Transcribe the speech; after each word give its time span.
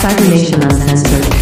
Cybernation 0.00 0.62
Uncensored. 0.62 1.39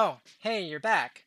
Oh, 0.00 0.18
hey, 0.38 0.62
you're 0.62 0.78
back. 0.78 1.24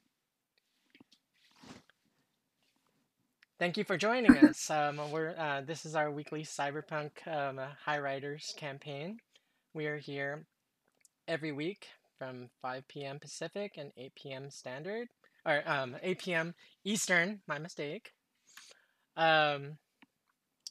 Thank 3.59 3.75
you 3.75 3.83
for 3.83 3.97
joining 3.97 4.38
us. 4.47 4.69
Um, 4.69 4.97
we're 5.11 5.36
uh, 5.38 5.59
this 5.59 5.86
is 5.86 5.94
our 5.94 6.09
weekly 6.09 6.44
Cyberpunk 6.44 7.09
um, 7.28 7.59
uh, 7.59 7.67
High 7.83 8.00
Riders 8.00 8.53
campaign. 8.55 9.17
We 9.73 9.88
are 9.88 9.97
here 9.97 10.45
every 11.28 11.52
week 11.52 11.88
from 12.17 12.50
5 12.61 12.88
p.m. 12.88 13.19
Pacific 13.19 13.73
and 13.75 13.91
8 13.97 14.16
p.m. 14.16 14.50
Standard, 14.50 15.09
or 15.45 15.63
um, 15.66 15.97
8 16.02 16.19
p.m. 16.19 16.56
Eastern. 16.85 17.41
My 17.47 17.59
mistake. 17.59 18.13
Um, 19.17 19.80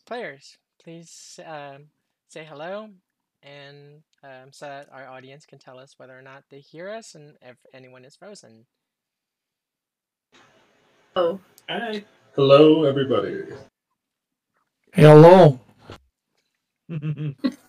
players, 0.06 0.56
please 0.82 1.38
um, 1.44 1.88
say 2.28 2.46
hello 2.46 2.88
and 3.42 4.02
um, 4.22 4.52
so 4.52 4.66
that 4.66 4.88
our 4.92 5.08
audience 5.08 5.46
can 5.46 5.58
tell 5.58 5.78
us 5.78 5.94
whether 5.96 6.18
or 6.18 6.22
not 6.22 6.44
they 6.50 6.60
hear 6.60 6.90
us 6.90 7.14
and 7.14 7.36
if 7.42 7.56
anyone 7.72 8.04
is 8.04 8.16
frozen. 8.16 8.66
Oh, 11.16 11.40
Hi. 11.68 12.04
Hello, 12.34 12.84
everybody. 12.84 13.42
Hello. 14.92 15.60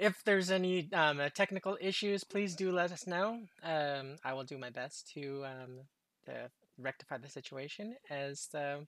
If 0.00 0.24
there's 0.24 0.50
any 0.50 0.90
um, 0.94 1.20
uh, 1.20 1.28
technical 1.28 1.76
issues, 1.78 2.24
please 2.24 2.56
do 2.56 2.72
let 2.72 2.90
us 2.90 3.06
know. 3.06 3.40
Um, 3.62 4.16
I 4.24 4.32
will 4.32 4.44
do 4.44 4.56
my 4.56 4.70
best 4.70 5.10
to 5.12 5.44
um, 5.44 5.80
to 6.24 6.50
rectify 6.78 7.18
the 7.18 7.28
situation 7.28 7.96
as 8.08 8.48
the, 8.50 8.86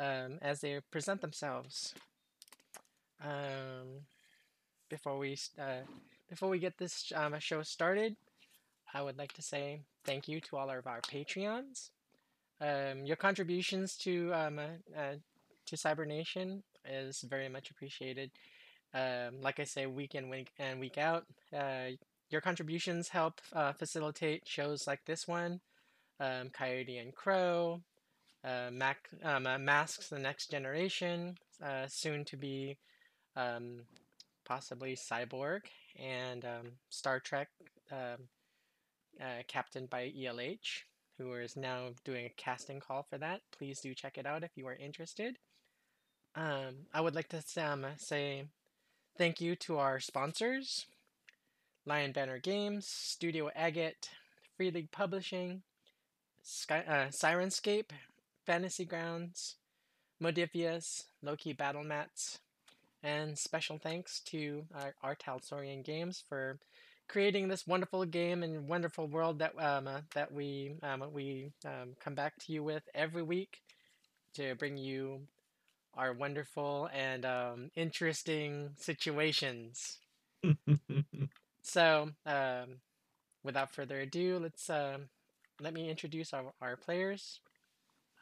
um, 0.00 0.38
as 0.42 0.60
they 0.60 0.80
present 0.90 1.20
themselves. 1.20 1.94
Um, 3.22 4.02
before 4.88 5.18
we 5.18 5.36
uh, 5.58 5.82
before 6.28 6.48
we 6.48 6.58
get 6.58 6.78
this 6.78 7.12
um, 7.14 7.34
show 7.38 7.62
started, 7.62 8.16
I 8.92 9.02
would 9.02 9.18
like 9.18 9.32
to 9.34 9.42
say 9.42 9.82
thank 10.04 10.28
you 10.28 10.40
to 10.42 10.56
all 10.56 10.70
of 10.70 10.86
our 10.86 11.00
Patreons. 11.00 11.90
Um, 12.60 13.04
your 13.04 13.16
contributions 13.16 13.96
to 13.98 14.32
um, 14.34 14.58
uh, 14.58 14.98
uh, 14.98 15.14
to 15.66 15.76
Cybernation 15.76 16.62
is 16.84 17.20
very 17.20 17.48
much 17.48 17.70
appreciated. 17.70 18.30
Um, 18.94 19.42
like 19.42 19.60
I 19.60 19.64
say, 19.64 19.86
week 19.86 20.14
in 20.14 20.30
week 20.30 20.50
and 20.58 20.80
week 20.80 20.98
out, 20.98 21.24
uh, 21.56 21.90
your 22.30 22.40
contributions 22.40 23.08
help 23.08 23.40
uh, 23.52 23.72
facilitate 23.72 24.48
shows 24.48 24.86
like 24.86 25.00
this 25.06 25.28
one, 25.28 25.60
um, 26.20 26.48
Coyote 26.50 26.98
and 26.98 27.14
Crow, 27.14 27.82
uh, 28.44 28.70
Mac, 28.72 29.08
um, 29.22 29.46
Masks: 29.64 30.08
The 30.08 30.18
Next 30.18 30.50
Generation, 30.50 31.36
uh, 31.62 31.86
soon 31.86 32.24
to 32.26 32.36
be 32.36 32.78
um, 33.36 33.82
possibly 34.48 34.96
Cyborg, 34.96 35.60
and 35.96 36.44
um, 36.44 36.72
Star 36.88 37.20
Trek, 37.20 37.48
um, 37.92 38.28
uh, 39.20 39.42
captained 39.46 39.90
by 39.90 40.12
ELH, 40.18 40.84
who 41.18 41.34
is 41.34 41.56
now 41.56 41.90
doing 42.04 42.26
a 42.26 42.34
casting 42.36 42.80
call 42.80 43.02
for 43.02 43.18
that. 43.18 43.42
Please 43.56 43.80
do 43.80 43.94
check 43.94 44.16
it 44.16 44.26
out 44.26 44.42
if 44.42 44.56
you 44.56 44.66
are 44.66 44.74
interested. 44.74 45.36
Um, 46.34 46.86
I 46.94 47.00
would 47.00 47.14
like 47.14 47.28
to 47.28 47.42
um, 47.62 47.84
say 47.96 48.44
thank 49.16 49.40
you 49.40 49.56
to 49.56 49.78
our 49.78 50.00
sponsors 50.00 50.86
Lion 51.84 52.12
Banner 52.12 52.38
Games, 52.38 52.86
Studio 52.86 53.50
Agate, 53.56 54.10
Free 54.56 54.70
League 54.70 54.92
Publishing, 54.92 55.62
Sky, 56.42 56.84
uh, 56.86 57.08
Sirenscape, 57.08 57.90
Fantasy 58.44 58.84
Grounds, 58.84 59.56
Modiphius, 60.22 61.04
Loki 61.22 61.52
Battle 61.52 61.84
Mats, 61.84 62.38
and 63.02 63.38
special 63.38 63.78
thanks 63.78 64.20
to 64.20 64.64
our, 64.74 64.94
R. 65.02 65.16
Talsorian 65.16 65.84
Games 65.84 66.22
for 66.28 66.58
creating 67.08 67.48
this 67.48 67.66
wonderful 67.66 68.04
game 68.04 68.42
and 68.42 68.68
wonderful 68.68 69.06
world 69.06 69.38
that 69.38 69.52
um, 69.58 69.86
uh, 69.88 70.00
that 70.14 70.32
we 70.32 70.74
um, 70.82 71.04
we 71.12 71.52
um, 71.64 71.94
come 72.00 72.14
back 72.14 72.38
to 72.38 72.52
you 72.52 72.62
with 72.62 72.82
every 72.94 73.22
week 73.22 73.60
to 74.34 74.54
bring 74.56 74.76
you 74.76 75.20
our 75.94 76.12
wonderful 76.12 76.88
and 76.94 77.24
um, 77.24 77.70
interesting 77.76 78.70
situations. 78.76 79.98
So, 81.62 82.10
um, 82.26 82.80
without 83.42 83.72
further 83.74 84.00
ado, 84.00 84.38
let's 84.42 84.70
um, 84.70 85.08
let 85.60 85.74
me 85.74 85.90
introduce 85.90 86.32
our, 86.32 86.52
our 86.60 86.76
players. 86.76 87.40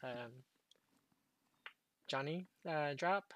Um, 0.02 0.44
Johnny, 2.08 2.46
uh, 2.68 2.94
drop. 2.94 3.32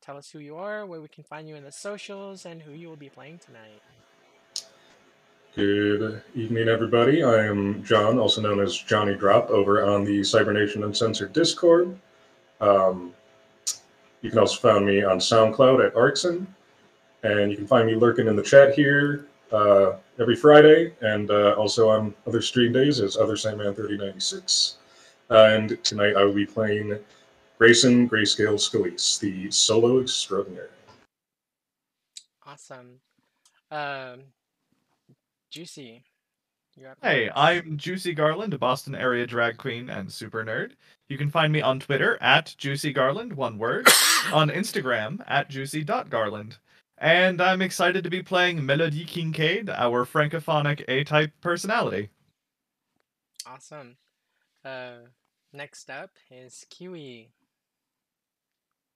Tell 0.00 0.16
us 0.16 0.30
who 0.30 0.38
you 0.38 0.56
are, 0.56 0.86
where 0.86 1.00
we 1.00 1.08
can 1.08 1.24
find 1.24 1.48
you 1.48 1.54
in 1.56 1.64
the 1.64 1.72
socials, 1.72 2.46
and 2.46 2.62
who 2.62 2.72
you 2.72 2.88
will 2.88 2.96
be 2.96 3.08
playing 3.08 3.38
tonight. 3.38 3.82
Good 5.54 6.22
evening, 6.34 6.68
everybody. 6.68 7.22
I 7.22 7.44
am 7.44 7.82
John, 7.84 8.18
also 8.18 8.40
known 8.40 8.60
as 8.60 8.76
Johnny 8.76 9.14
Drop, 9.14 9.50
over 9.50 9.84
on 9.84 10.04
the 10.04 10.22
Cybernation 10.22 10.84
Uncensored 10.84 11.32
Discord. 11.32 11.98
Um, 12.60 13.12
you 14.22 14.30
can 14.30 14.38
also 14.38 14.58
find 14.60 14.86
me 14.86 15.02
on 15.02 15.18
SoundCloud 15.18 15.86
at 15.86 15.94
Arxon, 15.94 16.46
and 17.22 17.50
you 17.50 17.56
can 17.56 17.66
find 17.66 17.86
me 17.86 17.94
lurking 17.94 18.28
in 18.28 18.36
the 18.36 18.42
chat 18.42 18.74
here 18.74 19.26
uh, 19.52 19.92
every 20.18 20.36
Friday, 20.36 20.94
and 21.00 21.30
uh, 21.30 21.54
also 21.58 21.88
on 21.88 22.14
other 22.26 22.40
stream 22.40 22.72
days 22.72 23.00
as 23.00 23.16
Other 23.16 23.36
Sandman 23.36 23.74
3096. 23.74 24.76
Uh, 25.30 25.34
and 25.50 25.82
tonight 25.84 26.16
I 26.16 26.24
will 26.24 26.32
be 26.32 26.46
playing 26.46 26.98
Grayson 27.58 28.08
Grayscale 28.08 28.54
Scalise, 28.54 29.18
the 29.18 29.50
solo 29.50 29.98
extraordinary. 29.98 30.68
Awesome. 32.46 33.00
Um, 33.72 34.20
Juicy. 35.50 36.04
Hey. 37.02 37.28
I'm 37.34 37.76
Juicy 37.76 38.14
Garland, 38.14 38.54
a 38.54 38.58
Boston 38.58 38.94
area 38.94 39.26
drag 39.26 39.56
queen 39.56 39.90
and 39.90 40.10
super 40.10 40.44
nerd. 40.44 40.72
You 41.08 41.18
can 41.18 41.32
find 41.32 41.52
me 41.52 41.60
on 41.60 41.80
Twitter 41.80 42.16
at 42.20 42.54
Juicy 42.56 42.92
Garland, 42.92 43.32
one 43.32 43.58
word, 43.58 43.88
on 44.32 44.50
Instagram 44.50 45.20
at 45.26 45.50
juicy.garland. 45.50 46.58
And 46.98 47.40
I'm 47.40 47.60
excited 47.60 48.04
to 48.04 48.10
be 48.10 48.22
playing 48.22 48.64
Melody 48.64 49.04
Kincaid, 49.04 49.68
our 49.68 50.06
francophonic 50.06 50.84
A-type 50.86 51.32
personality. 51.40 52.10
Awesome. 53.44 53.96
Uh, 54.64 54.98
next 55.52 55.90
up 55.90 56.10
is 56.30 56.64
Kiwi. 56.70 57.30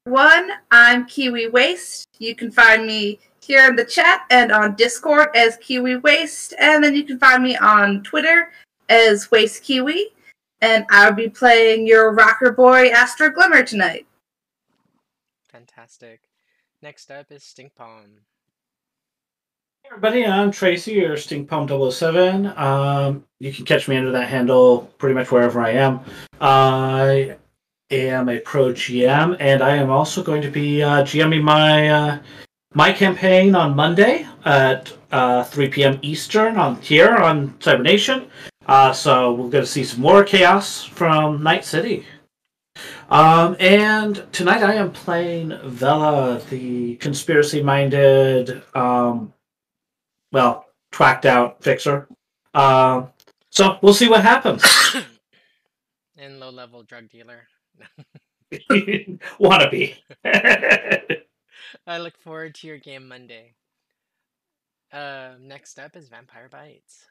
One, 0.05 0.51
I'm 0.71 1.07
Kiwi 1.07 1.49
Waste. 1.49 2.07
You 2.19 2.35
can 2.35 2.51
find 2.51 2.87
me 2.87 3.21
here 3.41 3.67
in 3.69 3.77
the 3.77 3.85
chat 3.85 4.23
and 4.31 4.53
on 4.53 4.75
Discord 4.75 5.29
as 5.35 5.57
Kiwi 5.59 5.97
Waste, 5.97 6.55
and 6.59 6.83
then 6.83 6.95
you 6.95 7.05
can 7.05 7.19
find 7.19 7.43
me 7.43 7.57
on 7.57 8.03
Twitter 8.03 8.51
as 8.89 9.31
Waste 9.31 9.63
Kiwi. 9.63 10.09
And 10.61 10.87
I'll 10.91 11.13
be 11.13 11.29
playing 11.29 11.87
your 11.87 12.13
rocker 12.13 12.53
boy 12.53 12.91
Astro 12.91 13.31
Glimmer 13.31 13.65
tonight. 13.65 14.07
Fantastic. 15.51 16.21
Next 16.83 17.11
up 17.11 17.33
is 17.33 17.43
Stink 17.43 17.75
Palm. 17.75 18.21
Hey 19.83 19.89
everybody, 19.91 20.25
I'm 20.25 20.53
Tracy 20.53 21.05
or 21.05 21.17
StinkPalm007. 21.17 22.57
Um, 22.57 23.25
you 23.41 23.53
can 23.53 23.65
catch 23.65 23.89
me 23.89 23.97
under 23.97 24.13
that 24.13 24.29
handle 24.29 24.83
pretty 24.99 25.15
much 25.15 25.33
wherever 25.33 25.61
I 25.61 25.71
am. 25.71 26.01
I 26.41 27.37
am 27.93 28.29
a 28.29 28.39
pro 28.41 28.73
GM, 28.73 29.37
and 29.39 29.63
I 29.63 29.77
am 29.77 29.91
also 29.91 30.23
going 30.23 30.43
to 30.43 30.51
be 30.51 30.83
uh, 30.83 31.03
GMing 31.03 31.43
my 31.43 31.89
uh, 31.89 32.19
my 32.75 32.93
campaign 32.93 33.55
on 33.55 33.77
Monday 33.77 34.27
at 34.45 34.93
uh, 35.11 35.45
3 35.45 35.69
p.m. 35.69 35.99
Eastern 36.03 36.57
on 36.57 36.81
here 36.81 37.15
on 37.17 37.55
Cybernation. 37.61 38.27
Uh, 38.67 38.93
so 38.93 39.35
we're 39.35 39.51
going 39.51 39.65
to 39.65 39.71
see 39.71 39.85
some 39.85 40.01
more 40.01 40.25
chaos 40.25 40.83
from 40.83 41.43
Night 41.43 41.65
City. 41.65 42.07
Um, 43.11 43.57
and 43.61 44.25
tonight 44.33 44.63
I 44.63 44.75
am 44.75 44.91
playing 44.91 45.59
Vela, 45.65 46.41
the 46.49 46.97
conspiracy-minded, 46.97 48.63
um, 48.75 49.35
well, 50.33 50.67
twacked 50.93 51.27
out 51.27 51.63
fixer. 51.63 52.09
Uh, 52.55 53.07
so 53.51 53.79
we'll 53.83 53.93
see 53.93 54.09
what 54.09 54.23
happens. 54.23 54.65
and 56.17 56.41
low 56.41 56.51
level 56.51 56.83
drug 56.83 57.11
dealer. 57.11 57.49
Wannabe. 59.41 59.97
I 61.87 61.99
look 61.99 62.17
forward 62.19 62.55
to 62.57 62.67
your 62.67 62.79
game 62.79 63.09
Monday. 63.09 63.55
Uh, 64.93 65.33
next 65.41 65.79
up 65.79 65.97
is 65.97 66.09
Vampire 66.09 66.49
Bites. 66.51 67.07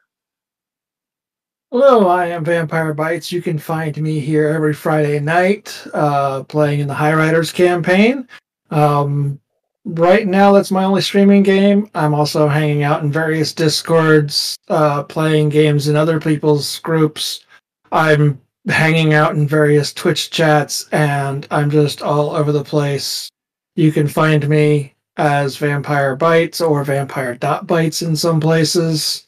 Hello, 1.72 2.06
I 2.06 2.26
am 2.26 2.44
Vampire 2.44 2.92
Bites. 2.92 3.32
You 3.32 3.40
can 3.40 3.58
find 3.58 3.96
me 4.00 4.20
here 4.20 4.48
every 4.48 4.74
Friday 4.74 5.18
night 5.18 5.84
uh, 5.94 6.42
playing 6.44 6.80
in 6.80 6.86
the 6.86 6.94
High 6.94 7.14
Riders 7.14 7.50
campaign. 7.50 8.28
Um, 8.70 9.40
right 9.84 10.26
now, 10.26 10.52
that's 10.52 10.70
my 10.70 10.84
only 10.84 11.00
streaming 11.00 11.42
game. 11.42 11.88
I'm 11.94 12.14
also 12.14 12.46
hanging 12.46 12.82
out 12.82 13.02
in 13.02 13.10
various 13.10 13.54
Discords, 13.54 14.54
uh, 14.68 15.02
playing 15.04 15.48
games 15.48 15.88
in 15.88 15.96
other 15.96 16.20
people's 16.20 16.78
groups. 16.80 17.46
I'm 17.90 18.38
hanging 18.68 19.12
out 19.14 19.34
in 19.34 19.46
various 19.46 19.92
Twitch 19.92 20.30
chats, 20.30 20.88
and 20.92 21.46
I'm 21.50 21.70
just 21.70 22.02
all 22.02 22.30
over 22.30 22.52
the 22.52 22.64
place. 22.64 23.30
You 23.74 23.92
can 23.92 24.08
find 24.08 24.48
me 24.48 24.94
as 25.16 25.56
Vampire 25.56 26.16
Bites 26.16 26.60
or 26.60 26.84
Vampire 26.84 27.34
Dot 27.34 27.66
Bites 27.66 28.02
in 28.02 28.16
some 28.16 28.40
places. 28.40 29.26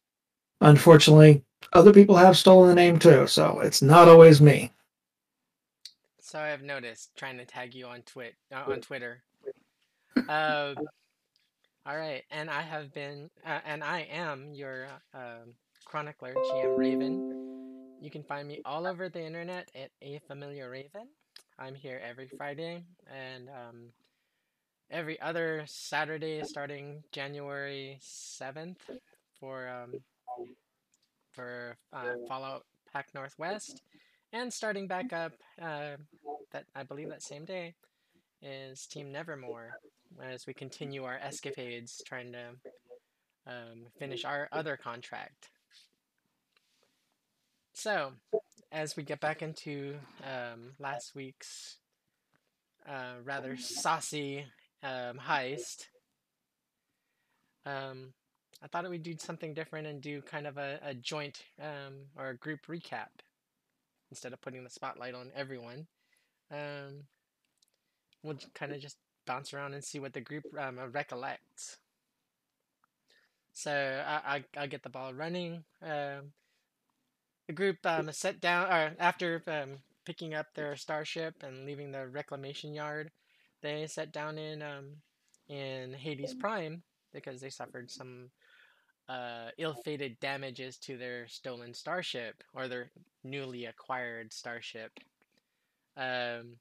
Unfortunately, 0.60 1.42
other 1.72 1.92
people 1.92 2.16
have 2.16 2.36
stolen 2.36 2.68
the 2.68 2.74
name 2.74 2.98
too, 2.98 3.26
so 3.26 3.60
it's 3.60 3.82
not 3.82 4.08
always 4.08 4.40
me. 4.40 4.72
So 6.20 6.38
I've 6.38 6.62
noticed 6.62 7.10
trying 7.16 7.38
to 7.38 7.44
tag 7.44 7.74
you 7.74 7.86
on 7.86 8.02
twit 8.02 8.34
uh, 8.52 8.64
on 8.66 8.80
Twitter. 8.80 9.22
Uh, 10.28 10.74
all 11.86 11.96
right, 11.96 12.22
and 12.30 12.48
I 12.48 12.62
have 12.62 12.94
been, 12.94 13.28
uh, 13.44 13.58
and 13.66 13.84
I 13.84 14.08
am 14.10 14.54
your 14.54 14.86
uh, 15.12 15.44
chronicler, 15.84 16.32
GM 16.32 16.78
Raven. 16.78 17.73
You 18.04 18.10
can 18.10 18.22
find 18.22 18.46
me 18.46 18.60
all 18.66 18.86
over 18.86 19.08
the 19.08 19.24
internet 19.24 19.70
at 19.74 19.88
a 20.02 20.20
familiar 20.28 20.68
Raven. 20.68 21.08
I'm 21.58 21.74
here 21.74 22.02
every 22.06 22.28
Friday 22.28 22.84
and 23.10 23.48
um, 23.48 23.92
every 24.90 25.18
other 25.22 25.64
Saturday 25.66 26.42
starting 26.44 27.02
January 27.12 27.96
seventh 28.02 28.90
for 29.40 29.70
um, 29.70 29.94
for 31.32 31.78
uh, 31.94 32.16
Fallout 32.28 32.66
Pack 32.92 33.08
Northwest, 33.14 33.80
and 34.34 34.52
starting 34.52 34.86
back 34.86 35.14
up 35.14 35.32
uh, 35.58 35.96
that 36.52 36.66
I 36.76 36.82
believe 36.82 37.08
that 37.08 37.22
same 37.22 37.46
day 37.46 37.72
is 38.42 38.86
Team 38.86 39.12
Nevermore 39.12 39.78
as 40.22 40.46
we 40.46 40.52
continue 40.52 41.04
our 41.04 41.16
escapades 41.22 42.02
trying 42.04 42.32
to 42.32 42.48
um, 43.46 43.86
finish 43.98 44.26
our 44.26 44.50
other 44.52 44.76
contract. 44.76 45.48
So, 47.76 48.12
as 48.70 48.96
we 48.96 49.02
get 49.02 49.18
back 49.18 49.42
into 49.42 49.96
um, 50.22 50.70
last 50.78 51.16
week's 51.16 51.78
uh, 52.88 53.14
rather 53.24 53.56
saucy 53.56 54.46
um, 54.84 55.18
heist, 55.18 55.88
um, 57.66 58.12
I 58.62 58.68
thought 58.68 58.88
we'd 58.88 59.02
do 59.02 59.16
something 59.18 59.54
different 59.54 59.88
and 59.88 60.00
do 60.00 60.22
kind 60.22 60.46
of 60.46 60.56
a, 60.56 60.78
a 60.84 60.94
joint 60.94 61.42
um, 61.60 61.94
or 62.16 62.28
a 62.28 62.36
group 62.36 62.60
recap 62.68 63.08
instead 64.08 64.32
of 64.32 64.40
putting 64.40 64.62
the 64.62 64.70
spotlight 64.70 65.16
on 65.16 65.32
everyone. 65.34 65.88
Um, 66.52 67.08
we'll 68.22 68.38
kind 68.54 68.70
of 68.72 68.80
just 68.80 68.98
bounce 69.26 69.52
around 69.52 69.74
and 69.74 69.82
see 69.82 69.98
what 69.98 70.12
the 70.12 70.20
group 70.20 70.44
um, 70.56 70.78
recollects. 70.92 71.78
So 73.52 73.72
I, 74.06 74.36
I, 74.36 74.44
I'll 74.56 74.68
get 74.68 74.84
the 74.84 74.90
ball 74.90 75.12
running. 75.12 75.64
The 77.46 77.52
group 77.52 77.78
um, 77.84 78.10
set 78.12 78.40
down, 78.40 78.72
or 78.72 78.94
after 78.98 79.42
um, 79.46 79.78
picking 80.04 80.34
up 80.34 80.46
their 80.54 80.76
starship 80.76 81.42
and 81.42 81.66
leaving 81.66 81.92
the 81.92 82.08
reclamation 82.08 82.72
yard, 82.72 83.10
they 83.62 83.86
set 83.86 84.12
down 84.12 84.38
in 84.38 84.62
um, 84.62 84.96
in 85.48 85.92
Hades 85.92 86.34
Prime 86.34 86.82
because 87.12 87.40
they 87.40 87.50
suffered 87.50 87.90
some 87.90 88.30
uh, 89.08 89.50
ill-fated 89.58 90.18
damages 90.20 90.78
to 90.78 90.96
their 90.96 91.28
stolen 91.28 91.74
starship 91.74 92.42
or 92.54 92.66
their 92.66 92.90
newly 93.22 93.66
acquired 93.66 94.32
starship. 94.32 94.92
Um, 95.96 96.56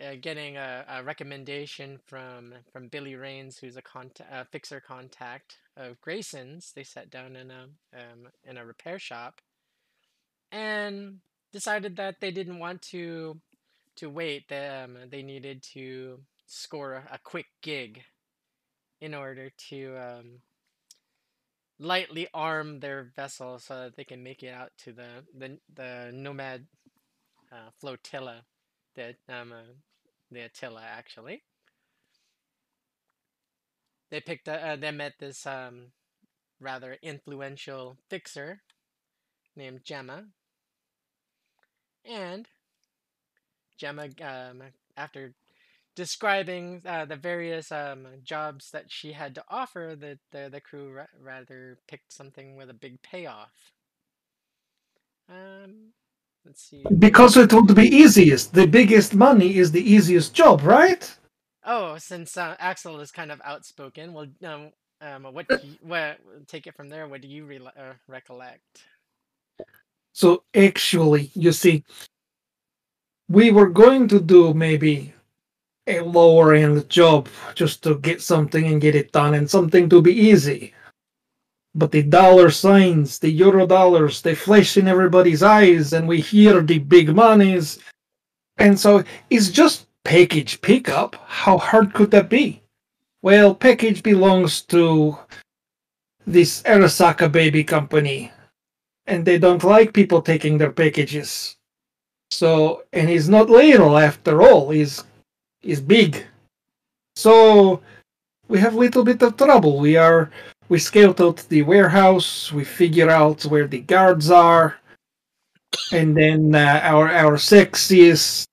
uh, 0.00 0.14
getting 0.20 0.56
a, 0.56 0.84
a, 0.88 1.02
recommendation 1.02 1.98
from 2.06 2.54
from 2.72 2.88
Billy 2.88 3.16
Rains, 3.16 3.58
who's 3.58 3.76
a, 3.76 3.82
contact, 3.82 4.30
a 4.32 4.44
fixer 4.46 4.80
contact 4.80 5.58
of 5.76 6.00
Grayson's. 6.00 6.72
They 6.74 6.84
sat 6.84 7.10
down 7.10 7.36
in 7.36 7.50
a 7.50 7.64
um, 7.94 8.28
in 8.44 8.56
a 8.56 8.64
repair 8.64 8.98
shop, 8.98 9.40
and 10.52 11.18
decided 11.52 11.96
that 11.96 12.16
they 12.20 12.30
didn't 12.30 12.58
want 12.58 12.82
to 12.82 13.40
to 13.96 14.08
wait. 14.08 14.48
They, 14.48 14.68
um, 14.68 14.96
they 15.10 15.22
needed 15.22 15.62
to 15.74 16.20
score 16.46 16.94
a, 16.94 17.14
a 17.14 17.18
quick 17.22 17.46
gig 17.62 18.02
in 19.00 19.14
order 19.14 19.50
to 19.68 19.96
um, 19.96 20.40
lightly 21.78 22.28
arm 22.34 22.80
their 22.80 23.10
vessel 23.16 23.58
so 23.58 23.74
that 23.76 23.96
they 23.96 24.04
can 24.04 24.22
make 24.22 24.42
it 24.42 24.52
out 24.52 24.70
to 24.84 24.92
the 24.92 25.24
the, 25.36 25.58
the 25.74 26.10
nomad 26.12 26.66
uh, 27.52 27.70
flotilla, 27.80 28.42
the 28.94 29.14
um, 29.28 29.52
uh, 29.52 29.72
the 30.30 30.40
Attila 30.40 30.82
actually. 30.82 31.42
They 34.10 34.20
picked 34.20 34.48
uh, 34.48 34.76
they 34.76 34.90
met 34.90 35.14
this 35.18 35.46
um, 35.46 35.92
rather 36.60 36.96
influential 37.02 37.96
fixer 38.08 38.60
named 39.56 39.80
Gemma, 39.84 40.24
and 42.04 42.48
Gemma 43.78 44.08
um, 44.22 44.62
after 44.96 45.34
describing 45.96 46.82
uh, 46.86 47.04
the 47.04 47.16
various 47.16 47.70
um, 47.70 48.06
jobs 48.22 48.70
that 48.70 48.86
she 48.88 49.12
had 49.12 49.34
to 49.34 49.44
offer, 49.48 49.96
the, 49.98 50.18
the, 50.32 50.48
the 50.50 50.60
crew 50.60 50.92
ra- 50.92 51.06
rather 51.20 51.78
picked 51.88 52.12
something 52.12 52.56
with 52.56 52.70
a 52.70 52.74
big 52.74 53.02
payoff. 53.02 53.52
Um, 55.28 55.92
let's 56.44 56.68
see. 56.68 56.84
Because 56.98 57.36
it 57.36 57.52
would 57.52 57.74
be 57.74 57.88
easiest. 57.88 58.52
The 58.54 58.66
biggest 58.66 59.14
money 59.14 59.56
is 59.56 59.72
the 59.72 59.82
easiest 59.82 60.34
job, 60.34 60.62
right? 60.62 61.16
Oh, 61.64 61.98
since 61.98 62.36
uh, 62.36 62.56
Axel 62.58 63.00
is 63.00 63.10
kind 63.10 63.30
of 63.30 63.40
outspoken, 63.44 64.12
well, 64.12 64.26
um, 64.44 64.70
um, 65.00 65.24
what, 65.34 65.46
you, 65.62 65.76
what 65.82 66.18
take 66.46 66.66
it 66.66 66.74
from 66.74 66.88
there? 66.88 67.06
What 67.06 67.22
do 67.22 67.28
you 67.28 67.44
re- 67.44 67.58
uh, 67.58 67.92
recollect? 68.08 68.84
So 70.12 70.44
actually, 70.54 71.30
you 71.34 71.52
see, 71.52 71.84
we 73.28 73.50
were 73.50 73.68
going 73.68 74.08
to 74.08 74.20
do 74.20 74.52
maybe 74.52 75.14
a 75.86 76.00
lower 76.00 76.54
end 76.54 76.88
job 76.88 77.28
just 77.54 77.82
to 77.84 77.98
get 77.98 78.20
something 78.20 78.66
and 78.66 78.80
get 78.80 78.94
it 78.94 79.12
done 79.12 79.34
and 79.34 79.48
something 79.48 79.88
to 79.88 80.02
be 80.02 80.12
easy. 80.12 80.74
But 81.74 81.92
the 81.92 82.02
dollar 82.02 82.50
signs, 82.50 83.18
the 83.18 83.30
euro 83.30 83.66
dollars, 83.66 84.22
they 84.22 84.34
flash 84.34 84.76
in 84.76 84.88
everybody's 84.88 85.42
eyes 85.42 85.92
and 85.92 86.08
we 86.08 86.20
hear 86.20 86.62
the 86.62 86.78
big 86.78 87.14
monies. 87.14 87.78
And 88.58 88.78
so 88.78 89.04
it's 89.30 89.50
just 89.50 89.86
package 90.04 90.60
pickup. 90.62 91.16
How 91.26 91.58
hard 91.58 91.94
could 91.94 92.10
that 92.10 92.28
be? 92.28 92.62
Well, 93.22 93.54
package 93.54 94.02
belongs 94.02 94.62
to 94.62 95.16
this 96.26 96.62
Arasaka 96.62 97.30
baby 97.30 97.62
company. 97.62 98.32
And 99.06 99.24
they 99.24 99.38
don't 99.38 99.64
like 99.64 99.92
people 99.92 100.22
taking 100.22 100.58
their 100.58 100.72
packages. 100.72 101.56
So, 102.30 102.84
and 102.92 103.08
he's 103.08 103.28
not 103.28 103.50
little 103.50 103.98
after 103.98 104.42
all. 104.42 104.70
He's 104.70 105.04
he's 105.60 105.80
big. 105.80 106.24
So 107.16 107.82
we 108.48 108.58
have 108.58 108.74
little 108.74 109.04
bit 109.04 109.22
of 109.22 109.36
trouble. 109.36 109.78
We 109.78 109.96
are 109.96 110.30
we 110.70 110.78
scout 110.78 111.20
out 111.20 111.44
the 111.50 111.62
warehouse, 111.62 112.52
we 112.52 112.64
figure 112.64 113.10
out 113.10 113.42
where 113.42 113.66
the 113.66 113.80
guards 113.80 114.30
are, 114.30 114.78
and 115.92 116.16
then 116.16 116.54
uh, 116.54 116.80
our 116.82 117.10
our 117.10 117.36
sexiest 117.36 118.46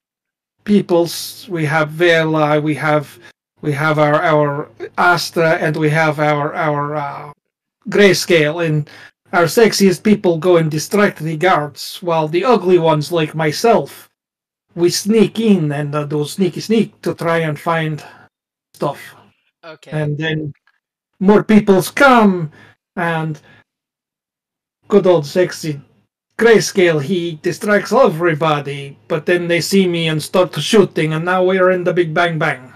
peoples. 0.66 1.48
We 1.50 1.64
have 1.66 1.92
Vela, 1.92 2.60
we 2.60 2.76
have 2.76 3.18
we 3.62 3.72
have 3.72 4.00
our 4.00 4.22
our 4.22 4.70
Astra, 4.98 5.52
and 5.62 5.78
we 5.78 5.90
have 5.92 6.20
our 6.20 6.54
our 6.56 6.96
uh, 6.96 7.34
grayscale. 7.88 8.66
And 8.66 8.90
our 9.32 9.46
sexiest 9.46 10.02
people 10.04 10.40
go 10.40 10.58
and 10.58 10.72
distract 10.72 11.20
the 11.20 11.38
guards, 11.38 12.00
while 12.02 12.28
the 12.28 12.44
ugly 12.44 12.80
ones 12.80 13.12
like 13.12 13.36
myself 13.36 14.10
we 14.78 14.92
sneak 14.92 15.40
in 15.40 15.72
and 15.72 15.94
uh, 15.96 16.06
do 16.06 16.24
sneaky 16.24 16.62
sneak 16.62 17.02
to 17.02 17.16
try 17.16 17.40
and 17.40 17.60
find 17.60 18.04
stuff. 18.76 19.16
Okay. 19.64 19.90
And 19.92 20.16
then 20.16 20.54
more 21.20 21.44
peoples 21.44 21.90
come, 21.90 22.52
and 22.96 23.40
good 24.88 25.08
old 25.08 25.26
sexy 25.26 25.82
grayscale, 26.38 27.02
he 27.02 27.34
distracts 27.42 27.92
everybody, 27.92 28.98
but 29.08 29.26
then 29.26 29.48
they 29.48 29.60
see 29.60 29.88
me 29.88 30.08
and 30.08 30.22
start 30.22 30.54
shooting, 30.56 31.14
and 31.14 31.26
now 31.26 31.44
we're 31.44 31.72
in 31.72 31.84
the 31.84 31.94
big 31.94 32.14
bang 32.14 32.38
bang. 32.38 32.72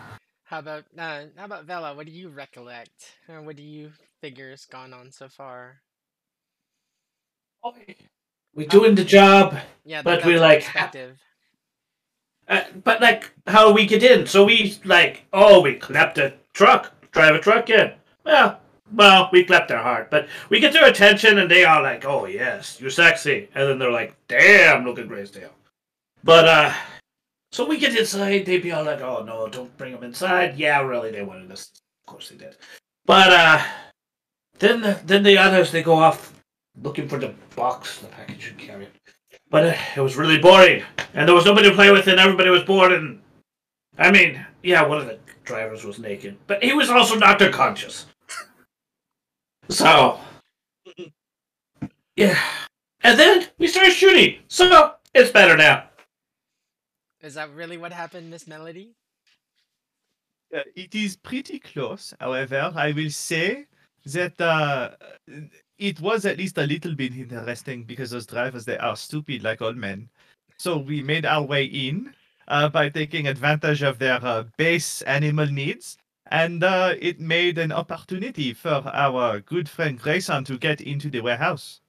How 0.46 0.60
about 0.60 0.84
uh, 0.98 1.26
how 1.38 1.46
about 1.46 1.66
Vela? 1.66 1.94
What 1.96 2.06
do 2.08 2.12
you 2.12 2.30
recollect? 2.30 3.14
Uh, 3.30 3.42
what 3.42 3.56
do 3.56 3.64
you 3.64 3.92
figure 4.20 4.50
has 4.50 4.66
gone 4.66 4.94
on 4.94 5.12
so 5.12 5.30
far? 5.30 5.82
We're 8.54 8.68
doing 8.68 8.96
the 8.96 9.06
job, 9.06 9.58
Yeah, 9.86 10.02
But 10.02 10.26
we, 10.26 10.34
our 10.34 10.40
like, 10.40 10.64
perspective. 10.64 11.18
uh, 12.48 12.64
but 12.84 13.00
like, 13.00 13.32
how 13.48 13.72
we 13.72 13.86
get 13.86 14.04
in? 14.04 14.26
So 14.26 14.44
we 14.44 14.76
like, 14.84 15.26
oh, 15.32 15.62
we 15.62 15.76
clapped 15.76 16.18
a 16.18 16.34
truck, 16.54 16.92
drive 17.12 17.36
a 17.36 17.40
truck 17.40 17.70
in. 17.70 17.94
Well, 18.24 18.60
well, 18.94 19.30
we 19.32 19.44
clap 19.44 19.68
their 19.68 19.82
heart, 19.82 20.12
but 20.12 20.28
we 20.50 20.60
get 20.60 20.74
their 20.74 20.88
attention, 20.88 21.38
and 21.38 21.50
they 21.50 21.64
are 21.64 21.82
like, 21.82 22.06
oh 22.06 22.26
yes, 22.26 22.80
you're 22.80 22.90
sexy, 22.90 23.50
and 23.56 23.70
then 23.70 23.80
they're 23.80 23.92
like, 23.92 24.16
damn, 24.28 24.86
look 24.86 25.00
at 25.00 25.08
Graysdale. 25.08 25.54
But 26.24 26.48
uh, 26.48 26.74
so 27.52 27.66
we 27.66 27.78
get 27.78 27.98
inside, 27.98 28.46
they 28.46 28.60
be 28.60 28.72
all 28.72 28.84
like, 28.84 29.02
oh 29.02 29.24
no, 29.24 29.48
don't 29.48 29.76
bring 29.78 29.94
them 29.94 30.04
inside. 30.04 30.58
Yeah, 30.58 30.82
really, 30.82 31.12
they 31.12 31.24
wanted 31.24 31.52
us. 31.52 31.72
Of 32.04 32.12
course 32.12 32.30
they 32.30 32.38
did. 32.38 32.58
But 33.06 33.32
uh, 33.32 33.64
then 34.60 34.82
the, 34.82 35.00
then 35.06 35.24
the 35.24 35.38
others 35.38 35.72
they 35.72 35.84
go 35.84 35.96
off 35.96 36.34
looking 36.82 37.08
for 37.08 37.18
the 37.18 37.34
box, 37.56 38.00
the 38.00 38.08
package 38.08 38.42
should 38.42 38.58
carry. 38.58 38.88
But 39.50 39.66
uh, 39.66 39.78
it 39.96 40.02
was 40.02 40.16
really 40.16 40.38
boring, 40.38 40.84
and 41.14 41.28
there 41.28 41.36
was 41.36 41.46
nobody 41.46 41.70
to 41.70 41.76
play 41.76 41.92
with, 41.92 42.08
and 42.08 42.20
everybody 42.20 42.50
was 42.50 42.64
bored. 42.64 42.92
And 42.92 43.22
I 43.98 44.12
mean, 44.12 44.46
yeah, 44.64 44.86
one 44.86 45.00
of 45.00 45.08
the 45.08 45.18
drivers 45.44 45.84
was 45.84 46.00
naked, 46.00 46.38
but 46.48 46.64
he 46.64 46.74
was 46.74 46.90
also 46.90 47.16
knocked 47.16 47.42
unconscious. 47.42 48.06
So, 49.72 50.20
yeah, 52.18 52.38
and 53.04 53.18
then 53.18 53.48
we 53.58 53.68
started 53.68 53.94
shooting, 53.94 54.40
so 54.50 54.96
it's 55.14 55.32
better 55.32 55.56
now. 55.56 55.86
Is 57.22 57.36
that 57.36 57.50
really 57.54 57.78
what 57.78 57.94
happened, 57.94 58.30
Miss 58.30 58.48
Melody? 58.48 58.92
Uh, 60.54 60.60
it 60.76 60.94
is 60.94 61.16
pretty 61.16 61.58
close. 61.58 62.14
However, 62.20 62.74
I 62.76 62.92
will 62.92 63.10
say 63.10 63.66
that 64.08 64.42
uh, 64.42 64.90
it 65.78 66.02
was 66.02 66.26
at 66.26 66.38
least 66.38 66.58
a 66.58 66.68
little 66.68 66.94
bit 66.94 67.16
interesting 67.16 67.84
because 67.84 68.10
those 68.12 68.26
drivers 68.26 68.66
they 68.66 68.78
are 68.78 68.98
stupid 68.98 69.42
like 69.42 69.62
old 69.62 69.78
men. 69.78 70.10
So 70.58 70.80
we 70.80 71.02
made 71.02 71.26
our 71.26 71.44
way 71.44 71.64
in 71.64 72.14
uh, 72.50 72.68
by 72.68 72.90
taking 72.90 73.28
advantage 73.28 73.84
of 73.84 74.00
their 74.00 74.20
uh, 74.22 74.44
base 74.58 75.02
animal 75.04 75.48
needs, 75.48 75.98
and 76.32 76.64
uh, 76.64 76.96
it 77.00 77.20
made 77.20 77.58
an 77.58 77.74
opportunity 77.74 78.54
for 78.54 78.82
our 78.94 79.42
good 79.42 79.68
friend 79.68 80.00
Grayson 80.00 80.46
to 80.46 80.58
get 80.58 80.80
into 80.80 81.10
the 81.10 81.20
warehouse. 81.20 81.82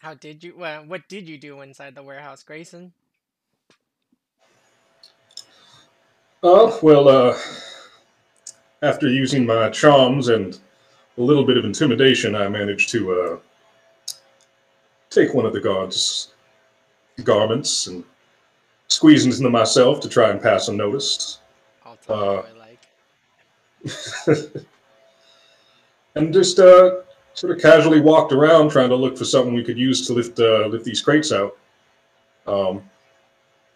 How 0.00 0.14
did 0.14 0.42
you? 0.42 0.54
Well, 0.56 0.84
what 0.86 1.08
did 1.08 1.28
you 1.28 1.38
do 1.38 1.60
inside 1.60 1.94
the 1.94 2.02
warehouse, 2.02 2.42
Grayson? 2.42 2.92
Oh, 6.42 6.78
well, 6.82 7.08
uh, 7.08 7.38
after 8.82 9.08
using 9.08 9.46
my 9.46 9.68
charms 9.68 10.28
and 10.28 10.58
a 11.18 11.20
little 11.20 11.44
bit 11.44 11.58
of 11.58 11.66
intimidation, 11.66 12.34
I 12.34 12.48
managed 12.48 12.88
to 12.90 13.12
uh, 13.12 13.38
take 15.10 15.34
one 15.34 15.44
of 15.44 15.52
the 15.52 15.60
guards' 15.60 16.32
garments 17.22 17.86
and 17.88 18.02
squeeze 18.88 19.26
into 19.26 19.42
them 19.42 19.52
myself 19.52 20.00
to 20.00 20.08
try 20.08 20.30
and 20.30 20.40
pass 20.40 20.68
unnoticed. 20.68 21.40
I'll 22.08 22.16
Uh, 22.16 22.36
what 22.36 22.46
I 22.46 22.58
like. 22.58 22.78
and 26.14 26.32
just 26.32 26.58
uh, 26.58 27.00
sort 27.34 27.56
of 27.56 27.62
casually 27.62 28.00
walked 28.00 28.32
around 28.32 28.70
trying 28.70 28.88
to 28.88 28.96
look 28.96 29.16
for 29.16 29.24
something 29.24 29.54
we 29.54 29.64
could 29.64 29.78
use 29.78 30.06
to 30.06 30.12
lift 30.12 30.38
uh, 30.38 30.66
lift 30.66 30.84
these 30.84 31.00
crates 31.00 31.32
out. 31.32 31.56
Um, 32.46 32.82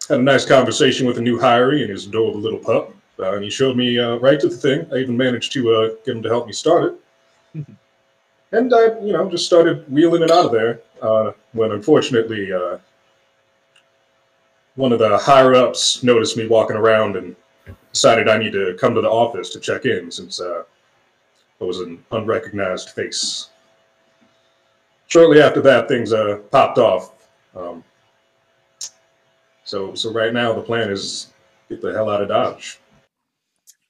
had 0.09 0.19
a 0.19 0.23
nice 0.23 0.45
conversation 0.45 1.07
with 1.07 1.17
a 1.17 1.21
new 1.21 1.39
hiree 1.39 1.81
and 1.81 1.89
his 1.89 2.05
adorable 2.05 2.39
little 2.39 2.59
pup, 2.59 2.93
uh, 3.19 3.33
and 3.33 3.43
he 3.43 3.49
showed 3.49 3.75
me 3.75 3.99
uh, 3.99 4.15
right 4.17 4.39
to 4.39 4.47
the 4.47 4.55
thing. 4.55 4.87
I 4.93 4.97
even 4.97 5.17
managed 5.17 5.51
to 5.53 5.73
uh, 5.73 5.89
get 6.05 6.15
him 6.15 6.23
to 6.23 6.29
help 6.29 6.45
me 6.45 6.53
start 6.53 6.99
it. 7.55 7.65
and 8.51 8.73
I, 8.73 8.99
you 8.99 9.13
know, 9.13 9.29
just 9.29 9.45
started 9.45 9.89
wheeling 9.91 10.21
it 10.21 10.31
out 10.31 10.45
of 10.45 10.51
there. 10.51 10.81
Uh, 11.01 11.31
when 11.53 11.71
unfortunately, 11.71 12.53
uh, 12.53 12.77
one 14.75 14.91
of 14.91 14.99
the 14.99 15.17
higher 15.17 15.55
ups 15.55 16.03
noticed 16.03 16.37
me 16.37 16.47
walking 16.47 16.75
around 16.75 17.15
and 17.15 17.35
decided 17.95 18.27
I 18.27 18.37
need 18.37 18.51
to 18.51 18.75
come 18.77 18.93
to 18.93 18.99
the 18.99 19.09
office 19.09 19.49
to 19.51 19.59
check 19.61 19.85
in 19.85 20.11
since 20.11 20.41
uh, 20.41 20.63
I 21.61 21.63
was 21.63 21.79
an 21.79 22.03
unrecognized 22.11 22.89
face. 22.89 23.51
Shortly 25.07 25.41
after 25.41 25.61
that, 25.61 25.87
things 25.87 26.11
uh, 26.11 26.39
popped 26.51 26.77
off. 26.77 27.13
Um, 27.55 27.85
so, 29.63 29.95
so 29.95 30.11
right 30.11 30.33
now 30.33 30.51
the 30.51 30.61
plan 30.61 30.89
is 30.91 31.31
get 31.69 31.81
the 31.81 31.93
hell 31.93 32.09
out 32.09 32.21
of 32.21 32.27
Dodge. 32.27 32.79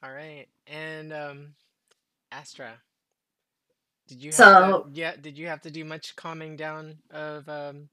All 0.03 0.11
right, 0.11 0.45
and 0.67 1.11
um, 1.11 1.55
Astra, 2.31 2.73
did 4.07 4.21
you 4.21 4.29
have 4.29 4.35
So- 4.35 4.83
to, 4.83 4.89
yeah? 4.93 5.15
Did 5.19 5.35
you 5.35 5.47
have 5.47 5.61
to 5.61 5.71
do 5.71 5.83
much 5.83 6.15
calming 6.15 6.55
down 6.55 6.95
of 7.09 7.49
um 7.49 7.89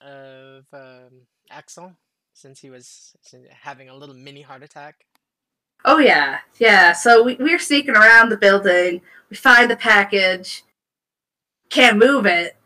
of 0.00 0.64
um 0.72 1.12
Axel 1.48 1.92
since 2.40 2.60
he 2.60 2.70
was 2.70 3.14
having 3.50 3.88
a 3.88 3.94
little 3.94 4.14
mini 4.14 4.42
heart 4.42 4.62
attack? 4.62 5.04
Oh 5.84 5.98
yeah, 5.98 6.38
yeah. 6.58 6.92
So 6.92 7.22
we 7.22 7.36
we're 7.36 7.58
sneaking 7.58 7.96
around 7.96 8.28
the 8.28 8.36
building. 8.36 9.02
We 9.28 9.36
find 9.36 9.70
the 9.70 9.76
package. 9.76 10.64
Can't 11.68 11.98
move 11.98 12.26
it. 12.26 12.56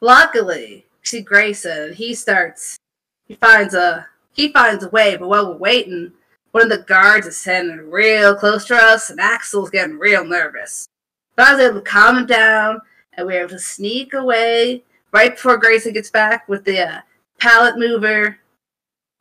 Luckily, 0.00 0.86
see 1.02 1.20
Grayson. 1.20 1.94
He 1.94 2.14
starts. 2.14 2.78
He 3.26 3.34
finds 3.34 3.74
a. 3.74 4.06
He 4.32 4.48
finds 4.48 4.84
a 4.84 4.88
way. 4.90 5.16
But 5.16 5.28
while 5.28 5.50
we're 5.50 5.58
waiting, 5.58 6.12
one 6.52 6.64
of 6.64 6.70
the 6.70 6.84
guards 6.84 7.26
is 7.26 7.36
standing 7.36 7.90
real 7.90 8.34
close 8.34 8.64
to 8.66 8.76
us, 8.76 9.10
and 9.10 9.20
Axel's 9.20 9.70
getting 9.70 9.98
real 9.98 10.24
nervous. 10.24 10.88
But 11.34 11.48
I 11.48 11.52
was 11.52 11.62
able 11.62 11.80
to 11.80 11.82
calm 11.82 12.18
him 12.18 12.26
down, 12.26 12.80
and 13.12 13.26
we 13.26 13.34
were 13.34 13.40
able 13.40 13.50
to 13.50 13.58
sneak 13.58 14.14
away 14.14 14.84
right 15.12 15.32
before 15.32 15.58
Grayson 15.58 15.92
gets 15.92 16.10
back 16.10 16.48
with 16.48 16.64
the 16.64 16.80
uh, 16.80 17.00
pallet 17.38 17.78
mover, 17.78 18.38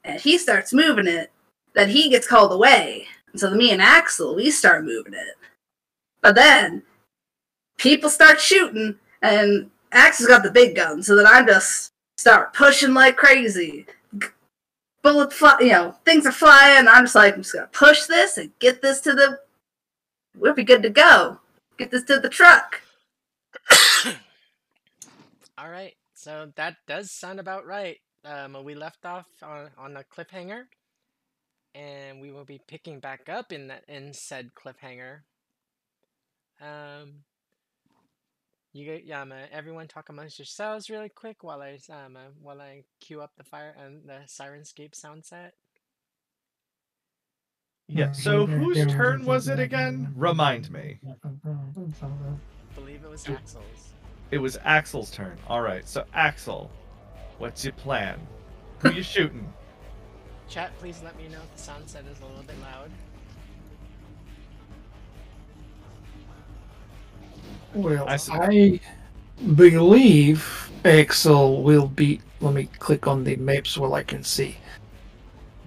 and 0.06 0.22
he 0.22 0.38
starts 0.38 0.72
moving 0.74 1.08
it. 1.08 1.32
Then 1.74 1.90
he 1.90 2.10
gets 2.10 2.28
called 2.28 2.54
away. 2.54 3.08
And 3.32 3.40
so 3.40 3.54
me 3.54 3.72
and 3.72 3.82
Axel, 3.82 4.36
we 4.36 4.52
start 4.52 4.86
moving 4.86 5.14
it. 5.14 5.36
But 6.22 6.36
then 6.36 6.84
people 7.78 8.10
start 8.10 8.40
shooting, 8.40 8.96
and 9.22 9.70
Axel's 9.92 10.30
got 10.30 10.44
the 10.44 10.52
big 10.52 10.76
gun, 10.76 11.04
so 11.04 11.16
then 11.16 11.28
I 11.28 11.44
just 11.44 11.92
start 12.18 12.54
pushing 12.54 12.94
like 12.94 13.18
crazy. 13.18 13.86
Bullet 15.02 15.34
fly, 15.34 15.58
you 15.60 15.70
know, 15.70 15.96
things 16.04 16.26
are 16.26 16.32
flying. 16.32 16.88
I'm 16.88 17.04
just 17.04 17.16
like, 17.16 17.36
I'm 17.36 17.42
just 17.42 17.54
gonna 17.54 17.68
push 17.68 18.06
this 18.06 18.38
and 18.38 18.52
get 18.60 18.82
this 18.82 19.02
to 19.02 19.14
the. 19.14 19.40
We'll 20.36 20.54
be 20.54 20.64
good 20.64 20.82
to 20.84 20.90
go. 20.90 21.40
Get 21.78 21.92
this 21.92 22.04
to 22.04 22.20
the 22.20 22.30
truck. 22.30 22.82
All 25.58 25.70
right, 25.70 25.94
so 26.14 26.52
that 26.56 26.78
does 26.88 27.12
sound 27.12 27.40
about 27.40 27.66
right. 27.66 28.00
Um, 28.26 28.58
we 28.64 28.76
left 28.76 29.06
off 29.06 29.28
on 29.44 29.70
on 29.78 29.98
a 29.98 30.04
cliffhanger, 30.04 30.64
and 31.76 32.20
we 32.20 32.32
will 32.32 32.46
be 32.46 32.60
picking 32.68 33.00
back 33.00 33.30
up 33.30 33.52
in 33.52 33.68
that 33.68 33.84
in 33.88 34.14
said 34.14 34.52
cliffhanger. 34.56 35.20
Um, 36.62 37.24
you 38.74 38.86
get 38.86 39.06
yeah, 39.06 39.22
um, 39.22 39.32
uh, 39.32 39.36
everyone 39.52 39.88
talk 39.88 40.10
amongst 40.10 40.40
yourselves 40.40 40.90
really 40.90 41.10
quick 41.10 41.44
while 41.44 41.62
I 41.62 41.80
um 41.90 42.18
uh, 42.18 42.32
while 42.42 42.62
I 42.62 42.84
cue 43.00 43.22
up 43.22 43.32
the 43.38 43.44
fire 43.44 43.76
and 43.80 44.08
the 44.08 44.22
Sirenscape 44.28 44.96
sound 44.96 45.24
set. 45.24 45.54
Yeah. 47.88 48.12
So 48.12 48.46
whose 48.46 48.86
turn 48.92 49.26
was 49.26 49.48
it 49.48 49.60
again? 49.60 50.12
Remind 50.16 50.72
me. 50.72 51.00
believe 52.74 53.04
it 53.04 53.10
was 53.10 53.30
Axel's. 53.30 53.94
It 54.32 54.40
was 54.40 54.58
Axel's 54.64 55.12
turn. 55.12 55.38
All 55.48 55.62
right. 55.62 55.88
So 55.88 56.04
Axel, 56.14 56.72
what's 57.38 57.64
your 57.64 57.74
plan? 57.74 58.20
Who 58.80 58.92
you 58.92 59.04
shooting? 59.04 59.52
Chat, 60.50 60.78
please 60.80 61.02
let 61.04 61.18
me 61.18 61.28
know 61.28 61.40
if 61.40 61.56
the 61.56 61.62
sound 61.62 61.90
set 61.90 62.06
is 62.06 62.20
a 62.20 62.26
little 62.26 62.44
bit 62.44 62.56
loud. 62.62 62.92
Well, 67.74 68.08
I 68.08 68.18
I, 68.32 68.80
believe 69.56 70.70
Axel 70.86 71.62
will 71.64 71.88
be. 71.88 72.22
Let 72.40 72.54
me 72.54 72.70
click 72.80 73.08
on 73.08 73.24
the 73.24 73.36
map 73.38 73.68
so 73.68 73.94
I 73.94 74.04
can 74.04 74.24
see. 74.24 74.58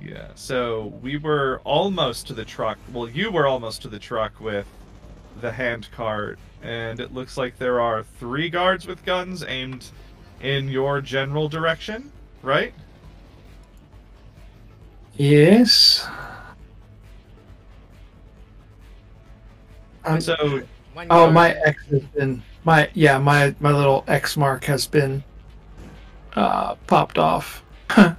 Yeah. 0.01 0.29
So 0.35 0.95
we 1.03 1.19
were 1.19 1.61
almost 1.65 2.27
to 2.29 2.35
the 2.35 2.45
truck. 2.45 2.79
Well, 2.93 3.09
you 3.09 3.31
were 3.31 3.47
almost 3.47 3.83
to 3.83 3.89
the 3.89 3.99
truck 3.99 4.41
with 4.41 4.67
the 5.41 5.53
hand 5.53 5.89
cart, 5.93 6.39
and 6.63 7.01
it 7.01 7.13
looks 7.13 7.37
like 7.37 7.59
there 7.59 7.81
are 7.81 8.03
three 8.03 8.49
guards 8.49 8.87
with 8.87 9.05
guns 9.05 9.45
aimed 9.47 9.91
in 10.41 10.69
your 10.69 11.01
general 11.01 11.49
direction, 11.49 12.13
right? 12.43 12.73
Yes. 15.17 16.07
So, 20.21 20.63
oh, 21.11 21.31
my 21.31 21.51
X 21.65 21.85
has 21.91 22.03
been 22.03 22.43
my 22.65 22.89
yeah 22.95 23.19
my 23.19 23.55
my 23.61 23.73
little 23.73 24.05
X 24.09 24.37
mark 24.37 24.65
has 24.65 24.87
been 24.87 25.23
uh, 26.35 26.77
popped 26.87 27.19
off. 27.19 27.63
yeah, 27.97 28.15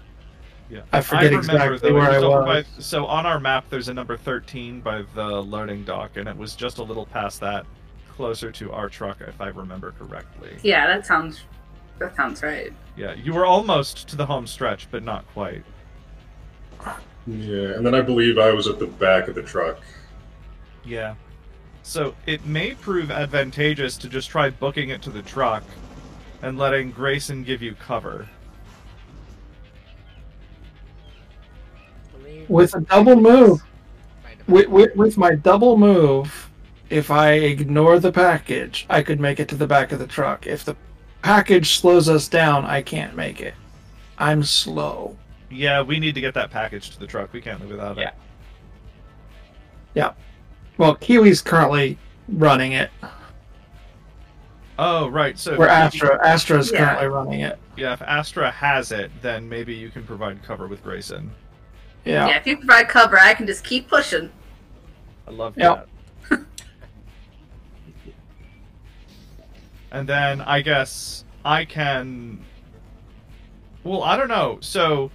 I 0.92 1.02
forget 1.02 1.34
I 1.34 1.38
exactly 1.38 1.78
though, 1.78 1.96
where 1.96 2.12
I 2.12 2.20
was. 2.20 2.46
By, 2.46 2.82
so 2.82 3.06
on 3.06 3.26
our 3.26 3.40
map, 3.40 3.66
there's 3.70 3.88
a 3.88 3.94
number 3.94 4.18
thirteen 4.18 4.82
by 4.82 5.04
the 5.16 5.26
loading 5.26 5.84
dock, 5.84 6.18
and 6.18 6.28
it 6.28 6.38
was 6.38 6.56
just 6.56 6.78
a 6.78 6.84
little 6.84 7.06
past 7.08 7.40
that, 7.40 7.66
closer 8.10 8.52
to 8.52 8.72
our 8.72 8.90
truck, 8.90 9.22
if 9.22 9.40
I 9.42 9.48
remember 9.48 9.92
correctly. 9.92 10.58
Yeah, 10.62 10.86
that 10.86 11.06
sounds 11.06 11.42
that 12.00 12.15
sounds 12.15 12.41
right. 12.41 12.74
Yeah, 12.96 13.13
you 13.13 13.34
were 13.34 13.46
almost 13.46 14.08
to 14.10 14.15
the 14.15 14.25
home 14.25 14.48
stretch, 14.48 14.88
but 14.91 15.03
not 15.03 15.25
quite. 15.34 15.63
Yeah, 17.27 17.75
and 17.75 17.86
then 17.86 17.94
I 17.94 18.01
believe 18.01 18.38
I 18.38 18.51
was 18.51 18.68
at 18.68 18.79
the 18.79 18.88
back 18.88 19.27
of 19.27 19.36
the 19.36 19.44
truck. 19.44 19.79
Yeah. 20.84 21.15
So 21.84 22.15
it 22.25 22.46
may 22.46 22.74
prove 22.75 23.12
advantageous 23.12 23.98
to 23.98 24.10
just 24.10 24.29
try 24.29 24.50
booking 24.50 24.89
it 24.89 25.01
to 25.03 25.10
the 25.10 25.22
truck 25.22 25.63
and 26.41 26.58
letting 26.58 26.91
Grayson 26.91 27.44
give 27.44 27.62
you 27.62 27.75
cover. 27.75 28.27
With 32.48 32.75
a 32.75 32.82
double 32.82 33.15
move. 33.15 33.62
With, 34.48 34.68
with, 34.68 34.96
with 34.96 35.18
my 35.18 35.36
double 35.36 35.77
move, 35.77 36.50
if 36.89 37.12
I 37.12 37.34
ignore 37.34 38.00
the 38.00 38.12
package, 38.12 38.88
I 38.89 39.03
could 39.03 39.20
make 39.20 39.39
it 39.39 39.48
to 39.50 39.56
the 39.56 39.68
back 39.68 39.91
of 39.91 40.00
the 40.00 40.08
truck. 40.08 40.48
If 40.48 40.65
the 40.65 40.75
package 41.22 41.78
slows 41.78 42.10
us 42.10 42.28
down, 42.28 42.66
I 42.66 42.82
can't 42.82 43.16
make 43.16 43.42
it. 43.42 43.54
I'm 44.18 44.44
slow. 44.44 45.18
Yeah, 45.50 45.82
we 45.82 46.00
need 46.00 46.16
to 46.16 46.22
get 46.22 46.34
that 46.36 46.52
package 46.52 46.92
to 46.92 47.00
the 47.00 47.08
truck. 47.08 47.34
We 47.34 47.42
can't 47.42 47.60
live 47.60 47.70
without 47.70 47.98
it. 47.98 48.14
Yeah. 49.96 50.14
Well, 50.78 50.96
Kiwi's 50.96 51.42
currently 51.42 51.98
running 52.28 52.74
it. 52.74 52.90
Oh, 54.78 55.08
right. 55.10 55.38
So 55.38 55.58
Where 55.58 55.68
maybe- 55.68 55.74
Astra 55.82 56.26
Astra's 56.26 56.72
Yeah. 56.72 56.80
currently 56.86 57.08
running 57.08 57.40
it. 57.42 57.60
Yeah, 57.76 57.94
if 57.94 58.02
Astra 58.02 58.50
has 58.52 58.92
it, 58.92 59.12
then 59.22 59.50
maybe 59.50 59.74
you 59.74 59.90
can 59.90 60.04
provide 60.04 60.42
cover 60.44 60.68
with 60.68 60.84
Grayson. 60.84 61.32
Yeah. 62.06 62.28
Yeah. 62.28 62.38
if 62.38 62.48
you 62.48 62.58
provide 62.58 62.88
cover, 62.88 63.20
I 63.20 63.34
can 63.34 63.46
just 63.46 63.64
keep 63.66 63.90
pushing. 63.90 64.32
I 65.28 65.32
love 65.32 65.58
Yep. 65.58 65.76
that. 65.76 65.88
And 69.91 70.08
then 70.08 70.41
I 70.41 70.62
guess 70.62 71.24
I 71.46 71.65
can. 71.65 72.39
Well, 73.84 74.03
I 74.03 74.17
don't 74.17 74.27
know. 74.27 74.58
So, 74.62 75.10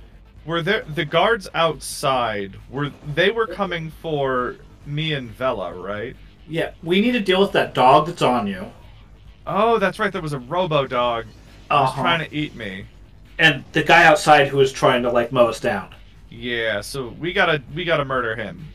were 0.47 0.63
there 0.63 0.83
the 0.95 1.05
guards 1.05 1.49
outside? 1.55 2.57
Were 2.71 2.91
they 3.15 3.31
were 3.31 3.47
coming 3.47 3.91
for 4.03 4.57
me 4.87 5.13
and 5.13 5.31
Vela, 5.31 5.75
right? 5.75 6.17
Yeah, 6.49 6.73
we 6.83 7.01
need 7.01 7.13
to 7.13 7.21
deal 7.21 7.41
with 7.41 7.53
that 7.53 7.75
dog 7.75 8.07
that's 8.07 8.23
on 8.23 8.47
you. 8.47 8.71
Oh, 9.47 9.79
that's 9.79 9.99
right. 9.99 10.13
There 10.13 10.23
was 10.23 10.33
a 10.33 10.39
robo 10.39 10.87
dog 10.87 11.27
that 11.69 11.75
Uh-huh. 11.75 12.03
trying 12.03 12.29
to 12.29 12.35
eat 12.35 12.55
me. 12.55 12.87
And 13.39 13.65
the 13.73 13.83
guy 13.83 14.05
outside 14.05 14.49
who 14.49 14.59
was 14.59 14.73
trying 14.73 15.03
to 15.03 15.11
like 15.11 15.33
mow 15.33 15.47
us 15.49 15.61
down. 15.61 15.95
Yeah, 16.31 16.81
so 16.81 17.09
we 17.19 17.33
gotta 17.33 17.63
we 17.75 17.85
gotta 17.85 18.05
murder 18.05 18.35
him. 18.37 18.67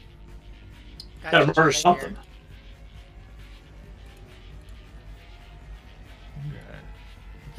Got 1.24 1.32
Gotta 1.32 1.46
murder 1.48 1.72
something. 1.72 2.10
here. 2.12 2.18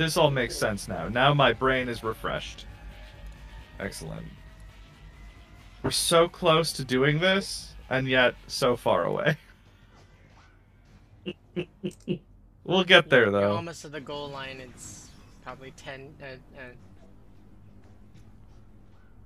This 0.00 0.16
all 0.16 0.30
makes 0.30 0.57
sense 0.57 0.88
now. 0.88 1.09
Now 1.11 1.35
my 1.35 1.52
brain 1.52 1.87
is 1.87 2.02
refreshed. 2.02 2.64
Excellent. 3.78 4.26
We're 5.83 5.90
so 5.90 6.26
close 6.26 6.73
to 6.73 6.87
doing 6.87 7.19
this, 7.19 7.75
and 7.90 8.09
yet 8.09 8.35
so 8.47 8.76
far 8.76 9.04
away. 9.04 9.37
we'll 12.64 12.83
get 12.85 13.11
there 13.11 13.25
You're 13.25 13.31
though. 13.31 13.57
almost 13.57 13.83
to 13.83 13.90
the 13.90 14.01
goal 14.01 14.31
line. 14.31 14.62
It's 14.62 15.11
probably 15.44 15.72
ten. 15.72 16.14
Uh, 16.22 16.25
uh, 16.59 16.62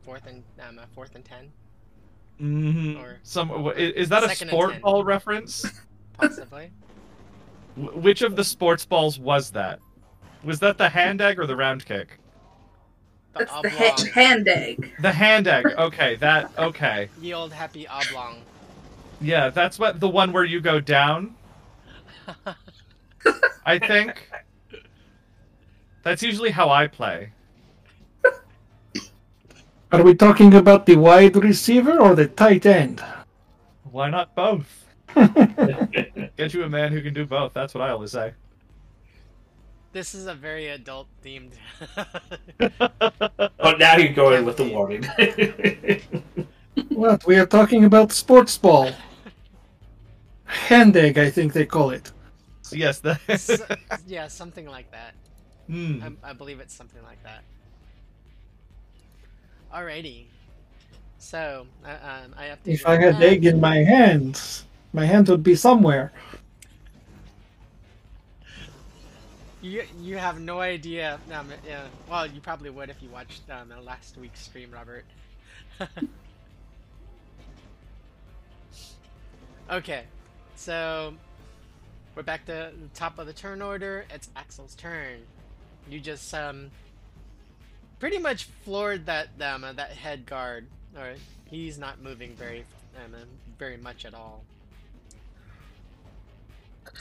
fourth 0.03 0.27
and 0.27 0.43
um, 0.69 0.81
uh, 0.81 0.87
fourth 0.93 1.15
and 1.15 1.25
ten, 1.25 1.53
Mm-hmm. 2.43 3.01
or- 3.01 3.21
Some 3.23 3.53
i- 3.69 3.75
is 3.75 4.09
that 4.09 4.25
a 4.25 4.35
sport 4.35 4.81
ball 4.83 5.05
reference? 5.05 5.65
possibly. 6.19 6.73
Which 7.77 8.23
of 8.23 8.35
the 8.35 8.43
sports 8.43 8.85
balls 8.85 9.21
was 9.21 9.53
that? 9.53 9.79
Was 10.45 10.61
that 10.61 10.79
the 10.79 10.89
hand 10.89 11.21
egg 11.21 11.39
or 11.39 11.47
the 11.47 11.57
round 11.57 11.85
kick? 11.87 12.19
That's 13.37 13.51
the 13.51 13.57
oblong. 13.57 13.73
ha- 13.73 14.05
hand 14.15 14.49
egg. 14.49 14.93
The 15.01 15.13
hand 15.13 15.49
egg. 15.49 15.67
Okay, 15.67 16.17
that 16.17 16.53
okay. 16.59 17.09
the 17.21 17.35
old 17.35 17.53
happy 17.53 17.89
oblong. 17.89 18.43
Yeah, 19.21 19.51
that's 19.51 19.79
what 19.79 20.01
the 20.01 20.09
one 20.09 20.33
where 20.33 20.45
you 20.45 20.61
go 20.61 20.81
down. 20.81 21.35
I 23.67 23.79
think. 23.79 24.31
That's 26.03 26.23
usually 26.23 26.51
how 26.51 26.69
I 26.69 26.87
play. 26.87 27.33
Are 29.91 30.03
we 30.03 30.15
talking 30.15 30.55
about 30.55 30.87
the 30.87 30.97
wide 30.97 31.37
receiver 31.37 31.99
or 31.99 32.15
the 32.15 32.27
tight 32.27 32.67
end? 32.67 33.03
Why 33.91 34.11
not 34.11 34.35
both? 34.35 34.85
Get 35.15 36.53
you 36.53 36.65
a 36.65 36.69
man 36.69 36.93
who 36.93 37.01
can 37.01 37.15
do 37.15 37.25
both. 37.25 37.55
That's 37.55 37.75
what 37.75 37.83
I 37.83 37.91
always 37.91 38.11
say. 38.11 38.35
This 39.95 40.13
is 40.15 40.27
a 40.27 40.35
very 40.35 40.69
adult 40.69 41.09
themed. 41.25 41.55
Oh, 43.61 43.73
now 43.79 43.97
you're 43.97 44.13
going 44.13 44.45
with 44.45 44.57
the 44.59 44.65
warning. 44.65 45.05
What? 46.91 47.27
We 47.27 47.37
are 47.39 47.47
talking 47.47 47.85
about 47.85 48.13
sports 48.13 48.59
ball. 48.59 48.91
Hand 50.45 50.97
egg, 50.97 51.19
I 51.19 51.31
think 51.31 51.53
they 51.53 51.67
call 51.67 51.91
it. 51.91 52.13
Yes, 52.73 53.01
that. 53.01 53.21
S- 53.29 53.63
yeah, 54.07 54.29
something 54.29 54.67
like 54.67 54.91
that. 54.91 55.15
Hmm. 55.69 56.01
I, 56.25 56.31
I 56.31 56.33
believe 56.33 56.61
it's 56.61 56.75
something 56.75 57.03
like 57.05 57.23
that. 57.23 57.45
Alrighty. 59.75 60.27
So, 61.19 61.67
uh, 61.85 61.89
um, 62.25 62.35
I 62.37 62.47
updated. 62.47 62.75
If 62.75 62.87
I 62.87 62.97
had 63.01 63.23
egg 63.23 63.47
in 63.47 63.61
my 63.61 63.79
hands, 63.79 64.65
my 64.93 65.07
hand 65.07 65.29
would 65.29 65.43
be 65.43 65.55
somewhere. 65.55 66.13
You 69.65 69.83
you 70.03 70.19
have 70.19 70.39
no 70.39 70.61
idea. 70.61 71.19
Um, 71.33 71.49
yeah, 71.67 71.85
well, 72.07 72.27
you 72.27 72.43
probably 72.43 72.69
would 72.69 72.91
if 72.91 73.03
you 73.03 73.09
watched 73.09 73.49
um, 73.49 73.73
last 73.83 74.19
week's 74.19 74.41
stream, 74.43 74.71
Robert. 74.71 75.07
okay, 79.71 80.05
so 80.55 81.15
we're 82.15 82.23
back 82.23 82.45
to 82.45 82.73
the 82.79 82.89
top 82.93 83.19
of 83.19 83.27
the 83.27 83.33
turn 83.33 83.63
order. 83.63 84.05
It's 84.13 84.29
Axel's 84.37 84.75
turn. 84.75 85.21
You 85.89 85.99
just 85.99 86.35
um 86.35 86.71
pretty 87.99 88.19
much 88.19 88.45
floored 88.67 89.07
that 89.07 89.29
um, 89.41 89.63
that 89.63 89.93
head 89.93 90.27
guard. 90.27 90.67
Or 90.95 91.15
he's 91.47 91.79
not 91.79 92.03
moving 92.03 92.35
very 92.35 92.67
um, 93.03 93.15
very 93.59 93.79
much 93.79 94.05
at 94.05 94.13
all. 94.13 94.45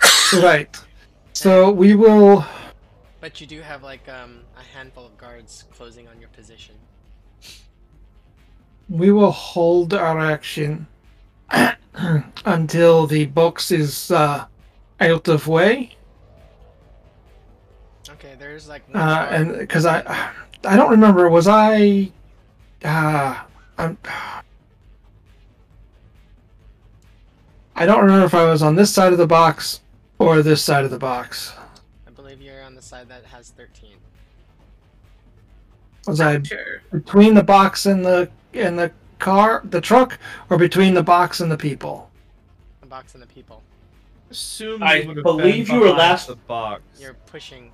Right. 0.42 0.80
So 1.44 1.70
we 1.70 1.94
will. 1.94 2.46
But 3.20 3.42
you 3.42 3.48
do 3.48 3.60
have 3.60 3.84
like 3.84 4.08
um, 4.08 4.40
a 4.58 4.64
handful 4.64 5.06
of 5.06 5.18
guards 5.18 5.66
closing 5.76 6.08
on 6.08 6.18
your 6.22 6.30
position. 6.30 6.76
We 8.88 9.12
will 9.12 9.32
hold 9.32 9.94
our 9.94 10.22
action 10.22 10.88
until 12.46 13.08
the 13.08 13.26
box 13.26 13.72
is 13.72 14.10
uh, 14.10 14.46
out 15.02 15.28
of 15.28 15.50
way, 15.50 15.98
Okay, 18.10 18.36
there's 18.40 18.70
like 18.70 18.84
uh, 18.96 19.28
and 19.30 19.58
because 19.58 19.86
I, 19.86 20.00
I 20.64 20.78
don't 20.78 20.92
remember. 20.92 21.28
Was 21.28 21.50
I? 21.50 22.10
Uh, 22.86 23.38
I'm. 23.78 23.98
I 27.76 27.86
don't 27.86 28.00
remember 28.00 28.28
if 28.28 28.34
I 28.34 28.46
was 28.46 28.64
on 28.64 28.78
this 28.78 28.94
side 28.94 29.12
of 29.12 29.18
the 29.18 29.28
box 29.28 29.82
or 30.24 30.42
this 30.42 30.64
side 30.64 30.86
of 30.86 30.92
the 30.92 30.98
box. 30.98 31.54
I 32.08 32.12
believe 32.12 32.42
you're 32.42 32.64
on 32.64 32.76
the 32.76 32.82
side 32.82 33.10
that 33.10 33.26
has 33.26 33.50
13. 33.50 33.90
Was 36.08 36.22
I 36.22 36.42
Sure. 36.42 36.82
between 36.92 37.34
the 37.34 37.44
box 37.44 37.86
and 37.86 38.06
the 38.06 38.30
and 38.54 38.78
the 38.80 38.92
car, 39.20 39.62
the 39.66 39.82
truck, 39.82 40.18
or 40.50 40.58
between 40.58 40.94
the 40.94 41.04
box 41.04 41.40
and 41.42 41.52
the 41.52 41.58
people? 41.58 42.10
The 42.82 42.88
box 42.88 43.14
and 43.16 43.24
the 43.24 43.28
people. 43.28 43.62
Assume 44.30 44.82
I 44.84 44.96
you 45.02 45.22
believe 45.22 45.70
you 45.70 45.80
were 45.80 45.90
last- 45.92 46.28
the 46.28 46.36
box. 46.36 46.82
You're 47.00 47.14
pushing. 47.26 47.72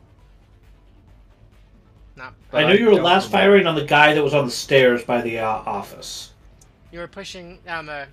Not. 2.15 2.33
I 2.51 2.65
knew 2.65 2.79
you 2.79 2.85
were 2.87 2.95
last 3.01 3.27
remember. 3.27 3.37
firing 3.37 3.67
on 3.67 3.75
the 3.75 3.85
guy 3.85 4.13
that 4.13 4.23
was 4.23 4.33
on 4.33 4.45
the 4.45 4.51
stairs 4.51 5.03
by 5.03 5.21
the 5.21 5.39
uh, 5.39 5.47
office. 5.47 6.33
You 6.91 6.99
were 6.99 7.07
pushing. 7.07 7.59
Um. 7.67 7.89
Uh, 7.89 8.05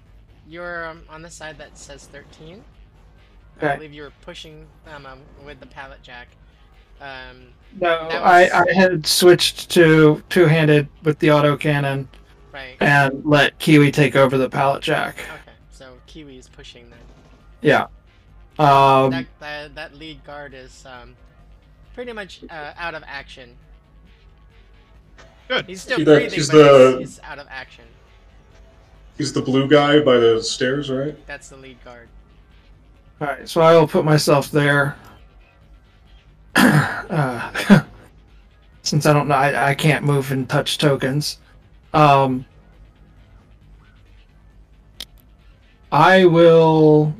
you're 0.48 0.86
um, 0.86 1.02
on 1.10 1.22
the 1.22 1.30
side 1.30 1.58
that 1.58 1.76
says 1.76 2.06
13. 2.06 2.62
I 3.62 3.76
believe 3.76 3.92
you 3.92 4.02
were 4.02 4.12
pushing 4.22 4.66
um, 4.94 5.06
um 5.06 5.20
with 5.44 5.60
the 5.60 5.66
pallet 5.66 6.02
jack. 6.02 6.28
Um. 7.00 7.48
No, 7.78 8.08
That 8.08 8.22
I, 8.22 8.62
I 8.64 8.72
had 8.72 9.06
switched 9.06 9.70
to 9.72 10.22
two-handed 10.30 10.88
with 11.02 11.18
the 11.18 11.26
autocannon 11.28 12.06
Right. 12.52 12.76
and 12.80 13.22
let 13.24 13.58
Kiwi 13.58 13.90
take 13.92 14.16
over 14.16 14.38
the 14.38 14.48
pallet 14.48 14.82
jack. 14.82 15.18
Okay. 15.18 15.52
So 15.70 15.92
Kiwi 16.06 16.38
is 16.38 16.48
pushing 16.48 16.88
then. 16.88 16.98
Yeah. 17.60 17.86
Um, 18.58 19.10
that, 19.10 19.26
that 19.40 19.74
that 19.74 19.94
lead 19.94 20.24
guard 20.24 20.54
is 20.54 20.86
um, 20.86 21.14
pretty 21.94 22.12
much 22.14 22.40
uh, 22.48 22.72
out 22.78 22.94
of 22.94 23.02
action. 23.06 23.54
Good. 25.48 25.66
He's 25.66 25.82
still 25.82 26.02
breathing, 26.02 26.30
he's 26.30 26.48
but 26.50 26.56
the- 26.56 26.98
he's, 27.00 27.08
he's 27.16 27.20
out 27.22 27.38
of 27.38 27.46
action. 27.50 27.84
He's 29.18 29.32
the 29.32 29.42
blue 29.42 29.68
guy 29.68 30.00
by 30.00 30.16
the 30.18 30.42
stairs, 30.42 30.90
right? 30.90 31.14
That's 31.26 31.48
the 31.50 31.56
lead 31.56 31.82
guard. 31.84 32.08
All 33.20 33.26
right, 33.28 33.48
so 33.48 33.60
I 33.62 33.74
will 33.74 33.88
put 33.88 34.04
myself 34.04 34.50
there. 34.50 34.96
uh, 36.56 37.82
since 38.82 39.06
I 39.06 39.12
don't 39.12 39.28
know, 39.28 39.34
I, 39.34 39.70
I 39.70 39.74
can't 39.74 40.04
move 40.04 40.32
and 40.32 40.48
touch 40.48 40.76
tokens. 40.76 41.38
Um, 41.94 42.44
I 45.90 46.26
will 46.26 47.14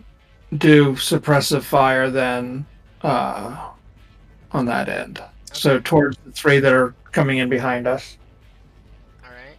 do 0.59 0.93
suppressive 0.95 1.63
fire 1.63 2.11
then 2.11 2.67
uh, 3.03 3.71
on 4.53 4.67
that 4.67 4.91
end. 4.91 5.23
So 5.53 5.81
towards 5.81 6.19
the 6.27 6.33
three 6.33 6.61
that 6.61 6.75
are 6.75 6.95
coming 7.13 7.39
in 7.39 7.49
behind 7.49 7.87
us. 7.87 8.19
All 9.25 9.31
right. 9.31 9.57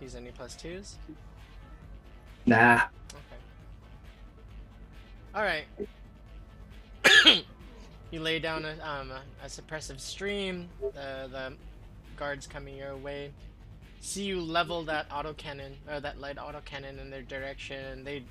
Use 0.00 0.14
any 0.14 0.30
plus 0.30 0.54
twos? 0.54 0.96
Nah. 2.50 2.80
Okay. 3.12 3.40
All 5.36 5.42
right. 5.42 5.66
you 8.10 8.20
lay 8.20 8.40
down 8.40 8.64
a, 8.64 8.72
um, 8.82 9.12
a, 9.12 9.46
suppressive 9.46 10.00
stream. 10.00 10.68
The 10.80 11.28
the 11.30 11.52
guards 12.16 12.48
coming 12.48 12.76
your 12.76 12.96
way 12.96 13.30
see 14.00 14.24
you 14.24 14.40
level 14.40 14.82
that 14.82 15.08
autocannon 15.10 15.74
or 15.88 16.00
that 16.00 16.20
light 16.20 16.38
autocannon 16.38 17.00
in 17.00 17.08
their 17.10 17.22
direction. 17.22 18.02
They, 18.02 18.24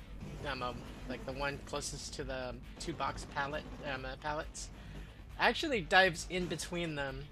um, 0.46 0.62
um, 0.62 0.76
like 1.08 1.24
the 1.24 1.32
one 1.32 1.58
closest 1.64 2.12
to 2.14 2.24
the 2.24 2.54
two 2.78 2.92
box 2.92 3.26
pallet 3.34 3.62
um, 3.90 4.04
uh, 4.04 4.16
pallets, 4.20 4.68
actually 5.38 5.80
dives 5.80 6.26
in 6.28 6.44
between 6.44 6.94
them, 6.94 7.24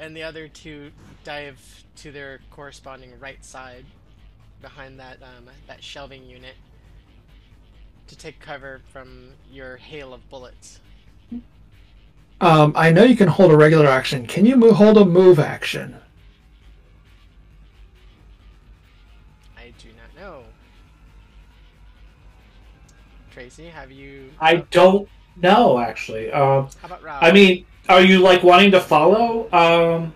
and 0.00 0.16
the 0.16 0.22
other 0.22 0.48
two 0.48 0.92
dive 1.24 1.84
to 1.96 2.10
their 2.10 2.40
corresponding 2.50 3.10
right 3.20 3.44
side 3.44 3.84
behind 4.62 4.98
that 5.00 5.18
um, 5.22 5.50
that 5.66 5.82
shelving 5.82 6.24
unit 6.24 6.54
to 8.06 8.16
take 8.16 8.40
cover 8.40 8.80
from 8.92 9.30
your 9.50 9.76
hail 9.76 10.14
of 10.14 10.28
bullets. 10.30 10.80
Um, 12.40 12.72
I 12.74 12.90
know 12.90 13.04
you 13.04 13.16
can 13.16 13.28
hold 13.28 13.52
a 13.52 13.56
regular 13.56 13.86
action. 13.86 14.26
Can 14.26 14.44
you 14.46 14.56
move, 14.56 14.74
hold 14.74 14.98
a 14.98 15.04
move 15.04 15.38
action? 15.38 15.96
I 19.56 19.72
do 19.78 19.88
not 19.90 20.20
know. 20.20 20.42
Tracy, 23.30 23.66
have 23.66 23.92
you? 23.92 24.30
I 24.40 24.56
don't 24.56 25.08
know 25.36 25.78
actually. 25.78 26.32
Um, 26.32 26.68
How 26.80 26.86
about 26.86 27.02
Rob? 27.02 27.22
I 27.22 27.32
mean, 27.32 27.64
are 27.88 28.02
you 28.02 28.18
like 28.18 28.42
wanting 28.42 28.72
to 28.72 28.80
follow? 28.80 29.48
Um, 29.52 30.12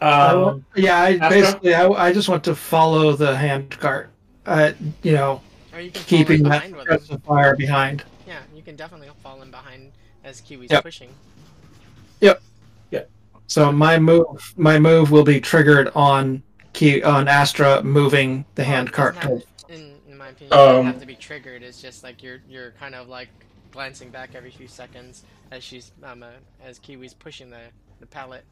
Uh, 0.00 0.50
um, 0.52 0.64
yeah, 0.74 0.98
I 1.00 1.10
Astra? 1.12 1.28
basically 1.28 1.74
I, 1.74 1.86
I 1.88 2.12
just 2.12 2.28
want 2.28 2.44
to 2.44 2.54
follow 2.54 3.12
the 3.12 3.36
hand 3.36 3.70
cart. 3.78 4.10
Uh, 4.46 4.72
you 5.02 5.12
know, 5.12 5.40
you 5.78 5.90
can 5.90 5.92
fall 5.92 6.00
in 6.00 6.04
keeping 6.26 6.42
that 6.44 6.70
behind 6.70 6.76
with 6.88 7.24
fire 7.24 7.56
behind. 7.56 8.04
Yeah, 8.26 8.40
you 8.54 8.62
can 8.62 8.76
definitely 8.76 9.08
fall 9.22 9.42
in 9.42 9.50
behind 9.50 9.92
as 10.24 10.40
Kiwi's 10.40 10.70
pushing. 10.80 11.10
Yep. 12.20 12.36
pushing. 12.90 13.06
So 13.46 13.72
my 13.72 13.98
move, 13.98 14.54
my 14.56 14.78
move 14.78 15.10
will 15.10 15.24
be 15.24 15.40
triggered 15.40 15.90
on 15.96 16.40
key 16.72 17.02
on 17.02 17.26
Astra 17.26 17.82
moving 17.82 18.44
the 18.54 18.62
Well, 18.62 18.70
hand 18.70 18.92
cart. 18.92 19.16
have- 19.16 19.24
towards- 19.24 19.44
in, 19.68 19.96
in 20.08 20.16
my 20.16 20.28
opinion, 20.28 20.52
it 20.52 20.56
doesn't 20.56 20.76
Um, 20.80 20.86
have 20.86 21.00
to 21.00 21.06
be 21.06 21.16
triggered. 21.16 21.62
It's 21.64 21.82
just 21.82 22.04
like 22.04 22.22
you're 22.22 22.38
you're 22.48 22.70
kind 22.78 22.94
of 22.94 23.08
like 23.08 23.28
glancing 23.72 24.08
back 24.10 24.30
every 24.36 24.50
few 24.52 24.68
seconds 24.68 25.24
as 25.50 25.64
she's 25.64 25.90
um 26.04 26.22
uh, 26.22 26.28
as 26.64 26.78
Kiwi's 26.78 27.12
pushing 27.12 27.50
the 27.50 27.58
the 27.98 28.06
pallet. 28.06 28.44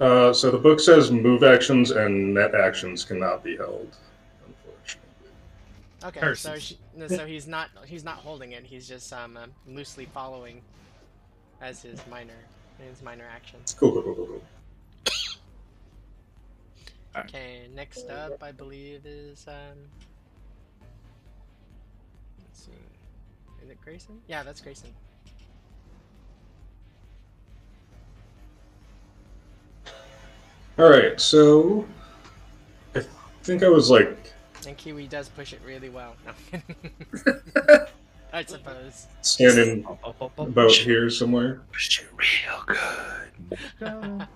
Uh, 0.00 0.32
so 0.32 0.50
the 0.50 0.56
book 0.56 0.80
says 0.80 1.10
move 1.10 1.42
actions 1.42 1.90
and 1.90 2.32
net 2.32 2.54
actions 2.54 3.04
cannot 3.04 3.44
be 3.44 3.54
held, 3.54 3.96
unfortunately. 4.46 5.28
Okay, 6.02 6.34
so 6.34 6.58
she, 6.58 6.78
no, 6.96 7.06
so 7.06 7.26
he's 7.26 7.46
not 7.46 7.68
he's 7.84 8.02
not 8.02 8.16
holding 8.16 8.52
it. 8.52 8.64
He's 8.64 8.88
just 8.88 9.12
um 9.12 9.36
uh, 9.36 9.46
loosely 9.66 10.06
following 10.06 10.62
as 11.60 11.82
his 11.82 12.00
minor 12.10 12.32
his 12.78 13.02
minor 13.02 13.26
action. 13.30 13.60
Cool, 13.76 13.92
cool, 13.92 14.02
cool, 14.02 14.14
cool, 14.14 14.26
cool. 14.26 14.42
Okay, 17.18 17.66
next 17.74 18.08
up 18.08 18.42
I 18.42 18.52
believe 18.52 19.04
is 19.04 19.44
um. 19.48 19.76
Let's 22.40 22.64
see, 22.64 22.72
is 23.62 23.68
it 23.68 23.78
Grayson? 23.84 24.18
Yeah, 24.28 24.42
that's 24.42 24.62
Grayson. 24.62 24.94
All 30.80 30.88
right, 30.88 31.20
so 31.20 31.86
I 32.94 33.04
think 33.42 33.62
I 33.62 33.68
was 33.68 33.90
like 33.90 34.32
And 34.66 34.78
Kiwi 34.78 35.08
does 35.08 35.28
push 35.28 35.52
it 35.52 35.60
really 35.62 35.90
well. 35.90 36.16
No. 36.24 36.32
I 38.32 38.44
suppose. 38.46 39.06
standing 39.20 39.84
about 40.38 40.70
here 40.70 41.10
somewhere. 41.10 41.60
Push 41.70 42.00
it 42.00 42.08
real 42.16 42.64
good. 42.66 44.26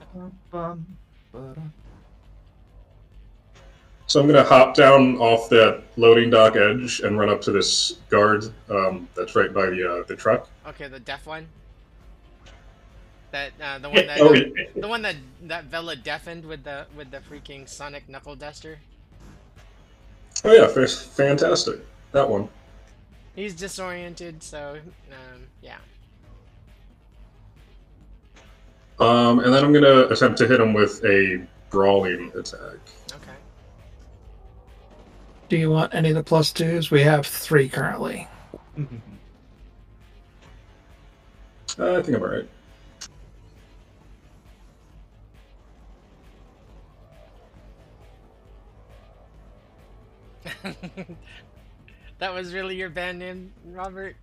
So 4.07 4.21
I'm 4.21 4.27
gonna 4.27 4.45
hop 4.45 4.75
down 4.75 5.17
off 5.17 5.49
that 5.49 5.83
loading 5.97 6.29
dock 6.29 6.57
edge 6.57 7.01
and 7.01 7.19
run 7.19 7.31
up 7.31 7.41
to 7.41 7.53
this 7.53 7.93
guard 8.11 8.45
um, 8.69 9.09
that's 9.17 9.35
right 9.35 9.51
by 9.55 9.71
the 9.71 9.91
uh, 9.91 10.03
the 10.07 10.15
truck. 10.15 10.51
Okay, 10.67 10.89
the 10.89 11.01
deaf 11.01 11.27
one. 11.27 11.47
That 13.35 13.51
uh, 13.61 13.79
the 13.81 13.91
one 13.91 14.07
that 14.07 14.21
Oh, 14.21 14.33
yeah. 14.33 14.45
the 14.77 14.87
one 14.87 15.03
that 15.03 15.17
that 15.43 15.65
Vela 15.65 15.97
deafened 15.97 16.45
with 16.45 16.63
the 16.63 16.87
with 16.97 17.11
the 17.11 17.19
freaking 17.19 17.69
sonic 17.69 18.09
knuckle 18.09 18.37
duster. 18.37 18.79
oh 20.45 20.53
yeah, 20.53 20.69
fa- 20.69 20.87
fantastic. 20.87 21.81
That 22.13 22.31
one. 22.31 22.49
He's 23.35 23.53
disoriented, 23.57 24.41
so 24.41 24.79
um, 25.11 25.41
yeah. 25.61 25.79
Um, 29.01 29.41
and 29.41 29.53
then 29.53 29.65
I'm 29.65 29.73
gonna 29.73 30.07
attempt 30.07 30.39
to 30.39 30.47
hit 30.47 30.61
him 30.61 30.73
with 30.73 31.05
a 31.05 31.45
brawling 31.71 32.31
attack. 32.37 32.79
Okay. 33.11 33.33
Do 35.49 35.57
you 35.57 35.73
want 35.73 35.93
any 35.93 36.11
of 36.11 36.15
the 36.15 36.23
plus 36.23 36.53
twos? 36.53 36.93
We 36.93 37.03
have 37.03 37.27
three 37.27 37.69
currently. 37.69 38.29
Uh, 41.77 41.97
I 41.99 42.03
think 42.03 42.17
I'm 42.17 42.23
alright. 42.23 42.49
that 52.19 52.35
was 52.35 52.53
really 52.53 52.77
your 52.77 52.91
band 52.91 53.19
name, 53.19 53.53
Robert. 53.67 54.17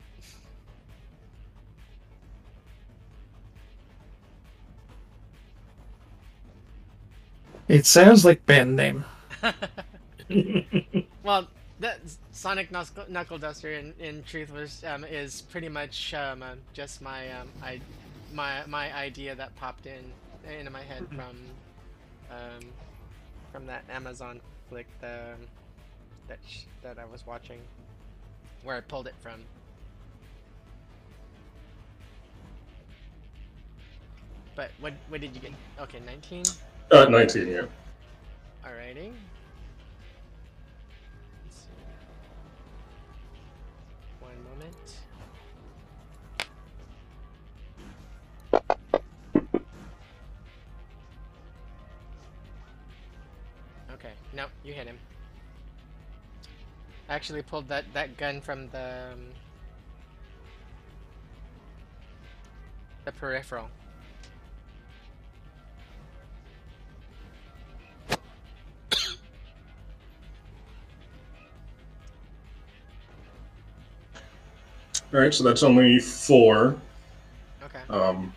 It 7.67 7.86
sounds 7.86 8.25
like 8.25 8.45
band 8.45 8.75
name. 8.75 9.05
well, 11.23 11.47
that 11.79 11.99
Sonic 12.31 12.71
Knuckle, 12.71 13.05
Knuckle 13.07 13.38
Duster 13.38 13.71
in, 13.71 13.93
in 13.99 14.23
truth 14.23 14.51
was 14.51 14.84
um, 14.84 15.03
is 15.05 15.41
pretty 15.41 15.69
much 15.69 16.13
um, 16.13 16.43
uh, 16.43 16.55
just 16.73 17.01
my 17.01 17.31
um, 17.31 17.47
I, 17.63 17.79
my 18.34 18.65
my 18.67 18.93
idea 18.95 19.36
that 19.36 19.55
popped 19.55 19.86
in 19.86 20.12
into 20.60 20.71
my 20.71 20.81
head 20.81 21.07
from 21.10 21.38
um, 22.29 22.65
from 23.51 23.65
that 23.67 23.84
Amazon 23.89 24.41
flick 24.69 24.88
the, 25.01 25.36
that 26.27 26.39
sh- 26.47 26.63
that 26.84 26.97
I 26.99 27.05
was 27.05 27.25
watching, 27.25 27.60
where 28.63 28.75
I 28.75 28.81
pulled 28.81 29.07
it 29.07 29.15
from. 29.21 29.41
But 34.55 34.71
what 34.79 34.93
what 35.10 35.21
did 35.21 35.34
you 35.36 35.41
get? 35.41 35.51
Okay, 35.79 35.99
nineteen. 36.05 36.43
Uh, 36.91 37.05
19, 37.05 37.47
yeah. 37.47 37.62
Alrighty. 38.65 39.13
One 44.19 44.43
moment. 44.51 44.75
Okay, 53.93 54.12
no, 54.34 54.45
you 54.63 54.73
hit 54.73 54.88
him 54.88 54.97
actually 57.12 57.41
pulled 57.41 57.67
that, 57.67 57.86
that 57.93 58.17
gun 58.17 58.41
from 58.41 58.69
the... 58.69 59.12
Um, 59.13 59.19
the 63.04 63.12
peripheral. 63.12 63.67
All 75.13 75.19
right, 75.19 75.34
so 75.34 75.43
that's 75.43 75.63
only 75.63 76.00
four. 76.00 76.78
Okay. 77.63 77.82
Um, 77.89 78.32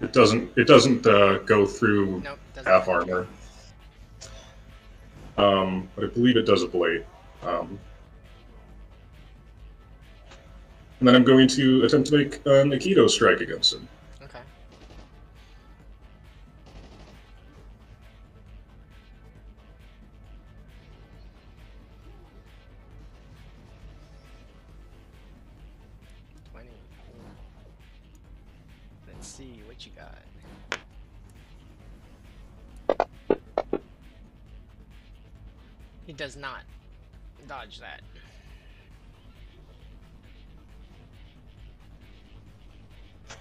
it 0.00 0.12
doesn't 0.12 0.50
it 0.56 0.66
doesn't 0.68 1.06
uh, 1.06 1.38
go 1.38 1.66
through 1.66 2.20
nope, 2.20 2.38
doesn't 2.54 2.70
half 2.70 2.88
armor. 2.88 3.26
Um, 5.36 5.88
but 5.96 6.04
I 6.04 6.08
believe 6.08 6.36
it 6.36 6.46
does 6.46 6.62
a 6.62 6.68
blade. 6.68 7.04
Um, 7.42 7.80
and 11.04 11.08
then 11.10 11.16
I'm 11.16 11.24
going 11.24 11.46
to 11.48 11.84
attempt 11.84 12.08
to 12.08 12.16
make 12.16 12.36
an 12.46 12.70
Aikido 12.70 13.10
strike 13.10 13.40
against 13.42 13.74
him. 13.74 13.86
Okay. 14.22 14.38
Twenty. 26.50 26.70
Let's 29.06 29.28
see 29.28 29.60
what 29.66 29.84
you 29.84 29.92
got. 29.94 30.16
He 36.06 36.14
does 36.14 36.38
not 36.38 36.62
dodge 37.46 37.78
that. 37.80 38.00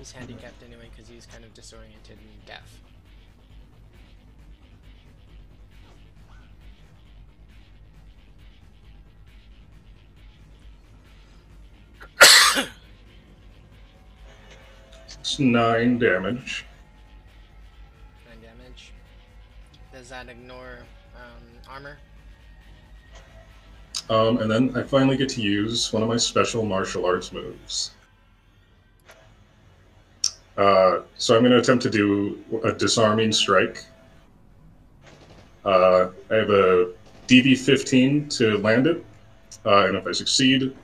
He's 0.03 0.11
handicapped 0.11 0.61
anyway 0.61 0.89
because 0.93 1.07
he's 1.09 1.25
kind 1.25 1.45
of 1.45 1.53
disoriented 1.53 2.17
and 2.17 2.45
deaf. 2.45 2.81
It's 15.21 15.39
nine 15.39 15.99
damage. 15.99 16.65
Nine 18.27 18.41
damage. 18.41 18.91
Does 19.93 20.09
that 20.09 20.27
ignore 20.27 20.79
um, 21.15 21.43
armor? 21.69 21.97
Um, 24.09 24.39
and 24.39 24.51
then 24.51 24.75
I 24.75 24.83
finally 24.83 25.15
get 25.15 25.29
to 25.29 25.41
use 25.41 25.93
one 25.93 26.03
of 26.03 26.09
my 26.09 26.17
special 26.17 26.65
martial 26.65 27.05
arts 27.05 27.31
moves. 27.31 27.91
Uh, 30.57 31.01
so 31.17 31.35
I'm 31.35 31.41
going 31.41 31.51
to 31.51 31.59
attempt 31.59 31.83
to 31.83 31.89
do 31.89 32.43
a 32.63 32.71
disarming 32.71 33.31
strike. 33.31 33.85
Uh, 35.65 36.09
I 36.29 36.35
have 36.35 36.49
a 36.49 36.91
DV15 37.27 38.29
to 38.37 38.57
land 38.59 38.85
it, 38.85 39.03
uh, 39.65 39.87
and 39.87 39.95
if 39.95 40.05
I 40.05 40.11
succeed, 40.11 40.75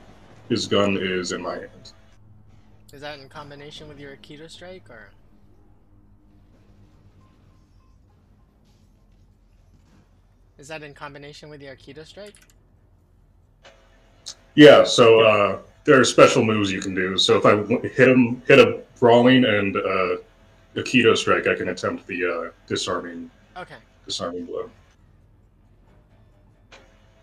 his 0.48 0.66
gun 0.66 0.96
is 1.00 1.32
in 1.32 1.42
my 1.42 1.54
hand. 1.54 1.92
Is 2.92 3.00
that 3.02 3.20
in 3.20 3.28
combination 3.28 3.86
with 3.88 4.00
your 4.00 4.16
Aikido 4.16 4.50
strike 4.50 4.90
or? 4.90 5.10
Is 10.58 10.68
that 10.68 10.82
in 10.82 10.92
combination 10.92 11.48
with 11.48 11.62
your 11.62 11.76
Aikido 11.76 12.04
strike? 12.04 12.34
Yeah, 14.56 14.82
so 14.82 15.20
uh, 15.20 15.58
there 15.84 16.00
are 16.00 16.04
special 16.04 16.44
moves 16.44 16.72
you 16.72 16.80
can 16.80 16.94
do. 16.94 17.16
So 17.16 17.38
if 17.38 17.46
I 17.46 17.56
hit 17.88 18.08
him, 18.08 18.42
hit 18.46 18.58
a 18.58 18.82
brawling 19.00 19.44
and 19.44 19.76
uh, 19.76 20.16
Aikido 20.76 21.16
strike, 21.16 21.46
I 21.46 21.54
can 21.56 21.68
attempt 21.70 22.06
the 22.06 22.24
uh, 22.24 22.50
disarming 22.66 23.30
Okay. 23.56 23.76
disarming 24.06 24.44
blow. 24.44 24.70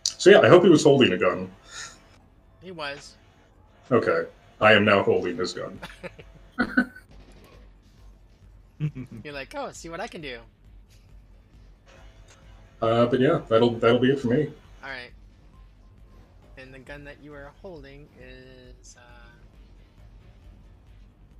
So 0.04 0.30
yeah, 0.32 0.40
I 0.42 0.50
hope 0.50 0.64
he 0.64 0.70
was 0.70 0.84
holding 0.84 1.14
a 1.14 1.18
gun. 1.18 1.50
He 2.62 2.72
was. 2.72 3.16
Okay, 3.92 4.26
I 4.60 4.74
am 4.74 4.84
now 4.84 5.04
holding 5.04 5.38
his 5.38 5.54
gun. 5.54 5.80
You're 9.24 9.34
like, 9.34 9.54
oh, 9.56 9.72
see 9.72 9.90
what 9.90 10.00
I 10.00 10.08
can 10.08 10.22
do. 10.22 10.40
Uh, 12.82 13.06
but 13.06 13.20
yeah, 13.20 13.42
that'll 13.48 13.72
that'll 13.72 14.00
be 14.00 14.12
it 14.12 14.20
for 14.20 14.28
me. 14.28 14.50
All 14.84 14.90
right. 14.90 15.12
And 16.58 16.74
the 16.74 16.80
gun 16.80 17.04
that 17.06 17.24
you 17.24 17.34
are 17.34 17.52
holding 17.62 18.08
is 18.20 18.96
uh, 18.98 19.27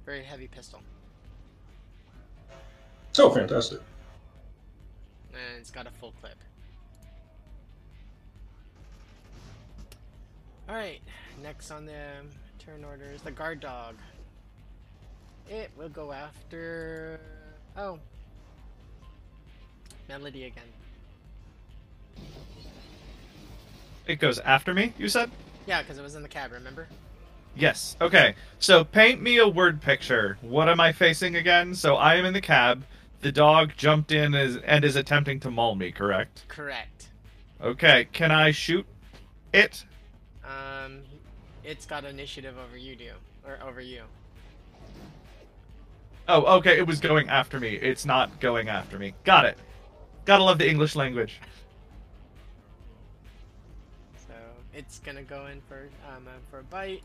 very 0.08 0.24
heavy 0.24 0.48
pistol, 0.48 0.80
Oh, 3.20 3.30
fantastic! 3.30 3.82
and 5.34 5.60
it's 5.60 5.70
got 5.70 5.86
a 5.86 5.92
full 5.92 6.14
clip. 6.22 6.38
All 10.70 10.76
right. 10.76 11.02
Next 11.44 11.72
on 11.72 11.86
the 11.86 11.92
turn 12.58 12.86
order 12.86 13.12
is 13.14 13.22
the 13.22 13.32
guard 13.32 13.60
dog. 13.60 13.96
It 15.50 15.72
will 15.78 15.90
go 15.90 16.14
after. 16.14 17.20
Oh. 17.76 18.00
Melody 20.08 20.46
again. 20.46 20.64
It 24.08 24.20
goes 24.20 24.40
after 24.40 24.74
me, 24.74 24.94
you 24.98 25.10
said? 25.10 25.30
Yeah, 25.66 25.82
because 25.82 25.98
it 25.98 26.02
was 26.02 26.16
in 26.16 26.24
the 26.24 26.30
cab, 26.30 26.54
remember? 26.54 26.88
Yes. 27.58 27.98
Okay. 28.00 28.36
So 28.60 28.84
paint 28.84 29.22
me 29.22 29.38
a 29.38 29.48
word 29.48 29.82
picture. 29.82 30.38
What 30.42 30.70
am 30.70 30.80
I 30.80 30.92
facing 30.92 31.36
again? 31.36 31.74
So 31.74 31.96
I 31.96 32.16
am 32.16 32.26
in 32.26 32.34
the 32.34 32.42
cab. 32.42 32.84
The 33.22 33.32
dog 33.32 33.72
jumped 33.76 34.12
in 34.12 34.36
and 34.36 34.86
is 34.86 34.96
attempting 34.96 35.40
to 35.42 35.50
maul 35.50 35.76
me, 35.76 35.92
correct? 35.92 36.46
Correct. 36.48 37.10
Okay. 37.62 38.08
Can 38.14 38.32
I 38.32 38.52
shoot 38.52 38.86
it? 39.54 39.84
Um, 40.44 41.02
it's 41.64 41.86
got 41.86 42.06
initiative 42.06 42.56
over 42.58 42.78
you, 42.78 42.96
do 42.96 43.12
or 43.46 43.58
over 43.68 43.82
you. 43.82 44.04
Oh, 46.28 46.58
okay. 46.58 46.78
It 46.78 46.86
was 46.86 47.00
going 47.00 47.30
after 47.30 47.60
me. 47.60 47.70
It's 47.70 48.06
not 48.06 48.40
going 48.40 48.70
after 48.70 49.00
me. 49.00 49.14
Got 49.24 49.46
it. 49.46 49.58
Gotta 50.26 50.44
love 50.44 50.60
the 50.60 50.70
English 50.70 50.96
language. 50.96 51.40
So 54.28 54.34
it's 54.74 55.00
gonna 55.00 55.24
go 55.24 55.48
in 55.48 55.62
for 55.68 55.90
um 56.08 56.28
for 56.52 56.60
a 56.60 56.64
bite. 56.64 57.04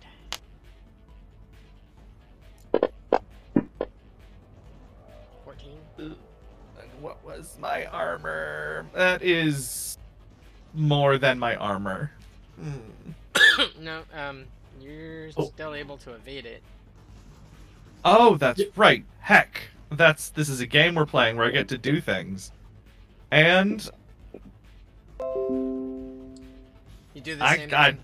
Fourteen. 5.56 5.78
And 5.98 7.02
what 7.02 7.22
was 7.24 7.56
my 7.60 7.86
armor? 7.86 8.86
That 8.94 9.22
is 9.22 9.98
more 10.74 11.18
than 11.18 11.38
my 11.38 11.56
armor. 11.56 12.12
Hmm. 12.60 13.62
no, 13.80 14.02
um, 14.14 14.44
you're 14.80 15.28
Oh. 15.36 15.46
still 15.46 15.74
able 15.74 15.96
to 15.98 16.14
evade 16.14 16.46
it. 16.46 16.62
Oh, 18.04 18.36
that's 18.36 18.60
right. 18.76 19.04
Heck, 19.20 19.60
that's 19.90 20.30
this 20.30 20.48
is 20.48 20.60
a 20.60 20.66
game 20.66 20.94
we're 20.94 21.06
playing 21.06 21.36
where 21.36 21.46
I 21.46 21.50
get 21.50 21.68
to 21.68 21.78
do 21.78 22.00
things, 22.00 22.50
and 23.30 23.88
You 27.14 27.20
do 27.22 27.36
the 27.36 27.44
I- 27.44 27.56
same. 27.56 27.70
I- 27.74 27.90
thing. 27.92 27.98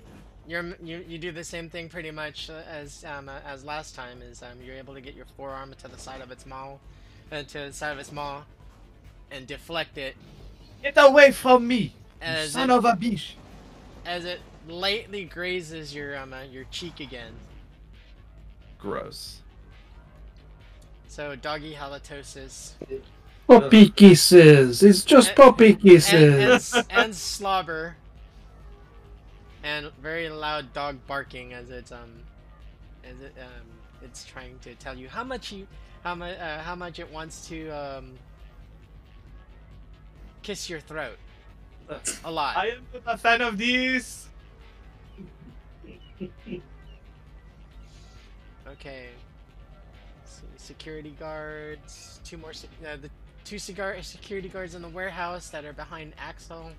You're, 0.46 0.64
you 0.82 1.04
you 1.06 1.18
do 1.18 1.30
the 1.30 1.44
same 1.44 1.68
thing 1.68 1.90
pretty 1.90 2.10
much 2.10 2.48
as 2.48 3.04
um 3.04 3.28
uh, 3.28 3.40
as 3.46 3.64
last 3.66 3.94
time. 3.94 4.22
Is 4.22 4.42
um 4.42 4.56
you're 4.64 4.76
able 4.76 4.94
to 4.94 5.00
get 5.02 5.14
your 5.14 5.26
forearm 5.36 5.74
to 5.82 5.88
the 5.88 5.98
side 5.98 6.22
of 6.22 6.30
its 6.30 6.46
maw, 6.46 6.76
uh, 7.32 7.42
to 7.42 7.58
the 7.58 7.72
side 7.72 7.92
of 7.92 7.98
its 7.98 8.12
maw, 8.12 8.42
and 9.30 9.46
deflect 9.46 9.98
it 9.98 10.16
get 10.82 10.94
away 10.96 11.32
from 11.32 11.66
me, 11.66 11.94
as 12.20 12.52
son 12.52 12.70
it, 12.70 12.74
of 12.74 12.84
a 12.84 12.92
bitch! 12.92 13.32
as 14.04 14.24
it 14.24 14.40
lightly 14.68 15.24
grazes 15.24 15.94
your 15.94 16.16
um 16.16 16.32
uh, 16.32 16.42
your 16.42 16.64
cheek 16.70 17.00
again. 17.00 17.32
Gross. 18.78 19.40
So 21.08 21.34
doggy 21.34 21.74
halitosis 21.74 22.72
Puppy 23.48 23.88
kisses. 23.88 24.82
It's 24.82 25.02
just 25.04 25.28
And- 25.28 25.36
puppy 25.36 25.70
and, 25.72 25.80
kisses. 25.82 26.74
and, 26.74 26.86
and 26.90 27.16
slobber 27.16 27.96
and 29.64 29.90
very 30.00 30.28
loud 30.28 30.72
dog 30.74 30.98
barking 31.06 31.52
as 31.54 31.70
it's 31.70 31.90
um 31.90 32.12
as 33.02 33.20
it 33.20 33.34
um 33.40 33.64
it's 34.02 34.24
trying 34.24 34.58
to 34.60 34.74
tell 34.74 34.96
you 34.96 35.08
how 35.08 35.24
much 35.24 35.50
you 35.50 35.66
how 36.02 36.14
much 36.14 36.38
uh, 36.38 36.58
how 36.60 36.74
much 36.74 36.98
it 36.98 37.12
wants 37.12 37.48
to 37.48 37.68
um 37.70 38.12
kiss 40.42 40.70
your 40.70 40.80
throat 40.80 41.18
a 42.24 42.30
lot. 42.30 42.56
I 42.56 42.68
am 42.68 42.86
not 43.04 43.14
a 43.14 43.18
fan 43.18 43.40
of 43.40 43.58
these. 43.58 44.28
Okay. 48.66 49.06
Let's 50.20 50.42
security 50.56 51.14
guards. 51.18 52.20
Two 52.24 52.36
more. 52.36 52.50
Uh, 52.50 52.96
the 52.96 53.10
two 53.44 53.58
cigar 53.58 54.02
security 54.02 54.48
guards 54.48 54.74
in 54.74 54.82
the 54.82 54.88
warehouse 54.88 55.48
that 55.50 55.64
are 55.64 55.72
behind 55.72 56.12
Axel. 56.18 56.70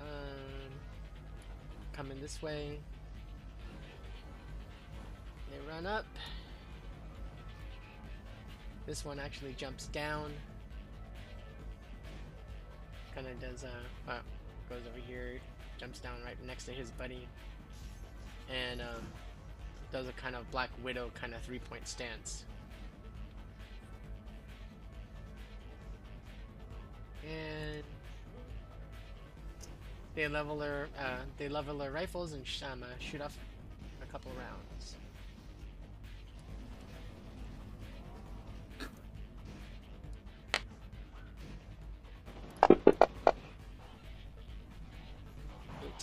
Um, 0.00 0.70
coming 1.92 2.20
this 2.20 2.42
way. 2.42 2.78
They 5.50 5.72
run 5.72 5.86
up. 5.86 6.06
This 8.86 9.04
one 9.04 9.18
actually 9.18 9.54
jumps 9.54 9.86
down. 9.86 10.32
Kind 13.14 13.26
of 13.26 13.40
does 13.40 13.64
a. 13.64 14.10
Uh, 14.10 14.18
goes 14.68 14.82
over 14.90 15.00
here, 15.06 15.40
jumps 15.78 16.00
down 16.00 16.14
right 16.24 16.36
next 16.46 16.64
to 16.64 16.72
his 16.72 16.90
buddy, 16.90 17.26
and 18.50 18.80
um, 18.80 19.06
does 19.92 20.08
a 20.08 20.12
kind 20.12 20.34
of 20.36 20.50
Black 20.50 20.70
Widow 20.82 21.10
kind 21.14 21.34
of 21.34 21.40
three 21.42 21.60
point 21.60 21.86
stance. 21.88 22.44
And 27.22 27.82
they 30.14 30.28
level 30.28 30.58
their 30.58 30.88
uh, 30.98 31.20
they 31.38 31.48
level 31.48 31.78
their 31.78 31.90
rifles 31.90 32.34
and 32.34 32.46
sh- 32.46 32.62
um, 32.70 32.82
uh, 32.82 32.86
shoot 32.98 33.22
off 33.22 33.36
a 34.02 34.12
couple 34.12 34.30
rounds. 34.32 34.96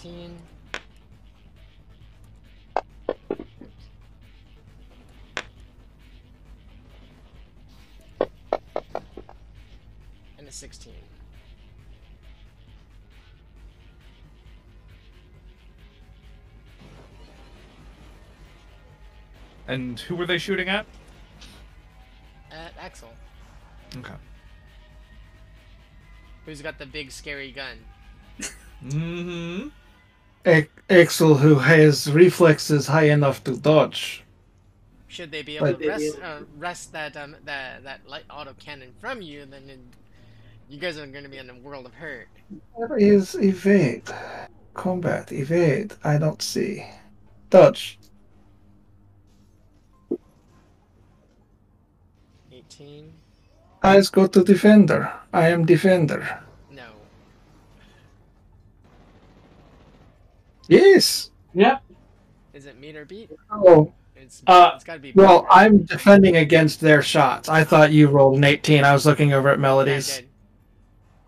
Eighteen. 0.03 0.39
And 10.37 10.47
a 10.47 10.51
sixteen. 10.51 10.93
And 19.67 19.99
who 19.99 20.15
were 20.15 20.25
they 20.25 20.37
shooting 20.37 20.67
at? 20.69 20.85
At 22.51 22.73
Axel, 22.77 23.09
Okay. 23.97 24.13
who's 26.45 26.61
got 26.61 26.77
the 26.79 26.85
big 26.85 27.11
scary 27.11 27.51
gun. 27.51 27.77
Mm-hmm. 28.83 29.67
Axel, 30.45 31.35
who 31.35 31.55
has 31.55 32.11
reflexes 32.11 32.87
high 32.87 33.09
enough 33.09 33.43
to 33.43 33.55
dodge. 33.57 34.23
Should 35.07 35.31
they 35.31 35.41
be 35.41 35.57
able 35.57 35.67
But- 35.67 35.79
to 35.79 35.89
wrest, 35.89 36.19
uh, 36.21 36.39
wrest 36.57 36.93
that 36.93 37.17
um 37.17 37.35
that 37.45 37.83
that 37.83 38.07
light 38.07 38.23
auto 38.29 38.53
cannon 38.53 38.93
from 38.99 39.21
you, 39.21 39.45
then 39.45 39.69
it, 39.69 39.79
you 40.69 40.79
guys 40.79 40.97
are 40.97 41.05
going 41.05 41.23
to 41.23 41.29
be 41.29 41.37
in 41.37 41.49
a 41.49 41.55
world 41.59 41.85
of 41.85 41.93
hurt. 41.93 42.29
Where 42.73 42.97
is 42.97 43.35
evade? 43.35 44.09
Combat, 44.73 45.31
evade. 45.31 45.93
I 46.03 46.17
don't 46.17 46.41
see. 46.41 46.85
Dodge. 47.49 47.99
Eighteen. 52.51 53.13
Eyes 53.83 54.09
go 54.09 54.27
to 54.27 54.43
defender. 54.43 55.11
I 55.33 55.49
am 55.49 55.65
defender. 55.65 56.40
Yes. 60.71 61.31
Yep. 61.53 61.83
Is 62.53 62.65
it 62.65 62.79
meet 62.79 62.95
or 62.95 63.03
beat? 63.05 63.29
Oh, 63.51 63.91
It's 64.15 64.41
Uh, 64.47 64.71
it's 64.75 64.85
got 64.85 64.93
to 64.93 64.99
be. 64.99 65.11
well, 65.13 65.41
beat. 65.41 65.47
I'm 65.51 65.83
defending 65.83 66.37
against 66.37 66.79
their 66.79 67.01
shots. 67.01 67.49
I 67.49 67.63
thought 67.65 67.91
you 67.91 68.07
rolled 68.07 68.37
an 68.37 68.45
18. 68.45 68.85
I 68.85 68.93
was 68.93 69.05
looking 69.05 69.33
over 69.33 69.49
at 69.49 69.59
Yeah, 69.85 69.95
I 69.95 69.97
Melody's. 69.97 70.07
did. 70.07 70.29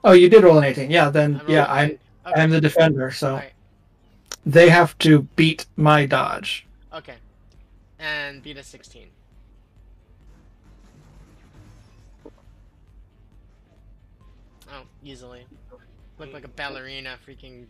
Oh, 0.04 0.14
you 0.14 0.30
did 0.30 0.44
roll 0.44 0.58
an 0.58 0.64
18. 0.64 0.90
Yeah, 0.92 1.10
then 1.10 1.42
I 1.42 1.44
rolled 1.44 1.50
yeah, 1.50 1.66
a 1.66 1.68
I'm. 1.68 2.00
Okay. 2.26 2.42
I'm 2.42 2.52
the 2.52 2.62
defender, 2.62 3.12
so 3.12 3.34
Alright, 3.34 3.54
they 4.46 4.70
have 4.70 4.98
to 5.00 5.24
beat 5.36 5.66
my 5.76 6.06
dodge. 6.06 6.66
Okay. 6.94 7.16
And 8.00 8.42
beat 8.42 8.58
a 8.58 8.64
sixteen. 8.64 9.10
Oh, 14.72 14.84
easily. 15.04 15.46
Look 16.18 16.34
like 16.34 16.46
a 16.46 16.50
ballerina, 16.50 17.18
freaking 17.28 17.66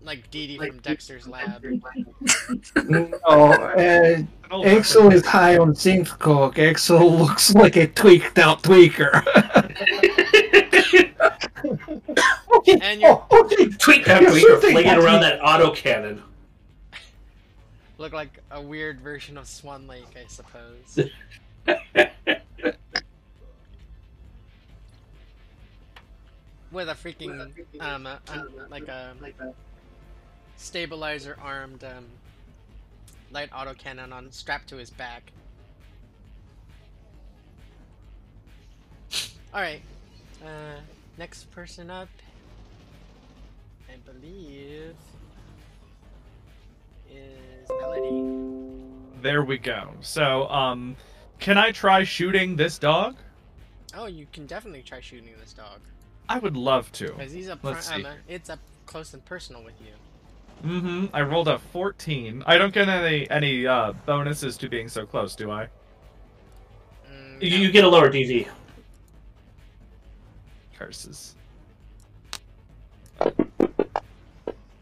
like 0.00 0.30
Dee 0.30 0.46
Dee 0.46 0.58
from 0.58 0.78
Dexter's 0.78 1.26
Lab. 1.28 1.64
No, 2.88 3.04
uh, 3.26 4.22
Oh, 4.50 4.64
Axel 4.64 5.12
is 5.12 5.26
high 5.26 5.58
on 5.58 5.72
synth 5.74 6.18
coke. 6.18 6.58
Axel 6.58 7.10
looks 7.18 7.54
like 7.54 7.76
a 7.76 7.86
tweaked 7.86 8.38
out 8.38 8.62
tweaker. 8.62 9.22
And 12.82 13.00
you're- 13.00 13.14
Oh, 13.30 13.44
okay. 13.44 13.68
Tweet 13.70 14.04
that 14.06 14.20
You're 14.22 14.30
tweet 14.30 14.44
or 14.44 14.60
shooting 14.60 14.70
flinging 14.72 14.94
around 14.98 15.20
that 15.22 15.40
auto 15.42 15.74
cannon. 15.74 16.22
Look 17.98 18.12
like 18.12 18.38
a 18.50 18.60
weird 18.60 19.00
version 19.00 19.36
of 19.38 19.46
Swan 19.46 19.86
Lake, 19.86 20.06
I 20.16 20.26
suppose. 20.28 21.10
With 26.70 26.88
a 26.88 26.94
freaking 26.94 27.50
um, 27.80 28.06
uh, 28.06 28.16
un- 28.28 28.52
like 28.68 28.88
a 28.88 29.14
stabilizer 30.58 31.38
armed 31.42 31.82
um, 31.84 32.04
light 33.30 33.50
autocannon 33.50 34.12
on 34.12 34.30
strapped 34.30 34.68
to 34.68 34.76
his 34.76 34.90
back. 34.90 35.32
All 39.54 39.62
right, 39.62 39.80
uh, 40.44 40.80
next 41.16 41.50
person 41.50 41.90
up, 41.90 42.08
I 43.88 43.96
believe, 44.10 44.94
is 47.10 47.70
Melody. 47.80 48.24
There 49.22 49.42
we 49.42 49.58
go. 49.58 49.90
So, 50.00 50.48
um, 50.48 50.96
can 51.38 51.56
I 51.56 51.72
try 51.72 52.04
shooting 52.04 52.56
this 52.56 52.78
dog? 52.78 53.16
Oh, 53.94 54.06
you 54.06 54.26
can 54.32 54.46
definitely 54.46 54.82
try 54.82 55.00
shooting 55.00 55.30
this 55.40 55.54
dog 55.54 55.80
I 56.28 56.38
would 56.38 56.56
love 56.56 56.92
to. 56.92 57.12
because 57.12 57.32
he's 57.32 57.48
up. 57.48 57.60
Let's 57.62 57.88
see. 57.88 58.04
uh, 58.04 58.12
it's 58.28 58.50
up 58.50 58.58
close 58.86 59.14
and 59.14 59.24
personal 59.24 59.64
with 59.64 59.80
you. 59.80 59.92
Mm-hmm. 60.64 61.06
I 61.14 61.22
rolled 61.22 61.48
a 61.48 61.58
14. 61.58 62.42
I 62.46 62.58
don't 62.58 62.72
get 62.74 62.88
any 62.88 63.28
any 63.30 63.66
uh, 63.66 63.92
bonuses 64.06 64.56
to 64.58 64.68
being 64.68 64.88
so 64.88 65.06
close, 65.06 65.34
do 65.36 65.50
I? 65.50 65.68
Mm, 67.10 67.42
You, 67.42 67.50
no. 67.50 67.56
you 67.56 67.70
get 67.70 67.84
a 67.84 67.88
lower 67.88 68.10
DV. 68.10 68.48
Curses. 70.76 71.34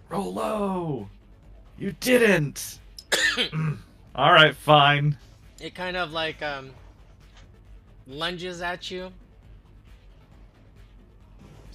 Roll 0.08 0.32
low. 0.34 1.08
You 1.78 1.92
didn't. 2.00 2.78
All 4.14 4.32
right, 4.32 4.54
fine. 4.54 5.16
It 5.60 5.74
kind 5.74 5.96
of 5.96 6.12
like 6.12 6.42
um 6.42 6.70
lunges 8.06 8.62
at 8.62 8.90
you. 8.90 9.10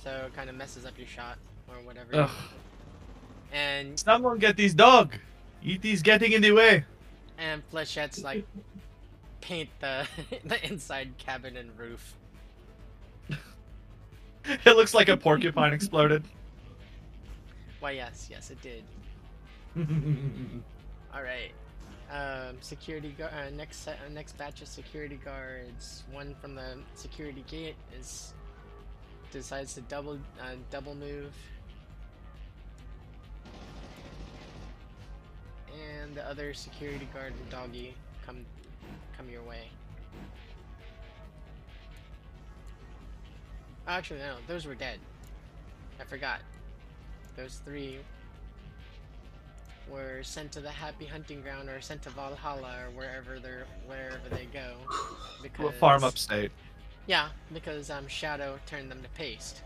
So 0.04 0.10
it 0.28 0.34
kind 0.36 0.50
of 0.50 0.56
messes 0.56 0.86
up 0.86 0.98
your 0.98 1.08
shot 1.08 1.38
or 1.68 1.76
whatever. 1.86 2.16
Ugh. 2.16 2.30
And 3.52 4.00
Someone 4.00 4.38
get 4.40 4.56
these 4.58 4.74
dog. 4.74 5.16
Eaty's 5.64 6.02
getting 6.02 6.32
in 6.32 6.42
the 6.42 6.52
way. 6.52 6.86
and 7.38 7.62
flechettes 7.72 8.24
like 8.24 8.46
paint 9.42 9.70
the 9.80 10.08
the 10.46 10.66
inside 10.66 11.18
cabin 11.18 11.58
and 11.58 11.78
roof. 11.78 12.16
It 14.66 14.76
looks 14.76 14.94
like 14.96 15.08
a 15.10 15.16
porcupine 15.18 15.72
exploded. 15.72 16.24
Why 17.80 17.92
yes, 17.92 18.28
yes 18.30 18.50
it 18.50 18.60
did. 18.62 18.84
All 21.14 21.22
right. 21.22 21.52
Um, 22.12 22.58
security 22.62 23.14
guard. 23.18 23.32
Uh, 23.34 23.50
next 23.56 23.78
set, 23.78 24.00
uh, 24.06 24.10
next 24.12 24.38
batch 24.38 24.62
of 24.62 24.68
security 24.68 25.20
guards. 25.24 26.04
One 26.12 26.36
from 26.42 26.56
the 26.56 26.80
security 26.96 27.44
gate 27.50 27.76
is 27.98 28.34
decides 29.32 29.76
to 29.76 29.82
double 29.82 30.18
uh, 30.42 30.56
double 30.72 30.96
move, 30.96 31.34
and 35.74 36.16
the 36.16 36.28
other 36.28 36.54
security 36.54 37.08
guard 37.14 37.34
and 37.40 37.50
doggy 37.50 37.96
come 38.26 38.46
come 39.18 39.30
your 39.30 39.44
way. 39.44 39.70
Actually, 43.88 44.20
no, 44.20 44.36
those 44.48 44.66
were 44.66 44.76
dead. 44.76 45.00
I 46.00 46.04
forgot. 46.04 46.42
Those 47.36 47.62
three 47.66 48.00
were 49.90 50.24
sent 50.24 50.52
to 50.54 50.62
the 50.62 50.70
happy 50.70 51.06
hunting 51.06 51.42
ground 51.42 51.70
or 51.70 51.82
sent 51.82 52.02
to 52.04 52.10
Valhalla 52.10 52.86
or 52.86 52.92
wherever 52.92 53.40
they're 53.40 53.66
wherever 53.86 54.30
they 54.30 54.46
go. 54.46 54.76
Because 55.42 55.60
We'll 55.60 55.72
farm 55.72 56.04
upstate. 56.04 56.52
Yeah, 57.08 57.30
because 57.52 57.90
um 57.90 58.08
Shadow 58.08 58.60
turned 58.68 58.92
them 58.92 59.02
to 59.02 59.10
paste. 59.10 59.64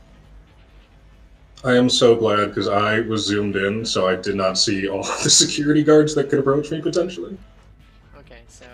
I 1.64 1.74
am 1.76 1.89
so 1.89 2.16
glad 2.16 2.47
because 2.47 2.68
I 2.68 2.99
was 3.01 3.26
zoomed 3.26 3.56
in, 3.56 3.86
so 3.86 4.08
I 4.08 4.16
did 4.16 4.36
not 4.36 4.58
see 4.58 4.88
all 4.88 5.03
the 5.24 5.30
security 5.30 5.84
guards 5.84 6.14
that 6.16 6.30
could 6.30 6.39
approach 6.39 6.70
me 6.72 6.82
potentially. 6.82 7.38
Okay, 8.20 8.41
so 8.47 8.66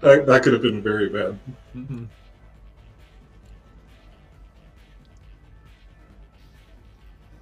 That, 0.00 0.26
that 0.26 0.42
could 0.42 0.52
have 0.52 0.62
been 0.62 0.82
very 0.82 1.08
bad. 1.08 1.38
Mhm. 1.76 2.06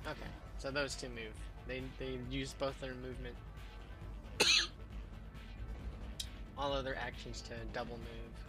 okay, 0.06 0.30
so 0.58 0.70
those 0.70 0.94
two 0.94 1.08
move. 1.10 1.32
They 1.66 1.82
they 1.98 2.18
use 2.30 2.54
both 2.58 2.80
their 2.80 2.94
movement, 2.94 3.36
all 6.58 6.72
other 6.72 6.96
actions 7.00 7.42
to 7.42 7.52
double 7.72 7.98
move. 7.98 8.47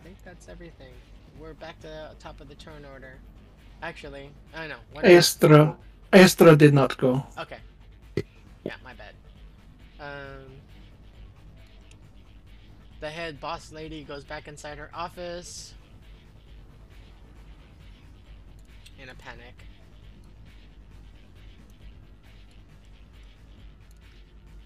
I 0.00 0.02
think 0.02 0.16
that's 0.24 0.48
everything. 0.48 0.92
We're 1.38 1.52
back 1.54 1.78
to 1.80 1.86
the 1.86 2.10
top 2.18 2.40
of 2.40 2.48
the 2.48 2.54
turn 2.54 2.86
order. 2.90 3.18
Actually, 3.82 4.30
I 4.54 4.66
know. 4.66 4.76
What 4.92 5.04
Astra. 5.04 5.76
Astra 6.12 6.56
did 6.56 6.72
not 6.72 6.96
go. 6.96 7.26
Okay. 7.38 7.58
Yeah, 8.64 8.74
my 8.82 8.94
bad. 8.94 9.14
Um, 10.00 10.52
the 13.00 13.10
head 13.10 13.40
boss 13.40 13.72
lady 13.72 14.02
goes 14.04 14.24
back 14.24 14.48
inside 14.48 14.78
her 14.78 14.90
office 14.94 15.74
in 19.00 19.10
a 19.10 19.14
panic. 19.14 19.54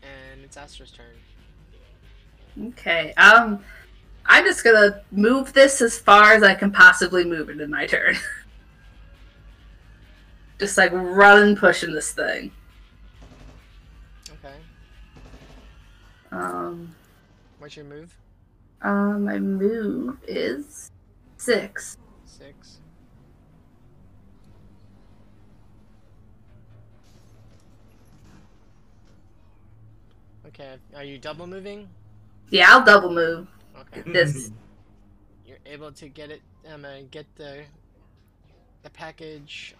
And 0.03 0.45
it's 0.45 0.57
Astra's 0.57 0.93
turn. 0.93 1.07
Okay. 2.69 3.13
Um, 3.15 3.65
I'm 4.27 4.45
just 4.45 4.65
gonna 4.65 5.03
move 5.11 5.53
this 5.53 5.83
as 5.83 5.99
far 5.99 6.33
as 6.33 6.43
I 6.43 6.55
can 6.55 6.71
possibly 6.71 7.25
move 7.25 7.51
it 7.51 7.61
in 7.61 7.71
my 7.71 7.87
turn. 7.87 8.17
just 10.59 10.79
like 10.79 10.93
run 10.93 11.43
and 11.43 11.59
pushing 11.59 11.93
this 11.93 12.13
thing. 12.13 12.51
Okay. 14.31 14.55
Um, 16.33 16.95
What's 17.59 17.77
your 17.77 17.85
move? 17.85 18.17
um, 18.83 19.25
my 19.25 19.39
move 19.39 20.19
is 20.27 20.91
six. 21.37 21.99
Six. 22.25 22.79
Okay, 30.47 30.77
are 30.95 31.05
you 31.05 31.19
double 31.19 31.47
moving? 31.47 31.89
Yeah, 32.51 32.67
I'll 32.69 32.85
double 32.85 33.11
move 33.11 33.49
Okay. 33.81 34.03
this. 34.13 34.51
You're 35.47 35.59
able 35.67 35.93
to 35.93 36.09
get 36.09 36.31
it, 36.31 36.43
um, 36.73 36.85
uh, 36.85 37.01
get 37.11 37.27
the 37.37 37.65
the 38.83 38.91
package 38.91 39.75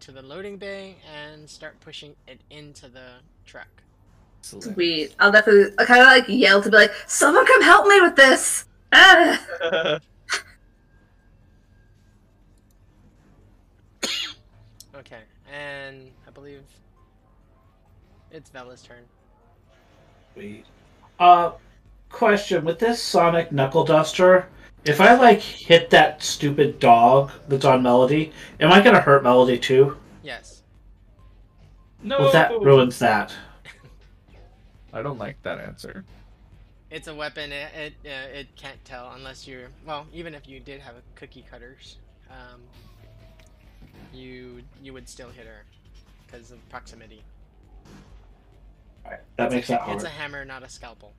to 0.00 0.12
the 0.12 0.22
loading 0.22 0.56
bay 0.56 0.96
and 1.12 1.48
start 1.48 1.78
pushing 1.80 2.14
it 2.26 2.40
into 2.50 2.88
the 2.88 3.14
truck. 3.44 3.82
Excellent. 4.40 4.74
Sweet. 4.74 5.14
I'll 5.18 5.30
definitely 5.32 5.72
I 5.78 5.84
kind 5.84 6.00
of 6.00 6.06
like 6.06 6.24
yell 6.28 6.62
to 6.62 6.70
be 6.70 6.76
like, 6.76 6.92
"Someone 7.06 7.46
come 7.46 7.62
help 7.62 7.86
me 7.86 8.00
with 8.00 8.16
this!" 8.16 8.64
Ah! 8.92 10.00
Okay, 14.94 15.22
and 15.50 16.10
I 16.26 16.30
believe 16.30 16.62
it's 18.30 18.50
Vela's 18.50 18.82
turn. 18.82 19.04
Sweet. 20.34 20.64
Uh, 21.18 21.52
question 22.12 22.64
with 22.64 22.78
this 22.78 23.02
Sonic 23.02 23.50
Knuckle 23.50 23.84
Duster, 23.84 24.46
if 24.84 25.00
I 25.00 25.14
like 25.14 25.40
hit 25.40 25.90
that 25.90 26.22
stupid 26.22 26.78
dog 26.78 27.32
that's 27.48 27.64
on 27.64 27.82
Melody, 27.82 28.32
am 28.60 28.70
I 28.70 28.80
gonna 28.80 29.00
hurt 29.00 29.22
Melody 29.22 29.58
too? 29.58 29.96
Yes. 30.22 30.62
no, 32.02 32.18
Well, 32.20 32.32
that 32.32 32.60
ruins 32.60 32.98
that. 33.00 33.34
I 34.92 35.02
don't 35.02 35.18
like 35.18 35.42
that 35.42 35.58
answer. 35.58 36.04
It's 36.90 37.08
a 37.08 37.14
weapon. 37.14 37.50
It 37.52 37.72
it, 37.74 37.94
uh, 38.04 38.38
it 38.38 38.56
can't 38.56 38.84
tell 38.84 39.12
unless 39.16 39.48
you're 39.48 39.68
well. 39.86 40.06
Even 40.12 40.34
if 40.34 40.46
you 40.46 40.60
did 40.60 40.80
have 40.80 40.94
a 40.96 41.02
cookie 41.14 41.44
cutters, 41.50 41.96
um, 42.30 42.60
you 44.12 44.62
you 44.82 44.92
would 44.92 45.08
still 45.08 45.30
hit 45.30 45.46
her 45.46 45.64
because 46.26 46.50
of 46.50 46.68
proximity. 46.68 47.22
Alright, 49.04 49.20
that 49.36 49.46
It's 49.46 49.54
makes 49.54 49.68
a, 49.70 49.72
that 49.72 49.80
hard. 49.80 49.96
It's 49.96 50.04
a 50.04 50.10
hammer, 50.10 50.44
not 50.44 50.62
a 50.62 50.68
scalpel. 50.68 51.14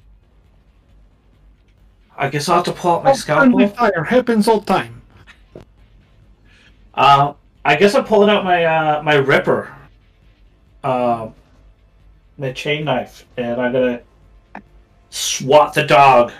I 2.18 2.30
guess 2.30 2.47
I'll 2.49 2.57
have 2.57 2.66
to 2.66 2.72
pull 2.74 2.91
out 2.91 3.03
my 3.03 3.11
Oh, 3.11 3.16
friendly 3.16 3.68
scalpel. 3.68 3.91
fire 3.91 4.03
happens 4.03 4.47
all 4.47 4.61
time. 4.61 5.01
Uh, 6.93 7.34
I 7.66 7.76
guess 7.76 7.95
I'm 7.95 8.05
pulling 8.05 8.30
out 8.30 8.43
my 8.43 8.66
uh, 8.66 9.01
my 9.01 9.16
Ripper, 9.16 9.74
uh, 10.84 11.30
my 12.38 12.51
chain 12.51 12.86
knife, 12.86 13.26
and 13.38 13.59
I'm 13.59 13.72
gonna 13.74 14.01
swat 15.09 15.74
the 15.74 15.84
dog. 15.84 16.32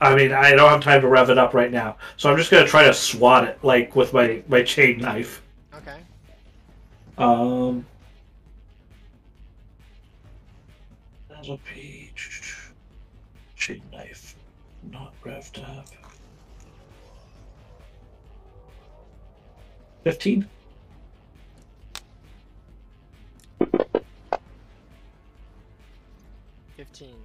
I 0.00 0.14
mean, 0.14 0.30
I 0.32 0.50
don't 0.52 0.68
have 0.68 0.82
time 0.82 1.00
to 1.00 1.08
rev 1.08 1.30
it 1.30 1.38
up 1.38 1.54
right 1.54 1.72
now, 1.72 1.96
so 2.16 2.30
I'm 2.30 2.36
just 2.36 2.50
gonna 2.50 2.66
try 2.66 2.84
to 2.84 2.94
swat 2.94 3.44
it 3.44 3.58
like 3.64 3.96
with 3.96 4.12
my 4.12 4.42
my 4.48 4.62
chain 4.62 4.98
knife. 4.98 5.42
Okay. 5.74 5.98
Um, 7.18 7.84
that'll 11.28 11.58
be 11.74 11.95
not 15.26 15.42
revved 15.42 15.78
up. 15.78 15.86
Fifteen. 20.04 20.48
Fifteen. 26.76 27.16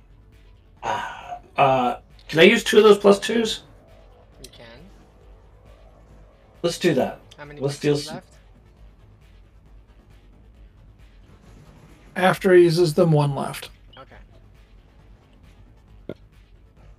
Uh, 0.81 1.37
uh, 1.57 1.95
can 2.27 2.39
I 2.39 2.43
use 2.43 2.63
two 2.63 2.77
of 2.77 2.83
those 2.83 2.97
plus 2.97 3.19
twos? 3.19 3.63
You 4.43 4.49
can. 4.51 4.65
Let's 6.63 6.79
do 6.79 6.93
that. 6.95 7.19
How 7.37 7.45
many 7.45 7.59
Let's 7.59 7.79
deal- 7.79 7.95
left? 7.95 8.27
After 12.15 12.53
he 12.53 12.63
uses 12.63 12.93
them, 12.93 13.11
one 13.11 13.35
left. 13.35 13.69
Okay. 13.97 14.15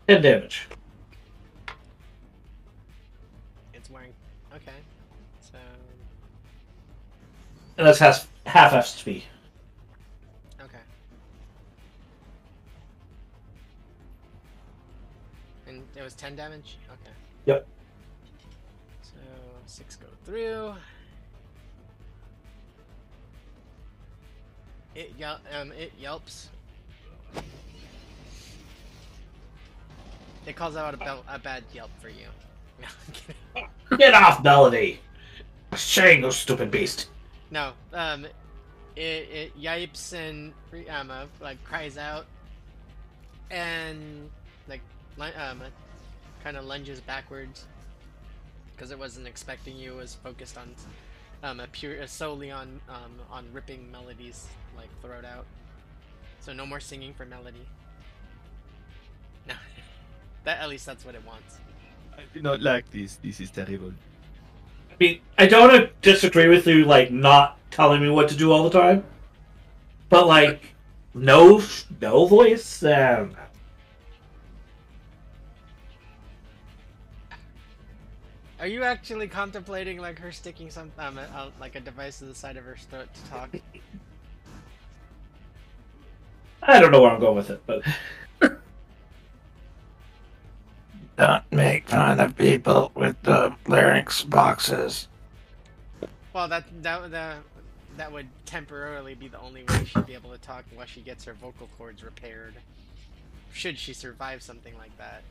Ten 0.08 0.22
damage. 0.22 0.68
And 7.82 7.88
that's 7.88 7.98
half 7.98 8.28
half 8.46 8.86
SP. 8.86 9.26
okay. 10.62 10.78
And 15.66 15.82
it 15.96 16.02
was 16.04 16.14
ten 16.14 16.36
damage. 16.36 16.78
Okay. 16.88 17.10
Yep. 17.46 17.66
So 19.02 19.10
six 19.66 19.96
go 19.96 20.06
through. 20.24 20.74
It 24.94 25.12
yel- 25.18 25.40
um 25.58 25.72
it 25.72 25.92
yelps. 25.98 26.50
It 30.46 30.54
calls 30.54 30.76
out 30.76 30.94
a, 30.94 30.98
bel- 30.98 31.24
a 31.28 31.40
bad 31.40 31.64
yelp 31.74 31.90
for 32.00 32.10
you. 32.10 32.28
No. 33.90 33.96
Get 33.96 34.14
off, 34.14 34.44
Melody! 34.44 35.00
Shang, 35.76 36.22
you 36.22 36.30
stupid 36.30 36.70
beast. 36.70 37.08
No, 37.52 37.72
um, 37.92 38.24
it, 38.96 39.00
it 39.00 39.60
yipes 39.60 40.14
and 40.14 40.54
re- 40.70 40.88
um, 40.88 41.10
uh, 41.10 41.26
like 41.38 41.62
cries 41.64 41.98
out, 41.98 42.24
and 43.50 44.30
like 44.66 44.80
um, 45.18 45.60
kind 46.42 46.56
of 46.56 46.64
lunges 46.64 47.00
backwards 47.02 47.66
because 48.74 48.90
it 48.90 48.98
wasn't 48.98 49.26
expecting 49.26 49.76
you. 49.76 49.94
Was 49.94 50.14
focused 50.14 50.56
on 50.56 50.74
um, 51.42 51.60
a 51.60 51.66
pure 51.66 52.02
uh, 52.02 52.06
solely 52.06 52.50
on 52.50 52.80
um, 52.88 53.20
on 53.30 53.44
ripping 53.52 53.92
melodies 53.92 54.46
like 54.74 54.88
throat 55.02 55.26
out. 55.26 55.44
So 56.40 56.54
no 56.54 56.64
more 56.64 56.80
singing 56.80 57.12
for 57.12 57.26
melody. 57.26 57.66
No, 59.46 59.54
that 60.44 60.58
at 60.58 60.70
least 60.70 60.86
that's 60.86 61.04
what 61.04 61.14
it 61.14 61.24
wants. 61.26 61.58
I 62.16 62.22
do 62.32 62.40
not 62.40 62.62
like 62.62 62.90
this. 62.90 63.16
This 63.16 63.40
is 63.40 63.50
terrible. 63.50 63.92
I 64.92 64.96
mean, 65.00 65.20
I 65.38 65.46
don't 65.46 65.90
disagree 66.02 66.48
with 66.48 66.66
you, 66.66 66.84
like, 66.84 67.10
not 67.10 67.58
telling 67.70 68.02
me 68.02 68.10
what 68.10 68.28
to 68.28 68.36
do 68.36 68.52
all 68.52 68.68
the 68.68 68.78
time. 68.78 69.04
But, 70.08 70.26
like, 70.26 70.74
no, 71.14 71.62
no 72.00 72.26
voice, 72.26 72.82
um, 72.84 73.34
Are 78.62 78.68
you 78.68 78.84
actually 78.84 79.26
contemplating 79.26 79.98
like 79.98 80.20
her 80.20 80.30
sticking 80.30 80.70
some 80.70 80.92
um, 80.96 81.18
like 81.58 81.74
a 81.74 81.80
device 81.80 82.20
to 82.20 82.26
the 82.26 82.34
side 82.34 82.56
of 82.56 82.64
her 82.64 82.76
throat 82.76 83.08
to 83.12 83.24
talk? 83.28 83.50
I 86.62 86.78
don't 86.78 86.92
know 86.92 87.02
where 87.02 87.10
I'm 87.10 87.18
going 87.18 87.34
with 87.34 87.50
it, 87.50 87.60
but 87.66 87.82
Don't 91.22 91.52
make 91.52 91.88
fun 91.88 92.18
of 92.18 92.36
people 92.36 92.90
with 92.96 93.14
the 93.22 93.54
larynx 93.68 94.24
boxes. 94.24 95.06
Well, 96.32 96.48
that 96.48 96.64
that 96.82 97.12
that 97.12 97.36
that 97.96 98.10
would 98.10 98.26
temporarily 98.44 99.14
be 99.14 99.28
the 99.28 99.38
only 99.38 99.62
way 99.62 99.84
she'd 99.84 100.04
be 100.04 100.14
able 100.14 100.32
to 100.32 100.38
talk 100.38 100.64
while 100.74 100.84
she 100.84 101.00
gets 101.00 101.24
her 101.26 101.34
vocal 101.34 101.68
cords 101.78 102.02
repaired. 102.02 102.54
Should 103.52 103.78
she 103.78 103.92
survive 103.92 104.42
something 104.42 104.76
like 104.76 104.98
that? 104.98 105.22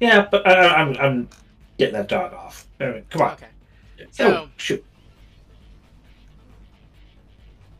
yeah, 0.00 0.26
but 0.30 0.48
I, 0.48 0.76
I'm, 0.76 0.96
I'm 0.96 1.28
getting 1.76 1.92
that 1.92 2.08
dog 2.08 2.32
off. 2.32 2.66
Anyway, 2.80 3.04
come 3.10 3.20
on. 3.20 3.32
Okay. 3.32 3.46
Oh, 4.20 4.48
shoot. 4.56 4.82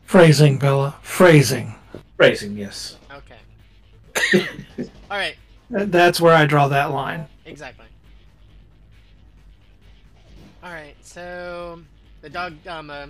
Phrasing, 0.03 0.59
Bella. 0.59 0.97
Phrasing. 1.01 1.73
Phrasing, 2.15 2.55
yes. 2.55 2.97
okay. 3.11 4.47
All 5.09 5.17
right. 5.17 5.35
Th- 5.75 5.89
That's 5.89 6.21
where 6.21 6.33
I 6.33 6.45
draw 6.45 6.67
that 6.69 6.91
line. 6.91 7.27
Exactly. 7.45 7.85
All 10.63 10.71
right, 10.71 10.95
so 11.01 11.79
the 12.21 12.29
dog 12.29 12.55
um, 12.67 12.89
uh, 12.89 13.07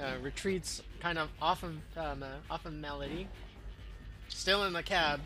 uh, 0.00 0.14
retreats 0.20 0.82
kind 1.00 1.16
of 1.18 1.28
off 1.40 1.62
of 1.62 1.76
um, 1.96 2.22
uh, 2.22 2.26
off 2.52 2.66
of 2.66 2.72
Melody, 2.72 3.28
still 4.28 4.64
in 4.64 4.72
the 4.72 4.82
cab. 4.82 5.20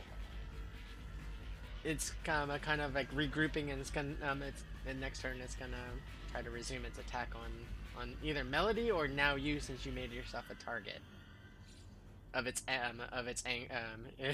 It's 1.84 2.12
kind 2.24 2.50
of 2.52 2.60
kind 2.62 2.80
of 2.80 2.94
like 2.94 3.12
regrouping, 3.14 3.72
and 3.72 3.80
it's 3.80 3.90
gonna 3.90 4.14
um, 4.28 4.42
it's 4.42 4.62
and 4.86 5.00
next 5.00 5.22
turn 5.22 5.40
it's 5.42 5.54
gonna 5.56 5.76
try 6.30 6.42
to 6.42 6.50
resume 6.50 6.84
its 6.84 6.98
attack 6.98 7.30
on 7.34 8.00
on 8.00 8.14
either 8.22 8.44
Melody 8.44 8.90
or 8.90 9.08
now 9.08 9.34
you, 9.34 9.58
since 9.58 9.84
you 9.84 9.92
made 9.92 10.12
yourself 10.12 10.44
a 10.50 10.54
target 10.62 11.00
of 12.34 12.46
its 12.46 12.62
um 12.68 13.00
of 13.12 13.26
its 13.26 13.42
ang- 13.46 13.68
um 13.72 14.26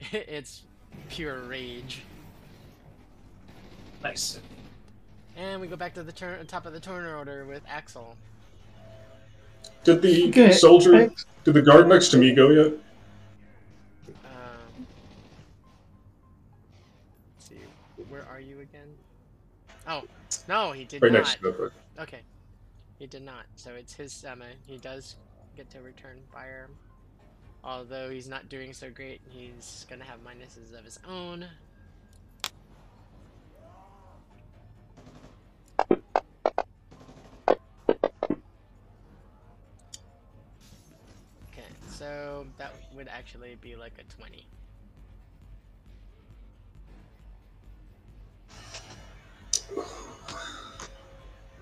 its 0.12 0.62
pure 1.08 1.40
rage. 1.40 2.02
Nice. 4.02 4.40
And 5.36 5.60
we 5.60 5.66
go 5.66 5.76
back 5.76 5.94
to 5.94 6.02
the 6.02 6.12
turn 6.12 6.46
top 6.46 6.66
of 6.66 6.72
the 6.72 6.80
turn 6.80 7.04
order 7.06 7.44
with 7.44 7.62
Axel. 7.68 8.16
Did 9.82 10.00
the 10.02 10.28
Okay, 10.28 10.52
soldier, 10.52 10.92
thanks. 10.92 11.26
did 11.44 11.54
the 11.54 11.62
guard 11.62 11.88
next 11.88 12.08
to 12.08 12.18
me 12.18 12.34
go 12.34 12.50
yet? 12.50 12.72
Um, 14.24 14.86
see, 17.38 17.56
where 18.08 18.24
are 18.30 18.40
you 18.40 18.60
again? 18.60 18.88
Oh, 19.86 20.02
no, 20.48 20.72
he 20.72 20.84
did 20.84 21.02
Right 21.02 21.12
not. 21.12 21.18
next 21.18 21.34
to 21.40 21.52
the 21.52 22.02
Okay, 22.02 22.20
he 22.98 23.06
did 23.06 23.22
not. 23.22 23.44
So 23.56 23.72
it's 23.72 23.92
his. 23.92 24.24
Um, 24.24 24.40
uh, 24.42 24.46
he 24.66 24.78
does 24.78 25.16
get 25.56 25.68
to 25.70 25.80
return 25.80 26.18
fire, 26.32 26.68
although 27.64 28.10
he's 28.10 28.28
not 28.28 28.48
doing 28.48 28.72
so 28.72 28.90
great. 28.90 29.20
He's 29.30 29.86
gonna 29.88 30.04
have 30.04 30.20
minuses 30.22 30.78
of 30.78 30.84
his 30.84 30.98
own. 31.08 31.46
Okay, 41.50 41.70
so 41.88 42.46
that 42.58 42.74
would 42.94 43.08
actually 43.08 43.56
be 43.60 43.76
like 43.76 43.94
a 43.98 44.04
twenty. 44.14 44.46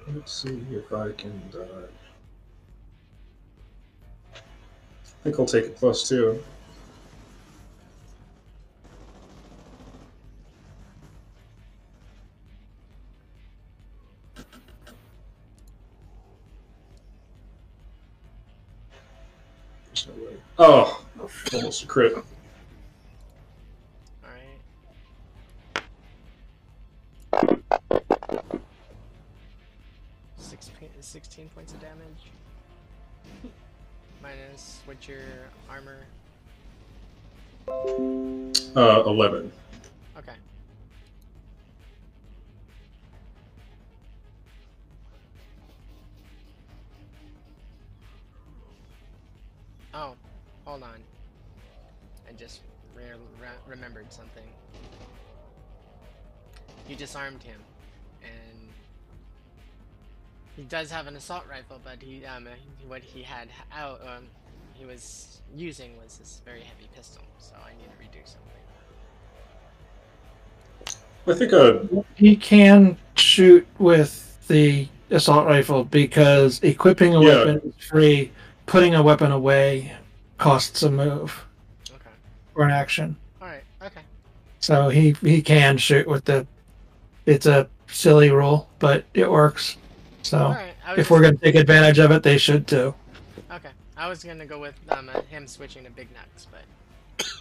Let's 0.09 0.33
see 0.33 0.63
if 0.73 0.93
I 0.93 1.13
can 1.13 1.41
dodge. 1.51 1.69
I 5.23 5.31
think 5.31 5.39
I'll 5.39 5.47
take 5.47 5.67
a 5.67 5.71
plus 5.71 6.09
two. 6.09 6.43
Oh, 20.59 21.05
almost 21.53 21.85
a 21.85 21.87
crit. 21.87 22.17
Uh, 38.75 39.03
11. 39.07 39.53
Okay. 40.17 40.33
Oh, 49.95 50.15
hold 50.65 50.83
on. 50.83 51.03
I 52.29 52.33
just 52.33 52.61
re- 52.97 53.05
re- 53.41 53.49
remembered 53.67 54.13
something. 54.13 54.45
You 56.89 56.97
disarmed 56.97 57.43
him, 57.43 57.61
and 58.23 58.69
he 60.57 60.63
does 60.63 60.91
have 60.91 61.07
an 61.07 61.17
assault 61.17 61.45
rifle, 61.49 61.81
but 61.85 62.03
he 62.03 62.25
um 62.25 62.49
what 62.89 63.03
he 63.03 63.23
had 63.23 63.49
out 63.73 64.01
um 64.03 64.25
he 64.83 64.87
was 64.89 65.41
using 65.55 65.97
was 66.03 66.19
this 66.19 66.43
very 66.45 66.61
heavy 66.61 66.89
pistol, 66.97 67.23
so 67.39 67.55
I 67.65 67.71
need 67.79 67.85
to 67.85 68.19
redo 68.19 68.27
something. 68.27 68.51
I 71.29 71.35
think 71.35 71.53
uh, 71.53 72.03
He 72.17 72.35
can 72.35 72.97
shoot 73.15 73.65
with 73.79 74.37
the 74.49 74.89
assault 75.11 75.47
rifle 75.47 75.85
because 75.85 76.59
equipping 76.65 77.15
a 77.15 77.23
Yeah. 77.23 77.29
weapon 77.45 77.61
is 77.79 77.87
free. 77.87 78.33
Putting 78.67 78.97
a 78.97 79.03
weapon 79.03 79.31
away 79.31 79.93
costs 80.39 80.83
a 80.83 80.91
move 80.91 81.45
Okay. 81.89 82.11
or 82.57 82.65
an 82.65 82.73
action. 82.73 83.17
All 83.41 83.47
right. 83.49 83.63
Okay. 83.85 84.01
So 84.59 84.89
he 84.89 85.15
he 85.23 85.43
can 85.43 85.79
shoot 85.79 86.09
with 86.09 86.25
the. 86.25 86.45
It's 87.27 87.47
a 87.47 87.69
silly 87.87 88.31
rule, 88.31 88.69
but 88.81 89.05
it 89.15 89.31
works. 89.31 89.77
So 90.23 90.39
All 90.39 90.51
right. 90.55 90.75
I 90.85 90.91
was 90.93 90.99
if 91.01 91.11
we're 91.11 91.21
gonna 91.23 91.37
take 91.37 91.55
advantage 91.55 92.01
of 92.01 92.11
it, 92.11 92.25
they 92.25 92.37
should 92.37 92.67
too. 92.67 92.95
Okay. 94.03 94.07
I 94.07 94.09
was 94.09 94.25
gonna 94.25 94.47
go 94.47 94.59
with 94.59 94.75
um 94.91 95.09
uh, 95.09 95.21
him 95.31 95.47
switching 95.47 95.85
to 95.85 95.91
big 95.91 96.09
nuts, 96.13 96.47
but. 96.51 97.27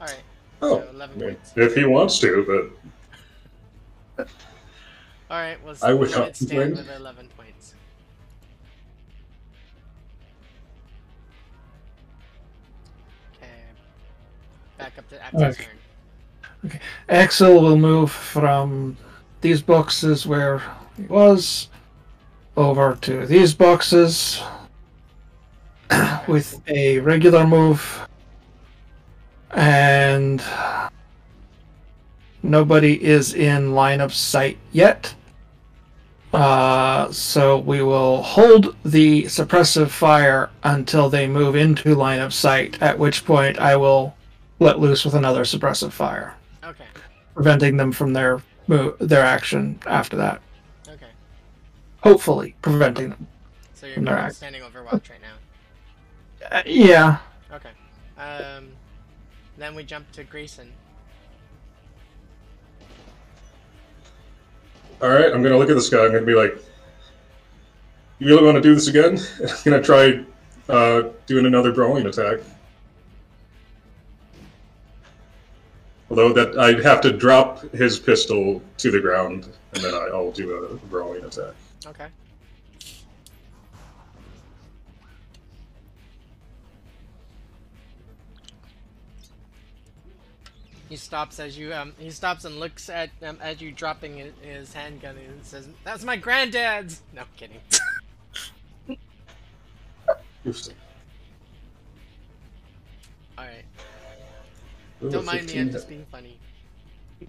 All 0.00 0.06
right. 0.06 0.22
oh, 0.62 0.80
So 0.80 1.02
I 1.02 1.06
mean, 1.06 1.20
points. 1.20 1.52
if 1.56 1.74
he 1.74 1.84
wants 1.84 2.18
to, 2.20 2.70
but 4.16 4.28
All 5.30 5.38
right. 5.38 5.62
Well, 5.64 5.76
I 5.82 5.92
would 5.94 6.10
let 6.10 6.18
not 6.18 6.28
it 6.28 6.36
stand 6.36 6.50
complain. 6.50 6.86
with 6.86 6.96
11 6.96 7.28
points. 7.36 7.74
Okay. 13.36 13.50
Back 14.78 14.98
up 14.98 15.08
to 15.10 15.22
Axel's 15.24 15.42
Okay. 15.58 15.64
turn. 15.64 16.80
Axel 17.08 17.60
will 17.62 17.76
move 17.76 18.10
from 18.10 18.96
these 19.42 19.62
boxes 19.62 20.26
where 20.26 20.62
he 20.96 21.04
was 21.04 21.68
over 22.56 22.96
to 23.02 23.26
these 23.26 23.54
boxes 23.54 24.42
with 26.28 26.60
a 26.68 26.98
regular 27.00 27.46
move. 27.46 28.06
And 29.50 30.42
nobody 32.42 33.02
is 33.02 33.34
in 33.34 33.74
line 33.74 34.00
of 34.00 34.14
sight 34.14 34.58
yet. 34.72 35.14
Uh, 36.32 37.10
so 37.10 37.56
we 37.58 37.80
will 37.80 38.22
hold 38.22 38.76
the 38.84 39.22
suppressive 39.24 39.88
fire 39.88 40.50
until 40.62 41.08
they 41.08 41.26
move 41.26 41.56
into 41.56 41.94
line 41.94 42.20
of 42.20 42.34
sight, 42.34 42.80
at 42.82 42.98
which 42.98 43.24
point 43.24 43.58
I 43.58 43.76
will 43.76 44.14
let 44.58 44.78
loose 44.78 45.06
with 45.06 45.14
another 45.14 45.44
suppressive 45.44 45.92
fire 45.92 46.34
Okay. 46.62 46.84
preventing 47.34 47.78
them 47.78 47.92
from 47.92 48.12
their 48.12 48.42
move, 48.66 48.96
their 48.98 49.24
action 49.24 49.78
after 49.86 50.16
that. 50.18 50.42
Okay. 50.86 51.06
Hopefully, 52.02 52.54
preventing 52.60 53.08
them. 53.10 53.26
So 53.72 53.86
you're 53.86 53.94
From 53.94 54.04
their 54.04 54.18
act- 54.18 54.34
standing 54.34 54.60
Overwatch 54.60 55.08
right 55.08 55.22
now. 55.22 55.36
Uh, 56.50 56.62
yeah. 56.66 57.18
Okay. 57.52 57.70
Um. 58.18 58.68
Then 59.56 59.74
we 59.74 59.82
jump 59.84 60.10
to 60.12 60.24
Grayson. 60.24 60.72
all 65.02 65.08
right, 65.10 65.32
I'm 65.32 65.42
gonna 65.42 65.56
look 65.58 65.68
at 65.70 65.74
this 65.74 65.88
guy. 65.88 66.04
I'm 66.04 66.12
gonna 66.12 66.24
be 66.26 66.34
like, 66.34 66.56
"You 68.18 68.28
really 68.28 68.44
want 68.44 68.56
to 68.56 68.60
do 68.60 68.74
this 68.74 68.88
again?" 68.88 69.18
I'm 69.40 69.56
gonna 69.64 69.82
try 69.82 70.24
uh, 70.68 71.08
doing 71.26 71.46
another 71.46 71.72
brawling 71.72 72.06
attack. 72.06 72.38
Although 76.10 76.32
that 76.32 76.58
I'd 76.58 76.82
have 76.84 77.00
to 77.02 77.12
drop 77.12 77.60
his 77.72 77.98
pistol 77.98 78.62
to 78.78 78.90
the 78.90 79.00
ground, 79.00 79.48
and 79.74 79.84
then 79.84 79.94
I- 79.94 80.08
I'll 80.12 80.32
do 80.32 80.52
a 80.54 80.74
brawling 80.86 81.24
attack. 81.24 81.54
Okay. 81.86 82.06
He 90.88 90.96
stops 90.96 91.38
as 91.38 91.58
you 91.58 91.74
um 91.74 91.92
he 91.98 92.10
stops 92.10 92.44
and 92.46 92.58
looks 92.58 92.88
at 92.88 93.10
um 93.22 93.38
as 93.42 93.60
you 93.60 93.70
dropping 93.72 94.16
his, 94.16 94.32
his 94.40 94.72
handgun 94.72 95.16
and 95.18 95.44
says, 95.44 95.68
"That's 95.84 96.02
my 96.02 96.16
granddad's." 96.16 97.02
No 97.14 97.20
I'm 97.22 97.28
kidding. 97.36 97.60
All 103.36 103.44
right. 103.44 103.64
Ooh, 105.02 105.10
Don't 105.10 105.26
mind 105.26 105.46
me. 105.46 105.60
I'm 105.60 105.70
just 105.70 105.88
being 105.88 106.06
funny. 106.10 106.38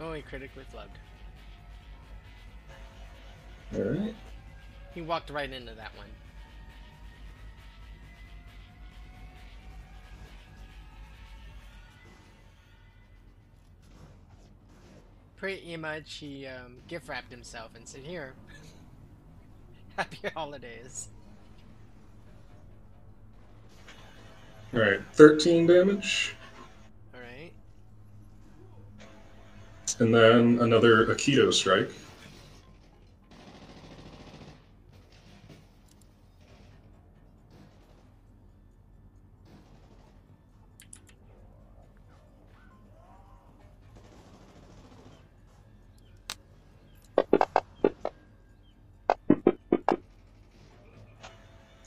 oh, 0.00 0.12
he 0.12 0.22
critically 0.22 0.64
flubbed. 0.72 0.96
All 3.76 3.82
right. 3.82 4.14
He 4.94 5.02
walked 5.02 5.30
right 5.30 5.50
into 5.50 5.74
that 5.74 5.90
one. 5.96 6.06
Pretty 15.44 15.76
much 15.76 16.14
he 16.14 16.46
um, 16.46 16.76
gift 16.88 17.06
wrapped 17.06 17.30
himself 17.30 17.72
and 17.74 17.86
said, 17.86 18.00
"Here, 18.00 18.32
happy 19.98 20.16
holidays." 20.34 21.08
All 24.72 24.80
right, 24.80 25.00
13 25.12 25.66
damage, 25.66 26.34
All 27.12 27.20
right. 27.20 27.52
and 29.98 30.14
then 30.14 30.60
another 30.62 31.04
Aikido 31.08 31.52
strike. 31.52 31.90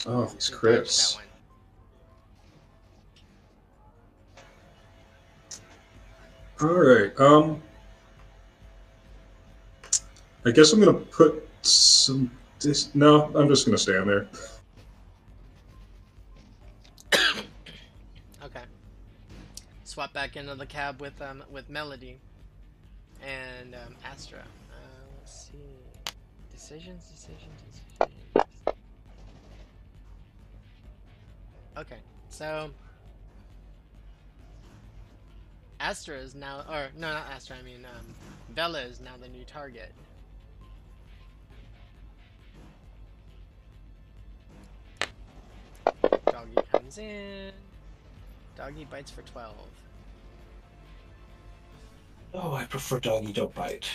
Oh, 0.10 0.26
these 0.26 0.49
crits. 0.49 1.18
All 6.62 6.68
right. 6.70 7.12
Um, 7.20 7.62
I 10.45 10.51
guess 10.51 10.72
I'm 10.72 10.80
gonna 10.80 10.93
put 10.93 11.47
some. 11.62 12.32
Dis- 12.60 12.95
no, 12.95 13.30
I'm 13.36 13.49
just 13.49 13.66
gonna 13.66 13.78
stand 13.78 14.10
there. 14.10 14.28
Okay. 18.43 18.64
Swap 19.84 20.14
back 20.14 20.38
into 20.38 20.55
the 20.55 20.66
cab 20.66 21.01
with 21.01 21.22
um 21.22 21.43
with 21.51 21.70
Melody 21.70 22.18
and 23.22 23.76
um, 23.76 23.95
Astra. 24.05 24.39
Uh, 24.39 24.74
let's 25.20 25.49
see. 25.49 25.58
Decisions, 26.49 27.03
decisions, 27.10 27.62
decisions. 27.70 27.97
Okay, 31.78 31.97
so 32.30 32.71
Astra 35.80 36.17
is 36.17 36.34
now, 36.34 36.63
or 36.67 36.88
no, 36.97 37.13
not 37.13 37.28
Astra. 37.32 37.55
I 37.59 37.61
mean, 37.61 37.86
um, 37.86 38.05
Bella 38.55 38.82
is 38.82 38.99
now 38.99 39.11
the 39.21 39.28
new 39.28 39.43
target. 39.43 39.91
Doggy 46.25 46.55
comes 46.71 46.97
in. 46.97 47.51
Doggy 48.55 48.86
bites 48.86 49.11
for 49.11 49.21
12. 49.21 49.55
Oh, 52.34 52.53
I 52.53 52.65
prefer 52.65 52.99
doggy 52.99 53.34
don't 53.34 53.53
bite. 53.53 53.88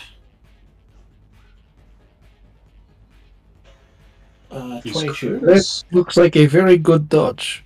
Uh, 4.52 4.80
These 4.82 4.92
22. 4.92 5.40
crits. 5.40 5.84
That 5.90 5.96
looks 5.96 6.16
like 6.16 6.36
a 6.36 6.46
very 6.46 6.76
good 6.78 7.08
dodge. 7.08 7.64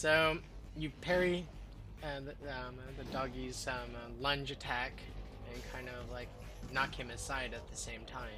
So 0.00 0.38
you 0.78 0.88
parry 1.02 1.44
uh, 2.02 2.20
the, 2.20 2.30
um, 2.50 2.76
the 2.96 3.04
doggy's 3.12 3.66
um, 3.68 3.74
uh, 3.94 4.08
lunge 4.18 4.50
attack 4.50 4.94
and 5.52 5.62
kind 5.74 5.88
of 5.90 6.10
like 6.10 6.28
knock 6.72 6.94
him 6.94 7.10
aside 7.10 7.52
at 7.52 7.70
the 7.70 7.76
same 7.76 8.00
time. 8.06 8.30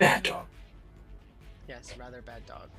Bad 0.00 0.24
dog. 0.24 0.46
Yes, 1.68 1.94
rather 1.96 2.22
bad 2.22 2.44
dog. 2.44 2.70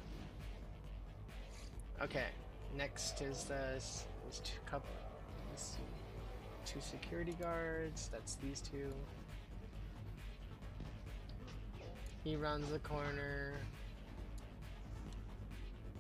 Okay, 2.01 2.27
next 2.75 3.21
is 3.21 3.45
the 3.45 3.77
is 3.77 4.41
two 4.43 4.59
couple, 4.65 4.89
let's 5.51 5.77
two 6.65 6.81
security 6.81 7.37
guards. 7.39 8.09
That's 8.11 8.35
these 8.35 8.59
two. 8.59 8.91
He 12.23 12.35
runs 12.35 12.69
the 12.71 12.79
corner, 12.79 13.53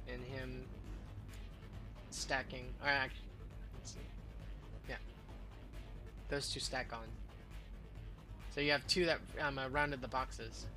and 0.07 0.23
him 0.23 0.63
stacking. 2.11 2.65
Let's 2.83 3.93
see. 3.93 3.99
yeah, 4.87 4.95
those 6.29 6.49
two 6.49 6.59
stack 6.59 6.93
on. 6.93 7.05
So 8.53 8.61
you 8.61 8.71
have 8.71 8.85
two 8.87 9.05
that 9.05 9.19
um, 9.39 9.57
uh, 9.57 9.69
rounded 9.69 10.01
the 10.01 10.07
boxes 10.07 10.67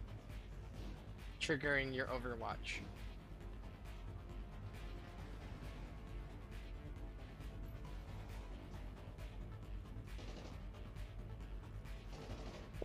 triggering 1.41 1.95
your 1.95 2.07
Overwatch. 2.07 2.81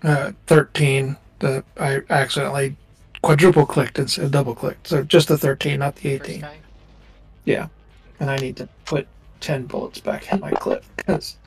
Uh, 0.04 0.32
13. 0.48 1.18
The 1.40 1.64
I 1.80 2.02
accidentally 2.10 2.76
quadruple 3.22 3.66
clicked 3.66 4.00
instead 4.00 4.26
of 4.26 4.32
double 4.32 4.56
clicked. 4.56 4.88
So 4.88 5.04
just 5.04 5.28
the 5.28 5.38
13, 5.38 5.80
not 5.80 5.96
the 5.96 6.10
18. 6.10 6.46
Yeah. 7.46 7.68
And 8.20 8.30
I 8.30 8.38
need 8.38 8.58
to 8.58 8.68
put 8.86 9.08
10 9.42 9.66
bullets 9.66 10.00
back 10.00 10.32
in 10.32 10.40
my 10.40 10.52
clip 10.52 10.84
because 10.98 11.38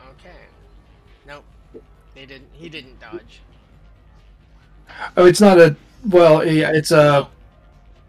Okay. 0.00 0.30
Nope. 1.26 1.44
They 2.14 2.26
didn't. 2.26 2.48
He 2.52 2.68
didn't 2.68 2.98
dodge. 3.00 3.40
oh, 5.16 5.26
it's 5.26 5.40
not 5.40 5.58
a 5.58 5.76
well, 6.08 6.46
yeah, 6.46 6.70
it's 6.72 6.90
a 6.92 7.02
Oh. 7.02 7.28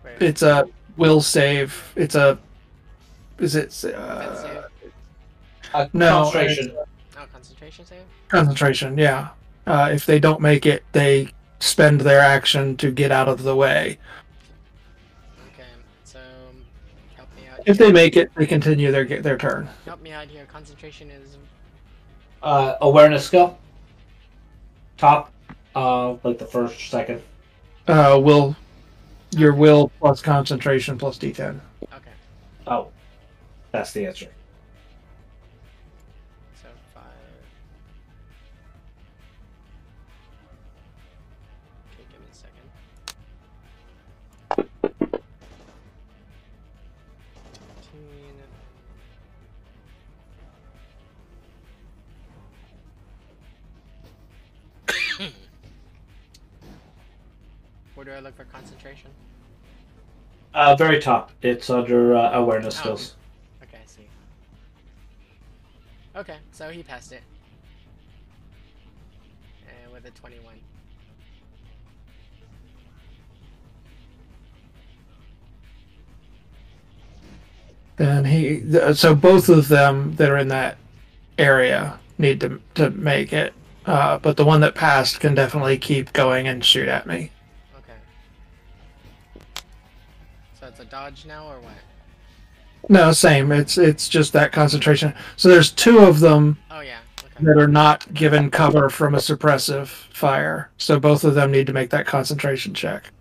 Wait. 0.06 0.22
it's 0.22 0.42
a 0.42 0.68
will 0.96 1.22
save. 1.22 1.94
It's 1.96 2.16
a 2.16 2.38
is 3.40 3.56
it 3.56 3.70
defense 3.70 3.84
uh, 3.84 4.42
save. 4.42 4.92
Uh, 5.74 5.88
no, 5.94 6.24
concentration. 6.24 6.78
Concentration 7.48 7.86
save. 7.86 8.00
concentration? 8.28 8.98
Yeah. 8.98 9.30
Uh, 9.66 9.90
if 9.92 10.06
they 10.06 10.20
don't 10.20 10.42
make 10.42 10.66
it, 10.66 10.84
they 10.92 11.30
spend 11.60 12.02
their 12.02 12.20
action 12.20 12.76
to 12.78 12.92
get 12.92 13.12
out 13.12 13.28
of 13.30 13.44
the 13.44 13.56
way. 13.56 13.98
Okay. 15.54 15.64
So 16.04 16.20
help 17.16 17.30
me 17.36 17.44
out. 17.52 17.60
If 17.66 17.78
here. 17.78 17.88
they 17.88 17.92
make 17.94 18.18
it, 18.18 18.32
they 18.36 18.46
continue 18.46 18.92
their 18.92 19.06
their 19.06 19.38
turn. 19.38 19.68
help 19.86 20.02
me 20.02 20.12
out 20.12 20.28
here. 20.28 20.46
Concentration 20.46 21.10
is 21.10 21.38
Uh, 22.44 22.76
awareness 22.82 23.26
skill. 23.26 23.58
Top. 24.98 25.32
Uh, 25.76 26.16
like 26.24 26.38
the 26.40 26.46
first, 26.46 26.90
second. 26.90 27.22
Uh, 27.88 28.20
will 28.22 28.56
your 29.32 29.54
will 29.54 29.90
plus 30.00 30.22
concentration 30.22 30.98
plus 30.98 31.18
d10. 31.18 31.60
okay. 31.84 32.12
Oh, 32.66 32.88
that's 33.72 33.92
the 33.94 34.06
answer. 34.06 34.28
Do 58.08 58.14
I 58.14 58.20
look 58.20 58.38
for 58.38 58.46
concentration? 58.46 59.12
Uh, 60.54 60.76
very 60.78 61.00
top. 61.02 61.32
It's 61.42 61.70
under 61.70 62.16
uh, 62.16 62.32
awareness 62.32 62.78
Oh. 62.78 62.80
skills. 62.80 63.16
Okay, 63.62 63.80
I 63.84 63.86
see. 63.86 64.08
Okay, 66.16 66.38
so 66.54 66.70
he 66.70 66.84
passed 66.84 67.12
it. 67.12 67.22
And 69.84 69.92
with 69.92 70.06
a 70.06 70.12
21. 70.12 70.56
Then 77.98 78.26
he 78.26 78.62
th- 78.62 78.96
so 78.96 79.16
both 79.16 79.50
of 79.50 79.68
them 79.68 80.16
that 80.16 80.30
are 80.30 80.38
in 80.38 80.48
that 80.48 80.78
area 81.38 82.00
need 82.18 82.40
to 82.40 82.62
to 82.76 82.90
make 82.92 83.34
it. 83.34 83.54
Uh, 83.86 84.18
but 84.18 84.38
the 84.38 84.46
one 84.46 84.62
that 84.62 84.76
passed 84.76 85.20
can 85.20 85.36
definitely 85.36 85.78
keep 85.78 86.14
going 86.14 86.48
and 86.48 86.64
shoot 86.64 86.88
at 86.88 87.06
me. 87.06 87.32
Dodge 90.90 91.26
now 91.26 91.48
or 91.50 91.60
what? 91.60 91.74
No, 92.90 93.12
same. 93.12 93.52
It's 93.52 93.78
it's 93.78 94.08
just 94.08 94.34
that 94.34 94.52
concentration. 94.52 95.14
So 95.36 95.50
there's 95.50 95.72
two 95.72 96.00
of 96.00 96.20
them 96.20 96.58
Oh 96.72 96.80
yeah. 96.82 97.00
Okay. 97.20 97.44
that 97.46 97.58
are 97.58 97.68
not 97.68 98.14
given 98.14 98.50
cover 98.50 98.90
from 98.90 99.14
a 99.14 99.18
suppressive 99.20 99.88
fire. 99.88 100.72
So 100.78 101.00
both 101.00 101.24
of 101.24 101.36
them 101.36 101.52
need 101.52 101.68
to 101.68 101.74
make 101.74 101.90
that 101.90 102.06
concentration 102.06 102.74
check. 102.74 103.12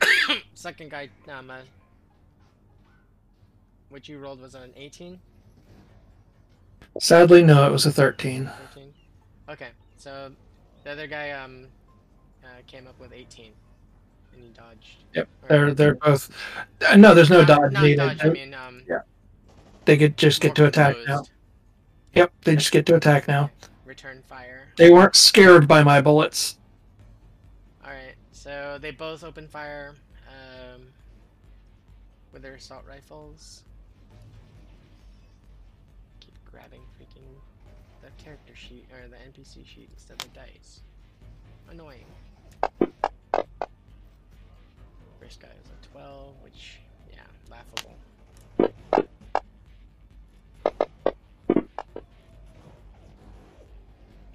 Second 0.54 0.90
guy, 0.90 1.08
um, 1.28 1.50
uh, 1.50 1.58
what 3.94 4.08
you 4.08 4.18
rolled 4.18 4.40
was 4.40 4.56
an 4.56 4.72
18? 4.76 5.20
Sadly, 7.00 7.44
no, 7.44 7.64
it 7.64 7.70
was 7.70 7.86
a 7.86 7.92
13. 7.92 8.50
13? 8.74 8.92
Okay, 9.48 9.68
so 9.96 10.32
the 10.82 10.90
other 10.90 11.06
guy 11.06 11.30
um 11.30 11.68
uh, 12.42 12.48
came 12.66 12.88
up 12.88 12.98
with 12.98 13.12
18, 13.12 13.52
and 14.32 14.42
he 14.42 14.48
dodged. 14.48 14.96
Yep, 15.14 15.28
Or- 15.44 15.48
they're 15.48 15.74
they're 15.74 15.94
both. 15.94 16.28
uh, 16.90 16.96
No, 16.96 17.14
there's 17.14 17.30
no 17.30 17.38
Not- 17.44 17.46
dodge 17.46 17.72
not 17.72 17.82
needed. 17.84 17.96
dodge, 17.98 18.24
I 18.24 18.28
mean, 18.30 18.52
um, 18.52 18.82
Yeah. 18.88 19.02
They 19.84 19.96
get 19.96 20.16
just 20.16 20.40
get 20.40 20.56
to 20.56 20.66
attack 20.66 20.96
composed. 20.96 21.30
now. 21.30 22.20
Yep, 22.20 22.32
they 22.42 22.56
just 22.56 22.72
get 22.72 22.86
to 22.86 22.96
attack 22.96 23.28
now. 23.28 23.50
Return 23.84 24.22
fire. 24.26 24.72
They 24.76 24.90
weren't 24.90 25.14
scared 25.14 25.68
by 25.68 25.84
my 25.84 26.00
bullets. 26.00 26.58
Alright, 27.84 28.16
so 28.32 28.76
they 28.80 28.90
both 28.90 29.22
open 29.22 29.46
fire 29.46 29.94
um, 30.28 30.82
with 32.32 32.42
their 32.42 32.54
assault 32.54 32.84
rifles. 32.88 33.62
Grabbing 36.54 36.82
freaking 36.96 37.26
the 38.00 38.10
character 38.22 38.54
sheet 38.54 38.86
or 38.92 39.08
the 39.08 39.16
NPC 39.16 39.66
sheet 39.66 39.88
instead 39.92 40.22
of 40.22 40.32
the 40.32 40.38
dice. 40.38 40.82
Annoying. 41.68 42.06
First 45.20 45.40
guy 45.40 45.48
was 45.60 45.68
a 45.72 45.88
12, 45.90 46.34
which, 46.44 46.78
yeah, 47.10 47.26
laughable. 47.50 47.96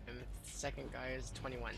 And 0.08 0.18
the 0.18 0.26
second 0.44 0.92
guy 0.92 1.12
is 1.18 1.32
21. 1.36 1.72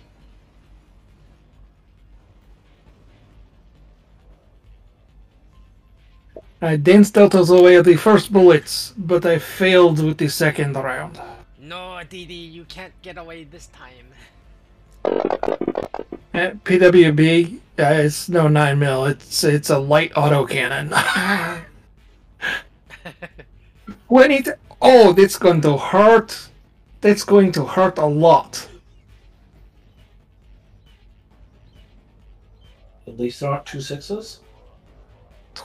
I 6.64 6.76
danced 6.76 7.18
out 7.18 7.34
of 7.34 7.48
the 7.48 7.60
way 7.60 7.74
of 7.74 7.86
the 7.86 7.96
first 7.96 8.32
bullets, 8.32 8.94
but 8.96 9.26
I 9.26 9.40
failed 9.40 10.04
with 10.04 10.20
the 10.20 10.28
second 10.28 10.76
round. 10.76 11.20
No, 11.60 12.00
Didi, 12.08 12.36
you 12.36 12.66
can't 12.66 12.94
get 13.02 13.18
away 13.18 13.46
this 13.46 13.68
time. 13.68 14.06
Uh, 15.04 16.52
PWB, 16.64 17.58
uh, 17.80 18.04
it's 18.06 18.30
no 18.30 18.48
nine 18.48 18.78
mil. 18.78 19.06
It's 19.06 19.44
it's 19.44 19.72
a 19.72 19.80
light 19.80 20.14
autocannon. 20.14 20.92
when 24.08 24.30
it 24.30 24.48
oh, 24.82 25.14
that's 25.14 25.38
going 25.38 25.62
to 25.62 25.78
hurt. 25.78 26.50
That's 27.02 27.24
going 27.24 27.52
to 27.54 27.66
hurt 27.66 27.98
a 27.98 28.06
lot. 28.06 28.70
At 33.08 33.20
least 33.20 33.40
there 33.40 33.50
aren't 33.50 33.66
two 33.66 33.82
sixes. 33.82 34.42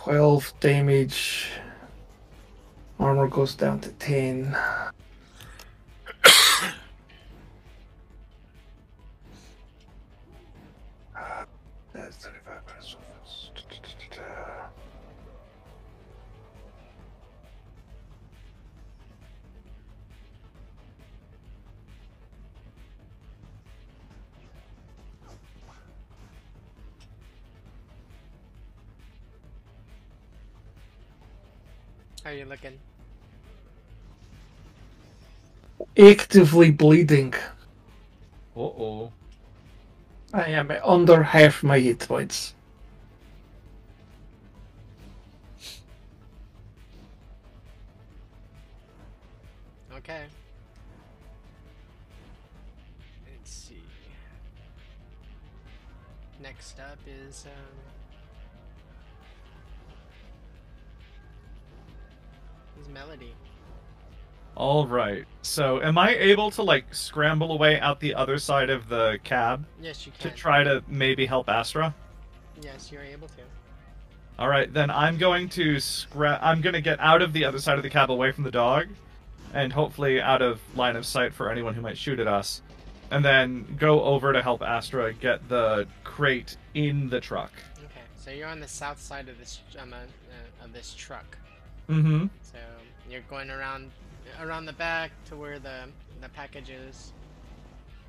12 0.04 0.52
damage. 0.60 1.50
Armor 3.00 3.28
goes 3.28 3.54
down 3.54 3.80
to 3.80 3.88
10. 3.92 4.56
How 32.26 32.32
are 32.32 32.34
you 32.34 32.44
looking? 32.44 32.76
Actively 35.96 36.72
bleeding. 36.72 37.34
Uh 38.56 38.62
oh. 38.62 39.12
I 40.34 40.46
am 40.46 40.72
under 40.82 41.22
half 41.22 41.62
my 41.62 41.78
hit 41.78 42.00
points. 42.00 42.52
Okay. 49.94 50.24
Let's 53.30 53.52
see. 53.52 53.84
Next 56.42 56.80
up 56.80 56.98
is 57.06 57.46
um 57.46 57.85
Melody. 62.92 63.34
All 64.54 64.86
right. 64.86 65.24
So, 65.42 65.82
am 65.82 65.98
I 65.98 66.14
able 66.14 66.50
to 66.52 66.62
like 66.62 66.94
scramble 66.94 67.52
away 67.52 67.78
out 67.78 68.00
the 68.00 68.14
other 68.14 68.38
side 68.38 68.70
of 68.70 68.88
the 68.88 69.18
cab 69.22 69.66
Yes, 69.82 70.06
you 70.06 70.12
can. 70.18 70.30
to 70.30 70.36
try 70.36 70.64
to 70.64 70.82
maybe 70.88 71.26
help 71.26 71.48
Astra? 71.48 71.94
Yes, 72.62 72.90
you're 72.90 73.02
able 73.02 73.28
to. 73.28 73.34
All 74.38 74.48
right, 74.48 74.72
then 74.72 74.90
I'm 74.90 75.16
going 75.18 75.48
to 75.50 75.76
scra- 75.76 76.38
I'm 76.42 76.60
going 76.60 76.74
to 76.74 76.80
get 76.80 77.00
out 77.00 77.22
of 77.22 77.32
the 77.32 77.44
other 77.44 77.58
side 77.58 77.76
of 77.78 77.82
the 77.82 77.90
cab 77.90 78.10
away 78.10 78.32
from 78.32 78.44
the 78.44 78.50
dog 78.50 78.86
and 79.54 79.72
hopefully 79.72 80.20
out 80.20 80.42
of 80.42 80.60
line 80.74 80.96
of 80.96 81.06
sight 81.06 81.32
for 81.34 81.50
anyone 81.50 81.74
who 81.74 81.80
might 81.80 81.96
shoot 81.96 82.18
at 82.18 82.26
us. 82.28 82.62
And 83.10 83.24
then 83.24 83.76
go 83.78 84.02
over 84.02 84.32
to 84.32 84.42
help 84.42 84.62
Astra 84.62 85.12
get 85.12 85.48
the 85.48 85.86
crate 86.02 86.56
in 86.74 87.08
the 87.08 87.20
truck. 87.20 87.52
Okay, 87.78 88.00
so 88.16 88.30
you're 88.30 88.48
on 88.48 88.60
the 88.60 88.66
south 88.68 89.00
side 89.00 89.28
of 89.28 89.38
this 89.38 89.60
um, 89.78 89.92
uh, 89.92 90.64
of 90.64 90.72
this 90.72 90.92
truck. 90.94 91.38
Mhm. 91.88 92.28
So 93.06 93.12
you're 93.12 93.22
going 93.22 93.50
around 93.50 93.90
around 94.40 94.66
the 94.66 94.72
back 94.72 95.10
to 95.26 95.36
where 95.36 95.58
the 95.58 95.84
the 96.20 96.28
package 96.30 96.70
is. 96.70 97.12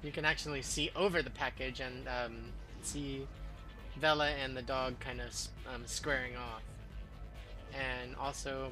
You 0.03 0.11
can 0.11 0.25
actually 0.25 0.61
see 0.61 0.91
over 0.95 1.21
the 1.21 1.29
package 1.29 1.79
and 1.79 2.07
um, 2.07 2.37
see 2.81 3.27
Vela 3.99 4.29
and 4.29 4.55
the 4.55 4.61
dog 4.61 4.99
kind 4.99 5.21
of 5.21 5.33
um, 5.73 5.83
squaring 5.85 6.35
off. 6.35 6.61
And 7.73 8.15
also, 8.15 8.71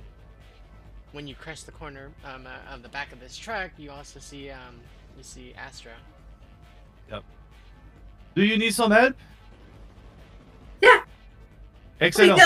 when 1.12 1.28
you 1.28 1.36
crest 1.36 1.66
the 1.66 1.72
corner 1.72 2.12
um, 2.24 2.48
uh, 2.48 2.74
of 2.74 2.84
the 2.84 2.90
back 2.90 3.12
of 3.12 3.20
this 3.20 3.36
truck, 3.36 3.72
you 3.78 3.92
also 3.92 4.20
see 4.20 4.50
um, 4.50 4.80
you 5.18 5.24
see 5.24 5.54
Astra. 5.58 5.94
Yep. 7.12 7.24
Do 8.36 8.44
you 8.44 8.58
need 8.58 8.74
some 8.74 8.92
help? 8.92 9.16
Yeah. 10.82 11.02
Excellent. 12.02 12.40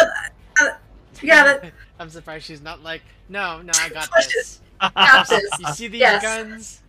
Got, 1.16 1.22
got 1.24 1.64
it. 1.66 1.74
I'm 2.00 2.10
surprised 2.10 2.46
she's 2.46 2.62
not 2.62 2.82
like, 2.84 3.02
no, 3.30 3.62
no, 3.62 3.72
I 3.76 3.90
got 3.90 4.10
this. 4.16 4.62
Got 4.82 5.28
this. 5.28 5.44
You 5.60 5.74
see 5.74 5.88
these 5.88 6.00
Yes. 6.02 6.22
guns? 6.24 6.82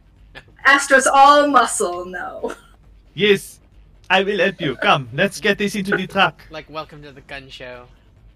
Astra's 0.64 1.06
all 1.06 1.48
muscle. 1.48 2.04
No. 2.04 2.54
yes. 3.14 3.58
I 4.08 4.22
will 4.24 4.38
help 4.38 4.60
you. 4.60 4.74
Come, 4.76 5.08
let's 5.12 5.40
get 5.40 5.56
this 5.58 5.74
into 5.76 5.96
the 5.96 6.06
truck. 6.06 6.42
Like, 6.50 6.68
welcome 6.68 7.02
to 7.02 7.12
the 7.12 7.20
gun 7.22 7.48
show. 7.48 7.86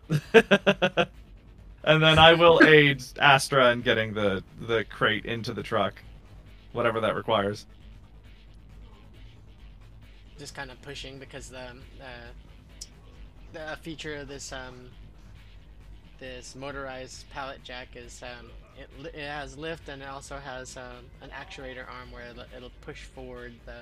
and 0.32 2.02
then 2.02 2.18
I 2.18 2.32
will 2.34 2.60
aid 2.64 3.02
Astra 3.18 3.72
in 3.72 3.80
getting 3.82 4.14
the 4.14 4.44
the 4.68 4.84
crate 4.84 5.24
into 5.24 5.52
the 5.52 5.62
truck, 5.62 6.00
whatever 6.72 7.00
that 7.00 7.14
requires. 7.16 7.66
just 10.38 10.54
kind 10.54 10.70
of 10.70 10.80
pushing 10.82 11.18
because 11.18 11.48
the 11.48 11.58
uh, 12.00 12.30
the 13.52 13.78
feature 13.82 14.16
of 14.16 14.28
this 14.28 14.52
um 14.52 14.90
this 16.18 16.54
motorized 16.54 17.28
pallet 17.30 17.62
jack 17.64 17.88
is 17.96 18.22
um 18.22 18.50
it, 18.78 19.14
it 19.14 19.26
has 19.26 19.56
lift 19.56 19.88
and 19.88 20.02
it 20.02 20.08
also 20.08 20.36
has 20.36 20.76
um, 20.76 21.04
an 21.22 21.30
actuator 21.30 21.88
arm 21.88 22.10
where 22.10 22.26
it'll, 22.26 22.44
it'll 22.56 22.72
push 22.80 23.04
forward 23.04 23.54
the 23.66 23.80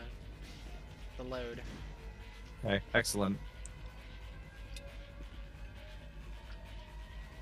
the 1.16 1.22
load. 1.22 1.62
Okay, 2.64 2.80
excellent. 2.94 3.38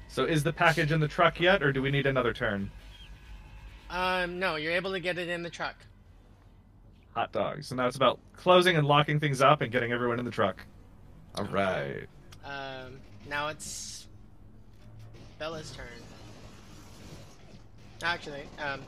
So 0.09 0.25
is 0.25 0.43
the 0.43 0.53
package 0.53 0.91
in 0.91 0.99
the 0.99 1.09
truck 1.09 1.39
yet, 1.39 1.63
or 1.63 1.73
do 1.73 1.83
we 1.83 1.91
need 1.91 2.07
another 2.07 2.33
turn? 2.33 2.71
Um, 3.91 4.39
no, 4.39 4.57
you're 4.57 4.73
able 4.73 4.93
to 4.93 5.01
get 5.01 5.19
it 5.19 5.29
in 5.29 5.43
the 5.43 5.51
truck. 5.51 5.77
Hot 7.15 7.31
dogs. 7.33 7.69
So 7.69 7.77
now 7.77 7.87
it's 7.87 7.97
about 7.97 8.19
closing 8.37 8.77
and 8.77 8.87
locking 8.87 9.21
things 9.21 9.41
up 9.41 9.61
and 9.61 9.71
getting 9.71 9.93
everyone 9.93 10.19
in 10.19 10.25
the 10.25 10.31
truck. 10.31 10.65
All 11.37 11.45
right. 11.45 12.07
Um, 12.45 12.99
now 13.29 13.49
it's 13.49 14.09
Bella's 15.41 15.71
turn. 15.71 15.87
Actually, 18.03 18.43
um, 18.63 18.83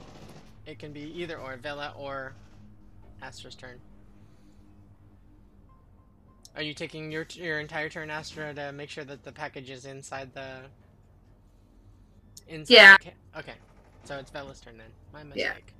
it 0.66 0.78
can 0.78 0.92
be 0.92 1.00
either 1.18 1.38
or 1.38 1.56
Vela 1.56 1.94
or 1.98 2.34
Astra's 3.22 3.54
turn. 3.54 3.80
Are 6.54 6.62
you 6.62 6.74
taking 6.74 7.10
your 7.10 7.26
your 7.30 7.58
entire 7.58 7.88
turn, 7.88 8.10
Astra, 8.10 8.52
to 8.52 8.70
make 8.72 8.90
sure 8.90 9.04
that 9.04 9.24
the 9.24 9.32
package 9.32 9.70
is 9.70 9.86
inside 9.86 10.34
the? 10.34 10.58
Inside 12.48 12.74
Yeah. 12.74 12.96
The 12.98 13.04
ca- 13.04 13.38
okay, 13.40 13.54
so 14.04 14.18
it's 14.18 14.30
Vela's 14.30 14.60
turn 14.60 14.76
then. 14.76 14.86
My 15.10 15.24
mistake. 15.24 15.42
Yeah. 15.42 15.48
mistake. 15.54 15.72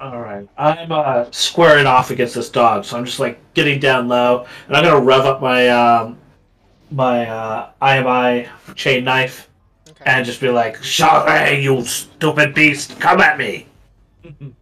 All 0.00 0.20
right, 0.20 0.48
I'm 0.56 0.90
uh, 0.90 1.26
squaring 1.30 1.84
off 1.84 2.10
against 2.10 2.34
this 2.34 2.48
dog, 2.48 2.86
so 2.86 2.96
I'm 2.96 3.04
just 3.04 3.20
like 3.20 3.38
getting 3.52 3.78
down 3.78 4.08
low, 4.08 4.46
and 4.68 4.74
I'm 4.74 4.84
gonna 4.84 5.04
rev 5.04 5.26
up 5.26 5.42
my 5.42 5.68
um, 5.68 6.16
my 6.90 7.26
uh, 7.28 7.70
IMI 7.82 8.48
chain 8.74 9.04
knife 9.04 9.48
Okay. 9.88 10.04
and 10.06 10.24
just 10.24 10.40
be 10.40 10.48
like, 10.48 10.76
"Sorry, 10.84 11.62
you 11.62 11.84
stupid 11.84 12.54
beast, 12.54 12.98
come 13.00 13.20
at 13.20 13.38
me." 13.38 13.66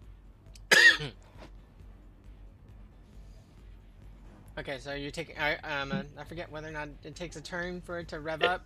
Okay, 4.59 4.79
so 4.79 4.93
you're 4.93 5.13
taking. 5.13 5.37
I 5.39 5.55
um, 5.59 5.93
uh, 5.93 6.03
I 6.19 6.25
forget 6.25 6.51
whether 6.51 6.67
or 6.67 6.73
not 6.73 6.89
it 7.05 7.15
takes 7.15 7.37
a 7.37 7.41
turn 7.41 7.81
for 7.81 8.01
it 8.01 8.09
to 8.09 8.19
rev 8.19 8.43
up. 8.43 8.65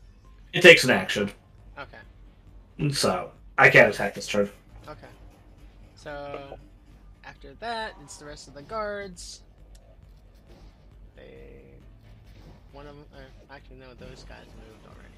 It 0.55 0.63
takes 0.63 0.85
an 0.85 0.91
action, 0.91 1.31
Okay. 1.79 2.93
so 2.93 3.31
I 3.59 3.69
can't 3.69 3.93
attack 3.93 4.15
this 4.15 4.27
turn. 4.27 4.49
Okay. 4.89 5.07
So 5.95 6.59
after 7.25 7.53
that, 7.61 7.93
it's 8.03 8.17
the 8.17 8.25
rest 8.25 8.49
of 8.49 8.55
the 8.55 8.63
guards. 8.63 9.43
They. 11.15 11.62
One 12.73 12.87
of 12.87 12.97
them. 12.97 13.05
Uh, 13.15 13.53
actually, 13.53 13.77
no, 13.77 13.95
those 13.95 14.25
guys 14.25 14.47
moved 14.57 14.87
already. 14.87 15.13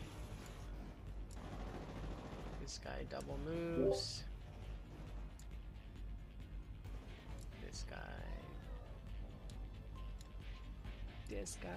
This 2.61 2.81
guy 2.83 3.05
double 3.11 3.39
moves. 3.47 4.25
This 7.65 7.85
guy. 7.89 7.97
This 11.29 11.59
guy. 11.63 11.69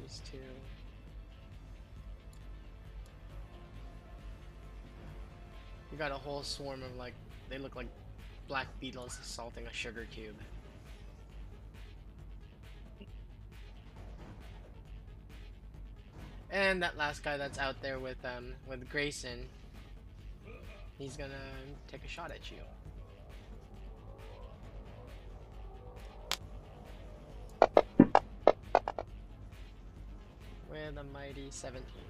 These 0.00 0.22
two. 0.30 0.38
You 5.90 5.98
got 5.98 6.12
a 6.12 6.14
whole 6.14 6.42
swarm 6.42 6.82
of 6.82 6.96
like, 6.96 7.14
they 7.48 7.58
look 7.58 7.74
like 7.74 7.86
black 8.46 8.66
beetles 8.80 9.18
assaulting 9.22 9.66
a 9.66 9.72
sugar 9.72 10.06
cube. 10.12 10.36
And 16.50 16.82
that 16.82 16.96
last 16.96 17.22
guy 17.22 17.36
that's 17.36 17.58
out 17.58 17.80
there 17.82 17.98
with 17.98 18.24
um 18.24 18.54
with 18.68 18.88
Grayson, 18.88 19.46
he's 20.98 21.16
gonna 21.16 21.34
take 21.88 22.04
a 22.04 22.08
shot 22.08 22.30
at 22.30 22.50
you. 22.50 22.58
With 30.70 30.96
a 30.96 31.04
mighty 31.12 31.48
17. 31.50 32.07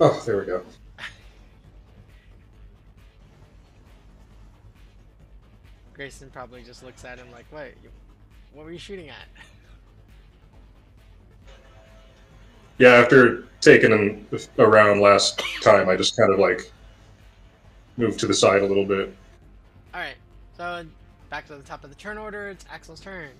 Oh, 0.00 0.22
there 0.24 0.38
we 0.38 0.46
go. 0.46 0.62
Grayson 5.92 6.30
probably 6.30 6.62
just 6.62 6.84
looks 6.84 7.04
at 7.04 7.18
him 7.18 7.30
like, 7.32 7.46
"Wait, 7.52 7.74
you, 7.82 7.90
what 8.52 8.64
were 8.64 8.70
you 8.70 8.78
shooting 8.78 9.08
at?" 9.08 9.26
Yeah, 12.78 12.90
after 12.90 13.48
taking 13.60 13.90
him 13.90 14.26
around 14.60 15.00
last 15.00 15.42
time, 15.62 15.88
I 15.88 15.96
just 15.96 16.16
kind 16.16 16.32
of 16.32 16.38
like 16.38 16.70
moved 17.96 18.20
to 18.20 18.28
the 18.28 18.34
side 18.34 18.62
a 18.62 18.66
little 18.66 18.84
bit. 18.84 19.12
All 19.92 20.00
right, 20.00 20.14
so 20.56 20.86
back 21.28 21.48
to 21.48 21.56
the 21.56 21.64
top 21.64 21.82
of 21.82 21.90
the 21.90 21.96
turn 21.96 22.16
order. 22.16 22.48
It's 22.48 22.64
Axel's 22.70 23.00
turn. 23.00 23.30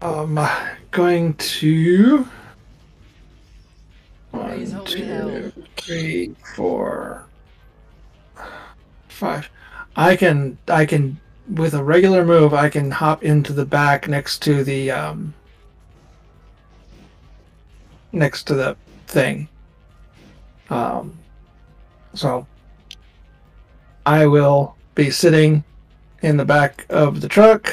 Um, 0.00 0.38
going 0.90 1.34
to. 1.34 2.28
One, 4.30 4.84
two, 4.84 5.52
three, 5.76 6.34
four, 6.54 7.26
five. 9.08 9.50
I 9.96 10.14
can, 10.14 10.58
I 10.68 10.86
can, 10.86 11.18
with 11.48 11.74
a 11.74 11.82
regular 11.82 12.24
move, 12.24 12.54
I 12.54 12.68
can 12.68 12.90
hop 12.90 13.24
into 13.24 13.52
the 13.52 13.64
back 13.64 14.06
next 14.06 14.40
to 14.42 14.62
the, 14.62 14.90
um, 14.90 15.34
next 18.12 18.44
to 18.44 18.54
the 18.54 18.76
thing. 19.06 19.48
Um, 20.70 21.18
so 22.14 22.46
I 24.06 24.26
will 24.26 24.76
be 24.94 25.10
sitting 25.10 25.64
in 26.22 26.36
the 26.36 26.44
back 26.44 26.86
of 26.90 27.20
the 27.20 27.28
truck. 27.28 27.72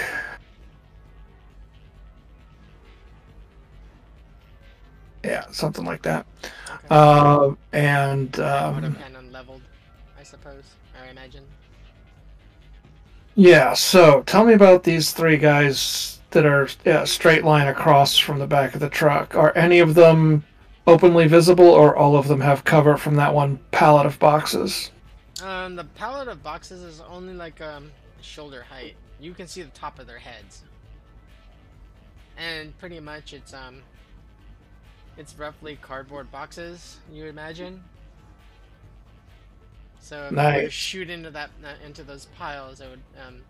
Yeah, 5.26 5.45
something 5.51 5.86
like 5.86 6.03
that. 6.03 6.26
Okay. 6.43 6.88
Uh, 6.89 7.55
and 7.73 8.39
I 8.39 8.69
would 8.69 8.84
um, 8.84 8.84
have 8.84 8.97
been 8.99 9.15
unleveled, 9.15 9.61
I 10.19 10.23
suppose. 10.23 10.63
I 11.01 11.09
imagine. 11.09 11.43
yeah, 13.36 13.73
so 13.73 14.21
tell 14.23 14.45
me 14.45 14.53
about 14.53 14.84
these 14.84 15.11
three 15.11 15.38
guys 15.38 16.19
that 16.32 16.45
are 16.45 16.69
yeah, 16.86 17.03
straight 17.05 17.43
line 17.43 17.67
across 17.67 18.17
from 18.17 18.39
the 18.39 18.47
back 18.47 18.76
of 18.76 18.80
the 18.82 18.89
truck. 18.89 19.36
Are 19.36 19.51
any 19.57 19.80
of 19.80 19.95
them 19.95 20.43
openly 20.86 21.28
visible, 21.28 21.69
or 21.69 21.95
all 21.95 22.15
of 22.15 22.28
them 22.28 22.41
have 22.41 22.63
cover 22.63 22.97
from 22.97 23.15
that 23.15 23.34
one 23.34 23.59
pallet 23.71 24.05
of 24.05 24.19
boxes? 24.19 24.91
Um, 25.41 25.76
the 25.76 25.86
pallet 25.86 26.28
of 26.28 26.43
boxes 26.43 26.82
is 26.84 27.01
only 27.09 27.34
like 27.34 27.61
um 27.61 27.91
shoulder 28.21 28.63
height. 28.63 28.95
You 29.19 29.34
can 29.34 29.47
see 29.47 29.63
the 29.63 29.69
top 29.71 29.97
of 29.99 30.05
their 30.07 30.19
heads, 30.19 30.63
and 32.38 32.78
pretty 32.78 32.99
much 32.99 33.34
it's 33.34 33.53
um, 33.53 33.82
it's 35.18 35.38
roughly 35.38 35.78
cardboard 35.82 36.32
boxes. 36.32 36.97
You 37.11 37.26
imagine. 37.26 37.84
So 39.99 40.26
if 40.26 40.32
you 40.32 40.38
were 40.38 40.61
to 40.61 40.70
shoot 40.70 41.09
into 41.09 41.32
that 41.32 41.49
uh, 41.63 41.70
into 41.86 42.03
those 42.03 42.26
piles, 42.38 42.80
it 42.80 42.89
would 42.89 43.01
um, 43.28 43.41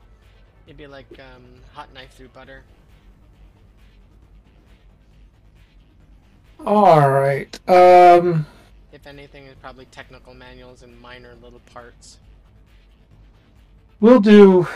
it'd 0.65 0.77
be 0.77 0.87
like 0.87 1.07
um, 1.19 1.43
hot 1.73 1.93
knife 1.93 2.13
through 2.13 2.29
butter. 2.29 2.63
All 6.65 7.09
right. 7.09 7.59
Um, 7.69 8.45
If 8.93 9.05
anything, 9.05 9.45
it's 9.45 9.59
probably 9.59 9.85
technical 9.85 10.33
manuals 10.33 10.81
and 10.81 10.99
minor 11.01 11.35
little 11.43 11.59
parts. 11.73 12.17
we'll 13.99 14.21
do. 14.21 14.67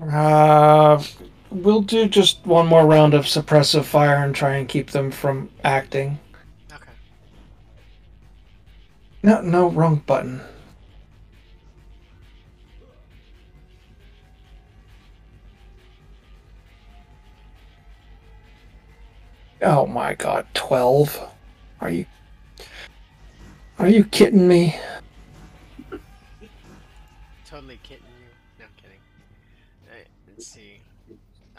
Uh, 0.00 1.02
we'll 1.50 1.82
do 1.82 2.06
just 2.06 2.44
one 2.44 2.66
more 2.66 2.86
round 2.86 3.14
of 3.14 3.24
suppressive 3.24 3.84
fire 3.84 4.24
and 4.24 4.34
try 4.34 4.56
and 4.56 4.68
keep 4.68 4.90
them 4.90 5.10
from 5.10 5.48
acting. 5.64 6.18
Okay. 6.72 6.90
No, 9.22 9.40
no, 9.40 9.70
wrong 9.70 10.02
button. 10.06 10.40
Oh 19.62 19.86
my 19.86 20.14
god, 20.14 20.46
12? 20.54 21.18
Are 21.80 21.90
you. 21.90 22.06
Are 23.78 23.88
you 23.88 24.04
kidding 24.04 24.46
me? 24.46 24.78
Totally 27.46 27.78
kidding 27.82 28.04
you. 28.04 28.28
No 28.58 28.64
I'm 28.66 28.70
kidding. 28.76 28.98
Let's 30.36 30.48
see. 30.48 30.80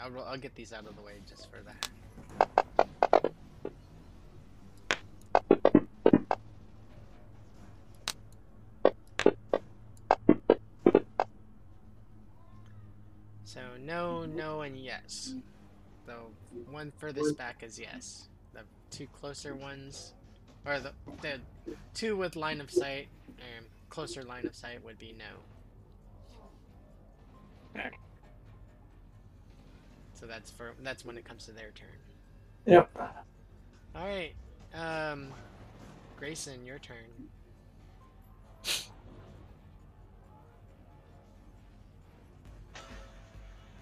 I'll, 0.00 0.16
I'll 0.20 0.38
get 0.38 0.54
these 0.54 0.72
out 0.72 0.86
of 0.86 0.94
the 0.94 1.02
way 1.02 1.14
just 1.28 1.48
for 1.50 1.58
that. 1.64 1.88
So 13.44 13.60
no, 13.80 14.26
no, 14.26 14.60
and 14.60 14.76
yes. 14.76 15.34
The 16.06 16.14
one 16.70 16.92
furthest 16.98 17.36
back 17.36 17.64
is 17.64 17.80
yes. 17.80 18.28
The 18.52 18.60
two 18.90 19.08
closer 19.08 19.56
ones, 19.56 20.12
or 20.64 20.78
the 20.78 20.92
the 21.20 21.40
two 21.94 22.16
with 22.16 22.36
line 22.36 22.60
of 22.60 22.70
sight, 22.70 23.08
um, 23.28 23.64
closer 23.88 24.22
line 24.22 24.46
of 24.46 24.54
sight 24.54 24.84
would 24.84 24.98
be 24.98 25.12
no. 25.18 25.24
So 30.18 30.26
that's 30.26 30.50
for 30.50 30.74
that's 30.82 31.04
when 31.04 31.16
it 31.16 31.24
comes 31.24 31.44
to 31.46 31.52
their 31.52 31.70
turn. 31.70 31.86
Yep. 32.66 32.90
All 33.94 34.06
right, 34.06 34.32
um, 34.74 35.28
Grayson, 36.18 36.66
your 36.66 36.78
turn. 36.80 37.28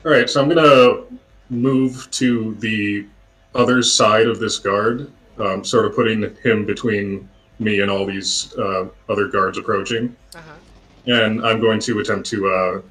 All 0.05 0.13
right, 0.13 0.29
so 0.31 0.41
I'm 0.43 0.49
gonna 0.49 1.03
move 1.51 2.09
to 2.13 2.55
the 2.61 3.07
other 3.55 3.83
side 3.83 4.27
of 4.27 4.39
this 4.39 4.59
guard, 4.59 5.11
um, 5.39 5.65
sort 5.65 5.87
of 5.87 5.95
putting 5.95 6.35
him 6.43 6.65
between 6.65 7.29
me 7.59 7.81
and 7.81 7.91
all 7.91 8.05
these 8.07 8.55
uh, 8.59 8.87
other 9.09 9.29
guards 9.29 9.59
approaching, 9.59 10.15
Uh 10.35 10.39
huh. 10.47 11.13
and 11.13 11.45
I'm 11.45 11.61
going 11.61 11.81
to 11.81 11.99
attempt 12.01 12.27
to 12.31 12.49
uh, 12.49 12.83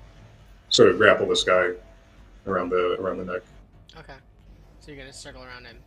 sort 0.70 0.90
of 0.90 0.98
grapple 0.98 1.28
this 1.28 1.44
guy 1.44 1.72
around 2.48 2.70
the 2.70 2.98
around 3.00 3.18
the 3.18 3.26
neck. 3.26 3.42
Okay. 3.98 4.16
So 4.80 4.92
you're 4.92 5.00
gonna 5.00 5.14
circle 5.14 5.44
around 5.44 5.66
him. 5.66 5.78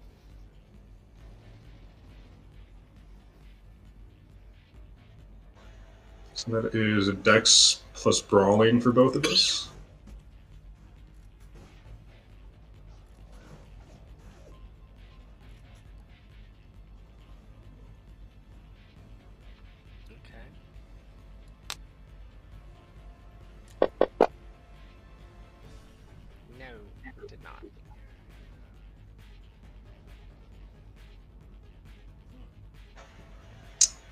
So 6.35 6.61
that 6.61 6.75
is 6.75 7.09
a 7.09 7.15
dex 7.15 7.83
plus 7.95 8.21
brawling 8.23 8.81
for 8.81 8.93
both 8.93 9.17
of 9.17 9.25
us. 9.27 9.69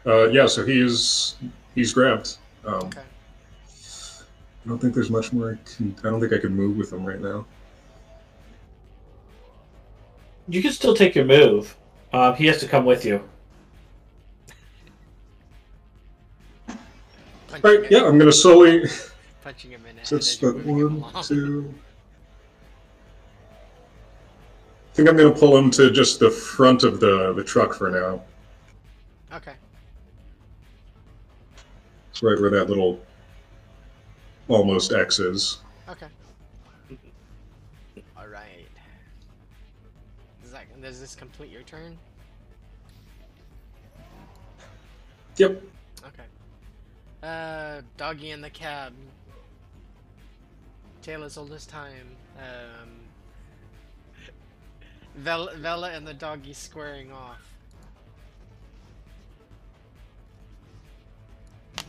Uh, 0.06 0.28
yeah, 0.28 0.46
so 0.46 0.64
he's 0.64 1.34
he's 1.74 1.92
grabbed. 1.92 2.36
Um, 2.64 2.74
Okay. 2.86 3.00
I 4.64 4.68
don't 4.68 4.78
think 4.80 4.94
there's 4.94 5.10
much 5.10 5.32
more. 5.32 5.52
I, 5.52 5.68
can, 5.76 5.94
I 6.00 6.10
don't 6.10 6.20
think 6.20 6.32
I 6.32 6.38
can 6.38 6.52
move 6.54 6.76
with 6.76 6.92
him 6.92 7.04
right 7.04 7.20
now. 7.20 7.46
You 10.48 10.60
can 10.60 10.72
still 10.72 10.94
take 10.94 11.14
your 11.14 11.24
move. 11.24 11.76
Um, 12.12 12.34
he 12.34 12.46
has 12.46 12.58
to 12.60 12.68
come 12.68 12.84
with 12.84 13.04
you. 13.04 13.22
Punching 17.48 17.60
Right, 17.62 17.80
him, 17.84 17.86
yeah, 17.90 18.06
I'm 18.08 18.18
gonna 18.18 18.32
slowly. 18.32 18.84
punching 19.44 19.70
him 19.70 19.84
in 19.88 19.94
the 19.96 20.00
head 20.00 20.06
So 20.08 20.16
it's 20.16 20.34
as 20.34 20.42
you're 20.42 20.52
the 20.52 20.58
moving 20.64 20.86
him 20.96 21.00
one, 21.00 21.10
along. 21.12 21.24
two. 21.24 21.74
I 23.48 24.94
think 24.94 25.08
I'm 25.08 25.16
gonna 25.16 25.30
pull 25.34 25.56
him 25.56 25.70
to 25.72 25.90
just 25.92 26.18
the 26.18 26.30
front 26.30 26.82
of 26.82 26.98
the 27.00 27.32
the 27.34 27.44
truck 27.44 27.72
for 27.74 27.88
now. 27.90 28.22
Okay. 29.36 29.52
Right 32.22 32.40
where 32.40 32.50
that 32.50 32.68
little 32.68 33.00
almost 34.48 34.92
X 34.92 35.18
is. 35.18 35.58
Okay. 35.88 36.06
All 38.16 38.26
right. 38.28 38.66
Does 40.42 40.52
that 40.52 40.80
does 40.80 41.00
this 41.00 41.14
complete 41.14 41.50
your 41.50 41.62
turn? 41.62 41.98
Yep. 45.36 45.62
Okay. 46.06 46.24
Uh, 47.22 47.82
doggy 47.98 48.30
in 48.30 48.40
the 48.40 48.50
cab. 48.50 48.94
Tale 51.02 51.24
as 51.24 51.36
old 51.36 51.52
as 51.52 51.66
time. 51.66 52.16
Um, 52.38 52.88
Vel- 55.16 55.50
Vela 55.56 55.90
and 55.90 56.06
the 56.06 56.14
doggy 56.14 56.52
squaring 56.54 57.12
off. 57.12 57.55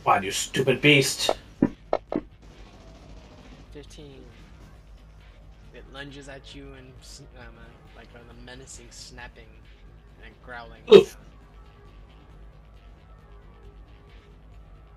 Come 0.04 0.14
on, 0.16 0.22
you 0.22 0.30
stupid 0.30 0.80
beast. 0.80 1.30
15. 3.72 4.22
It 5.74 5.84
lunges 5.92 6.28
at 6.28 6.54
you 6.54 6.64
and 6.76 6.92
um, 7.38 7.46
uh, 7.56 7.96
like 7.96 8.08
a 8.14 8.44
menacing 8.44 8.86
snapping 8.90 9.44
and 10.24 10.34
growling. 10.44 10.82
Oof. 10.92 11.16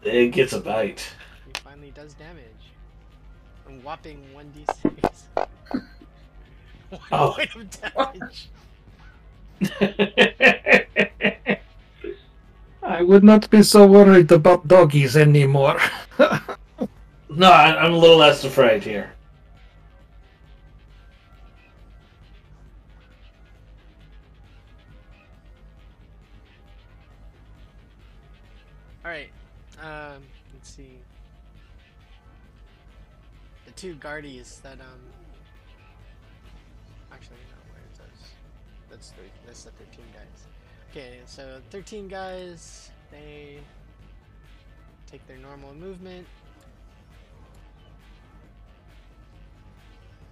It 0.03 0.31
gets 0.31 0.53
a 0.53 0.59
bite. 0.59 1.07
He 1.45 1.51
finally 1.63 1.91
does 1.91 2.13
damage. 2.13 2.45
A 3.67 3.71
whopping 3.85 4.23
1d6. 4.35 5.21
One 6.89 7.01
Oh. 7.11 7.33
point 7.33 7.55
of 7.55 7.69
damage. 7.81 8.49
I 12.91 13.03
would 13.03 13.23
not 13.23 13.49
be 13.49 13.63
so 13.63 13.87
worried 13.87 14.29
about 14.33 14.67
doggies 14.67 15.15
anymore. 15.15 15.79
no, 16.19 17.49
I- 17.49 17.81
I'm 17.81 17.93
a 17.93 17.97
little 17.97 18.17
less 18.17 18.43
afraid 18.43 18.83
here. 18.83 19.13
Alright. 29.05 29.29
Um, 29.81 30.21
let's 30.53 30.69
see. 30.69 30.97
The 33.65 33.71
two 33.71 33.95
guardies 33.95 34.61
that, 34.63 34.81
um. 34.81 34.99
Actually, 37.13 37.37
no, 37.49 37.57
where 37.71 37.81
is 37.89 37.97
those? 37.99 38.29
That's, 38.89 39.09
three, 39.11 39.31
that's 39.45 39.63
the 39.63 39.71
13 39.71 40.03
guys. 40.13 40.47
Okay, 40.91 41.19
so 41.25 41.61
13 41.69 42.09
guys, 42.09 42.80
they 43.11 43.59
take 45.09 45.25
their 45.27 45.37
normal 45.37 45.73
movement. 45.73 46.25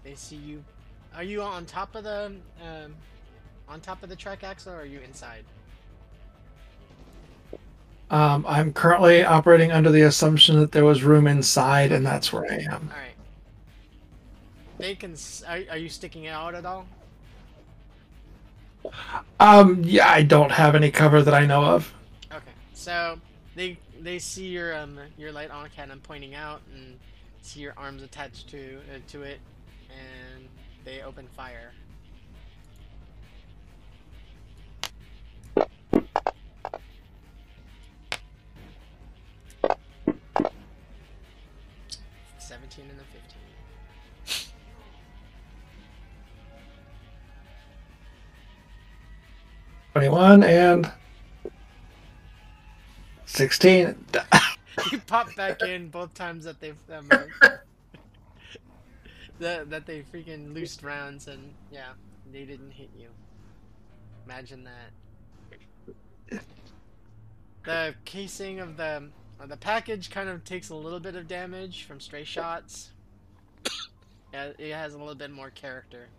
They 0.03 0.15
see 0.15 0.37
you. 0.37 0.63
Are 1.15 1.23
you 1.23 1.41
on 1.41 1.65
top 1.65 1.95
of 1.95 2.03
the, 2.03 2.33
um, 2.63 2.95
on 3.67 3.81
top 3.81 4.03
of 4.03 4.09
the 4.09 4.15
track 4.15 4.43
axle 4.43 4.73
or 4.73 4.81
are 4.81 4.85
you 4.85 4.99
inside? 5.01 5.43
Um, 8.11 8.43
I'm 8.47 8.73
currently 8.73 9.23
operating 9.23 9.71
under 9.71 9.91
the 9.91 10.01
assumption 10.03 10.59
that 10.59 10.71
there 10.71 10.83
was 10.85 11.03
room 11.03 11.27
inside, 11.27 11.91
and 11.91 12.03
that's 12.03 12.33
where 12.33 12.43
I 12.51 12.55
am. 12.55 12.89
Alright. 12.91 13.13
They 14.79 14.95
can. 14.95 15.11
s- 15.11 15.43
Are, 15.47 15.59
are 15.69 15.77
you 15.77 15.89
sticking 15.89 16.25
out 16.25 16.55
at 16.55 16.65
all? 16.65 16.87
Um, 19.39 19.83
yeah, 19.83 20.09
I 20.09 20.23
don't 20.23 20.51
have 20.51 20.73
any 20.73 20.89
cover 20.89 21.21
that 21.21 21.35
I 21.35 21.45
know 21.45 21.63
of. 21.63 21.93
So 22.79 23.19
they 23.55 23.77
they 23.99 24.19
see 24.19 24.47
your 24.47 24.73
um 24.73 24.97
your 25.17 25.33
light 25.33 25.51
autocannon 25.51 26.01
pointing 26.01 26.33
out 26.33 26.61
and 26.73 26.97
see 27.41 27.59
your 27.59 27.73
arms 27.75 28.01
attached 28.01 28.47
to 28.51 28.77
uh, 28.77 28.99
to 29.09 29.23
it, 29.23 29.41
and 29.89 30.47
they 30.85 31.01
open 31.01 31.27
fire. 31.35 31.73
Seventeen 42.37 42.85
and 42.89 43.01
a 43.01 43.03
fifteen. 43.11 43.41
Twenty-one 49.91 50.43
and 50.43 50.89
sixteen. 53.39 53.95
you 54.91 54.99
pop 54.99 55.33
back 55.35 55.61
in 55.61 55.87
both 55.87 56.13
times 56.13 56.43
that 56.43 56.59
they've 56.59 56.75
um, 56.91 57.07
that 59.39 59.69
that 59.69 59.85
they 59.85 60.01
freaking 60.01 60.53
loosed 60.53 60.83
rounds 60.83 61.27
and 61.27 61.53
yeah, 61.71 61.91
they 62.33 62.43
didn't 62.43 62.71
hit 62.71 62.89
you. 62.99 63.07
Imagine 64.25 64.65
that. 64.65 66.41
The 67.63 67.95
casing 68.03 68.59
of 68.59 68.75
the 68.75 69.07
of 69.39 69.47
the 69.47 69.55
package 69.55 70.09
kind 70.09 70.27
of 70.27 70.43
takes 70.43 70.69
a 70.69 70.75
little 70.75 70.99
bit 70.99 71.15
of 71.15 71.29
damage 71.29 71.83
from 71.83 72.01
stray 72.01 72.25
shots. 72.25 72.91
Yeah, 74.33 74.49
it 74.57 74.73
has 74.73 74.95
a 74.95 74.97
little 74.97 75.15
bit 75.15 75.31
more 75.31 75.49
character. 75.49 76.09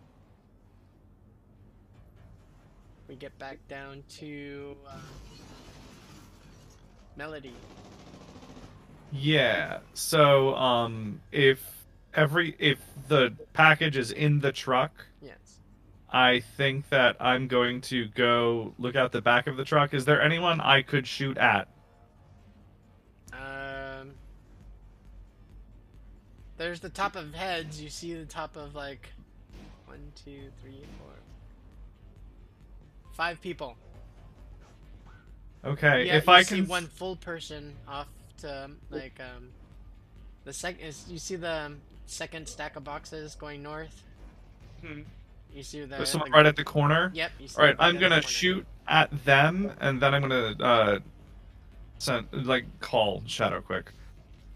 We 3.07 3.13
get 3.13 3.37
back 3.37 3.59
down 3.67 4.03
to 4.17 4.75
uh, 4.87 4.97
Melody. 7.15 7.53
Yeah. 9.11 9.79
So, 9.93 10.55
um, 10.55 11.21
if 11.31 11.85
every 12.13 12.55
if 12.59 12.79
the 13.07 13.33
package 13.53 13.97
is 13.97 14.11
in 14.11 14.39
the 14.39 14.51
truck, 14.51 15.05
Yes. 15.21 15.59
I 16.09 16.39
think 16.57 16.89
that 16.89 17.15
I'm 17.19 17.47
going 17.47 17.81
to 17.81 18.07
go 18.09 18.73
look 18.77 18.95
out 18.95 19.11
the 19.11 19.21
back 19.21 19.47
of 19.47 19.57
the 19.57 19.65
truck. 19.65 19.93
Is 19.93 20.05
there 20.05 20.21
anyone 20.21 20.59
I 20.61 20.81
could 20.81 21.05
shoot 21.07 21.37
at? 21.37 21.67
Um, 23.33 24.11
there's 26.57 26.79
the 26.79 26.89
top 26.89 27.15
of 27.15 27.33
heads. 27.33 27.81
You 27.81 27.89
see 27.89 28.13
the 28.13 28.25
top 28.25 28.55
of 28.55 28.75
like 28.75 29.09
one, 29.85 30.11
two, 30.23 30.49
three, 30.61 30.83
four, 30.99 31.13
five 33.13 33.41
people. 33.41 33.75
Okay. 35.63 36.07
yeah, 36.07 36.17
if 36.17 36.27
I 36.27 36.41
see 36.43 36.57
can. 36.57 36.67
one 36.67 36.87
full 36.87 37.15
person 37.15 37.75
off 37.87 38.07
to 38.39 38.71
like 38.89 39.19
um, 39.19 39.49
the 40.43 40.53
second 40.53 40.81
is 40.81 41.05
you 41.07 41.19
see 41.19 41.35
the 41.35 41.65
um, 41.65 41.81
second 42.07 42.47
stack 42.47 42.75
of 42.75 42.83
boxes 42.83 43.35
going 43.35 43.61
north. 43.61 44.03
Hmm. 44.83 45.01
You 45.53 45.63
see 45.63 45.81
the, 45.81 45.87
There's 45.97 46.09
someone 46.09 46.31
the- 46.31 46.37
right 46.37 46.45
at 46.45 46.55
the 46.55 46.63
corner. 46.63 47.11
Yep. 47.13 47.31
You 47.39 47.47
see 47.47 47.57
All 47.59 47.65
right, 47.65 47.77
right 47.77 47.87
I'm 47.87 47.99
gonna 47.99 48.21
shoot 48.21 48.65
at 48.87 49.23
them, 49.25 49.71
and 49.79 50.01
then 50.01 50.13
I'm 50.15 50.21
gonna 50.21 50.55
uh, 50.59 50.99
send 51.99 52.27
like 52.31 52.65
call 52.79 53.21
Shadow 53.27 53.61
quick. 53.61 53.91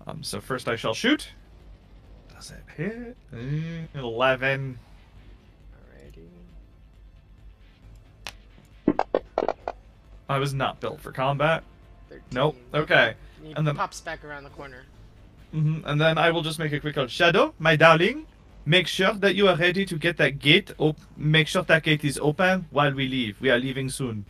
Um, 0.08 0.24
so 0.24 0.39
first 0.41 0.68
I 0.68 0.76
shall 0.76 0.93
shoot. 0.93 1.30
Does 2.34 2.51
it 2.51 2.64
hit? 2.76 3.18
Mm, 3.34 3.88
Eleven. 3.95 4.80
Alrighty. 8.88 9.74
I 10.30 10.39
was 10.39 10.53
not 10.53 10.80
built 10.80 10.99
for 11.01 11.11
combat. 11.11 11.63
13. 12.09 12.23
Nope. 12.32 12.55
Okay. 12.73 13.15
He 13.43 13.51
And 13.53 13.65
then- 13.67 13.76
pops 13.76 14.01
back 14.01 14.23
around 14.23 14.43
the 14.43 14.49
corner. 14.51 14.84
hmm 15.51 15.80
And 15.86 15.99
then 16.01 16.17
I 16.17 16.32
will 16.32 16.41
just 16.41 16.59
make 16.59 16.71
a 16.73 16.80
quick 16.80 16.95
call. 16.95 17.07
Shadow, 17.07 17.53
my 17.59 17.76
darling, 17.76 18.26
make 18.65 18.88
sure 18.88 19.13
that 19.13 19.36
you 19.36 19.47
are 19.47 19.55
ready 19.55 19.86
to 19.86 19.97
get 19.97 20.17
that 20.17 20.39
gate. 20.39 20.71
Op- 20.80 20.99
make 21.15 21.47
sure 21.47 21.63
that 21.63 21.84
gate 21.84 22.03
is 22.03 22.17
open 22.19 22.65
while 22.71 22.93
we 22.93 23.07
leave. 23.07 23.39
We 23.39 23.49
are 23.51 23.59
leaving 23.59 23.89
soon. 23.89 24.26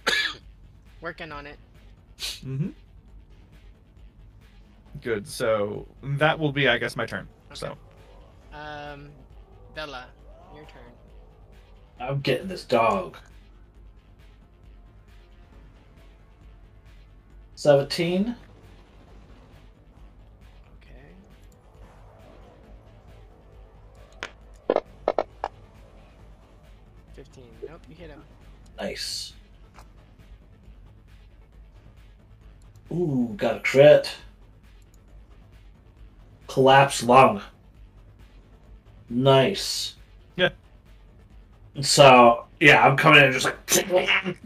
Working 1.01 1.31
on 1.31 1.47
it. 1.47 1.57
hmm 2.43 2.69
Good. 5.01 5.27
So 5.27 5.87
that 6.03 6.39
will 6.39 6.51
be, 6.51 6.67
I 6.67 6.77
guess, 6.77 6.95
my 6.95 7.05
turn. 7.05 7.27
So 7.53 7.77
Um, 8.53 9.09
Bella, 9.75 10.05
your 10.53 10.63
turn. 10.65 10.91
I'm 11.99 12.21
getting 12.21 12.47
this 12.47 12.63
dog. 12.65 13.17
17. 17.55 18.35
Okay. 20.81 20.91
Fifteen. 27.15 27.43
Nope, 27.67 27.81
you 27.89 27.95
hit 27.95 28.09
him. 28.09 28.21
Nice. 28.77 29.33
Ooh, 32.91 33.33
got 33.37 33.57
a 33.57 33.59
crit. 33.61 34.09
Collapse 36.47 37.03
lung. 37.03 37.41
Nice. 39.09 39.95
Yeah. 40.35 40.49
So, 41.81 42.45
yeah, 42.59 42.85
I'm 42.85 42.97
coming 42.97 43.23
in 43.23 43.31
just 43.31 43.45
like. 43.45 44.27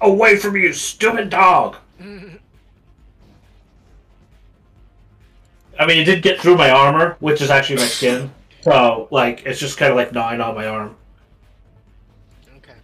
Away 0.00 0.36
from 0.36 0.56
you, 0.56 0.72
stupid 0.72 1.30
dog! 1.30 1.76
I 5.78 5.86
mean, 5.86 5.98
it 5.98 6.04
did 6.04 6.22
get 6.22 6.40
through 6.40 6.56
my 6.56 6.70
armor, 6.70 7.16
which 7.20 7.40
is 7.40 7.50
actually 7.50 7.76
my 7.76 7.86
skin. 7.86 8.32
So, 8.62 9.08
like, 9.10 9.44
it's 9.46 9.58
just 9.60 9.78
kind 9.78 9.90
of 9.90 9.96
like 9.96 10.12
gnawing 10.12 10.40
on 10.40 10.54
my 10.54 10.66
arm. 10.66 10.96
okay. 12.58 12.74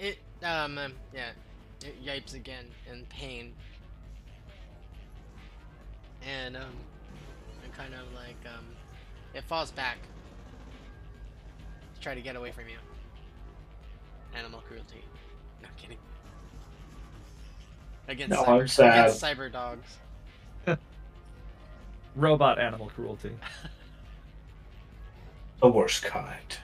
It 0.00 0.18
um 0.42 0.78
um, 0.78 0.92
yeah, 1.14 1.30
it 1.82 2.04
yipes 2.04 2.34
again 2.34 2.64
in 2.90 3.04
pain, 3.06 3.52
and 6.26 6.56
um, 6.56 6.62
and 7.62 7.72
kind 7.72 7.94
of 7.94 8.12
like 8.14 8.36
um, 8.46 8.64
it 9.34 9.44
falls 9.44 9.70
back 9.70 9.98
to 11.94 12.00
try 12.00 12.14
to 12.14 12.20
get 12.20 12.36
away 12.36 12.52
from 12.52 12.68
you. 12.68 12.76
Animal 14.34 14.60
cruelty. 14.60 15.02
No 15.62 15.68
kidding. 15.76 15.98
Against 18.08 18.30
No, 18.30 18.44
cyber, 18.44 18.60
I'm 18.60 18.68
sad. 18.68 19.06
against 19.08 19.22
cyber 19.22 19.52
dogs. 19.52 19.98
robot 22.16 22.58
animal 22.58 22.90
cruelty. 22.94 23.32
The 25.62 25.68
worst 25.68 26.02
kind. 26.02 26.58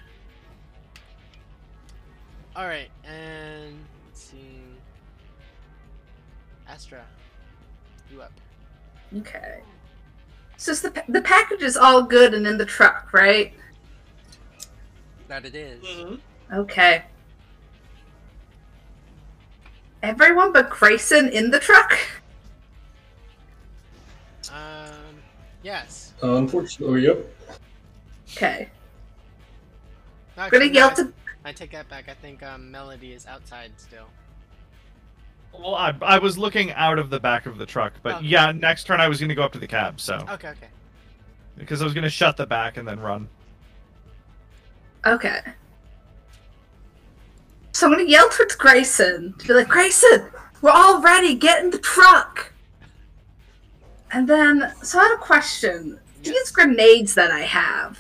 All 2.55 2.67
right, 2.67 2.91
and 3.05 3.75
let's 4.07 4.23
see. 4.23 4.61
Astra, 6.69 7.03
you 8.13 8.21
up? 8.21 8.33
Okay. 9.17 9.61
So 10.59 10.75
the 10.75 10.91
pa- 10.91 11.05
the 11.09 11.23
package 11.23 11.63
is 11.63 11.79
all 11.79 12.03
good 12.03 12.35
and 12.35 12.47
in 12.47 12.59
the 12.59 12.67
truck, 12.67 13.15
right? 13.15 13.55
That 15.29 15.47
it 15.47 15.55
is. 15.55 15.83
Mm-hmm. 15.83 16.55
Okay. 16.61 17.05
Everyone 20.03 20.53
but 20.53 20.69
Grayson 20.69 21.29
in 21.29 21.51
the 21.51 21.61
truck. 21.61 21.97
Um, 24.53 24.93
yes. 25.63 26.13
Unfortunately, 26.23 27.03
yep. 27.03 27.25
Okay. 28.33 28.69
No, 30.37 30.45
I'm 30.45 30.51
gonna 30.51 30.65
yell 30.65 30.89
no, 30.91 30.97
to. 30.97 31.13
I 31.45 31.53
take 31.53 31.71
that 31.73 31.89
back. 31.89 32.09
I 32.09 32.15
think 32.15 32.43
um, 32.43 32.71
Melody 32.71 33.13
is 33.13 33.27
outside 33.27 33.73
still. 33.77 34.07
Well, 35.53 35.75
I, 35.75 35.95
I 36.01 36.19
was 36.19 36.39
looking 36.39 36.73
out 36.73 36.99
of 36.99 37.11
the 37.11 37.21
back 37.21 37.45
of 37.47 37.59
the 37.59 37.67
truck, 37.67 37.93
but 38.03 38.17
Okay. 38.17 38.27
yeah, 38.27 38.53
next 38.53 38.85
turn 38.85 39.01
I 39.01 39.09
was 39.09 39.19
going 39.21 39.29
to 39.29 39.35
go 39.35 39.43
up 39.43 39.53
to 39.53 39.59
the 39.59 39.67
cab, 39.67 40.01
so 40.01 40.15
Okay, 40.31 40.49
okay. 40.49 40.69
because 41.59 41.83
I 41.83 41.85
was 41.85 41.93
going 41.93 42.05
to 42.05 42.11
shut 42.11 42.39
the 42.39 42.47
back 42.47 42.79
and 42.79 42.89
then 42.89 42.99
run. 43.01 43.29
Okay. 45.05 45.41
So 47.73 47.87
I'm 47.87 47.93
gonna 47.93 48.05
yell 48.09 48.29
towards 48.29 48.55
Grayson 48.55 49.35
to 49.39 49.47
be 49.49 49.55
like, 49.55 49.69
Grayson, 49.69 50.27
we're 50.61 50.71
all 50.71 51.01
ready. 51.01 51.35
Get 51.35 51.65
in 51.65 51.71
the 51.71 51.79
truck. 51.79 52.53
And 54.13 54.29
then, 54.29 54.73
so 54.83 54.99
I 54.99 55.05
had 55.05 55.15
a 55.15 55.19
question. 55.19 55.99
These 56.23 56.51
grenades 56.51 57.15
that 57.15 57.31
I 57.31 57.41
have, 57.41 57.99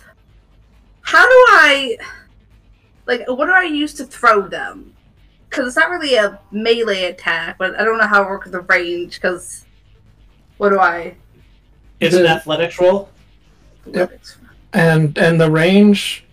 how 1.00 1.22
do 1.22 1.34
I, 1.48 1.96
like, 3.06 3.26
what 3.28 3.46
do 3.46 3.52
I 3.52 3.62
use 3.64 3.94
to 3.94 4.04
throw 4.04 4.46
them? 4.46 4.94
Because 5.48 5.66
it's 5.68 5.76
not 5.76 5.90
really 5.90 6.14
a 6.14 6.38
melee 6.50 7.04
attack, 7.04 7.56
but 7.58 7.74
I 7.80 7.84
don't 7.84 7.98
know 7.98 8.06
how 8.06 8.22
it 8.22 8.28
works 8.28 8.44
with 8.44 8.52
the 8.52 8.60
range. 8.60 9.16
Because 9.20 9.64
what 10.58 10.68
do 10.70 10.78
I? 10.78 11.16
It's 11.98 12.14
an 12.14 12.22
The- 12.24 12.28
athletics 12.28 12.78
roll. 12.78 13.08
Yep. 13.86 14.20
and 14.74 15.18
and 15.18 15.40
the 15.40 15.50
range 15.50 16.24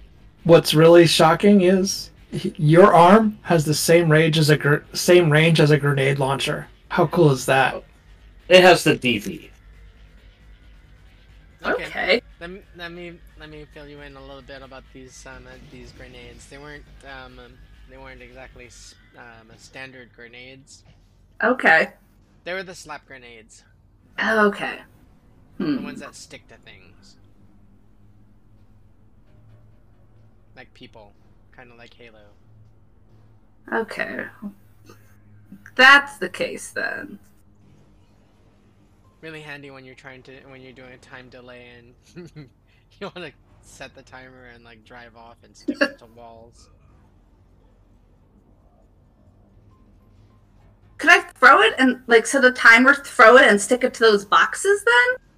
what's 0.44 0.76
really 0.76 1.08
shocking 1.08 1.62
is 1.62 2.12
h- 2.12 2.19
your 2.32 2.94
arm 2.94 3.40
has 3.44 3.66
the 3.66 3.74
same 3.74 4.12
range 4.12 4.38
as 4.38 4.50
a 4.50 4.58
gr- 4.58 4.78
same 4.94 5.32
range 5.32 5.60
as 5.60 5.72
a 5.72 5.78
grenade 5.80 6.20
launcher 6.20 6.68
how 6.90 7.08
cool 7.08 7.32
is 7.32 7.46
that 7.46 7.84
It 8.50 8.64
has 8.64 8.84
the 8.84 8.96
DV. 8.98 9.52
Okay. 11.64 11.90
Okay. 11.90 12.22
Let 12.40 12.50
me 12.50 12.64
let 12.76 12.92
me 12.92 13.20
let 13.38 13.50
me 13.50 13.66
fill 13.66 13.88
you 13.88 14.02
in 14.02 14.16
a 14.16 14.22
little 14.26 14.42
bit 14.42 14.62
about 14.62 14.86
these 14.94 15.26
um 15.26 15.48
uh, 15.48 15.58
these 15.70 15.92
grenades. 15.92 16.48
They 16.48 16.58
weren't 16.58 16.86
um 17.06 17.40
um, 17.40 17.60
they 17.88 17.98
weren't 17.98 18.22
exactly 18.22 18.70
um 19.18 19.52
standard 19.58 20.14
grenades. 20.14 20.86
Okay. 21.44 21.94
They 22.44 22.54
were 22.54 22.64
the 22.64 22.76
slap 22.76 23.06
grenades, 23.06 23.64
Okay. 24.22 24.80
the 25.74 25.82
Hmm. 25.82 25.82
ones 25.82 26.00
that 26.00 26.16
stick 26.16 26.48
to 26.50 26.58
things, 26.58 27.18
like 30.56 30.74
people, 30.74 31.19
kind 31.60 31.72
of 31.72 31.78
like 31.78 31.94
Halo. 31.94 32.22
Okay. 33.74 34.24
That's 35.76 36.18
the 36.18 36.30
case 36.30 36.72
then. 36.72 37.20
Really 39.20 39.42
handy 39.42 39.70
when 39.70 39.84
you're 39.84 39.94
trying 39.96 40.24
to 40.24 40.32
when 40.48 40.62
you're 40.62 40.72
doing 40.72 40.94
a 40.94 40.98
time 40.98 41.28
delay 41.28 41.68
and 41.78 42.32
you 43.00 43.12
want 43.14 43.16
to 43.16 43.34
set 43.62 43.94
the 43.94 44.02
timer 44.02 44.46
and 44.56 44.64
like 44.64 44.86
drive 44.86 45.18
off 45.18 45.36
and 45.44 45.54
stick 45.56 45.82
it 45.82 46.00
to 46.00 46.06
walls. 46.06 46.70
Could 50.98 51.10
I 51.10 51.20
throw 51.20 51.62
it 51.62 51.74
and 51.78 52.02
like 52.08 52.26
set 52.26 52.46
a 52.46 52.54
timer, 52.54 52.96
throw 52.96 53.36
it 53.36 53.50
and 53.50 53.60
stick 53.60 53.84
it 53.84 53.94
to 53.96 54.00
those 54.00 54.24
boxes 54.24 54.86
then? 54.86 55.29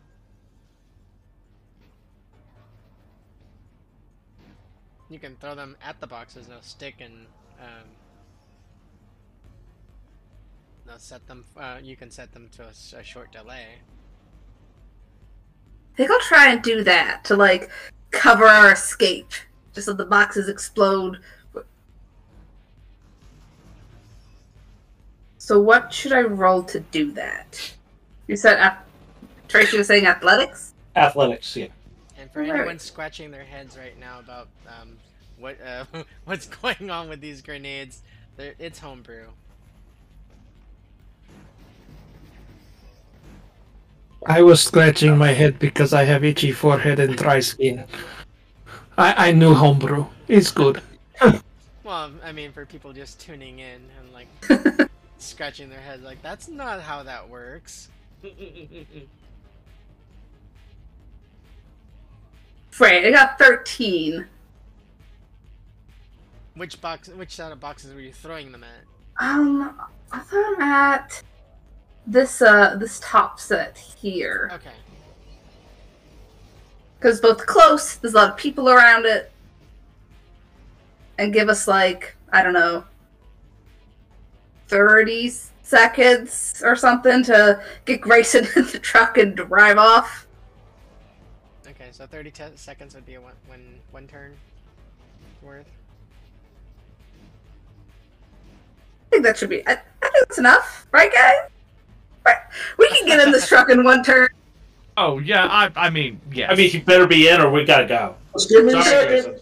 You 5.11 5.19
can 5.19 5.35
throw 5.41 5.55
them 5.55 5.75
at 5.83 5.99
the 5.99 6.07
boxes, 6.07 6.47
they'll 6.47 6.61
stick 6.61 6.95
and 7.01 7.25
um, 7.59 7.83
they'll 10.87 10.97
set 10.99 11.27
them. 11.27 11.43
Uh, 11.57 11.79
you 11.83 11.97
can 11.97 12.09
set 12.09 12.31
them 12.31 12.49
to 12.53 12.69
a 12.97 13.03
short 13.03 13.29
delay. 13.33 13.65
I 15.93 15.97
think 15.97 16.11
I'll 16.11 16.19
try 16.21 16.53
and 16.53 16.61
do 16.61 16.81
that 16.85 17.25
to 17.25 17.35
like 17.35 17.69
cover 18.11 18.45
our 18.45 18.71
escape, 18.71 19.33
just 19.73 19.87
so 19.87 19.93
the 19.93 20.05
boxes 20.05 20.47
explode. 20.47 21.19
So 25.39 25.59
what 25.59 25.91
should 25.91 26.13
I 26.13 26.21
roll 26.21 26.63
to 26.63 26.79
do 26.79 27.11
that? 27.11 27.73
You 28.27 28.37
said 28.37 28.59
ath- 28.59 28.85
Tracy 29.49 29.77
was 29.77 29.87
saying 29.87 30.05
athletics. 30.05 30.73
Athletics, 30.95 31.57
yeah. 31.57 31.67
And 32.21 32.31
for 32.31 32.41
Right. 32.41 32.51
anyone 32.51 32.77
scratching 32.77 33.31
their 33.31 33.43
heads 33.43 33.75
right 33.75 33.99
now 33.99 34.19
about 34.19 34.47
um, 34.67 34.95
what 35.39 35.57
uh, 35.59 35.85
what's 36.25 36.45
going 36.45 36.91
on 36.91 37.09
with 37.09 37.19
these 37.19 37.41
grenades, 37.41 38.03
it's 38.37 38.77
homebrew. 38.79 39.25
i 44.27 44.39
was 44.39 44.61
scratching 44.61 45.17
my 45.17 45.31
head 45.31 45.57
because 45.57 45.93
i 45.95 46.03
have 46.03 46.23
itchy 46.23 46.51
forehead 46.51 46.99
and 46.99 47.17
dry 47.17 47.39
skin 47.39 47.83
i 48.95 49.29
i 49.29 49.31
knew 49.31 49.55
homebrew 49.55 50.05
it's 50.27 50.51
good 50.51 50.79
Well, 51.83 52.11
I 52.23 52.31
mean, 52.31 52.51
for 52.51 52.63
people 52.67 52.93
just 52.93 53.19
tuning 53.19 53.57
in 53.57 53.81
and 53.99 54.13
like 54.13 54.27
scratching 55.17 55.67
their 55.69 55.79
heads, 55.79 56.03
like 56.03 56.21
that's 56.21 56.47
not 56.47 56.79
how 56.81 57.01
that 57.01 57.27
works. 57.27 57.89
Right, 62.79 63.05
I 63.05 63.11
got 63.11 63.37
13. 63.37 64.25
Which 66.55 66.81
box? 66.81 67.07
Which 67.09 67.35
set 67.35 67.51
of 67.51 67.59
boxes 67.59 67.93
were 67.93 67.99
you 68.01 68.11
throwing 68.13 68.51
them 68.51 68.63
at? 68.63 69.23
Um, 69.23 69.79
I 70.11 70.19
thought 70.19 70.55
I'm 70.57 70.61
at 70.61 71.23
this 72.07 72.41
uh 72.41 72.75
this 72.77 72.99
top 73.03 73.39
set 73.39 73.77
here 73.77 74.49
Okay. 74.53 74.71
because 76.97 77.21
both 77.21 77.45
close. 77.45 77.95
There's 77.95 78.13
a 78.13 78.17
lot 78.17 78.29
of 78.31 78.37
people 78.37 78.69
around 78.69 79.05
it, 79.05 79.31
and 81.17 81.31
give 81.33 81.47
us 81.49 81.67
like 81.67 82.15
I 82.33 82.41
don't 82.43 82.53
know, 82.53 82.83
thirty 84.67 85.31
seconds 85.63 86.61
or 86.65 86.75
something 86.75 87.23
to 87.25 87.61
get 87.85 88.01
Grayson 88.01 88.45
in 88.55 88.65
the 88.67 88.79
truck 88.79 89.17
and 89.17 89.35
drive 89.35 89.77
off. 89.77 90.27
Okay, 91.91 91.97
so 91.97 92.07
30 92.07 92.31
te- 92.31 92.43
seconds 92.55 92.95
would 92.95 93.05
be 93.05 93.15
a 93.15 93.21
one, 93.21 93.33
one, 93.47 93.79
one 93.91 94.07
turn 94.07 94.33
worth. 95.41 95.65
I 99.07 99.09
think 99.09 99.23
that 99.23 99.37
should 99.37 99.49
be. 99.49 99.67
I, 99.67 99.73
I 99.73 99.75
think 99.75 100.13
that's 100.21 100.37
enough, 100.37 100.87
right, 100.91 101.11
guys? 101.11 101.49
Right. 102.25 102.37
We 102.77 102.87
can 102.89 103.07
get 103.07 103.19
in 103.19 103.31
this 103.33 103.47
truck 103.47 103.69
in 103.69 103.83
one 103.83 104.03
turn. 104.03 104.29
Oh 104.95 105.19
yeah, 105.19 105.47
I 105.47 105.71
I 105.75 105.89
mean 105.89 106.21
yes. 106.31 106.51
I 106.51 106.55
mean, 106.55 106.71
you 106.71 106.81
better 106.81 107.07
be 107.07 107.27
in, 107.27 107.41
or 107.41 107.49
we 107.49 107.65
gotta 107.65 107.87
go. 107.87 108.15
Let's 108.33 108.45
give 108.45 108.63
me 108.63 108.73
a 108.73 108.83
Sorry, 108.83 108.85
second. 108.85 109.07
Grayson. 109.07 109.39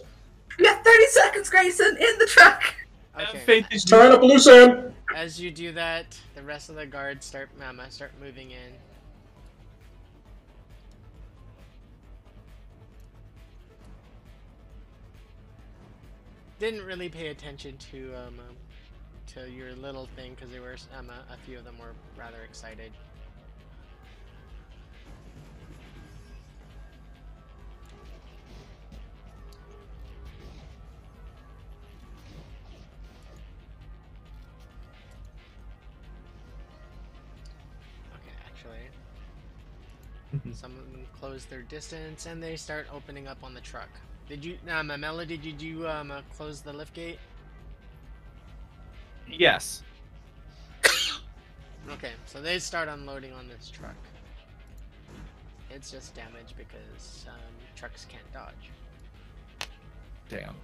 We 0.58 0.64
got 0.64 0.84
thirty 0.84 1.06
seconds, 1.06 1.50
Grayson, 1.50 1.96
in 2.00 2.18
the 2.18 2.26
truck. 2.26 2.74
Okay. 3.16 3.38
faith 3.40 3.66
in 3.70 3.78
Tying 3.80 4.12
up 4.12 4.22
a 4.22 4.24
loose 4.24 4.46
end. 4.46 4.94
As 5.14 5.40
you 5.40 5.50
do 5.50 5.72
that, 5.72 6.18
the 6.34 6.42
rest 6.42 6.70
of 6.70 6.76
the 6.76 6.86
guards 6.86 7.26
start 7.26 7.50
uh, 7.60 7.88
start 7.90 8.12
moving 8.20 8.52
in. 8.52 8.72
Didn't 16.60 16.84
really 16.84 17.08
pay 17.08 17.28
attention 17.28 17.78
to 17.90 18.14
um, 18.14 18.38
um 18.38 18.56
to 19.28 19.50
your 19.50 19.74
little 19.76 20.06
thing 20.14 20.34
because 20.34 20.50
there 20.50 20.60
were 20.60 20.76
um, 20.94 21.08
a, 21.08 21.32
a 21.32 21.36
few 21.46 21.56
of 21.56 21.64
them 21.64 21.78
were 21.78 21.94
rather 22.18 22.42
excited. 22.42 22.92
Okay, 38.14 38.36
actually, 38.46 38.90
some 40.52 40.72
of 40.72 40.92
them 40.92 41.06
close 41.18 41.46
their 41.46 41.62
distance 41.62 42.26
and 42.26 42.42
they 42.42 42.56
start 42.56 42.86
opening 42.92 43.26
up 43.26 43.38
on 43.42 43.54
the 43.54 43.62
truck. 43.62 43.88
Did 44.30 44.44
you, 44.44 44.56
um, 44.70 44.92
uh, 44.92 44.96
Melody? 44.96 45.36
Did 45.36 45.60
you 45.60 45.88
um 45.88 46.12
uh, 46.12 46.20
close 46.36 46.60
the 46.60 46.72
lift 46.72 46.94
gate? 46.94 47.18
yes. 49.28 49.82
Okay, 51.90 52.12
so 52.26 52.40
they 52.40 52.58
start 52.60 52.88
unloading 52.88 53.32
on 53.32 53.48
this 53.48 53.70
truck. 53.70 53.96
It's 55.70 55.90
just 55.90 56.14
damage 56.14 56.54
because 56.56 57.24
um, 57.26 57.34
trucks 57.74 58.06
can't 58.08 58.22
dodge. 58.32 58.70
Damn. 60.28 60.54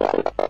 15. 0.00 0.48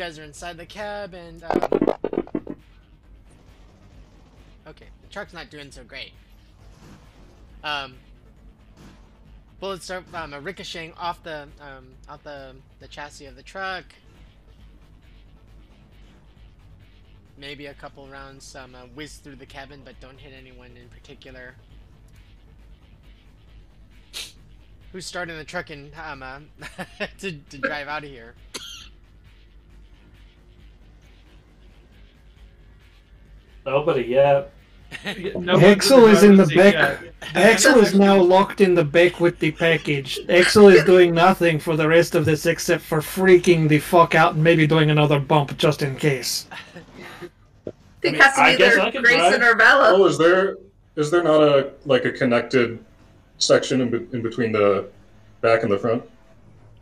Guys 0.00 0.18
are 0.18 0.24
inside 0.24 0.56
the 0.56 0.64
cab 0.64 1.12
and 1.12 1.44
um, 1.44 1.60
Okay, 4.66 4.86
the 5.02 5.08
truck's 5.10 5.34
not 5.34 5.50
doing 5.50 5.70
so 5.70 5.84
great. 5.84 6.12
Um, 7.62 7.96
bullets 9.58 9.84
start 9.84 10.04
um, 10.14 10.32
ricocheting 10.42 10.94
off 10.94 11.22
the 11.22 11.48
um, 11.60 11.88
off 12.08 12.22
the 12.22 12.54
the 12.78 12.88
chassis 12.88 13.26
of 13.26 13.36
the 13.36 13.42
truck. 13.42 13.84
Maybe 17.36 17.66
a 17.66 17.74
couple 17.74 18.08
rounds 18.08 18.56
um, 18.56 18.74
uh, 18.74 18.86
whiz 18.94 19.16
through 19.16 19.36
the 19.36 19.44
cabin, 19.44 19.82
but 19.84 20.00
don't 20.00 20.18
hit 20.18 20.32
anyone 20.32 20.78
in 20.82 20.88
particular. 20.88 21.56
Who's 24.92 25.04
starting 25.04 25.36
the 25.36 25.44
truck 25.44 25.68
and 25.68 25.92
um, 25.94 26.22
uh, 26.22 26.40
to 27.18 27.32
to 27.32 27.58
drive 27.58 27.86
out 27.86 28.04
of 28.04 28.08
here? 28.08 28.34
Nobody 33.66 34.02
yet. 34.02 34.52
No 35.36 35.54
one 35.54 35.64
Axel 35.64 36.06
is 36.06 36.24
in 36.24 36.36
the 36.36 36.46
back. 36.46 36.74
yet. 36.74 37.14
Axel 37.36 37.78
is 37.78 37.94
now 37.94 38.20
locked 38.20 38.60
in 38.60 38.74
the 38.74 38.84
back 38.84 39.20
with 39.20 39.38
the 39.38 39.52
package. 39.52 40.18
Axel 40.28 40.66
is 40.66 40.82
doing 40.84 41.14
nothing 41.14 41.60
for 41.60 41.76
the 41.76 41.86
rest 41.86 42.16
of 42.16 42.24
this 42.24 42.44
except 42.44 42.82
for 42.82 42.98
freaking 42.98 43.68
the 43.68 43.78
fuck 43.78 44.16
out 44.16 44.34
and 44.34 44.42
maybe 44.42 44.66
doing 44.66 44.90
another 44.90 45.20
bump 45.20 45.56
just 45.56 45.82
in 45.82 45.94
case. 45.94 46.46
I 46.50 47.70
think 48.02 48.16
it 48.16 48.20
has 48.20 48.34
to 48.34 48.44
be 48.52 48.56
guess 48.58 48.72
either 48.72 48.80
I 48.80 48.90
can 48.90 49.02
Grayson 49.02 49.38
drive. 49.40 49.52
or 49.52 49.54
Bella. 49.54 49.92
Oh, 49.94 50.06
is 50.06 50.18
there 50.18 50.56
is 50.96 51.10
there 51.12 51.22
not 51.22 51.40
a 51.40 51.70
like 51.84 52.04
a 52.04 52.10
connected 52.10 52.84
section 53.38 53.80
in, 53.82 53.90
be- 53.90 54.08
in 54.12 54.22
between 54.22 54.50
the 54.50 54.88
back 55.40 55.62
and 55.62 55.70
the 55.70 55.78
front? 55.78 56.02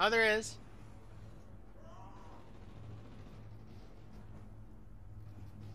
Oh, 0.01 0.09
there 0.09 0.25
is. 0.25 0.57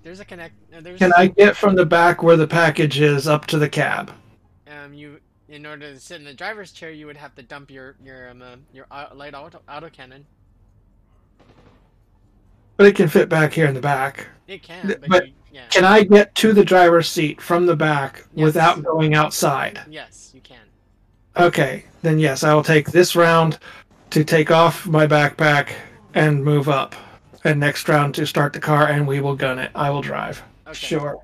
There's 0.02 0.20
a 0.20 0.26
connect. 0.26 0.56
Uh, 0.76 0.82
Can 0.98 1.14
I 1.16 1.28
get 1.28 1.56
from 1.56 1.76
the 1.76 1.86
back 1.86 2.24
where 2.24 2.38
the 2.38 2.48
package 2.48 3.00
is 3.00 3.28
up 3.28 3.46
to 3.48 3.58
the 3.58 3.70
cab? 3.70 4.12
um 4.68 4.94
you 4.94 5.20
in 5.50 5.66
order 5.66 5.94
to 5.94 6.00
sit 6.00 6.20
in 6.20 6.26
the 6.26 6.34
driver's 6.34 6.72
chair, 6.72 6.90
you 6.90 7.06
would 7.06 7.18
have 7.18 7.36
to 7.36 7.44
dump 7.44 7.70
your 7.70 7.96
your 8.04 8.30
um 8.30 8.42
uh, 8.42 8.56
your 8.74 8.86
au- 8.92 9.16
light 9.16 9.34
auto 9.36 9.62
autocannon. 9.70 10.24
But 12.78 12.88
it 12.88 12.96
can 12.96 13.08
fit 13.08 13.30
back 13.30 13.54
here 13.54 13.68
in 13.68 13.76
the 13.76 13.82
back. 13.82 14.28
It 14.48 14.64
can, 14.64 14.88
but, 14.88 15.08
but 15.08 15.28
you, 15.28 15.34
yeah. 15.52 15.68
Can 15.70 15.86
I 15.86 16.04
get 16.04 16.34
to 16.36 16.54
the 16.54 16.66
driver's 16.66 17.08
seat 17.08 17.40
from 17.40 17.66
the 17.68 17.76
back 17.76 18.26
Yes. 18.34 18.46
without 18.46 18.84
going 18.84 19.14
outside? 19.14 19.80
Yes, 19.90 20.32
you 20.34 20.42
can. 20.42 20.58
Okay, 21.38 21.86
then 22.02 22.18
yes, 22.18 22.44
I 22.44 22.54
will 22.54 22.64
take 22.64 22.92
this 22.92 23.16
round 23.16 23.60
to 24.10 24.24
take 24.24 24.50
off 24.50 24.88
my 24.88 25.06
backpack 25.06 25.70
and 26.16 26.44
move 26.44 26.68
up. 26.68 26.96
And 27.44 27.60
next 27.60 27.88
round 27.90 28.16
to 28.16 28.26
start 28.26 28.54
the 28.54 28.60
car 28.60 28.88
and 28.88 29.08
we 29.08 29.20
will 29.20 29.36
gun 29.36 29.60
it. 29.60 29.70
I 29.76 29.90
will 29.92 30.02
drive. 30.02 30.42
Okay. 30.74 30.88
Sure. 30.88 31.22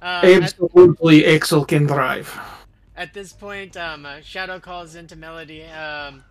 Uh, 0.00 0.20
at, 0.24 0.42
Absolutely, 0.42 1.26
Axel 1.26 1.64
can 1.66 1.86
drive. 1.86 2.32
at 2.96 3.12
this 3.12 3.34
point, 3.34 3.76
um, 3.76 4.06
uh, 4.06 4.20
Shadow 4.22 4.58
calls 4.58 4.94
into 4.94 5.14
Melody. 5.14 5.64
Um, 5.64 6.24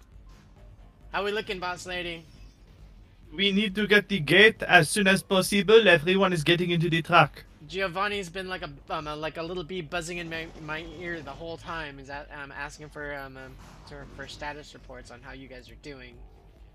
how 1.11 1.21
are 1.21 1.25
we 1.25 1.31
looking, 1.31 1.59
boss 1.59 1.85
lady? 1.85 2.25
We 3.31 3.51
need 3.51 3.75
to 3.75 3.85
get 3.85 4.09
the 4.09 4.19
gate 4.19 4.63
as 4.63 4.89
soon 4.89 5.07
as 5.07 5.21
possible. 5.21 5.87
Everyone 5.87 6.33
is 6.33 6.43
getting 6.43 6.71
into 6.71 6.89
the 6.89 7.03
truck. 7.03 7.45
Giovanni's 7.67 8.29
been 8.29 8.47
like 8.47 8.63
a 8.63 8.71
um, 8.89 9.07
uh, 9.07 9.15
like 9.15 9.37
a 9.37 9.43
little 9.43 9.63
bee 9.63 9.81
buzzing 9.81 10.17
in 10.17 10.27
my, 10.31 10.47
my 10.65 10.83
ear 10.99 11.21
the 11.21 11.29
whole 11.29 11.57
time. 11.57 11.99
Is 11.99 12.07
that 12.07 12.27
um, 12.41 12.51
asking 12.51 12.89
for 12.89 13.13
um, 13.15 13.37
um 13.37 13.53
for, 13.87 14.07
for 14.15 14.27
status 14.27 14.73
reports 14.73 15.11
on 15.11 15.21
how 15.21 15.33
you 15.33 15.47
guys 15.47 15.69
are 15.69 15.81
doing. 15.83 16.15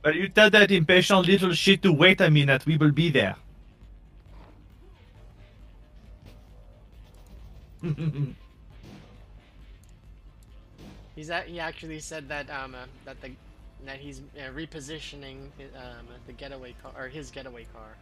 But 0.03 0.15
you 0.15 0.29
tell 0.29 0.51
that 0.51 0.71
impatient 0.71 1.27
little 1.27 1.53
shit 1.55 1.83
to 1.83 1.93
wait 1.93 2.21
a 2.21 2.31
minute. 2.31 2.67
We 2.67 2.77
will 2.77 2.93
be 2.93 3.11
there. 3.11 3.35
He's 11.17 11.31
a, 11.31 11.43
he 11.43 11.61
actually 11.61 12.01
said 12.01 12.29
that 12.29 12.51
um 12.51 12.75
uh, 12.75 12.87
that 13.05 13.21
the 13.21 13.37
that 13.85 13.99
he's 13.99 14.21
uh, 14.39 14.51
repositioning 14.53 15.51
hi- 15.59 15.71
um 15.79 16.07
the 16.27 16.33
getaway 16.33 16.75
car 16.83 16.93
or 16.97 17.09
his 17.09 17.31
getaway 17.31 17.67
car. 17.73 17.99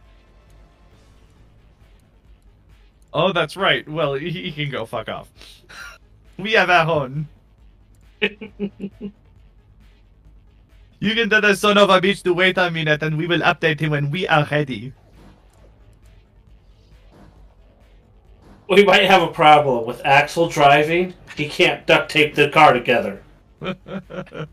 oh, 3.13 3.31
that's 3.33 3.55
right. 3.55 3.87
Well, 3.87 4.15
he, 4.15 4.29
he 4.31 4.51
can 4.51 4.71
go 4.71 4.85
fuck 4.85 5.09
off. 5.09 5.29
we 6.37 6.53
have 6.53 6.69
our 6.69 6.87
own. 6.89 7.29
you 8.21 8.29
can 11.15 11.29
tell 11.29 11.41
the 11.41 11.55
son 11.55 11.77
of 11.77 11.89
a 11.89 12.01
bitch 12.01 12.23
to 12.23 12.33
wait 12.33 12.57
a 12.57 12.71
minute, 12.71 13.03
and 13.03 13.17
we 13.17 13.27
will 13.27 13.41
update 13.41 13.79
him 13.79 13.91
when 13.91 14.09
we 14.11 14.27
are 14.27 14.47
ready. 14.49 14.93
We 18.73 18.83
might 18.83 19.03
have 19.05 19.21
a 19.21 19.27
problem 19.27 19.85
with 19.85 20.01
Axel 20.05 20.49
driving. 20.49 21.13
He 21.35 21.47
can't 21.47 21.85
duct 21.85 22.11
tape 22.11 22.35
the 22.35 22.49
car 22.49 22.73
together. 22.73 23.21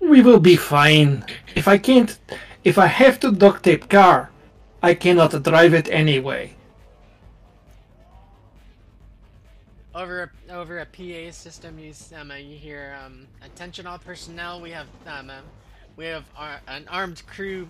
We 0.00 0.20
will 0.20 0.40
be 0.40 0.56
fine. 0.56 1.24
If 1.54 1.66
I 1.66 1.78
can't, 1.78 2.18
if 2.62 2.78
I 2.78 2.86
have 2.86 3.18
to 3.20 3.32
duct 3.32 3.62
tape 3.64 3.88
car, 3.88 4.30
I 4.82 4.94
cannot 4.94 5.42
drive 5.42 5.72
it 5.74 5.88
anyway. 5.88 6.54
Over 9.94 10.30
a, 10.48 10.52
over 10.52 10.78
a 10.80 10.86
PA 10.86 11.30
system, 11.32 11.78
you 11.78 11.90
s- 11.90 12.12
um, 12.14 12.30
uh, 12.30 12.34
you 12.34 12.58
hear 12.58 12.96
um, 13.04 13.26
attention 13.42 13.86
all 13.86 13.98
personnel. 13.98 14.60
We 14.60 14.70
have 14.72 14.88
um, 15.06 15.30
uh, 15.30 15.34
we 15.96 16.06
have 16.06 16.24
ar- 16.36 16.60
an 16.66 16.86
armed 16.90 17.22
crew 17.26 17.68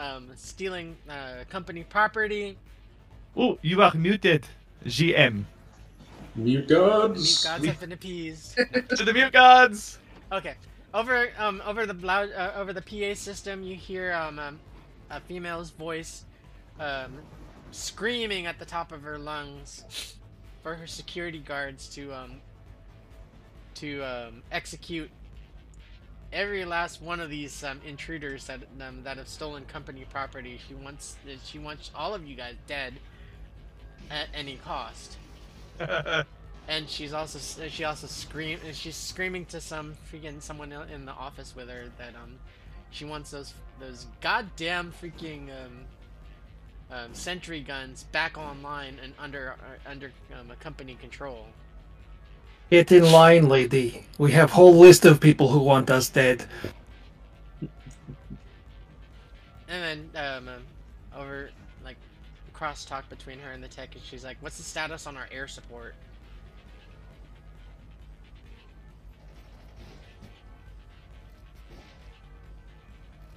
um, 0.00 0.28
stealing 0.34 0.96
uh, 1.08 1.44
company 1.48 1.84
property. 1.84 2.56
Oh, 3.36 3.58
you 3.62 3.82
are 3.82 3.94
muted. 3.94 4.46
GM. 4.86 5.44
Mute 6.34 6.68
gods. 6.68 7.12
Mute 7.12 7.14
gods. 7.14 7.44
gods 7.44 7.66
have 7.66 7.80
been 7.80 7.92
appeased. 7.92 8.56
to 8.88 9.04
the 9.04 9.12
mute 9.12 9.32
gods. 9.32 9.98
Okay. 10.32 10.54
Over 10.92 11.28
um 11.38 11.62
over 11.64 11.86
the 11.86 11.94
loud 11.94 12.32
uh, 12.32 12.52
over 12.56 12.72
the 12.72 12.82
PA 12.82 13.14
system, 13.14 13.62
you 13.62 13.76
hear 13.76 14.12
um, 14.12 14.38
um 14.38 14.58
a 15.10 15.20
female's 15.20 15.70
voice, 15.70 16.24
um, 16.80 17.12
screaming 17.70 18.46
at 18.46 18.58
the 18.58 18.64
top 18.64 18.90
of 18.90 19.02
her 19.02 19.18
lungs 19.18 20.16
for 20.62 20.74
her 20.74 20.86
security 20.86 21.38
guards 21.38 21.88
to 21.90 22.12
um 22.12 22.40
to 23.74 24.02
um 24.02 24.42
execute 24.50 25.10
every 26.32 26.64
last 26.64 27.02
one 27.02 27.20
of 27.20 27.30
these 27.30 27.64
um, 27.64 27.80
intruders 27.86 28.46
that 28.46 28.60
um, 28.80 29.02
that 29.04 29.16
have 29.16 29.28
stolen 29.28 29.64
company 29.64 30.04
property. 30.10 30.58
She 30.68 30.74
wants 30.74 31.16
she 31.44 31.58
wants 31.58 31.90
all 31.94 32.14
of 32.14 32.26
you 32.26 32.36
guys 32.36 32.54
dead 32.66 32.94
at 34.10 34.28
any 34.34 34.56
cost. 34.56 35.16
And 36.70 36.88
she's 36.88 37.12
also 37.12 37.66
she 37.68 37.82
also 37.82 38.06
scream 38.06 38.60
she's 38.72 38.94
screaming 38.94 39.44
to 39.46 39.60
some 39.60 39.96
freaking 40.10 40.40
someone 40.40 40.72
in 40.72 41.04
the 41.04 41.12
office 41.12 41.56
with 41.56 41.68
her 41.68 41.90
that 41.98 42.14
um 42.14 42.38
she 42.92 43.04
wants 43.04 43.32
those 43.32 43.54
those 43.80 44.06
goddamn 44.20 44.92
freaking 44.92 45.48
um, 45.48 45.84
um 46.96 47.12
sentry 47.12 47.60
guns 47.60 48.04
back 48.12 48.38
online 48.38 48.98
and 49.02 49.14
under 49.18 49.56
uh, 49.58 49.90
under 49.90 50.12
um, 50.38 50.52
a 50.52 50.56
company 50.56 50.94
control. 50.94 51.46
Get 52.70 52.92
in 52.92 53.10
line, 53.10 53.48
lady. 53.48 54.06
We 54.16 54.30
have 54.30 54.52
whole 54.52 54.76
list 54.76 55.04
of 55.04 55.18
people 55.20 55.48
who 55.48 55.58
want 55.58 55.90
us 55.90 56.08
dead. 56.08 56.46
And 59.66 60.08
then 60.14 60.24
um, 60.24 60.48
um 60.48 60.62
over 61.16 61.50
like 61.84 61.96
crosstalk 62.54 63.08
between 63.08 63.40
her 63.40 63.50
and 63.50 63.62
the 63.62 63.68
tech, 63.68 63.96
and 63.96 64.04
she's 64.04 64.22
like, 64.22 64.36
"What's 64.40 64.56
the 64.56 64.62
status 64.62 65.08
on 65.08 65.16
our 65.16 65.26
air 65.32 65.48
support?" 65.48 65.96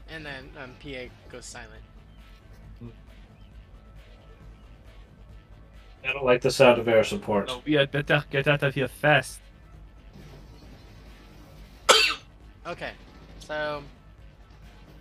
And 0.09 0.23
then 0.23 0.51
um, 0.61 0.75
PA 0.79 1.11
goes 1.31 1.45
silent. 1.45 1.81
I 6.05 6.11
don't 6.11 6.25
like 6.25 6.41
the 6.41 6.51
sound 6.51 6.79
of 6.79 6.87
air 6.87 7.03
support. 7.03 7.47
Oh, 7.49 7.61
we 7.65 7.73
had 7.73 7.91
better 7.91 8.25
get 8.29 8.47
out 8.47 8.63
of 8.63 8.75
here 8.75 8.87
fast. 8.87 9.39
Okay, 12.65 12.91
so 13.39 13.83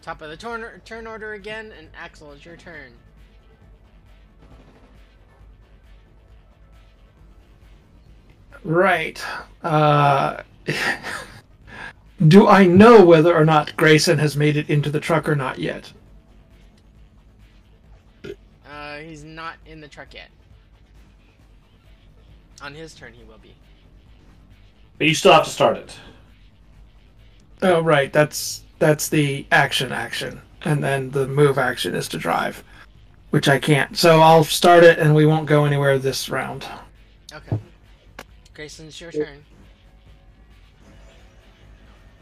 top 0.03 0.21
of 0.21 0.29
the 0.29 0.37
turn 0.37 0.81
turn 0.85 1.07
order 1.07 1.35
again, 1.35 1.73
and 1.79 1.89
Axel, 1.97 2.33
it's 2.33 2.45
your 2.45 2.57
turn. 2.57 2.93
Right. 8.65 9.23
Uh, 9.63 10.43
do 12.29 12.49
I 12.49 12.67
know 12.67 13.05
whether 13.05 13.33
or 13.33 13.45
not 13.45 13.77
Grayson 13.77 14.19
has 14.19 14.37
made 14.37 14.57
it 14.57 14.69
into 14.69 14.91
the 14.91 15.01
truck 15.01 15.29
or 15.29 15.37
not 15.37 15.61
yet? 15.61 15.93
Uh, 18.69 18.99
he's 18.99 19.23
not 19.23 19.57
in 19.67 19.81
the 19.81 19.89
truck 19.89 20.15
yet. 20.15 20.31
On 22.61 22.75
his 22.75 22.95
turn, 22.95 23.13
he 23.13 23.25
will 23.25 23.39
be. 23.39 23.55
But 24.99 25.07
you 25.09 25.15
still 25.15 25.33
have 25.33 25.45
to 25.45 25.51
start 25.51 25.77
it. 25.77 25.97
Oh, 27.63 27.81
right. 27.81 28.13
That's 28.13 28.63
that's 28.79 29.09
the 29.09 29.47
action 29.53 29.93
action, 29.93 30.41
and 30.63 30.83
then 30.83 31.11
the 31.11 31.27
move 31.29 31.59
action 31.59 31.95
is 31.95 32.09
to 32.09 32.19
drive, 32.19 32.63
which 33.31 33.49
I 33.49 33.59
can't. 33.59 33.97
So 33.97 34.21
I'll 34.21 34.45
start 34.45 34.85
it, 34.85 34.99
and 34.99 35.15
we 35.15 35.27
won't 35.27 35.47
go 35.47 35.65
anywhere 35.65 35.99
this 35.99 36.29
round. 36.29 36.67
Okay. 37.33 37.59
Grayson, 38.55 38.89
it's 38.89 39.01
your 39.01 39.13
turn. 39.13 39.45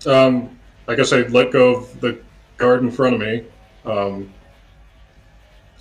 Um, 0.07 0.59
I 0.89 0.95
guess 0.95 1.13
I'd 1.13 1.31
let 1.31 1.51
go 1.51 1.77
of 1.77 2.01
the 2.01 2.21
guard 2.57 2.83
in 2.83 2.91
front 2.91 3.15
of 3.15 3.21
me, 3.21 3.45
um, 3.85 4.33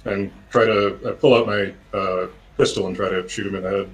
and 0.06 0.32
try 0.50 0.66
to 0.66 1.10
uh, 1.10 1.14
pull 1.14 1.34
out 1.36 1.46
my 1.46 1.74
uh, 1.98 2.28
pistol 2.58 2.88
and 2.88 2.96
try 2.96 3.10
to 3.10 3.28
shoot 3.28 3.48
him 3.48 3.56
in 3.56 3.64
the 3.64 3.70
head. 3.70 3.90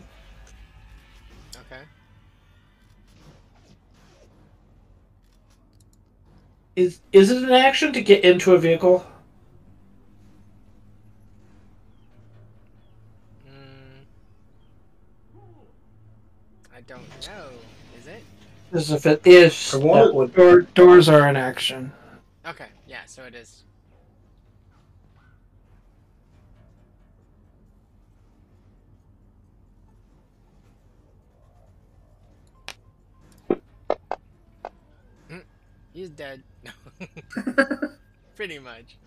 Is 6.76 7.00
is 7.14 7.32
it 7.32 7.44
an 7.44 7.52
action 7.52 7.94
to 7.94 8.02
get 8.02 8.24
into 8.26 8.54
a 8.54 8.58
vehicle? 8.58 9.06
Mm, 13.48 14.04
I 16.76 16.82
don't 16.82 17.00
know. 17.28 17.48
Is 17.98 18.08
it? 18.08 18.24
As 18.74 18.92
if 18.92 19.06
it 19.06 19.22
is, 19.26 19.74
I 19.74 19.78
want 19.78 20.08
that 20.08 20.16
would. 20.16 20.36
Door, 20.36 20.62
doors 20.74 21.08
are 21.08 21.30
in 21.30 21.38
action. 21.38 21.94
Okay. 22.46 22.68
Yeah. 22.88 23.06
So 23.06 23.24
it 23.24 23.36
is. 23.36 23.65
He's 35.96 36.10
dead. 36.10 36.44
Pretty 38.36 38.60
much. 38.60 38.98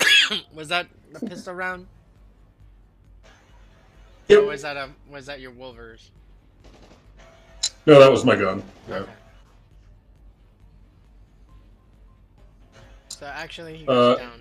was 0.54 0.68
that 0.68 0.86
a 1.14 1.20
pistol 1.26 1.52
round? 1.52 1.86
Or 4.30 4.42
was 4.46 4.62
that 4.62 4.78
a 4.78 4.88
was 5.10 5.26
that 5.26 5.40
your 5.40 5.52
Wolvers? 5.52 6.08
No, 7.84 8.00
that 8.00 8.10
was 8.10 8.24
my 8.24 8.36
gun. 8.36 8.62
Yeah. 8.88 8.94
Okay. 9.00 9.12
So 13.08 13.26
actually, 13.26 13.76
he 13.76 13.84
goes 13.84 14.16
Uh, 14.16 14.18
down 14.18 14.40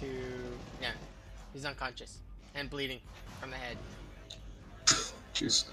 to 0.00 0.06
yeah, 0.80 0.92
he's 1.52 1.66
unconscious 1.66 2.20
and 2.54 2.70
bleeding 2.70 3.00
from 3.40 3.50
the 3.50 3.56
head. 3.56 3.76
Jeez. 5.34 5.64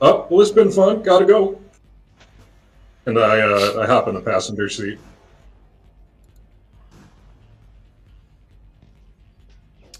Oh, 0.00 0.26
well, 0.28 0.40
it's 0.40 0.50
been 0.50 0.70
fun. 0.70 1.02
Gotta 1.02 1.24
go. 1.24 1.60
And 3.06 3.18
I, 3.18 3.40
uh, 3.40 3.80
I 3.80 3.86
hop 3.86 4.08
in 4.08 4.14
the 4.14 4.20
passenger 4.20 4.68
seat. 4.68 4.98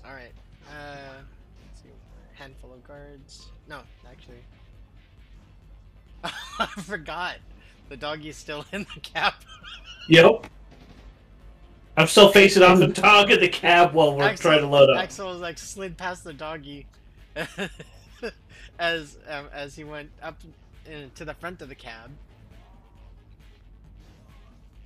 All 0.05 0.13
right. 0.13 0.33
Uh, 0.69 1.15
let's 1.69 1.83
see. 1.83 1.89
Handful 2.35 2.73
of 2.73 2.87
guards. 2.87 3.49
No, 3.69 3.81
actually. 4.09 4.43
I 6.25 6.67
forgot. 6.83 7.37
The 7.89 7.97
doggy's 7.97 8.37
still 8.37 8.65
in 8.73 8.87
the 8.95 9.01
cab. 9.01 9.35
Yep. 10.09 10.47
I'm 11.97 12.07
still 12.07 12.33
facing 12.33 12.63
off 12.63 12.79
the 12.79 12.87
dog 13.03 13.31
in 13.31 13.41
the 13.41 13.49
cab 13.49 13.93
while 13.93 14.17
we're 14.17 14.25
Axel- 14.25 14.51
trying 14.51 14.63
to 14.63 14.67
load 14.67 14.91
up. 14.91 15.03
Axel 15.03 15.29
was 15.29 15.41
like 15.41 15.59
slid 15.59 15.97
past 15.97 16.25
the 16.25 16.33
doggy 16.33 16.87
as 18.79 19.19
um, 19.29 19.47
as 19.53 19.75
he 19.75 19.85
went 19.85 20.11
up 20.23 20.41
in, 20.87 21.11
to 21.15 21.25
the 21.25 21.35
front 21.35 21.61
of 21.63 21.69
the 21.69 21.75
cab. 21.75 22.11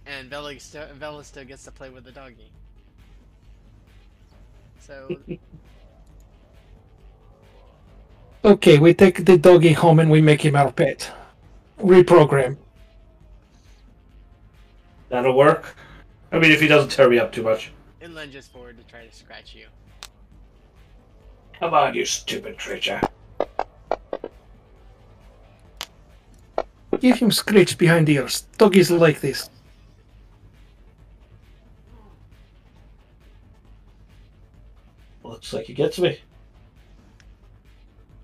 And 0.07 0.29
Vela 0.29 0.59
still, 0.61 0.87
Vela 0.95 1.25
still 1.25 1.45
gets 1.45 1.65
to 1.65 1.73
play 1.73 1.91
with 1.91 2.05
the 2.05 2.13
doggy. 2.13 2.51
So 4.81 5.17
Okay, 8.45 8.79
we 8.79 8.95
take 8.95 9.25
the 9.25 9.37
doggy 9.37 9.73
home 9.73 9.99
and 9.99 10.09
we 10.09 10.21
make 10.21 10.45
him 10.45 10.55
our 10.55 10.71
pet. 10.71 11.11
Reprogram. 11.81 12.57
That'll 15.09 15.37
work. 15.37 15.75
I 16.37 16.39
mean, 16.39 16.53
if 16.53 16.61
he 16.61 16.69
doesn't 16.69 16.91
tear 16.91 17.09
me 17.09 17.19
up 17.19 17.33
too 17.33 17.43
much. 17.43 17.73
it 17.99 18.11
lunges 18.11 18.47
forward 18.47 18.77
to 18.77 18.85
try 18.85 19.07
to 19.07 19.11
scratch 19.11 19.55
you. 19.55 19.69
Come 21.59 21.73
on, 21.73 21.95
you 21.95 22.05
stupid 22.05 22.59
creature. 22.59 23.01
Give 27.01 27.17
him 27.17 27.33
scratch 27.33 27.79
behind 27.79 28.07
the 28.07 28.17
ears. 28.17 28.43
Doggies 28.59 28.91
like 28.91 29.23
this. 29.23 29.49
Looks 35.23 35.55
like 35.55 35.65
he 35.65 35.73
gets 35.73 35.99
me. 35.99 36.21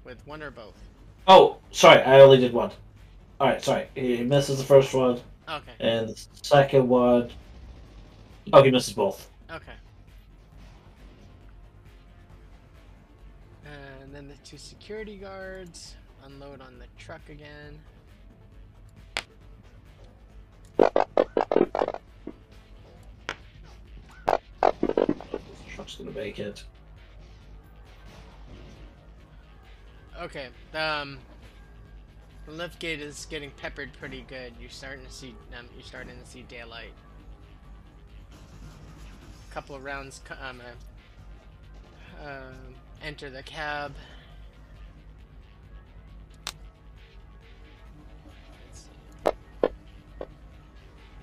with 0.04 0.18
one 0.26 0.42
or 0.42 0.50
both. 0.50 0.74
Oh, 1.26 1.56
sorry, 1.70 2.02
I 2.02 2.20
only 2.20 2.36
did 2.36 2.52
one. 2.52 2.72
All 3.40 3.48
right, 3.48 3.64
sorry. 3.64 3.88
He 3.94 4.22
misses 4.22 4.58
the 4.58 4.64
first 4.64 4.92
one, 4.92 5.18
Okay. 5.48 5.72
and 5.80 6.10
the 6.10 6.26
second 6.42 6.86
one. 6.86 7.30
Oh, 8.52 8.62
he 8.62 8.70
misses 8.70 8.94
both. 8.94 9.30
Okay. 9.50 9.72
And 13.64 14.14
then 14.14 14.28
the 14.28 14.34
two 14.44 14.58
security 14.58 15.16
guards 15.16 15.94
unload 16.24 16.60
on 16.60 16.78
the 16.78 16.86
truck 16.98 17.28
again. 17.28 17.78
The 20.76 20.94
truck's 25.74 25.94
gonna 25.94 26.10
make 26.10 26.38
it. 26.38 26.64
Okay. 30.20 30.48
Um, 30.74 31.18
the 32.46 32.52
lift 32.52 32.78
gate 32.78 33.00
is 33.00 33.26
getting 33.30 33.50
peppered 33.52 33.92
pretty 33.94 34.24
good. 34.28 34.52
You're 34.60 34.68
starting 34.70 35.04
to 35.06 35.12
see 35.12 35.34
um, 35.58 35.66
you're 35.74 35.84
starting 35.84 36.18
to 36.22 36.26
see 36.28 36.42
daylight. 36.42 36.92
Couple 39.52 39.76
of 39.76 39.84
rounds 39.84 40.22
um, 40.40 40.62
uh, 40.62 42.26
um, 42.26 42.74
enter 43.02 43.28
the 43.28 43.42
cab. 43.42 43.94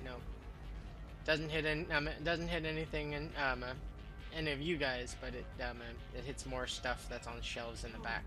No. 0.04 0.14
Doesn't 1.24 1.48
hit 1.48 1.66
um, 1.90 2.08
doesn't 2.22 2.46
hit 2.46 2.64
anything 2.64 3.14
in 3.14 3.30
um, 3.44 3.64
uh, 3.64 3.72
any 4.32 4.52
of 4.52 4.60
you 4.60 4.76
guys, 4.76 5.16
but 5.20 5.34
it 5.34 5.44
um, 5.68 5.78
uh, 5.80 6.16
it 6.16 6.22
hits 6.24 6.46
more 6.46 6.68
stuff 6.68 7.06
that's 7.10 7.26
on 7.26 7.42
shelves 7.42 7.82
in 7.82 7.90
the 7.90 7.98
back. 7.98 8.22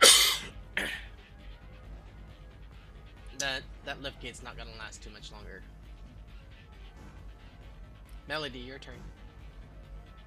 that 3.38 3.62
that 3.84 4.00
lift 4.00 4.20
gate's 4.22 4.40
not 4.40 4.56
gonna 4.56 4.70
last 4.78 5.02
too 5.02 5.10
much 5.10 5.32
longer. 5.32 5.62
Melody, 8.30 8.60
your 8.60 8.78
turn. 8.78 8.94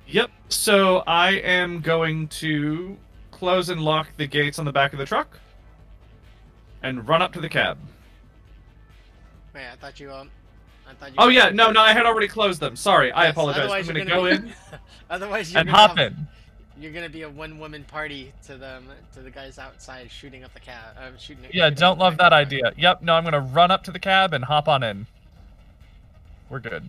Yep. 0.07 0.29
So 0.49 1.03
I 1.07 1.35
am 1.35 1.79
going 1.79 2.27
to 2.27 2.97
close 3.31 3.69
and 3.69 3.79
lock 3.81 4.09
the 4.17 4.27
gates 4.27 4.59
on 4.59 4.65
the 4.65 4.73
back 4.73 4.91
of 4.91 4.99
the 4.99 5.05
truck 5.05 5.39
and 6.83 7.07
run 7.07 7.21
up 7.21 7.31
to 7.31 7.39
the 7.39 7.47
cab. 7.47 7.77
Wait, 9.55 9.63
I 9.71 9.77
thought 9.77 10.01
you 10.01 10.11
um, 10.11 10.29
I 10.85 10.93
thought 10.95 11.11
you. 11.11 11.15
Oh 11.17 11.29
yeah, 11.29 11.49
no, 11.51 11.71
no, 11.71 11.79
I 11.79 11.93
had 11.93 12.05
already 12.05 12.27
closed 12.27 12.59
them. 12.59 12.75
Sorry, 12.75 13.09
I 13.13 13.23
Yes, 13.27 13.31
apologize. 13.31 13.59
I'm 13.59 13.69
otherwise 13.69 13.87
gonna 13.87 13.99
you're 13.99 14.07
go 14.09 14.23
be- 14.25 14.31
in 14.47 14.53
otherwise, 15.09 15.53
you're 15.53 15.61
and 15.61 15.69
gonna 15.69 15.77
hop 15.87 15.97
have- 15.97 16.11
in. 16.11 16.27
You're 16.77 16.91
gonna 16.91 17.07
be 17.07 17.21
a 17.21 17.29
one-woman 17.29 17.85
party 17.85 18.33
to 18.47 18.57
them 18.57 18.85
to 19.13 19.21
the 19.21 19.31
guys 19.31 19.57
outside 19.59 20.11
shooting 20.11 20.43
up 20.43 20.53
the 20.53 20.59
cab. 20.59 20.97
Uh, 20.97 21.17
shooting. 21.17 21.45
Yeah, 21.53 21.67
shooting 21.67 21.79
don't 21.79 21.99
love 21.99 22.17
that 22.17 22.33
of 22.33 22.49
the 22.49 22.59
truck. 22.59 22.73
idea. 22.73 22.81
Yep, 22.83 23.01
no, 23.03 23.13
I'm 23.13 23.23
gonna 23.23 23.39
run 23.39 23.71
up 23.71 23.85
to 23.85 23.91
the 23.91 23.99
cab 23.99 24.33
and 24.33 24.43
hop 24.43 24.67
on 24.67 24.83
in. 24.83 25.07
We're 26.49 26.59
good. 26.59 26.83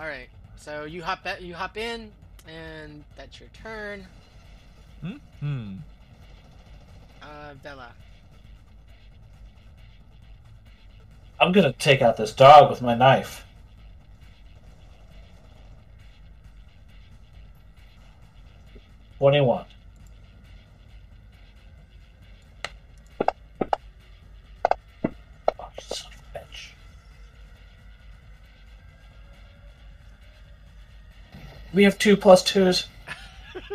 All 0.00 0.06
right, 0.06 0.30
so 0.56 0.84
you 0.84 1.02
hop 1.02 1.26
you 1.40 1.52
hop 1.52 1.76
in, 1.76 2.10
and 2.48 3.04
that's 3.16 3.38
your 3.38 3.50
turn. 3.50 4.06
Hmm. 5.02 5.16
Hmm. 5.40 5.74
Uh, 7.22 7.52
Bella. 7.62 7.92
I'm 11.38 11.52
gonna 11.52 11.74
take 11.74 12.00
out 12.00 12.16
this 12.16 12.32
dog 12.32 12.70
with 12.70 12.80
my 12.80 12.94
knife. 12.94 13.44
Twenty-one. 19.18 19.66
We 31.72 31.84
have 31.84 31.98
two 31.98 32.16
plus 32.16 32.42
twos. 32.42 32.86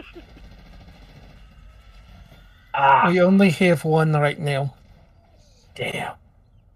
ah, 2.73 3.07
We 3.09 3.21
only 3.21 3.49
have 3.51 3.85
one 3.85 4.13
right 4.13 4.39
now. 4.39 4.75
damn. 5.75 6.13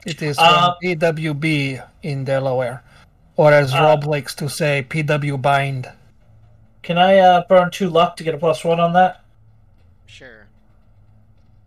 It 0.06 0.22
is 0.22 0.38
Uh, 0.40 0.76
from 0.82 0.90
PWB 0.98 1.86
in 2.04 2.24
Delaware. 2.24 2.84
Or 3.36 3.54
as 3.54 3.74
Uh, 3.74 3.80
Rob 3.82 4.06
likes 4.06 4.34
to 4.36 4.50
say, 4.50 4.86
PW 4.90 5.42
Bind. 5.42 5.90
Can 6.84 6.98
I 6.98 7.18
uh, 7.20 7.44
burn 7.48 7.70
two 7.72 7.90
luck 7.90 8.16
to 8.18 8.24
get 8.24 8.34
a 8.34 8.38
plus 8.38 8.64
one 8.64 8.80
on 8.80 8.94
that? 8.94 9.22
Sure. 10.06 10.48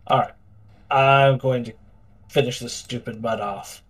All 0.07 0.19
right. 0.21 0.33
I'm 0.91 1.39
going 1.39 1.65
to 1.65 1.73
finish 2.29 2.59
this 2.59 2.73
stupid 2.73 3.23
mud 3.23 3.41
off 3.41 3.83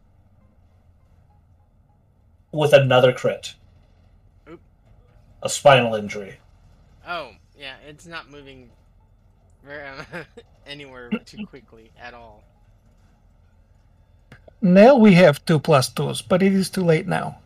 with 2.52 2.72
another 2.72 3.12
crit. 3.12 3.54
Oop. 5.42 5.46
A 5.46 5.48
spinal 5.48 5.94
injury. 5.94 6.38
Oh, 7.06 7.30
yeah, 7.58 7.74
it's 7.86 8.06
not 8.06 8.30
moving 8.30 8.70
very 9.64 9.86
um, 9.88 10.06
anywhere 10.66 11.10
too 11.24 11.46
quickly 11.46 11.90
at 12.00 12.14
all. 12.14 12.44
Now 14.60 14.94
we 14.94 15.14
have 15.14 15.44
two 15.44 15.58
plus 15.58 15.88
twos, 15.88 16.22
but 16.22 16.42
it 16.42 16.52
is 16.52 16.70
too 16.70 16.84
late 16.84 17.08
now. 17.08 17.38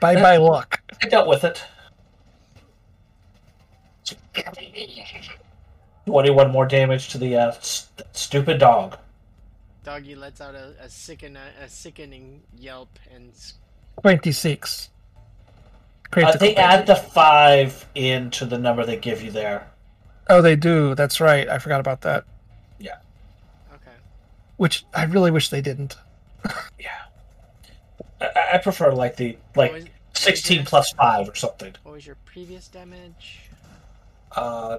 Bye 0.00 0.14
bye 0.14 0.36
luck. 0.38 0.80
I 1.02 1.08
dealt 1.08 1.28
with 1.28 1.44
it. 1.44 1.62
Twenty-one 6.06 6.50
more 6.50 6.66
damage 6.66 7.10
to 7.10 7.18
the 7.18 7.36
uh, 7.36 7.50
st- 7.60 8.06
stupid 8.12 8.58
dog. 8.58 8.96
Doggy 9.84 10.14
lets 10.14 10.40
out 10.40 10.54
a, 10.54 10.74
a 10.80 10.88
sicken 10.88 11.36
a 11.62 11.68
sickening 11.68 12.42
yelp 12.56 12.98
and 13.14 13.32
26. 14.00 14.88
Uh, 16.16 16.36
they 16.36 16.48
hit. 16.48 16.58
add 16.58 16.86
the 16.86 16.94
five 16.96 17.86
into 17.94 18.44
the 18.46 18.58
number 18.58 18.84
they 18.84 18.96
give 18.96 19.22
you 19.22 19.30
there. 19.30 19.68
Oh, 20.30 20.42
they 20.42 20.56
do. 20.56 20.94
That's 20.94 21.20
right. 21.20 21.48
I 21.48 21.58
forgot 21.58 21.80
about 21.80 22.00
that. 22.02 22.24
Yeah. 22.78 22.96
Okay. 23.74 23.96
Which 24.56 24.84
I 24.94 25.04
really 25.04 25.30
wish 25.30 25.48
they 25.50 25.60
didn't. 25.60 25.96
Yeah. 26.78 26.90
I, 28.20 28.54
I 28.54 28.58
prefer 28.58 28.92
like 28.92 29.16
the 29.16 29.36
like 29.56 29.72
was, 29.72 29.84
sixteen 30.14 30.58
your- 30.58 30.66
plus 30.66 30.92
five 30.92 31.28
or 31.28 31.34
something. 31.34 31.74
what 31.82 31.94
was 31.94 32.06
your 32.06 32.16
previous 32.24 32.68
damage? 32.68 33.40
Uh, 34.32 34.78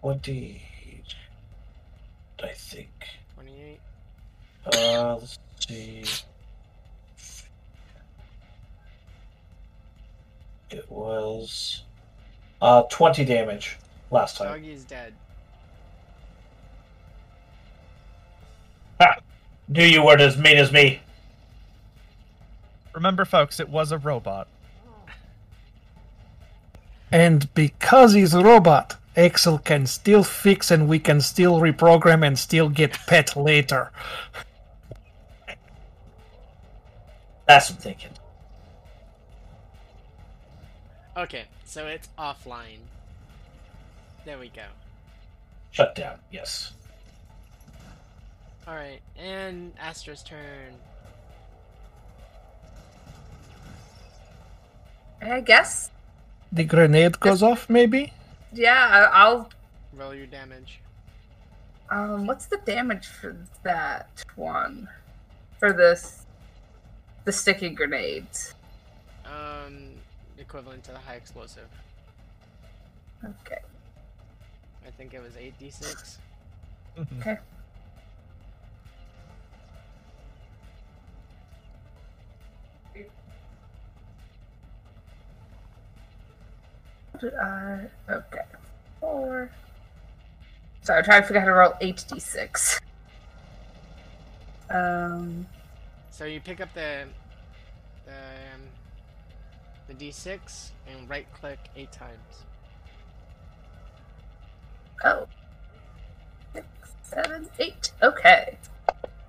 twenty. 0.00 0.62
I 2.42 2.48
think. 2.52 2.90
Twenty-eight. 3.34 3.80
Uh, 4.66 5.14
let's 5.16 5.38
see. 5.66 6.04
It 10.70 10.90
was 10.90 11.82
uh 12.60 12.82
twenty 12.90 13.24
damage 13.24 13.78
last 14.10 14.36
time. 14.36 14.48
Doggy 14.48 14.72
is 14.72 14.84
dead. 14.84 15.14
Knew 19.68 19.84
you 19.84 20.02
weren't 20.04 20.20
as 20.20 20.36
mean 20.38 20.56
as 20.58 20.70
me. 20.72 21.00
Remember, 22.94 23.24
folks, 23.24 23.58
it 23.60 23.68
was 23.68 23.92
a 23.92 23.98
robot. 23.98 24.48
And 27.12 27.52
because 27.54 28.14
he's 28.14 28.34
a 28.34 28.42
robot, 28.42 28.96
Axel 29.16 29.58
can 29.58 29.86
still 29.86 30.24
fix 30.24 30.72
and 30.72 30.88
we 30.88 30.98
can 30.98 31.20
still 31.20 31.60
reprogram 31.60 32.26
and 32.26 32.36
still 32.36 32.68
get 32.68 32.98
pet 33.06 33.36
later. 33.36 33.92
That's 37.46 37.70
what 37.70 37.76
I'm 37.76 37.82
thinking. 37.82 38.10
Okay, 41.16 41.44
so 41.64 41.86
it's 41.86 42.08
offline. 42.18 42.80
There 44.24 44.38
we 44.38 44.48
go. 44.48 44.64
Shut 45.70 45.94
down. 45.94 46.18
Yes. 46.30 46.72
All 48.66 48.74
right, 48.74 49.00
and 49.16 49.72
Astra's 49.80 50.22
turn. 50.22 50.74
I 55.22 55.40
guess. 55.40 55.90
The 56.52 56.64
grenade 56.64 57.18
goes 57.20 57.42
off, 57.42 57.70
maybe? 57.70 58.12
Yeah, 58.52 58.74
I- 59.12 59.22
I'll. 59.22 59.50
Roll 59.94 60.14
your 60.14 60.26
damage. 60.26 60.80
Um, 61.90 62.26
what's 62.26 62.46
the 62.46 62.58
damage 62.58 63.06
for 63.06 63.36
that 63.62 64.24
one? 64.34 64.88
For 65.58 65.72
this, 65.72 66.26
the 67.24 67.32
sticky 67.32 67.70
grenades. 67.70 68.54
Um, 69.24 69.94
equivalent 70.38 70.84
to 70.84 70.92
the 70.92 70.98
high 70.98 71.14
explosive. 71.14 71.68
Okay. 73.24 73.60
I 74.86 74.90
think 74.90 75.14
it 75.14 75.22
was 75.22 75.36
eight 75.36 75.58
d 75.58 75.70
six. 75.70 76.18
Okay. 77.18 77.38
did 87.20 87.34
I? 87.34 87.86
Okay. 88.10 88.40
Four. 89.00 89.50
Sorry, 90.82 90.98
I'm 90.98 91.04
trying 91.04 91.22
to 91.22 91.26
figure 91.26 91.40
out 91.40 91.44
how 91.44 91.50
to 91.50 91.54
roll 91.54 91.92
8d6. 91.92 92.80
Um, 94.70 95.46
So 96.10 96.24
you 96.24 96.40
pick 96.40 96.60
up 96.60 96.72
the 96.74 97.06
the 98.04 98.12
um, 98.12 98.60
the 99.88 99.94
d6 99.94 100.70
and 100.88 101.08
right 101.08 101.26
click 101.32 101.58
eight 101.76 101.92
times. 101.92 102.44
oh. 105.04 105.26
Six, 106.54 106.66
seven, 107.02 107.48
eight. 107.58 107.92
Okay. 108.02 108.56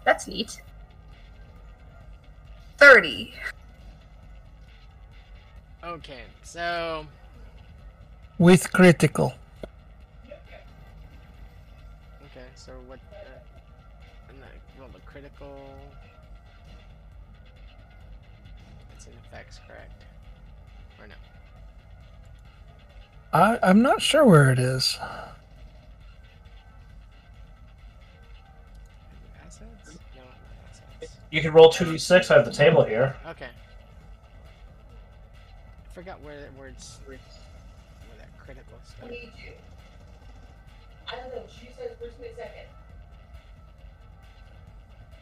That's 0.04 0.28
neat. 0.28 0.62
30. 2.78 3.34
Okay, 5.84 6.24
so 6.44 7.06
With 8.40 8.72
critical. 8.74 9.34
okay, 12.26 12.46
so 12.56 12.72
what? 12.88 13.00
Uh, 13.12 13.16
and 14.30 14.38
I 14.44 14.80
roll 14.80 14.90
a 14.96 15.00
critical. 15.10 15.56
It's 18.96 19.06
an 19.06 19.14
effects, 19.26 19.60
correct? 19.68 20.04
I, 23.38 23.60
I'm 23.62 23.84
not 23.84 24.02
sure 24.02 24.26
where 24.26 24.52
it 24.52 24.58
is. 24.58 24.98
Assets? 29.46 30.00
No, 30.16 30.24
assets. 30.68 31.18
You 31.30 31.42
can 31.42 31.54
roll 31.54 31.72
2d6. 31.72 32.32
I 32.32 32.34
have 32.38 32.46
the 32.46 32.52
table 32.52 32.84
here. 32.84 33.16
Okay. 33.28 33.50
I 35.86 35.94
forgot 35.94 36.20
where 36.22 36.50
where 36.58 36.70
it's 36.70 37.00
where 37.06 37.20
that 38.18 38.36
critical 38.40 38.74
stuff. 38.84 39.12
you. 39.12 39.52
I 41.08 41.16
don't 41.18 41.36
know. 41.36 41.44
She 41.48 41.68
says 41.78 41.92
first 42.00 42.16
and 42.18 42.36
second. 42.36 42.66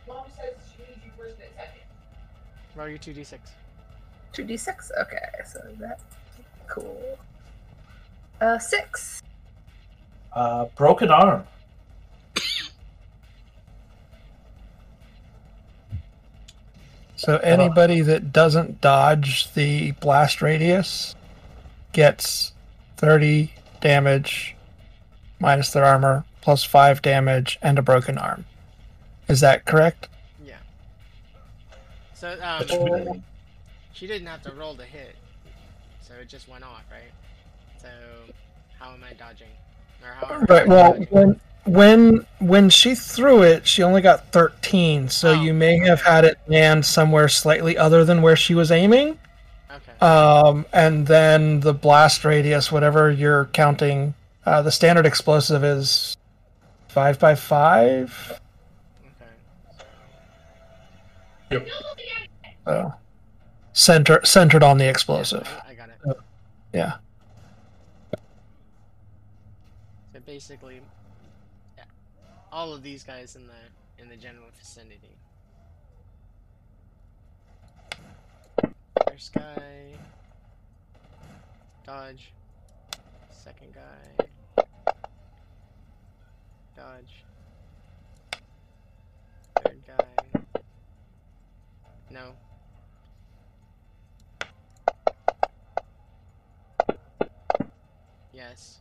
Mom 0.07 0.23
says 0.29 0.53
she 0.71 0.83
needs 0.83 1.03
you 1.03 1.11
first 1.17 1.35
and 1.41 1.53
second. 1.57 1.81
Roll 2.77 2.87
your 2.87 2.97
two 2.97 3.13
d 3.13 3.25
six. 3.25 3.51
2d6? 4.33 4.91
Okay, 5.01 5.17
so 5.45 5.59
that. 5.79 5.99
Cool. 6.67 7.17
Uh, 8.41 8.59
6. 8.59 9.23
Uh, 10.33 10.65
broken 10.75 11.09
arm. 11.09 11.45
So 17.15 17.37
anybody 17.37 18.01
that 18.01 18.33
doesn't 18.33 18.81
dodge 18.81 19.51
the 19.53 19.91
blast 19.93 20.41
radius 20.41 21.15
gets 21.93 22.53
30 22.97 23.51
damage 23.81 24.55
minus 25.39 25.71
their 25.71 25.85
armor 25.85 26.25
plus 26.41 26.63
5 26.63 27.01
damage 27.01 27.57
and 27.61 27.79
a 27.79 27.81
broken 27.81 28.17
arm. 28.17 28.45
Is 29.27 29.39
that 29.39 29.65
correct? 29.65 30.09
Yeah. 30.45 30.57
So 32.13 32.37
um, 32.43 33.23
she 33.93 34.05
didn't 34.05 34.27
have 34.27 34.43
to 34.43 34.51
roll 34.51 34.75
to 34.75 34.83
hit, 34.83 35.15
so 36.01 36.13
it 36.21 36.29
just 36.29 36.47
went 36.47 36.63
off, 36.63 36.83
right? 36.91 37.11
So 37.85 38.33
how 38.79 38.93
am 38.93 39.03
I 39.03 39.13
dodging? 39.13 39.47
Or 40.03 40.09
how? 40.13 40.35
am 40.35 40.41
I 40.41 40.45
Right. 40.53 40.67
Well, 40.67 40.91
dodging? 40.93 41.07
when 41.09 41.39
when 41.65 42.25
when 42.39 42.69
she 42.69 42.95
threw 42.95 43.43
it, 43.43 43.65
she 43.67 43.81
only 43.83 44.01
got 44.01 44.31
13, 44.31 45.09
so 45.09 45.29
Oh, 45.29 45.33
you 45.33 45.53
may 45.53 45.77
have 45.79 46.01
had 46.01 46.25
it 46.25 46.37
land 46.47 46.85
somewhere 46.85 47.27
slightly 47.27 47.77
other 47.77 48.03
than 48.05 48.21
where 48.21 48.35
she 48.35 48.53
was 48.55 48.71
aiming. 48.71 49.17
Okay. 49.71 50.05
Um, 50.05 50.65
and 50.73 51.07
then 51.07 51.59
the 51.61 51.73
blast 51.73 52.23
radius, 52.23 52.71
whatever 52.71 53.11
you're 53.11 53.45
counting, 53.45 54.13
uh, 54.45 54.61
the 54.61 54.71
standard 54.71 55.05
explosive 55.05 55.63
is 55.63 56.15
five 56.87 57.19
by 57.19 57.33
five. 57.35 58.39
okay. 59.05 59.31
Yep. 61.51 61.67
So 62.65 62.93
center 63.73 64.21
centered 64.23 64.63
on 64.63 64.77
the 64.77 64.87
explosive. 64.87 65.47
I, 65.67 65.71
I 65.71 65.73
got 65.73 65.89
it. 65.89 66.17
Yeah. 66.73 66.97
So 70.13 70.19
basically, 70.35 70.81
all 72.51 72.73
of 72.73 72.83
these 72.83 73.05
guys 73.05 73.37
in 73.37 73.47
the 73.47 74.03
in 74.03 74.09
the 74.09 74.17
general 74.17 74.47
vicinity. 74.59 75.15
First 79.07 79.31
guy, 79.31 79.97
dodge. 81.85 82.33
Second 83.31 83.73
guy, 83.73 84.25
dodge. 86.75 87.23
Third 89.63 89.81
guy, 89.87 90.41
no. 92.11 92.33
Yes. 98.33 98.79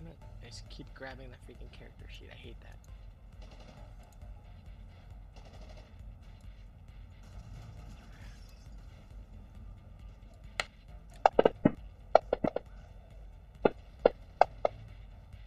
Damn 0.00 0.06
it. 0.06 0.16
I 0.50 0.52
keep 0.68 0.92
grabbing 0.94 1.28
the 1.30 1.36
freaking 1.52 1.70
character 1.70 2.06
sheet. 2.08 2.28
I 2.32 2.34
hate 2.34 2.56
that. 2.60 2.76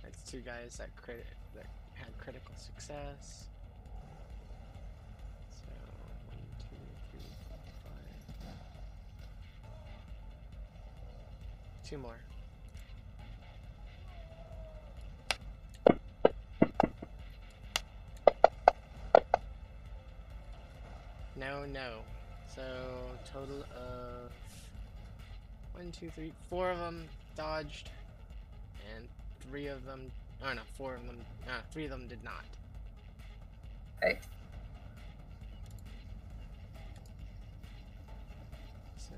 That's 0.03 0.23
two 0.23 0.39
guys 0.39 0.77
that 0.77 0.95
crit 0.95 1.25
that 1.55 1.65
had 1.95 2.17
critical 2.17 2.55
success. 2.55 3.47
Two 11.85 11.97
more. 11.97 12.15
No, 21.43 21.65
no. 21.65 21.89
So 22.55 22.61
total 23.33 23.63
of 23.75 24.31
one, 25.73 25.91
two, 25.91 26.09
three, 26.11 26.31
four 26.49 26.71
of 26.71 26.79
them 26.79 27.05
dodged, 27.35 27.89
and 28.95 29.07
three 29.41 29.67
of 29.67 29.85
them. 29.85 30.11
Oh 30.45 30.53
no, 30.53 30.61
four 30.77 30.95
of 30.95 31.05
them. 31.05 31.17
Uh, 31.47 31.61
three 31.71 31.85
of 31.85 31.91
them 31.91 32.07
did 32.07 32.23
not. 32.23 32.45
Okay. 33.97 34.19
So 38.97 39.13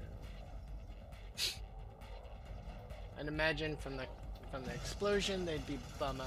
I'd 3.20 3.28
imagine 3.28 3.76
from 3.78 3.98
the 3.98 4.06
from 4.52 4.64
the 4.64 4.74
explosion 4.74 5.46
they'd 5.46 5.68
be 5.68 5.78
bummed. 6.00 6.22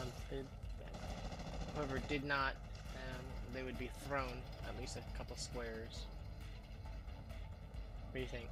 Whoever 1.74 1.98
did 2.08 2.24
not, 2.24 2.54
um, 2.94 3.24
they 3.54 3.62
would 3.62 3.78
be 3.78 3.90
thrown 4.06 4.42
at 4.68 4.80
least 4.80 4.96
a 4.96 5.18
couple 5.18 5.36
squares. 5.36 6.04
What 8.10 8.14
do 8.14 8.20
you 8.20 8.26
think? 8.26 8.46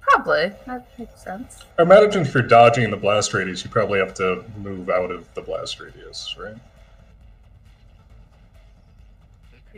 Probably. 0.00 0.52
That 0.66 0.88
makes 0.98 1.22
sense. 1.22 1.64
I 1.78 1.82
imagine 1.82 2.22
if 2.22 2.32
you're 2.32 2.42
dodging 2.42 2.84
in 2.84 2.90
the 2.90 2.96
blast 2.96 3.34
radius, 3.34 3.64
you 3.64 3.70
probably 3.70 3.98
have 3.98 4.14
to 4.14 4.44
move 4.56 4.88
out 4.88 5.10
of 5.10 5.32
the 5.34 5.42
blast 5.42 5.80
radius, 5.80 6.36
right? 6.38 6.56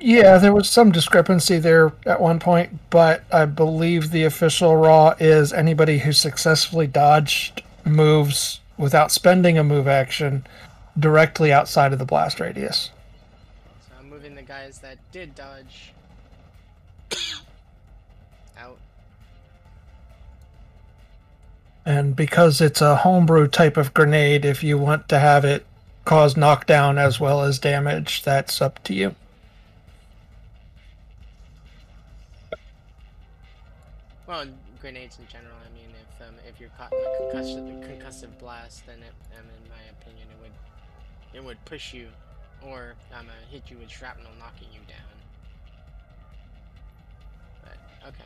Yeah, 0.01 0.39
there 0.39 0.53
was 0.53 0.69
some 0.69 0.93
discrepancy 0.93 1.59
there 1.59 1.93
at 2.07 2.21
one 2.21 2.39
point, 2.39 2.79
but 2.91 3.25
I 3.33 3.47
believe 3.47 4.11
the 4.11 4.25
official 4.25 4.77
raw 4.77 5.15
is 5.19 5.53
anybody 5.53 5.99
who 5.99 6.13
successfully 6.13 6.87
dodged 6.87 7.63
moves 7.85 8.61
without 8.77 9.11
spending 9.11 9.59
a 9.59 9.65
move 9.65 9.89
action 9.89 10.47
directly 10.99 11.53
outside 11.53 11.93
of 11.93 11.99
the 11.99 12.05
blast 12.05 12.39
radius. 12.39 12.91
So 13.89 13.95
I'm 13.99 14.09
moving 14.09 14.37
the 14.37 14.43
guys 14.59 14.79
that 14.81 14.99
did 15.13 15.35
dodge 15.35 15.93
out. 18.59 18.79
And 21.87 22.17
because 22.17 22.61
it's 22.61 22.81
a 22.81 22.97
homebrew 22.97 23.49
type 23.49 23.77
of 23.77 23.95
grenade, 23.95 24.45
if 24.45 24.63
you 24.65 24.77
want 24.77 25.09
to 25.09 25.19
have 25.19 25.45
it 25.45 25.65
cause 26.05 26.37
knockdown 26.37 26.99
as 26.99 27.21
well 27.21 27.43
as 27.43 27.59
damage, 27.59 28.23
that's 28.23 28.61
up 28.61 28.83
to 28.85 28.95
you. 28.95 29.15
Well, 34.27 34.47
grenades 34.81 35.19
in 35.19 35.27
general. 35.29 35.55
I 35.65 35.75
mean, 35.75 35.89
if 35.95 36.29
um, 36.29 36.35
if 36.47 36.61
you're 36.61 36.71
caught 36.71 36.93
in 36.93 36.99
a 36.99 37.35
concussive, 37.35 38.03
concussive 38.03 38.39
blast, 38.39 38.85
then 38.87 38.99
it, 38.99 39.15
um, 39.39 39.47
in 39.47 39.71
my 39.71 39.83
opinion, 39.99 40.27
it 40.31 40.43
would 40.43 41.39
it 41.39 41.45
would 41.45 41.65
push 41.65 41.95
you, 41.95 42.09
or 42.67 42.95
I'ma 43.15 43.31
hit 43.51 43.71
you 43.71 43.79
with 43.79 43.91
shrapnel, 43.91 44.31
knocking 44.39 44.69
you 44.73 44.81
down. 44.89 44.99
But, 47.63 48.09
okay. 48.09 48.25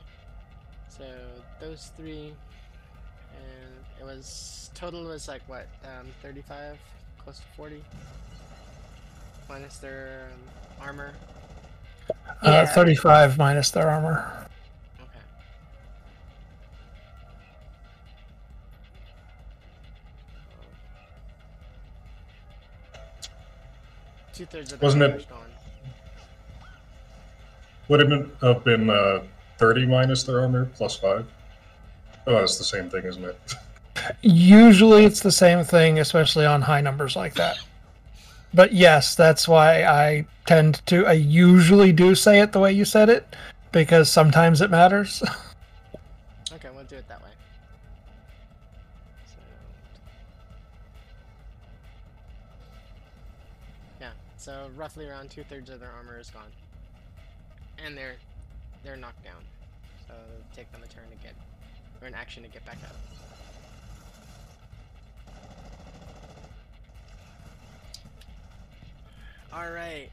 So 0.89 1.05
those 1.61 1.91
three, 1.97 2.33
and 3.37 4.01
it 4.01 4.05
was 4.05 4.71
total 4.75 5.05
was 5.05 5.29
like 5.29 5.43
what, 5.49 5.67
um, 5.85 6.09
thirty-five, 6.23 6.79
close 7.19 7.39
to 7.39 7.45
forty, 7.57 7.83
minus 9.49 9.79
their 9.79 10.31
um, 10.33 10.87
armor. 10.87 11.13
Uh, 12.43 12.67
35 12.67 13.39
minus 13.39 13.71
their 13.71 13.89
armor. 13.89 14.47
Two 24.35 24.47
thirds 24.47 24.73
of 24.73 24.81
the 24.81 24.85
Wasn't 24.87 25.03
it- 25.03 25.29
gone. 25.29 25.39
Would 27.89 28.01
it 28.01 28.29
have 28.43 28.65
been 28.65 28.89
uh, 28.89 29.23
30 29.59 29.87
minus 29.87 30.23
their 30.23 30.41
armor 30.41 30.67
plus 30.77 30.97
5? 30.97 31.27
Oh, 32.27 32.35
that's 32.35 32.57
the 32.57 32.65
same 32.65 32.89
thing, 32.89 33.05
isn't 33.05 33.25
it? 33.25 33.55
Usually 34.23 35.05
it's 35.05 35.21
the 35.21 35.33
same 35.33 35.65
thing, 35.65 35.99
especially 35.99 36.47
on 36.47 36.63
high 36.63 36.81
numbers 36.81 37.17
like 37.17 37.35
that. 37.35 37.59
But 38.55 38.73
yes, 38.73 39.15
that's 39.15 39.47
why 39.49 39.85
I 39.85 40.27
tend 40.47 40.81
to, 40.87 41.07
I 41.07 41.13
usually 41.13 41.93
do 41.93 42.15
say 42.15 42.41
it 42.41 42.53
the 42.53 42.61
way 42.61 42.73
you 42.73 42.85
said 42.85 43.09
it, 43.11 43.27
because 43.73 44.09
sometimes 44.11 44.61
it 44.61 44.71
matters. 44.71 45.23
Okay, 46.55 46.69
we'll 46.75 46.85
do 46.85 46.97
it 46.97 47.09
that 47.09 47.21
way. 47.23 47.31
So 54.43 54.69
roughly 54.77 55.07
around 55.07 55.31
two 55.31 55.45
thirds 55.45 55.71
of 55.71 55.79
their 55.79 55.91
armor 55.93 56.19
is 56.19 56.29
gone, 56.29 56.51
and 57.85 57.97
they're 57.97 58.17
they're 58.83 58.97
knocked 58.97 59.23
down. 59.23 59.41
So 60.09 60.15
take 60.57 60.71
them 60.73 60.83
a 60.83 60.89
turn 60.89 61.05
to 61.11 61.17
get, 61.23 61.35
or 62.01 62.09
an 62.09 62.15
action 62.15 62.43
to 62.43 62.49
get 62.49 62.67
back 62.67 62.79
up. 62.83 62.97
All 69.53 69.71
right, 69.71 70.09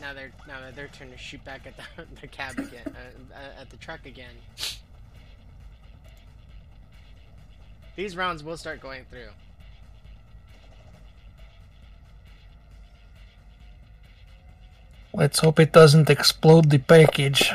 now 0.00 0.14
they're 0.14 0.30
now 0.46 0.58
their 0.76 0.86
turn 0.88 1.10
to 1.10 1.18
shoot 1.18 1.44
back 1.44 1.66
at 1.66 1.76
the, 1.76 2.06
the 2.20 2.28
cab 2.28 2.56
again, 2.56 2.86
uh, 2.86 3.34
uh, 3.34 3.60
at 3.60 3.70
the 3.70 3.76
truck 3.78 4.06
again. 4.06 4.34
These 7.96 8.16
rounds 8.16 8.44
will 8.44 8.56
start 8.56 8.80
going 8.80 9.04
through. 9.10 9.30
Let's 15.14 15.38
hope 15.38 15.60
it 15.60 15.72
doesn't 15.72 16.10
explode 16.10 16.70
the 16.70 16.78
package. 16.78 17.50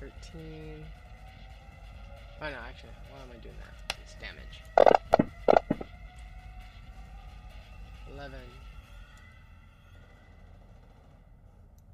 13. 0.00 0.84
Oh 2.40 2.50
no, 2.50 2.56
actually, 2.68 2.90
why 3.10 3.20
am 3.22 3.30
I 3.32 3.36
doing 3.42 3.56
that? 3.60 3.74
It's 4.02 4.14
damage. 4.20 4.62
11. 8.14 8.38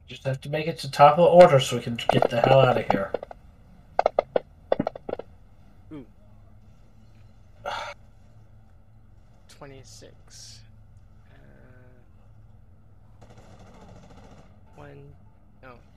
Just 0.07 0.25
have 0.25 0.41
to 0.43 0.49
make 0.51 0.67
it 0.67 0.79
to 0.81 0.91
top 0.91 1.19
of 1.19 1.25
order 1.33 1.59
so 1.59 1.77
we 1.77 1.83
can 1.83 1.99
get 2.11 2.29
the 2.29 2.41
hell 2.43 2.61
out 2.61 2.77
of 2.77 2.85
here. 2.91 3.13
Ooh. 5.93 6.05
26. 9.49 10.61
Uh, 11.31 11.37
one. 14.77 15.13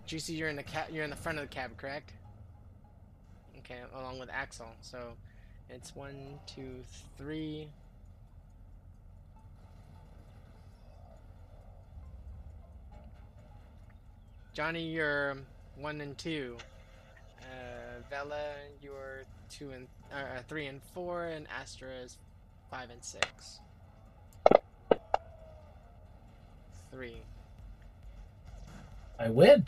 Juicy, 0.05 0.33
you're 0.33 0.49
in 0.49 0.55
the 0.55 0.63
cab. 0.63 0.87
You're 0.91 1.03
in 1.03 1.09
the 1.09 1.15
front 1.15 1.39
of 1.39 1.49
the 1.49 1.53
cab, 1.53 1.77
correct? 1.77 2.13
Okay, 3.59 3.79
along 3.95 4.19
with 4.19 4.29
Axel. 4.31 4.67
So 4.81 5.13
it's 5.69 5.95
one, 5.95 6.39
two, 6.45 6.83
three. 7.17 7.69
Johnny, 14.53 14.83
you're 14.83 15.37
one 15.75 15.99
and 16.01 16.17
two. 16.17 16.57
Uh, 17.41 18.01
Vela, 18.09 18.53
you're 18.81 19.25
two 19.49 19.71
and 19.71 19.87
uh, 20.13 20.37
uh, 20.37 20.41
three 20.47 20.67
and 20.67 20.81
four, 20.93 21.25
and 21.25 21.47
Astra 21.49 21.89
is 22.03 22.17
five 22.69 22.89
and 22.91 23.03
six. 23.03 23.59
Three. 26.91 27.17
I 29.19 29.29
win. 29.29 29.67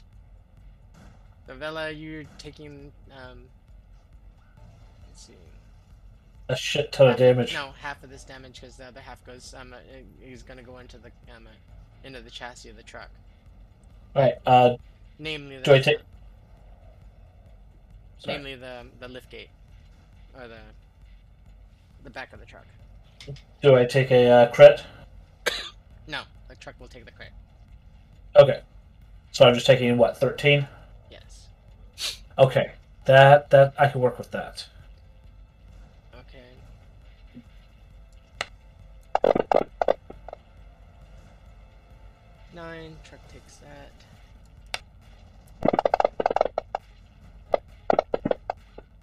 The 1.48 1.56
Vela, 1.56 1.90
you're 1.90 2.26
taking, 2.38 2.92
um, 3.12 3.46
let's 5.08 5.28
see. 5.28 5.34
A 6.50 6.56
shit 6.56 6.92
ton 6.92 7.08
half, 7.08 7.16
of 7.16 7.20
damage. 7.20 7.54
No, 7.54 7.72
half 7.82 8.04
of 8.04 8.10
this 8.10 8.26
damage 8.26 8.60
because 8.60 8.76
the 8.76 8.86
other 8.86 9.00
half 9.00 9.26
goes, 9.26 9.54
um, 9.58 9.74
uh, 9.74 9.78
uh, 9.78 9.80
he's 10.22 10.44
gonna 10.44 10.62
go 10.62 10.80
into 10.80 10.98
the, 10.98 11.08
um, 11.34 11.48
uh, 11.48 12.06
into 12.06 12.22
the 12.22 12.30
chassis 12.30 12.70
of 12.70 12.76
the 12.76 12.84
truck. 12.84 13.10
Alright, 14.14 14.36
uh, 14.46 14.76
namely 15.20 15.58
the, 15.58 15.64
do 15.64 15.74
I 15.74 15.80
take... 15.80 16.00
Sorry. 18.20 18.36
Namely 18.36 18.56
the, 18.56 18.86
the 19.00 19.08
lift 19.08 19.30
gate. 19.30 19.50
Or 20.38 20.50
the, 20.50 20.60
the 22.04 22.10
back 22.10 22.34
of 22.34 22.42
the 22.42 22.46
truck. 22.46 22.66
Do 23.62 23.76
I 23.76 23.86
take 23.86 24.12
a 24.12 24.30
uh, 24.30 24.52
crit? 24.52 24.84
no, 26.08 26.24
the 26.50 26.56
truck 26.56 26.76
will 26.80 26.88
take 26.90 27.06
the 27.06 27.12
crit. 27.12 27.32
Okay. 28.36 28.62
So 29.32 29.48
I'm 29.48 29.54
just 29.54 29.66
taking, 29.66 29.98
what, 29.98 30.18
13? 30.18 30.68
Okay. 32.38 32.72
That 33.06 33.50
that 33.50 33.74
I 33.80 33.88
can 33.88 34.02
work 34.02 34.18
with 34.18 34.32
that. 34.32 34.68
Okay. 36.20 36.44
Nine, 42.54 42.96
truck 43.04 43.22
takes 43.32 43.58
that. 43.58 43.92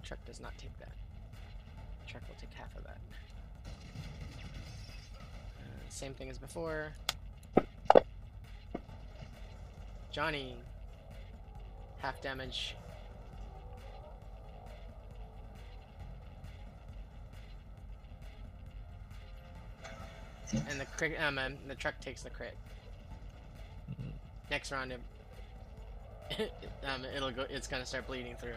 Truck 0.03 0.23
does 0.25 0.39
not 0.39 0.57
take 0.57 0.77
that. 0.79 0.91
Truck 2.07 2.23
will 2.27 2.35
take 2.39 2.53
half 2.53 2.75
of 2.77 2.83
that. 2.83 2.99
Uh, 5.59 5.89
same 5.89 6.13
thing 6.13 6.29
as 6.29 6.37
before. 6.37 6.93
Johnny, 10.11 10.55
half 11.97 12.21
damage. 12.21 12.75
And 20.69 20.79
the 20.79 20.85
crit, 20.97 21.19
um, 21.19 21.37
um, 21.37 21.55
the 21.67 21.75
truck 21.75 21.99
takes 21.99 22.23
the 22.23 22.29
crit. 22.29 22.55
Next 24.49 24.71
round, 24.71 24.91
it, 24.91 25.01
um, 26.83 27.05
it'll 27.15 27.31
go. 27.31 27.45
It's 27.49 27.67
gonna 27.67 27.85
start 27.85 28.07
bleeding 28.07 28.35
through. 28.35 28.53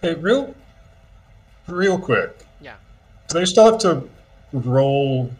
Hey, 0.00 0.14
real, 0.14 0.54
real 1.68 1.98
quick. 1.98 2.44
Yeah. 2.60 2.74
Do 3.28 3.38
they 3.38 3.44
still 3.44 3.70
have 3.70 3.78
to 3.82 4.08
roll 4.52 5.30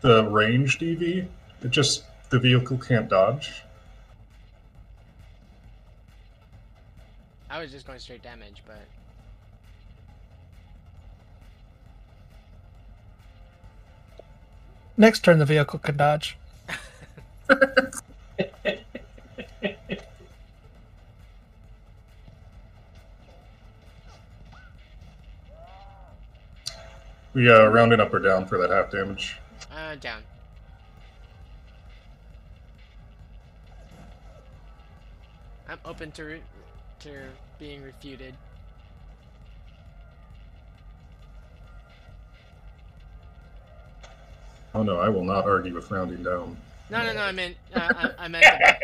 the 0.00 0.24
range 0.28 0.78
DV? 0.78 1.28
It 1.62 1.70
just 1.70 2.04
the 2.30 2.38
vehicle 2.38 2.78
can't 2.78 3.08
dodge. 3.08 3.62
I 7.50 7.60
was 7.60 7.70
just 7.70 7.86
going 7.86 7.98
straight 7.98 8.22
damage, 8.22 8.62
but 8.66 8.82
Next 14.98 15.20
turn, 15.20 15.38
the 15.38 15.46
vehicle 15.46 15.78
can 15.78 15.96
dodge. 15.96 16.36
We 27.34 27.48
uh, 27.50 27.66
rounding 27.66 28.00
up 28.00 28.12
or 28.12 28.18
down 28.18 28.46
for 28.46 28.58
that 28.58 28.70
half 28.70 28.90
damage. 28.90 29.36
uh, 29.72 29.94
down. 29.96 30.22
I'm 35.68 35.78
open 35.84 36.10
to 36.12 36.24
re- 36.24 36.42
to 37.00 37.10
being 37.58 37.82
refuted. 37.82 38.34
Oh 44.78 44.84
no, 44.84 45.00
I 45.00 45.08
will 45.08 45.24
not 45.24 45.44
argue 45.44 45.74
with 45.74 45.90
rounding 45.90 46.22
down. 46.22 46.56
No, 46.88 47.02
no, 47.02 47.12
no. 47.12 47.22
I 47.22 47.32
meant 47.32 47.56
uh, 47.74 47.90
I, 47.96 48.10
I 48.16 48.28
meant 48.28 48.52
about, 48.52 48.76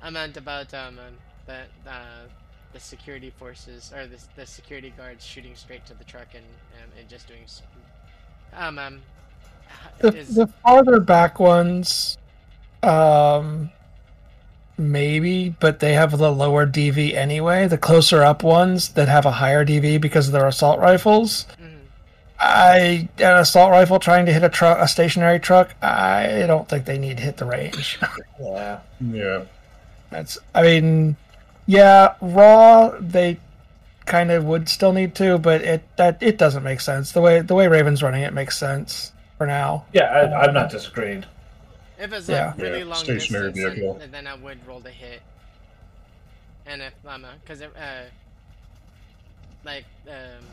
I 0.00 0.10
meant 0.10 0.36
about 0.36 0.72
um 0.74 0.96
the 1.44 1.62
uh, 1.84 2.28
the 2.72 2.78
security 2.78 3.30
forces 3.36 3.92
or 3.92 4.06
the 4.06 4.18
the 4.36 4.46
security 4.46 4.94
guards 4.96 5.24
shooting 5.24 5.56
straight 5.56 5.84
to 5.86 5.94
the 5.94 6.04
truck 6.04 6.28
and 6.34 6.44
um, 6.80 6.90
and 6.96 7.08
just 7.08 7.26
doing 7.26 7.40
um 8.52 8.78
um 8.78 9.00
The, 9.98 10.14
is 10.14 10.36
the 10.36 10.46
farther 10.46 11.00
back 11.00 11.40
ones, 11.40 12.16
um, 12.84 13.70
maybe, 14.76 15.48
but 15.48 15.80
they 15.80 15.94
have 15.94 16.16
the 16.16 16.30
lower 16.30 16.64
DV 16.64 17.12
anyway. 17.14 17.66
The 17.66 17.76
closer 17.76 18.22
up 18.22 18.44
ones 18.44 18.90
that 18.90 19.08
have 19.08 19.26
a 19.26 19.32
higher 19.32 19.66
DV 19.66 20.00
because 20.00 20.28
of 20.28 20.32
their 20.32 20.46
assault 20.46 20.78
rifles. 20.78 21.44
I 22.40 23.08
an 23.18 23.36
assault 23.38 23.70
rifle 23.72 23.98
trying 23.98 24.26
to 24.26 24.32
hit 24.32 24.44
a 24.44 24.48
truck, 24.48 24.78
a 24.78 24.86
stationary 24.86 25.40
truck. 25.40 25.74
I 25.82 26.44
don't 26.46 26.68
think 26.68 26.84
they 26.84 26.98
need 26.98 27.16
to 27.16 27.22
hit 27.22 27.36
the 27.36 27.44
range. 27.44 27.98
Yeah. 28.40 28.78
Yeah. 29.00 29.42
That's, 30.10 30.38
I 30.54 30.62
mean, 30.62 31.16
yeah, 31.66 32.14
raw 32.20 32.90
they 33.00 33.40
kind 34.06 34.30
of 34.30 34.44
would 34.44 34.68
still 34.68 34.92
need 34.92 35.16
to, 35.16 35.38
but 35.38 35.60
it 35.62 35.82
that 35.96 36.22
it 36.22 36.38
doesn't 36.38 36.62
make 36.62 36.80
sense 36.80 37.10
the 37.12 37.20
way 37.20 37.40
the 37.40 37.54
way 37.56 37.66
Raven's 37.66 38.00
running 38.02 38.22
it 38.22 38.32
makes 38.32 38.56
sense 38.56 39.10
for 39.36 39.46
now. 39.46 39.84
Yeah, 39.92 40.04
I, 40.04 40.44
I'm 40.46 40.54
not 40.54 40.70
disagreeing. 40.70 41.24
If 41.98 42.12
it's 42.12 42.28
Yeah. 42.28 42.50
like 42.50 42.58
really 42.58 42.78
Yeah, 42.78 42.84
long 42.84 43.02
stationary 43.02 43.52
distance, 43.52 43.74
then, 43.74 43.74
vehicle. 43.74 44.08
then 44.12 44.26
I 44.28 44.34
would 44.36 44.64
roll 44.66 44.78
the 44.78 44.90
hit. 44.92 45.20
And 46.64 46.80
if 46.80 46.94
I'm 47.06 47.24
a, 47.24 47.30
cause 47.44 47.60
if, 47.60 47.70
uh, 47.76 48.04
like 49.64 49.84
um, 50.08 50.44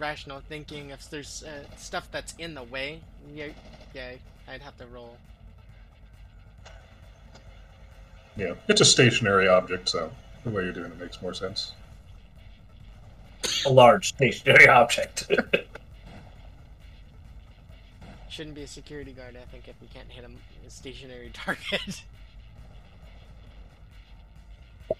rational 0.00 0.40
thinking, 0.48 0.90
if 0.90 1.08
there's 1.10 1.44
uh, 1.44 1.64
stuff 1.76 2.08
that's 2.10 2.34
in 2.38 2.54
the 2.54 2.62
way, 2.64 3.00
yeah, 3.32 3.48
yeah, 3.94 4.12
I'd 4.48 4.62
have 4.62 4.76
to 4.78 4.86
roll. 4.86 5.16
Yeah. 8.36 8.54
It's 8.68 8.80
a 8.80 8.84
stationary 8.84 9.46
object, 9.48 9.90
so 9.90 10.10
the 10.44 10.50
way 10.50 10.64
you're 10.64 10.72
doing 10.72 10.90
it 10.90 10.98
makes 10.98 11.20
more 11.20 11.34
sense. 11.34 11.72
A 13.66 13.70
large 13.70 14.08
stationary 14.08 14.68
object. 14.68 15.30
Shouldn't 18.28 18.54
be 18.54 18.62
a 18.62 18.66
security 18.66 19.12
guard, 19.12 19.36
I 19.36 19.44
think, 19.50 19.68
if 19.68 19.74
we 19.80 19.88
can't 19.88 20.08
hit 20.08 20.24
a, 20.24 20.30
a 20.66 20.70
stationary 20.70 21.30
target. 21.34 22.02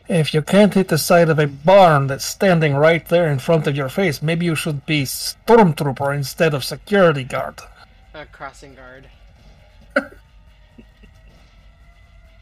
If 0.08 0.34
you 0.34 0.42
can't 0.42 0.74
hit 0.74 0.88
the 0.88 0.98
side 0.98 1.28
of 1.28 1.38
a 1.38 1.46
barn 1.46 2.08
that's 2.08 2.24
standing 2.24 2.74
right 2.74 3.06
there 3.06 3.30
in 3.30 3.38
front 3.38 3.66
of 3.66 3.76
your 3.76 3.88
face, 3.88 4.20
maybe 4.20 4.44
you 4.44 4.54
should 4.54 4.84
be 4.86 5.02
stormtrooper 5.04 6.14
instead 6.14 6.52
of 6.54 6.64
security 6.64 7.24
guard. 7.24 7.60
a 8.14 8.26
crossing 8.26 8.74
guard. 8.74 9.08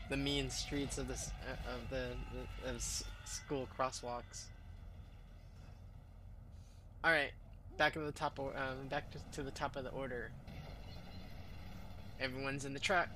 the 0.09 0.17
mean 0.17 0.49
streets 0.51 0.99
of 0.99 1.09
this 1.09 1.31
uh, 1.47 1.75
of 1.75 1.91
the, 1.91 2.07
the 2.33 2.71
of 2.71 2.83
school 3.25 3.69
crosswalks. 3.79 4.45
All 7.05 7.11
right, 7.13 7.33
back 7.77 7.93
to 7.93 8.01
the 8.01 8.13
top. 8.13 8.39
Um, 8.39 8.89
back 8.89 9.05
to 9.33 9.43
the 9.43 9.51
top 9.51 9.77
of 9.77 9.85
the 9.85 9.91
order. 9.91 10.31
Everyone's 12.21 12.65
in 12.65 12.73
the 12.75 12.81
truck, 12.81 13.09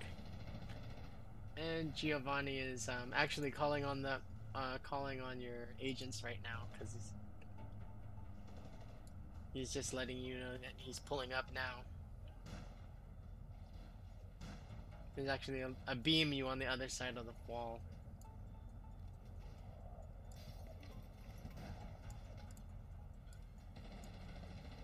and 1.56 1.94
Giovanni 1.94 2.58
is 2.58 2.88
um, 2.88 3.12
actually 3.14 3.50
calling 3.50 3.84
on 3.84 4.02
the 4.02 4.16
uh, 4.54 4.78
calling 4.82 5.20
on 5.20 5.40
your 5.40 5.68
agents 5.80 6.22
right 6.24 6.38
now 6.44 6.64
because 6.72 6.92
he's 6.92 7.10
he's 9.52 9.72
just 9.72 9.94
letting 9.94 10.18
you 10.18 10.34
know 10.34 10.52
that 10.52 10.72
he's 10.76 10.98
pulling 10.98 11.32
up 11.32 11.46
now. 11.54 11.84
There's 15.14 15.28
actually 15.28 15.60
a, 15.60 15.70
a 15.86 15.94
beam 15.94 16.32
you 16.32 16.48
on 16.48 16.58
the 16.58 16.66
other 16.66 16.88
side 16.88 17.16
of 17.18 17.26
the 17.26 17.32
wall. 17.46 17.80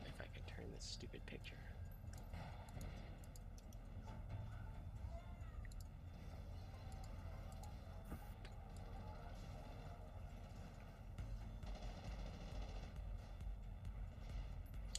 If 0.05 0.21
I 0.21 0.25
can 0.25 0.43
turn 0.55 0.67
this 0.75 0.85
stupid 0.85 1.25
picture. 1.25 1.55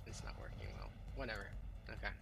It's 0.08 0.24
not 0.24 0.34
working 0.42 0.68
well. 0.80 0.90
Whatever. 1.20 1.48
Okay. 1.90 2.14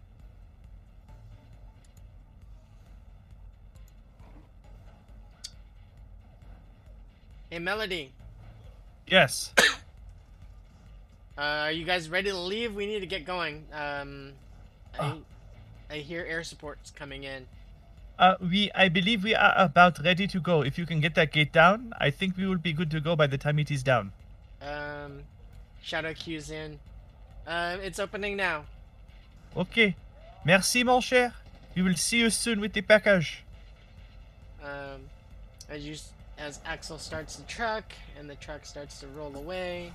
Hey, 7.52 7.60
Melody. 7.60 8.12
Yes. 9.06 9.54
Uh, 11.38 11.70
are 11.70 11.72
you 11.72 11.86
guys 11.86 12.10
ready 12.10 12.32
to 12.32 12.36
leave? 12.36 12.74
We 12.74 12.88
need 12.88 13.02
to 13.02 13.06
get 13.06 13.24
going. 13.24 13.64
Um, 13.72 14.34
I, 15.00 15.20
I 15.88 15.98
hear 15.98 16.26
air 16.28 16.44
support's 16.44 16.90
coming 16.90 17.26
in. 17.26 17.46
Uh, 18.18 18.38
we, 18.42 18.72
I 18.74 18.90
believe 18.90 19.24
we 19.24 19.36
are 19.36 19.54
about 19.56 20.04
ready 20.04 20.26
to 20.26 20.40
go. 20.40 20.64
If 20.64 20.80
you 20.80 20.88
can 20.88 21.00
get 21.00 21.14
that 21.14 21.32
gate 21.32 21.54
down, 21.54 21.94
I 22.00 22.10
think 22.10 22.38
we 22.38 22.48
will 22.48 22.58
be 22.58 22.74
good 22.74 22.90
to 22.90 23.00
go 23.00 23.16
by 23.16 23.28
the 23.28 23.38
time 23.38 23.60
it 23.60 23.70
is 23.70 23.84
down. 23.84 24.14
Um, 24.64 25.22
Shadow 25.84 26.16
Q's 26.16 26.50
in. 26.50 26.80
Uh, 27.46 27.78
it's 27.84 28.00
opening 28.00 28.36
now. 28.36 28.66
Okay. 29.56 29.96
Merci, 30.46 30.84
mon 30.84 31.02
cher. 31.02 31.34
We 31.76 31.82
will 31.82 31.96
see 31.96 32.20
you 32.20 32.30
soon 32.30 32.60
with 32.60 32.74
the 32.74 32.82
package. 32.82 33.44
Um, 34.64 35.02
as 35.70 35.86
you, 35.86 35.96
as 36.38 36.60
Axel 36.66 36.98
starts 36.98 37.36
the 37.36 37.44
truck 37.44 37.94
and 38.18 38.30
the 38.30 38.36
truck 38.36 38.66
starts 38.66 39.00
to 39.02 39.08
roll 39.08 39.36
away. 39.36 39.94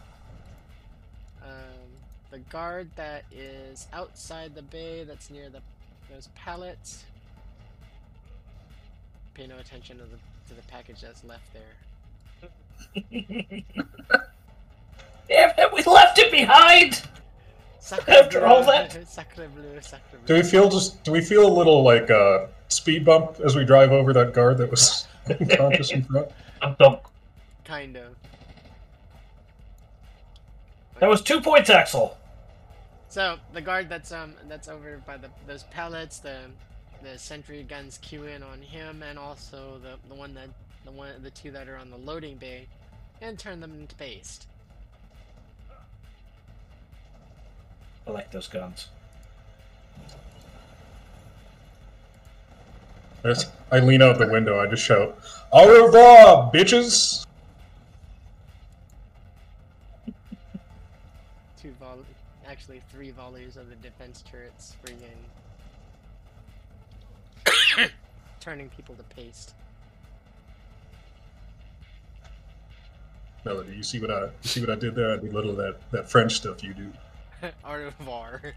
Um, 1.42 1.48
the 2.30 2.38
guard 2.38 2.90
that 2.96 3.24
is 3.32 3.88
outside 3.92 4.54
the 4.54 4.62
bay, 4.62 5.04
that's 5.04 5.30
near 5.30 5.50
the 5.50 5.60
those 6.12 6.28
pallets. 6.34 7.04
Pay 9.34 9.46
no 9.46 9.58
attention 9.58 9.98
to 9.98 10.04
the 10.04 10.18
to 10.48 10.54
the 10.54 10.62
package 10.68 11.00
that's 11.00 11.24
left 11.24 11.52
there. 11.52 11.62
Damn 15.28 15.50
it, 15.56 15.72
we 15.72 15.82
left 15.84 16.18
it 16.18 16.30
behind! 16.30 17.02
Sacre 17.82 18.12
After 18.12 18.46
all 18.46 18.64
that? 18.64 18.92
Sacre 19.08 19.48
bleu, 19.48 19.80
sacre 19.80 20.16
Do 20.24 20.34
we 20.34 20.44
feel 20.44 20.68
just? 20.68 21.02
Do 21.02 21.10
we 21.10 21.20
feel 21.20 21.44
a 21.44 21.52
little 21.52 21.82
like 21.82 22.10
a 22.10 22.48
speed 22.68 23.04
bump 23.04 23.40
as 23.44 23.56
we 23.56 23.64
drive 23.64 23.90
over 23.90 24.12
that 24.12 24.32
guard 24.32 24.58
that 24.58 24.70
was 24.70 25.08
unconscious 25.40 25.90
in 25.90 26.04
front? 26.04 26.28
Dunk, 26.60 26.78
dunk. 26.78 27.00
Kind 27.64 27.96
of. 27.96 28.14
That 31.00 31.08
was 31.08 31.22
two 31.22 31.40
points, 31.40 31.70
Axel. 31.70 32.16
So 33.08 33.36
the 33.52 33.60
guard 33.60 33.88
that's 33.88 34.12
um 34.12 34.34
that's 34.48 34.68
over 34.68 35.02
by 35.04 35.16
the 35.16 35.28
those 35.48 35.64
pallets, 35.64 36.20
the 36.20 36.38
the 37.02 37.18
sentry 37.18 37.64
guns 37.64 37.98
cue 37.98 38.26
in 38.26 38.44
on 38.44 38.62
him, 38.62 39.02
and 39.02 39.18
also 39.18 39.80
the 39.82 39.96
the 40.08 40.14
one 40.14 40.34
that 40.34 40.50
the 40.84 40.92
one 40.92 41.20
the 41.20 41.30
two 41.30 41.50
that 41.50 41.68
are 41.68 41.78
on 41.78 41.90
the 41.90 41.98
loading 41.98 42.36
bay, 42.36 42.68
and 43.20 43.40
turn 43.40 43.58
them 43.58 43.72
into 43.74 43.96
paste. 43.96 44.46
I 48.06 48.10
like 48.10 48.30
those 48.30 48.48
guns. 48.48 48.88
There's- 53.22 53.46
I 53.70 53.78
lean 53.78 54.02
out 54.02 54.18
the 54.18 54.26
window. 54.28 54.58
I 54.60 54.66
just 54.66 54.82
shout, 54.84 55.16
"Au 55.52 55.68
revoir, 55.84 56.50
bitches!" 56.52 57.24
Two 61.56 61.72
volley, 61.78 62.04
actually 62.46 62.82
three 62.90 63.12
volleys 63.12 63.56
of 63.56 63.68
the 63.68 63.76
defense 63.76 64.24
turrets, 64.28 64.76
freaking 64.84 65.16
turning 68.40 68.68
people 68.70 68.96
to 68.96 69.04
paste. 69.04 69.54
Melody, 73.44 73.76
you 73.76 73.82
see 73.84 74.00
what 74.00 74.10
I 74.10 74.24
you 74.24 74.30
see 74.42 74.60
what 74.60 74.70
I 74.70 74.74
did 74.74 74.94
there? 74.96 75.12
I 75.12 75.16
did 75.16 75.30
a 75.32 75.34
little 75.34 75.50
of 75.52 75.56
that 75.58 75.76
that 75.92 76.10
French 76.10 76.34
stuff 76.34 76.62
you 76.64 76.74
do. 76.74 76.92
Au 77.64 77.72
revoir. 77.72 78.40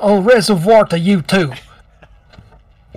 Oh, 0.00 0.20
reservoir 0.20 0.84
to 0.84 0.98
you 0.98 1.22
too. 1.22 1.52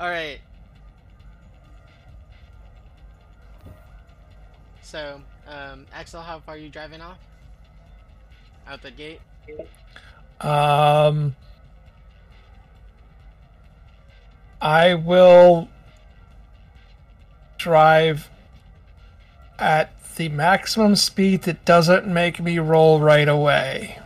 All 0.00 0.10
right. 0.10 0.40
So, 4.82 5.20
um, 5.46 5.86
Axel, 5.92 6.22
how 6.22 6.40
far 6.40 6.56
are 6.56 6.58
you 6.58 6.68
driving 6.68 7.00
off? 7.00 7.18
Out 8.66 8.82
the 8.82 8.90
gate? 8.90 9.20
Um, 10.40 11.36
I 14.60 14.94
will 14.94 15.68
drive 17.58 18.28
at 19.60 19.95
the 20.16 20.28
maximum 20.30 20.96
speed 20.96 21.42
that 21.42 21.64
doesn't 21.64 22.06
make 22.06 22.40
me 22.40 22.58
roll 22.58 23.00
right 23.00 23.28
away. 23.28 23.98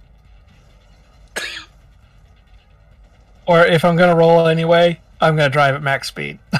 or 3.46 3.64
if 3.64 3.84
I'm 3.84 3.96
gonna 3.96 4.16
roll 4.16 4.46
anyway, 4.46 5.00
I'm 5.20 5.36
gonna 5.36 5.48
drive 5.48 5.74
at 5.74 5.82
max 5.82 6.08
speed. 6.08 6.38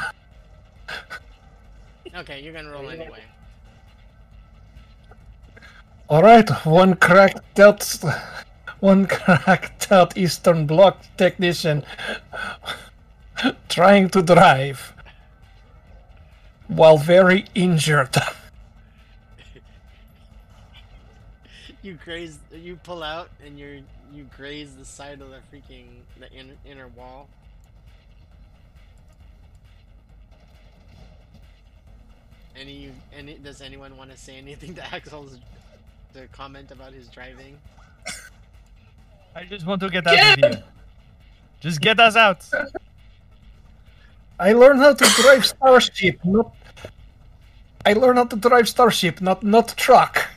Okay, 2.13 2.41
you're 2.43 2.53
gonna 2.53 2.71
roll 2.71 2.91
anyway. 2.91 3.23
All 6.09 6.23
right, 6.23 6.51
one 6.67 6.97
cracked 6.97 7.59
out, 7.59 7.83
one 8.81 9.07
cracked 9.07 9.91
out 9.91 10.19
Eastern 10.19 10.67
Bloc 10.67 10.99
technician 11.17 11.83
trying 13.71 14.11
to 14.11 14.21
drive 14.21 14.93
while 16.69 16.99
very 16.99 17.47
injured. 17.55 18.15
You 21.83 21.99
graze, 22.05 22.39
you 22.53 22.77
pull 22.77 23.03
out, 23.03 23.31
and 23.45 23.59
you 23.59 23.83
you 24.13 24.29
graze 24.37 24.77
the 24.77 24.85
side 24.85 25.21
of 25.21 25.31
the 25.31 25.41
freaking 25.51 25.87
the 26.19 26.31
inner, 26.31 26.55
inner 26.65 26.89
wall. 26.89 27.29
Any, 32.57 32.93
any, 33.17 33.35
does 33.35 33.63
anyone 33.63 33.97
want 33.97 34.11
to 34.11 34.17
say 34.19 34.37
anything 34.37 34.75
to 34.75 34.83
Axel's 34.95 35.39
to 36.13 36.27
comment 36.29 36.71
about 36.71 36.93
his 36.93 37.09
driving? 37.09 37.57
I 39.35 39.45
just 39.45 39.65
want 39.65 39.81
to 39.81 39.89
get 39.89 40.07
out 40.07 40.15
of 40.15 40.53
here. 40.53 40.63
Just 41.61 41.81
get 41.81 41.99
us 42.01 42.17
out. 42.17 42.45
I 44.39 44.53
learned 44.53 44.81
how 44.81 44.93
to 44.95 45.23
drive 45.23 45.47
Starship, 45.47 46.19
not. 46.25 46.55
I 47.87 47.93
learned 47.93 48.19
how 48.19 48.25
to 48.25 48.37
drive 48.37 48.69
Starship, 48.69 49.21
not 49.21 49.43
not 49.43 49.69
truck. 49.77 50.29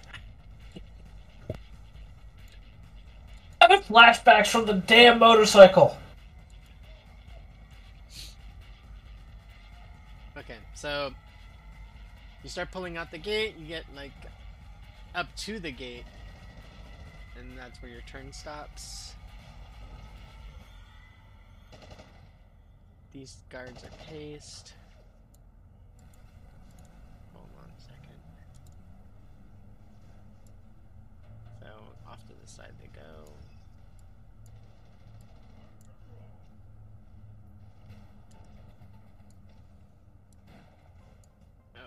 Flashbacks 3.72 4.48
from 4.48 4.66
the 4.66 4.74
damn 4.74 5.20
motorcycle. 5.20 5.98
Okay, 10.38 10.58
so 10.74 11.14
you 12.44 12.50
start 12.50 12.72
pulling 12.72 12.98
out 12.98 13.12
the 13.12 13.18
gate. 13.18 13.56
You 13.58 13.68
get 13.68 13.84
like 13.96 14.12
up 15.14 15.28
to 15.38 15.60
the 15.60 15.72
gate, 15.72 16.06
and 17.38 17.58
that's 17.58 17.82
where 17.82 17.92
your 17.92 18.02
turn 18.02 18.32
stops. 18.34 19.14
These 23.14 23.38
guards 23.52 23.84
are 23.84 23.92
paced. 24.10 24.74
Hold 27.34 27.48
on 27.60 27.70
a 27.70 27.82
second. 27.82 28.20
So 31.62 31.68
off 32.10 32.26
to 32.28 32.34
the 32.42 32.48
side 32.52 32.72
they 32.82 32.88
go. 32.88 33.02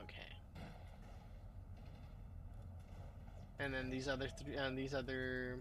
Okay. 0.05 0.31
And 3.59 3.73
then 3.73 3.91
these 3.91 4.07
other 4.09 4.29
three, 4.39 4.57
uh, 4.57 4.71
these 4.71 4.95
other, 4.95 5.57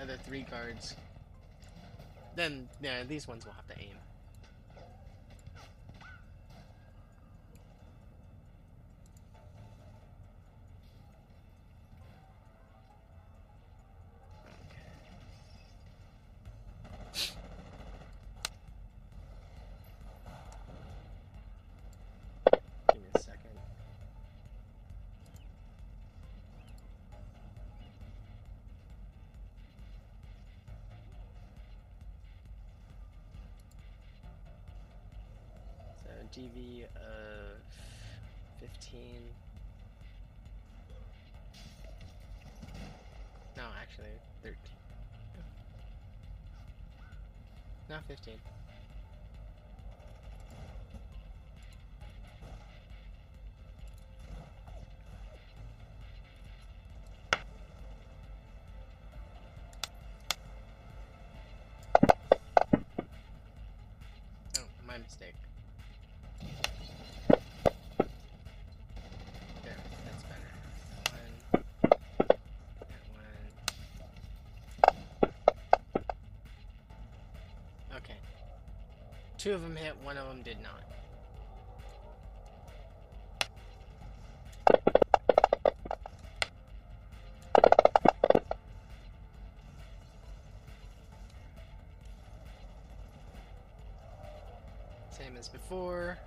other 0.00 0.16
three 0.24 0.42
guards. 0.42 0.94
Then, 2.36 2.68
yeah, 2.80 3.02
these 3.02 3.26
ones 3.26 3.44
will 3.44 3.52
have 3.52 3.66
to 3.68 3.78
aim. 3.80 3.96
Give 22.92 23.02
me 23.02 23.08
a 23.14 23.18
second. 23.18 23.40
So 36.02 36.40
DV 36.40 36.84
of 36.96 37.60
15. 38.60 39.00
No, 43.56 43.62
actually 43.90 44.06
13. 44.42 44.56
No, 47.88 47.96
15. 48.06 48.34
Oh, 64.56 64.60
my 64.86 64.98
mistake. 64.98 65.34
There, 69.64 69.76
that's 70.04 70.22
better. 70.22 70.50
One, 71.10 71.34
that 72.88 73.02
one. 73.12 73.50
Okay. 77.96 78.18
Two 79.40 79.54
of 79.54 79.62
them 79.62 79.74
hit, 79.74 79.94
one 80.04 80.18
of 80.18 80.28
them 80.28 80.42
did 80.42 80.58
not. 80.62 80.82
Same 95.10 95.38
as 95.38 95.48
before. 95.48 96.18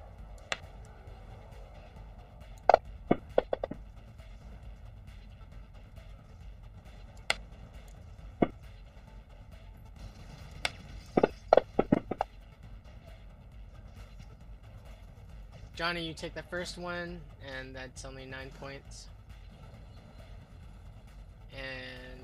Johnny, 15.76 16.06
you 16.06 16.14
take 16.14 16.36
the 16.36 16.44
first 16.44 16.78
one, 16.78 17.20
and 17.58 17.76
that's 17.76 18.06
only 18.06 18.26
nine 18.26 18.52
points. 18.60 19.08
And 21.52 22.22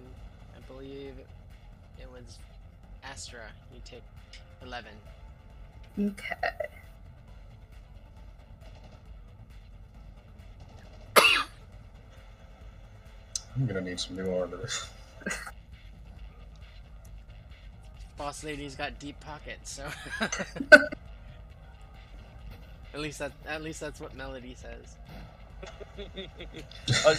I 0.56 0.60
believe 0.72 1.16
it 2.00 2.12
was 2.12 2.38
Astra. 3.04 3.48
You 3.74 3.82
take 3.84 4.04
11. 4.62 4.92
Okay. 6.00 6.36
I'm 13.56 13.66
gonna 13.66 13.82
need 13.82 14.00
some 14.00 14.16
new 14.16 14.32
armor. 14.32 14.70
Boss 18.16 18.44
lady's 18.44 18.76
got 18.76 19.00
deep 19.00 19.20
pockets, 19.20 19.72
so. 19.72 19.88
at 23.00 23.04
least 23.04 23.20
that 23.20 23.32
at 23.48 23.62
least 23.62 23.80
that's 23.80 24.00
what 24.02 24.16
Melody 24.16 24.56
says. 24.56 24.96
Oh, 27.06 27.14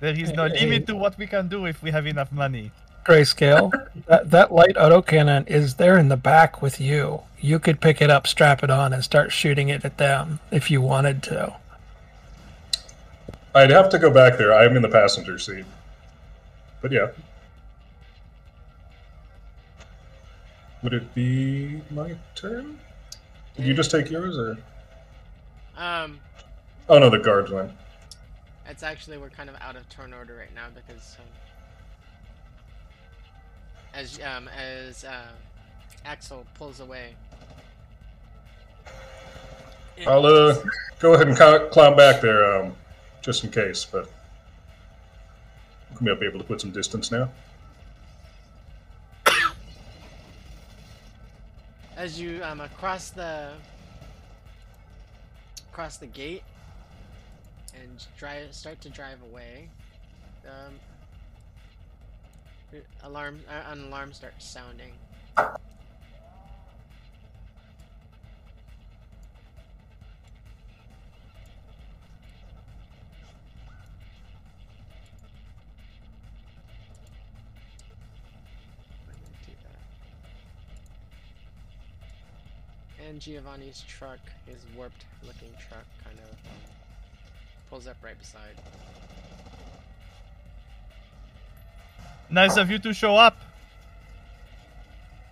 there 0.00 0.14
is 0.14 0.32
no 0.32 0.46
limit 0.46 0.86
to 0.86 0.94
what 0.94 1.18
we 1.18 1.26
can 1.26 1.48
do 1.48 1.66
if 1.66 1.82
we 1.82 1.90
have 1.90 2.06
enough 2.06 2.30
money. 2.30 2.70
Grayscale, 3.04 3.72
that, 4.06 4.30
that 4.30 4.52
light 4.52 4.76
autocannon 4.76 5.48
is 5.48 5.74
there 5.74 5.98
in 5.98 6.08
the 6.08 6.16
back 6.16 6.62
with 6.62 6.80
you. 6.80 7.22
You 7.40 7.58
could 7.58 7.80
pick 7.80 8.00
it 8.02 8.10
up, 8.10 8.26
strap 8.26 8.62
it 8.62 8.70
on, 8.70 8.92
and 8.92 9.02
start 9.02 9.32
shooting 9.32 9.70
it 9.70 9.84
at 9.84 9.96
them 9.96 10.38
if 10.50 10.70
you 10.70 10.80
wanted 10.82 11.22
to. 11.24 11.56
I'd 13.54 13.70
have 13.70 13.88
to 13.90 13.98
go 13.98 14.10
back 14.10 14.38
there. 14.38 14.54
I'm 14.54 14.76
in 14.76 14.82
the 14.82 14.88
passenger 14.88 15.38
seat. 15.38 15.64
But 16.82 16.92
yeah. 16.92 17.08
Would 20.82 20.92
it 20.92 21.14
be 21.14 21.80
my 21.90 22.14
turn? 22.34 22.78
Did 23.58 23.66
you 23.66 23.74
just 23.74 23.90
take 23.90 24.08
yours 24.08 24.38
or? 24.38 24.56
Um, 25.76 26.20
Oh 26.88 26.98
no, 26.98 27.10
the 27.10 27.18
guards 27.18 27.50
went. 27.50 27.70
it's 28.66 28.82
actually 28.82 29.18
we're 29.18 29.28
kind 29.30 29.50
of 29.50 29.56
out 29.60 29.76
of 29.76 29.86
turn 29.90 30.14
order 30.14 30.36
right 30.36 30.54
now 30.54 30.66
because 30.74 31.16
um, 31.18 31.26
as 33.94 34.18
um 34.20 34.48
as 34.48 35.04
uh, 35.04 35.26
Axel 36.06 36.46
pulls 36.54 36.80
away. 36.80 37.14
I'll 40.06 40.24
uh, 40.24 40.56
go 41.00 41.14
ahead 41.14 41.26
and 41.28 41.36
cl- 41.36 41.66
climb 41.68 41.96
back 41.96 42.20
there, 42.22 42.62
um, 42.62 42.72
just 43.20 43.42
in 43.44 43.50
case. 43.50 43.84
But 43.84 44.08
I'll 46.00 46.14
be 46.16 46.26
able 46.26 46.38
to 46.38 46.44
put 46.44 46.60
some 46.60 46.70
distance 46.70 47.10
now. 47.10 47.28
As 51.98 52.20
you 52.20 52.40
um 52.44 52.60
across 52.60 53.10
the 53.10 53.50
across 55.72 55.96
the 55.96 56.06
gate 56.06 56.44
and 57.74 58.06
drive 58.16 58.54
start 58.54 58.80
to 58.80 58.88
drive 58.88 59.18
away. 59.32 59.68
Um, 60.46 60.74
alarm 63.02 63.40
uh, 63.48 63.72
an 63.72 63.88
alarm 63.88 64.12
starts 64.12 64.48
sounding. 64.48 64.92
I'm 65.36 65.44
gonna 65.44 65.58
do 79.46 79.52
that. 79.64 79.78
And 83.08 83.20
Giovanni's 83.20 83.82
truck, 83.88 84.18
his 84.44 84.58
warped 84.76 85.06
looking 85.24 85.48
truck, 85.66 85.86
kind 86.04 86.18
of 86.18 86.30
um, 86.30 86.60
pulls 87.70 87.86
up 87.86 87.96
right 88.02 88.18
beside. 88.18 88.54
Nice 92.28 92.58
of 92.58 92.70
you 92.70 92.78
to 92.80 92.92
show 92.92 93.16
up. 93.16 93.38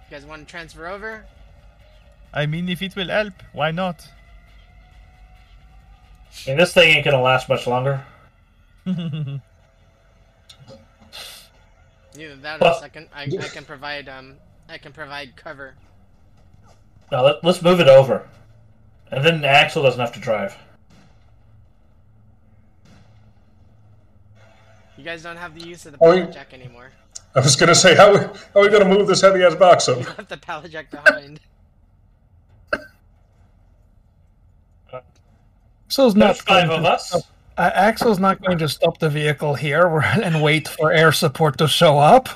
You 0.08 0.16
guys 0.16 0.24
want 0.24 0.46
to 0.46 0.50
transfer 0.50 0.86
over? 0.86 1.26
I 2.32 2.46
mean, 2.46 2.70
if 2.70 2.80
it 2.80 2.96
will 2.96 3.08
help, 3.08 3.34
why 3.52 3.72
not? 3.72 4.08
I 6.46 6.50
mean, 6.50 6.56
this 6.56 6.72
thing 6.72 6.96
ain't 6.96 7.04
gonna 7.04 7.20
last 7.20 7.46
much 7.50 7.66
longer. 7.66 8.02
Either 8.86 9.42
that 12.36 12.60
or 12.62 12.64
Well- 12.64 12.80
second, 12.80 13.08
I, 13.14 13.24
I 13.24 13.48
can 13.52 13.66
provide 13.66 14.08
um 14.08 14.36
I 14.66 14.78
can 14.78 14.92
provide 14.92 15.36
cover. 15.36 15.74
No, 17.12 17.24
let, 17.24 17.44
let's 17.44 17.62
move 17.62 17.80
it 17.80 17.88
over, 17.88 18.28
and 19.12 19.24
then 19.24 19.44
Axel 19.44 19.82
doesn't 19.82 20.00
have 20.00 20.12
to 20.12 20.20
drive. 20.20 20.56
You 24.98 25.04
guys 25.04 25.22
don't 25.22 25.36
have 25.36 25.54
the 25.54 25.64
use 25.66 25.86
of 25.86 25.92
the 25.92 25.98
you- 26.04 26.12
pallet 26.22 26.32
jack 26.32 26.52
anymore. 26.54 26.90
I 27.34 27.40
was 27.40 27.54
gonna 27.54 27.74
say, 27.74 27.94
how, 27.94 28.16
how 28.16 28.32
are 28.54 28.62
we 28.62 28.70
gonna 28.70 28.86
move 28.88 29.06
this 29.06 29.20
heavy 29.20 29.42
ass 29.44 29.54
box 29.54 29.88
You 29.88 29.94
up? 29.94 30.16
left 30.18 30.28
the 30.30 30.36
pallet 30.38 30.70
jack 30.72 30.90
behind. 30.90 31.38
Axel's 35.86 36.14
not 36.16 36.26
There's 36.34 36.40
five 36.42 36.70
of 36.70 36.84
us. 36.84 37.08
stop- 37.08 37.22
uh, 37.58 37.70
Axel's 37.74 38.18
not 38.18 38.42
going 38.42 38.58
to 38.58 38.68
stop 38.68 38.98
the 38.98 39.08
vehicle 39.08 39.54
here 39.54 39.98
and 40.22 40.42
wait 40.42 40.68
for 40.68 40.92
air 40.92 41.12
support 41.12 41.56
to 41.58 41.68
show 41.68 41.98
up. 41.98 42.28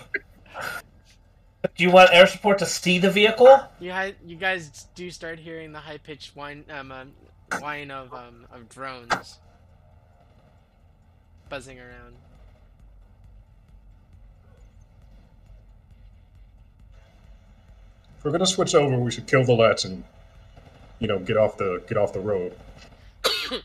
Do 1.62 1.84
you 1.84 1.90
want 1.90 2.10
air 2.12 2.26
support 2.26 2.58
to 2.60 2.66
see 2.66 2.98
the 2.98 3.10
vehicle? 3.10 3.60
You 3.80 3.92
hi- 3.92 4.14
you 4.24 4.36
guys 4.36 4.86
do 4.94 5.10
start 5.10 5.38
hearing 5.38 5.72
the 5.72 5.78
high 5.78 5.98
pitched 5.98 6.34
whine 6.34 6.64
um, 6.70 6.90
um 6.90 7.12
whine 7.58 7.90
of 7.90 8.14
um 8.14 8.46
of 8.50 8.68
drones 8.68 9.38
buzzing 11.50 11.78
around. 11.78 12.14
If 18.16 18.24
we're 18.24 18.30
gonna 18.30 18.46
switch 18.46 18.74
over, 18.74 18.96
we 18.98 19.10
should 19.10 19.26
kill 19.26 19.44
the 19.44 19.52
Lats 19.52 19.84
and, 19.84 20.04
you 20.98 21.08
know, 21.08 21.18
get 21.18 21.36
off 21.36 21.58
the 21.58 21.82
get 21.88 21.98
off 21.98 22.12
the 22.12 22.20
road. 22.20 22.56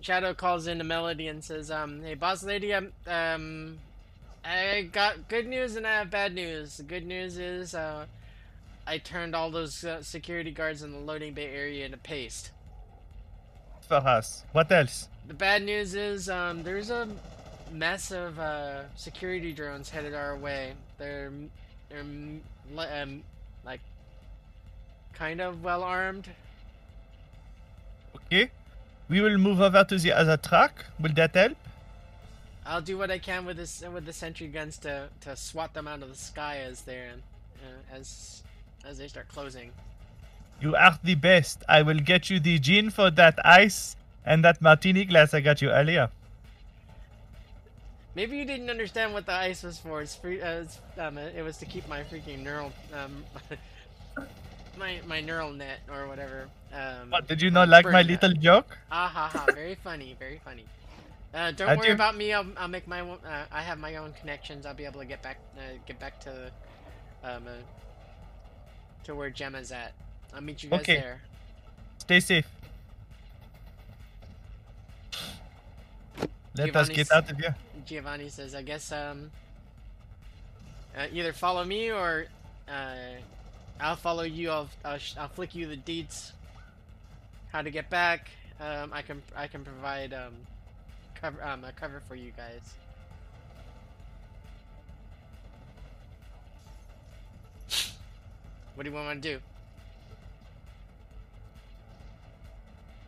Shadow 0.00 0.34
calls 0.34 0.66
in 0.66 0.78
to 0.78 0.84
Melody 0.84 1.28
and 1.28 1.44
says, 1.44 1.70
um, 1.70 2.02
hey 2.02 2.14
boss 2.14 2.42
lady, 2.42 2.72
um, 2.72 2.92
um 3.06 3.78
I 4.48 4.88
got 4.90 5.28
good 5.28 5.46
news 5.46 5.76
and 5.76 5.86
I 5.86 5.98
have 5.98 6.10
bad 6.10 6.34
news. 6.34 6.78
The 6.78 6.82
good 6.82 7.04
news 7.04 7.36
is, 7.36 7.74
uh, 7.74 8.06
I 8.86 8.96
turned 8.96 9.34
all 9.34 9.50
those 9.50 9.84
uh, 9.84 10.02
security 10.02 10.50
guards 10.50 10.82
in 10.82 10.92
the 10.92 10.98
loading 10.98 11.34
bay 11.34 11.48
area 11.54 11.84
into 11.84 11.98
paste. 11.98 12.50
For 13.86 13.96
us. 13.96 14.44
What 14.52 14.72
else? 14.72 15.08
The 15.26 15.34
bad 15.34 15.64
news 15.64 15.94
is, 15.94 16.30
um, 16.30 16.62
there's 16.62 16.88
a 16.88 17.08
mess 17.70 18.10
of 18.10 18.38
uh, 18.38 18.84
security 18.96 19.52
drones 19.52 19.90
headed 19.90 20.14
our 20.14 20.36
way. 20.36 20.72
They're 20.96 21.30
they're 21.90 22.00
um, 22.00 23.22
like 23.66 23.80
kind 25.12 25.42
of 25.42 25.62
well 25.62 25.82
armed. 25.82 26.28
Okay. 28.16 28.50
We 29.10 29.20
will 29.20 29.36
move 29.36 29.60
over 29.60 29.84
to 29.84 29.98
the 29.98 30.12
other 30.12 30.38
truck. 30.38 30.86
Will 30.98 31.12
that 31.14 31.34
help? 31.34 31.56
I'll 32.68 32.82
do 32.82 32.98
what 32.98 33.10
I 33.10 33.18
can 33.18 33.46
with 33.46 33.56
this 33.56 33.82
with 33.92 34.04
the 34.04 34.12
sentry 34.12 34.46
guns 34.48 34.76
to 34.78 35.08
to 35.22 35.34
swat 35.36 35.72
them 35.72 35.88
out 35.88 36.02
of 36.02 36.10
the 36.10 36.14
sky 36.14 36.58
as 36.58 36.82
they're 36.82 37.12
uh, 37.64 37.96
as 37.96 38.42
as 38.84 38.98
they 38.98 39.08
start 39.08 39.28
closing. 39.28 39.72
You 40.60 40.76
are 40.76 40.98
the 41.02 41.14
best. 41.14 41.64
I 41.68 41.80
will 41.82 42.00
get 42.00 42.28
you 42.28 42.38
the 42.40 42.58
gin 42.58 42.90
for 42.90 43.10
that 43.12 43.38
ice 43.44 43.96
and 44.26 44.44
that 44.44 44.60
martini 44.60 45.04
glass 45.06 45.32
I 45.32 45.40
got 45.40 45.62
you 45.62 45.70
earlier. 45.70 46.10
Maybe 48.14 48.36
you 48.36 48.44
didn't 48.44 48.68
understand 48.68 49.14
what 49.14 49.24
the 49.26 49.32
ice 49.32 49.62
was 49.62 49.78
for. 49.78 50.02
It's 50.02 50.14
free. 50.16 50.42
Uh, 50.42 50.62
it's, 50.62 50.78
um, 50.98 51.16
it 51.16 51.42
was 51.42 51.56
to 51.58 51.66
keep 51.66 51.88
my 51.88 52.02
freaking 52.02 52.42
neural 52.42 52.72
um, 52.92 53.24
my 54.78 55.00
my 55.06 55.20
neural 55.20 55.52
net 55.52 55.80
or 55.90 56.06
whatever. 56.06 56.48
Um, 56.72 57.10
What, 57.10 57.28
did 57.28 57.40
you 57.40 57.50
not 57.50 57.68
like 57.68 57.86
my 57.86 58.02
that. 58.02 58.10
little 58.10 58.32
joke? 58.34 58.76
Ah 58.90 59.08
ha 59.08 59.30
ha! 59.32 59.46
Very 59.54 59.76
funny, 59.76 60.16
very 60.18 60.40
funny. 60.44 60.66
Uh, 61.34 61.50
don't 61.52 61.68
I 61.68 61.76
worry 61.76 61.88
do- 61.88 61.92
about 61.92 62.16
me. 62.16 62.32
I'll, 62.32 62.46
I'll 62.56 62.68
make 62.68 62.86
my 62.88 63.00
own. 63.00 63.18
Uh, 63.24 63.44
I 63.52 63.62
have 63.62 63.78
my 63.78 63.96
own 63.96 64.14
connections. 64.20 64.64
I'll 64.64 64.74
be 64.74 64.84
able 64.86 65.00
to 65.00 65.06
get 65.06 65.22
back 65.22 65.38
uh, 65.58 65.60
get 65.86 65.98
back 66.00 66.20
to 66.22 66.50
um 67.22 67.46
uh, 67.46 67.50
to 69.04 69.14
where 69.14 69.28
Gemma's 69.30 69.70
at. 69.72 69.92
I'll 70.34 70.40
meet 70.40 70.62
you 70.62 70.70
guys 70.70 70.80
Okay. 70.80 70.96
there. 70.96 71.20
Stay 71.98 72.20
safe. 72.20 72.46
Let 76.54 76.74
us 76.74 76.88
get 76.88 77.12
out 77.12 77.30
of 77.30 77.36
here. 77.38 77.54
Giovanni 77.86 78.28
says, 78.30 78.54
"I 78.54 78.62
guess 78.62 78.90
um, 78.90 79.30
uh, 80.96 81.06
either 81.12 81.32
follow 81.32 81.64
me 81.64 81.90
or 81.92 82.26
uh, 82.68 82.94
I'll 83.80 83.96
follow 83.96 84.24
you. 84.24 84.50
I'll 84.50 84.68
I'll, 84.84 84.98
sh- 84.98 85.14
I'll 85.18 85.28
flick 85.28 85.54
you 85.54 85.66
the 85.66 85.76
deets. 85.76 86.32
How 87.52 87.62
to 87.62 87.70
get 87.70 87.88
back? 87.90 88.30
Um, 88.60 88.90
I 88.92 89.02
can 89.02 89.22
I 89.36 89.46
can 89.46 89.62
provide 89.64 90.12
um, 90.12 90.34
cover 91.20 91.42
um 91.44 91.64
a 91.64 91.72
cover 91.72 92.02
for 92.06 92.14
you 92.14 92.32
guys. 92.36 92.74
What 98.74 98.84
do 98.84 98.90
you 98.90 98.94
want 98.94 99.20
to 99.22 99.34
do? 99.34 99.40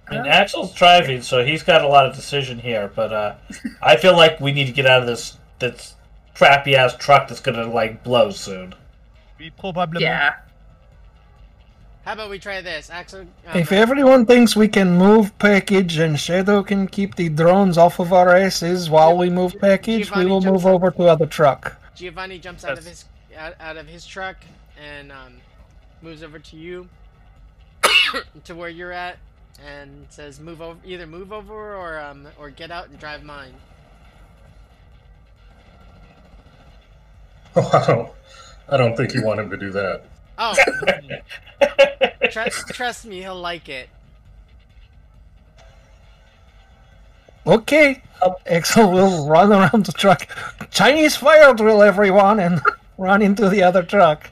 I 0.08 0.14
mean, 0.14 0.26
Axel's 0.26 0.74
driving, 0.74 1.22
so 1.22 1.44
he's 1.44 1.62
got 1.62 1.84
a 1.84 1.86
lot 1.86 2.06
of 2.06 2.16
decision 2.16 2.58
here. 2.58 2.90
But 2.92 3.12
uh, 3.12 3.34
I 3.80 3.96
feel 3.96 4.16
like 4.16 4.40
we 4.40 4.50
need 4.50 4.66
to 4.66 4.72
get 4.72 4.86
out 4.86 5.00
of 5.00 5.06
this 5.06 5.38
this 5.60 5.94
crappy 6.34 6.74
ass 6.74 6.96
truck 6.96 7.28
that's 7.28 7.40
gonna 7.40 7.66
like 7.66 8.02
blow 8.02 8.30
soon. 8.30 8.74
We 9.38 9.50
probably 9.50 10.02
Yeah. 10.02 10.34
How 12.04 12.14
about 12.14 12.30
we 12.30 12.38
try 12.38 12.60
this, 12.62 12.88
Axel? 12.90 13.20
Um, 13.20 13.28
If 13.58 13.72
uh, 13.72 13.76
everyone 13.76 14.24
thinks 14.24 14.56
we 14.56 14.68
can 14.68 14.96
move 14.96 15.38
package 15.38 15.98
and 15.98 16.18
Shadow 16.18 16.62
can 16.62 16.88
keep 16.88 17.14
the 17.14 17.28
drones 17.28 17.76
off 17.76 17.98
of 18.00 18.12
our 18.12 18.34
asses 18.34 18.88
while 18.88 19.16
we 19.16 19.28
move 19.28 19.58
package, 19.60 20.10
we 20.14 20.24
will 20.24 20.40
move 20.40 20.64
up. 20.66 20.72
over 20.72 20.90
to 20.90 21.02
other 21.04 21.26
truck. 21.26 21.76
Giovanni 21.94 22.38
jumps 22.38 22.64
out 22.64 22.78
of 22.78 22.84
his 22.86 23.04
out, 23.36 23.54
out 23.60 23.76
of 23.76 23.86
his 23.86 24.06
truck 24.06 24.36
and 24.82 25.12
um, 25.12 25.34
moves 26.00 26.22
over 26.22 26.38
to 26.38 26.56
you 26.56 26.88
to 28.44 28.54
where 28.54 28.70
you're 28.70 28.92
at 28.92 29.18
and 29.64 30.06
says 30.08 30.40
move 30.40 30.62
over 30.62 30.78
either 30.86 31.06
move 31.06 31.32
over 31.34 31.76
or 31.76 32.00
um 32.00 32.26
or 32.38 32.48
get 32.48 32.70
out 32.70 32.88
and 32.88 32.98
drive 32.98 33.22
mine. 33.22 33.52
Oh, 37.56 37.70
I 37.72 37.86
don't, 37.86 38.10
I 38.70 38.76
don't 38.76 38.96
think 38.96 39.12
you 39.12 39.22
want 39.24 39.40
him 39.40 39.50
to 39.50 39.56
do 39.56 39.70
that. 39.72 40.04
Oh, 40.42 40.54
trust 42.30 42.68
trust 42.68 43.04
me, 43.04 43.20
he'll 43.20 43.38
like 43.38 43.68
it. 43.68 43.90
Okay. 47.46 48.02
Axel 48.46 48.90
will 48.90 49.28
run 49.28 49.52
around 49.52 49.84
the 49.84 49.92
truck. 49.92 50.26
Chinese 50.70 51.16
fire 51.16 51.52
drill, 51.52 51.82
everyone, 51.82 52.40
and 52.40 52.60
run 52.98 53.22
into 53.22 53.48
the 53.48 53.62
other 53.62 53.82
truck. 53.82 54.30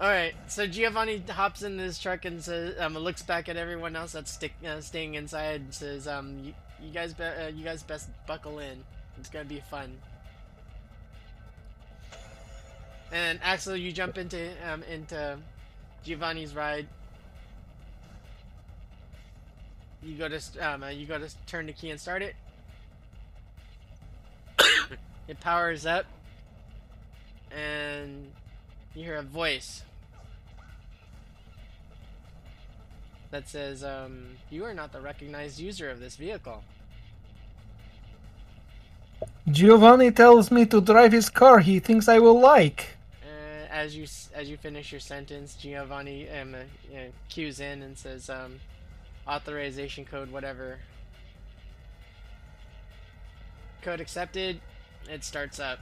All 0.00 0.08
right, 0.08 0.34
so 0.48 0.66
Giovanni 0.66 1.22
hops 1.28 1.62
in 1.62 1.78
his 1.78 1.98
truck 1.98 2.24
and 2.24 2.42
says, 2.42 2.74
um, 2.80 2.94
looks 2.94 3.22
back 3.22 3.48
at 3.48 3.56
everyone 3.56 3.94
else 3.94 4.12
that's 4.12 4.32
stick, 4.32 4.52
uh, 4.66 4.80
staying 4.80 5.14
inside 5.14 5.60
and 5.60 5.74
says, 5.74 6.08
um, 6.08 6.38
you, 6.42 6.54
you 6.82 6.90
guys, 6.92 7.12
be- 7.12 7.24
uh, 7.24 7.48
you 7.48 7.64
guys 7.64 7.82
best 7.82 8.08
buckle 8.26 8.60
in. 8.60 8.82
It's 9.18 9.28
gonna 9.28 9.44
be 9.44 9.60
fun. 9.70 9.98
And 13.12 13.40
Axel, 13.42 13.76
you 13.76 13.90
jump 13.92 14.18
into 14.18 14.50
um, 14.70 14.82
into 14.84 15.38
Giovanni's 16.04 16.54
ride. 16.54 16.86
You 20.02 20.14
go 20.16 20.28
to 20.28 20.40
um, 20.60 20.82
uh, 20.84 20.88
you 20.88 21.06
go 21.06 21.18
to 21.18 21.28
turn 21.46 21.66
the 21.66 21.72
key 21.72 21.90
and 21.90 22.00
start 22.00 22.22
it. 22.22 22.36
it 25.28 25.40
powers 25.40 25.86
up, 25.86 26.06
and 27.50 28.30
you 28.94 29.04
hear 29.04 29.16
a 29.16 29.22
voice 29.22 29.82
that 33.32 33.48
says, 33.48 33.82
um, 33.82 34.36
"You 34.50 34.64
are 34.64 34.74
not 34.74 34.92
the 34.92 35.00
recognized 35.00 35.58
user 35.58 35.90
of 35.90 35.98
this 35.98 36.14
vehicle." 36.14 36.62
Giovanni 39.50 40.12
tells 40.12 40.52
me 40.52 40.64
to 40.66 40.80
drive 40.80 41.10
his 41.10 41.28
car 41.28 41.58
he 41.58 41.80
thinks 41.80 42.08
I 42.08 42.20
will 42.20 42.38
like. 42.38 42.99
As 43.70 43.96
you 43.96 44.06
as 44.34 44.50
you 44.50 44.56
finish 44.56 44.90
your 44.90 45.00
sentence, 45.00 45.54
Giovanni 45.54 46.28
um, 46.28 46.54
uh, 46.54 46.58
uh, 46.58 47.04
cues 47.28 47.60
in 47.60 47.82
and 47.82 47.96
says, 47.96 48.28
um, 48.28 48.60
"Authorization 49.28 50.04
code, 50.04 50.30
whatever." 50.32 50.78
Code 53.82 54.00
accepted. 54.00 54.60
It 55.08 55.24
starts 55.24 55.60
up. 55.60 55.78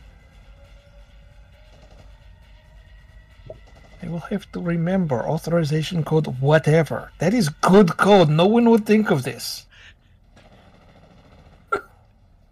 I 4.02 4.08
will 4.08 4.20
have 4.20 4.50
to 4.52 4.60
remember 4.60 5.26
authorization 5.26 6.04
code 6.04 6.26
whatever. 6.40 7.10
That 7.18 7.34
is 7.34 7.48
good 7.48 7.96
code. 7.96 8.28
No 8.28 8.46
one 8.46 8.70
would 8.70 8.86
think 8.86 9.10
of 9.10 9.22
this. 9.22 9.66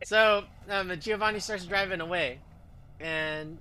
So 0.05 0.45
um, 0.71 0.93
Giovanni 1.01 1.41
starts 1.41 1.65
driving 1.65 2.01
away, 2.01 2.39
and 3.01 3.59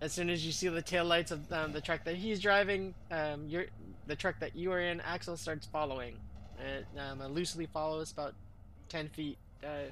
as 0.00 0.12
soon 0.12 0.28
as 0.28 0.44
you 0.44 0.52
see 0.52 0.68
the 0.68 0.82
taillights 0.82 1.30
of 1.30 1.50
um, 1.52 1.72
the 1.72 1.80
truck 1.80 2.04
that 2.04 2.16
he's 2.16 2.40
driving, 2.40 2.94
um, 3.10 3.48
the 4.06 4.16
truck 4.16 4.38
that 4.40 4.54
you 4.54 4.72
are 4.72 4.80
in, 4.80 5.00
Axel 5.00 5.36
starts 5.36 5.66
following. 5.66 6.16
It 6.58 6.86
um, 6.98 7.22
loosely 7.32 7.66
follows 7.66 8.12
about 8.12 8.34
ten 8.88 9.08
feet, 9.08 9.38
uh, 9.64 9.90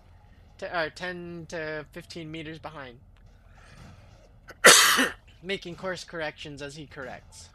t- 0.59 0.66
uh, 0.66 0.90
ten 0.94 1.47
to 1.48 1.85
fifteen 1.93 2.31
meters 2.31 2.59
behind, 2.59 2.98
making 5.43 5.76
course 5.76 6.05
corrections 6.05 6.62
as 6.62 6.76
he 6.76 6.86
corrects. 6.86 7.48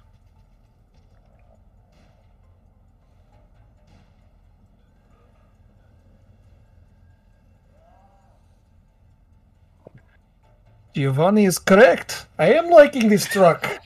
Giovanni 10.93 11.45
is 11.45 11.59
correct. 11.59 12.25
I 12.37 12.53
am 12.53 12.69
liking 12.69 13.09
this 13.09 13.25
truck. 13.25 13.79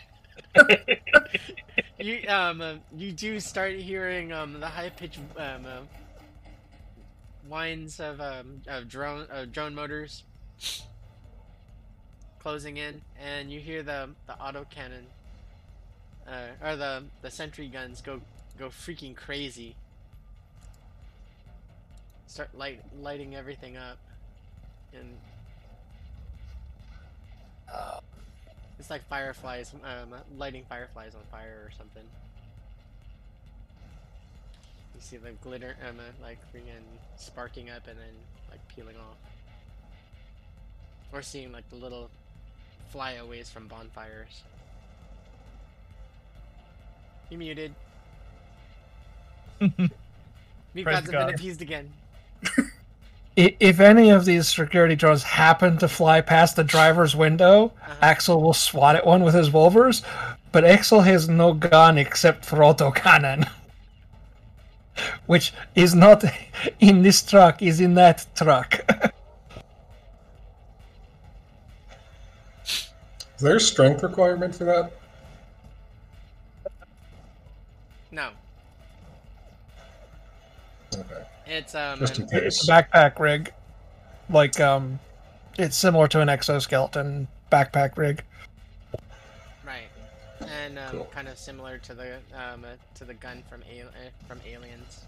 you 1.99 2.21
um 2.27 2.61
uh, 2.61 2.75
you 2.95 3.11
do 3.11 3.39
start 3.39 3.73
hearing 3.73 4.31
um 4.31 4.59
the 4.59 4.67
high 4.67 4.89
pitched 4.89 5.19
um 5.37 5.65
uh, 5.65 5.81
whines 7.47 7.99
of 7.99 8.21
um 8.21 8.61
of 8.67 8.87
drone 8.87 9.27
uh, 9.31 9.45
drone 9.51 9.75
motors 9.75 10.23
closing 12.39 12.77
in, 12.77 13.01
and 13.19 13.51
you 13.51 13.59
hear 13.59 13.83
the 13.83 14.09
the 14.27 14.33
auto 14.33 14.65
cannon 14.69 15.05
uh, 16.27 16.47
or 16.63 16.75
the 16.75 17.03
the 17.21 17.31
sentry 17.31 17.67
guns 17.67 18.01
go 18.01 18.21
go 18.57 18.67
freaking 18.69 19.15
crazy. 19.15 19.75
Start 22.27 22.49
light 22.57 22.81
lighting 22.99 23.35
everything 23.35 23.77
up, 23.77 23.97
and 24.93 25.17
it's 28.83 28.89
like 28.89 29.07
fireflies, 29.07 29.73
um, 29.83 30.13
lighting 30.37 30.65
fireflies 30.67 31.15
on 31.15 31.21
fire 31.31 31.61
or 31.65 31.71
something. 31.77 32.03
You 34.93 34.99
see 35.01 35.15
the 35.15 35.31
glitter, 35.31 35.77
um, 35.87 35.99
uh, 35.99 36.03
like 36.21 36.37
freaking 36.53 36.83
sparking 37.15 37.69
up 37.69 37.87
and 37.87 37.97
then 37.97 38.13
like 38.51 38.59
peeling 38.75 38.97
off. 38.97 39.15
Or 41.13 41.21
seeing 41.21 41.53
like 41.53 41.69
the 41.69 41.77
little 41.77 42.09
flyaways 42.89 43.49
from 43.49 43.67
bonfires. 43.67 44.43
You 47.29 47.37
muted. 47.37 47.73
Mute 49.61 50.85
gods 50.85 51.09
have 51.09 51.27
been 51.27 51.35
appeased 51.35 51.61
again. 51.61 51.93
I- 53.37 53.55
If 53.59 53.79
any 53.79 54.09
of 54.11 54.25
these 54.25 54.47
security 54.53 54.95
drones 54.95 55.23
happen 55.23 55.77
to 55.79 55.87
fly 55.87 56.21
past 56.21 56.55
the 56.55 56.63
driver's 56.63 57.15
window, 57.15 57.71
Uh-huh. 57.81 57.93
Axel 58.01 58.41
will 58.41 58.53
swat 58.53 58.95
at 58.95 59.05
one 59.05 59.23
with 59.23 59.33
his 59.33 59.49
Wolvers, 59.49 60.03
but 60.51 60.63
Axel 60.63 61.01
has 61.01 61.27
no 61.27 61.53
gun 61.53 61.97
except 61.97 62.45
for 62.45 62.57
autocannon. 62.59 63.47
Which 65.25 65.51
is 65.73 65.95
not 65.95 66.23
in 66.79 67.01
this 67.01 67.23
truck, 67.23 67.61
is 67.63 67.79
in 67.79 67.95
that 67.95 68.25
truck. 68.35 68.79
Is 72.65 73.41
there 73.41 73.55
a 73.57 73.59
strength 73.59 74.03
requirement 74.03 74.55
for 74.55 74.63
that? 74.65 74.91
No, 78.11 78.29
Okay. 80.95 81.23
It's 81.45 81.75
um. 81.75 81.99
Just 81.99 82.17
in 82.19 82.23
it's 82.31 82.65
case. 82.65 82.67
a 82.67 82.71
backpack 82.71 83.19
rig. 83.19 83.53
Like, 84.29 84.59
um, 84.59 84.99
it's 85.57 85.75
similar 85.75 86.07
to 86.09 86.21
an 86.21 86.29
exoskeleton 86.29 87.27
backpack 87.51 87.97
rig. 87.97 88.23
Right, 89.65 89.89
and 90.47 90.79
um, 90.79 90.89
Cool. 90.91 91.05
kind 91.13 91.27
of 91.27 91.37
similar 91.37 91.77
to 91.79 91.93
the 91.93 92.15
um, 92.33 92.63
uh, 92.63 92.75
to 92.95 93.05
the 93.05 93.13
gun 93.13 93.43
from 93.49 93.63
al- 93.69 93.87
uh, 93.87 94.09
from 94.27 94.39
Aliens, 94.47 95.05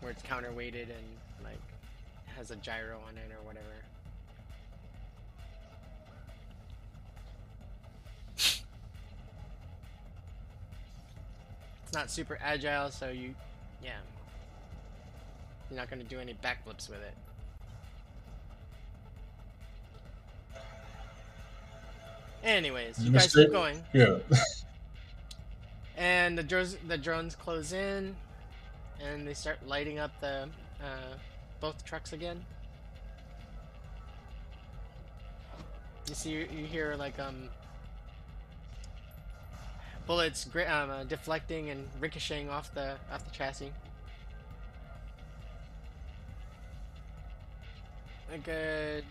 where 0.00 0.10
it's 0.12 0.22
counterweighted 0.22 0.88
and 0.90 1.06
like 1.44 1.60
has 2.36 2.50
a 2.50 2.56
gyro 2.56 2.98
on 3.08 3.16
it 3.16 3.30
or 3.32 3.46
whatever. 3.46 3.66
It's 11.84 11.92
not 11.92 12.10
super 12.10 12.38
agile, 12.42 12.90
so 12.90 13.08
you, 13.10 13.34
yeah, 13.82 13.90
you're 15.70 15.78
not 15.78 15.90
gonna 15.90 16.04
do 16.04 16.18
any 16.20 16.34
backflips 16.34 16.88
with 16.88 17.00
it. 17.02 17.14
Anyways, 22.42 22.98
you 22.98 23.10
guys 23.12 23.24
Mistake- 23.24 23.46
keep 23.46 23.52
going. 23.52 23.82
Yeah. 23.92 24.18
And 25.94 26.36
the 26.38 26.42
drones, 26.42 26.76
the 26.88 26.96
drones 26.98 27.36
close 27.36 27.72
in, 27.74 28.16
and 29.00 29.28
they 29.28 29.34
start 29.34 29.58
lighting 29.68 29.98
up 29.98 30.10
the 30.22 30.48
uh, 30.82 31.16
both 31.60 31.84
trucks 31.84 32.14
again. 32.14 32.44
You 36.08 36.14
see, 36.14 36.30
you 36.30 36.46
hear 36.64 36.96
like 36.96 37.20
um 37.20 37.50
bullets 40.06 40.46
um, 40.68 40.90
uh, 40.90 41.04
deflecting 41.04 41.70
and 41.70 41.88
ricocheting 42.00 42.50
off 42.50 42.72
the 42.74 42.96
off 43.12 43.24
the 43.24 43.30
chassis. 43.30 43.72
A 48.32 48.38
good 48.38 49.04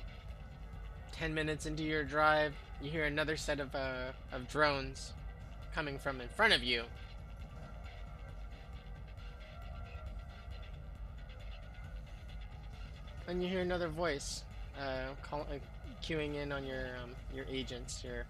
ten 1.12 1.34
minutes 1.34 1.66
into 1.66 1.84
your 1.84 2.04
drive, 2.04 2.54
you 2.82 2.90
hear 2.90 3.06
another 3.06 3.38
set 3.38 3.60
of 3.60 3.74
uh, 3.76 4.12
of 4.32 4.48
drones 4.50 5.14
coming 5.74 5.98
from 5.98 6.20
in 6.20 6.28
front 6.28 6.54
of 6.54 6.64
you. 6.64 6.84
And 13.28 13.42
you 13.42 13.48
hear 13.48 13.62
another 13.62 13.88
voice, 13.88 14.44
uh, 14.78 15.14
call, 15.22 15.42
uh, 15.42 15.56
queuing 16.04 16.36
in 16.36 16.52
on 16.52 16.66
your 16.66 16.88
um, 17.04 17.12
your 17.34 17.46
agents, 17.50 18.04
your 18.04 18.26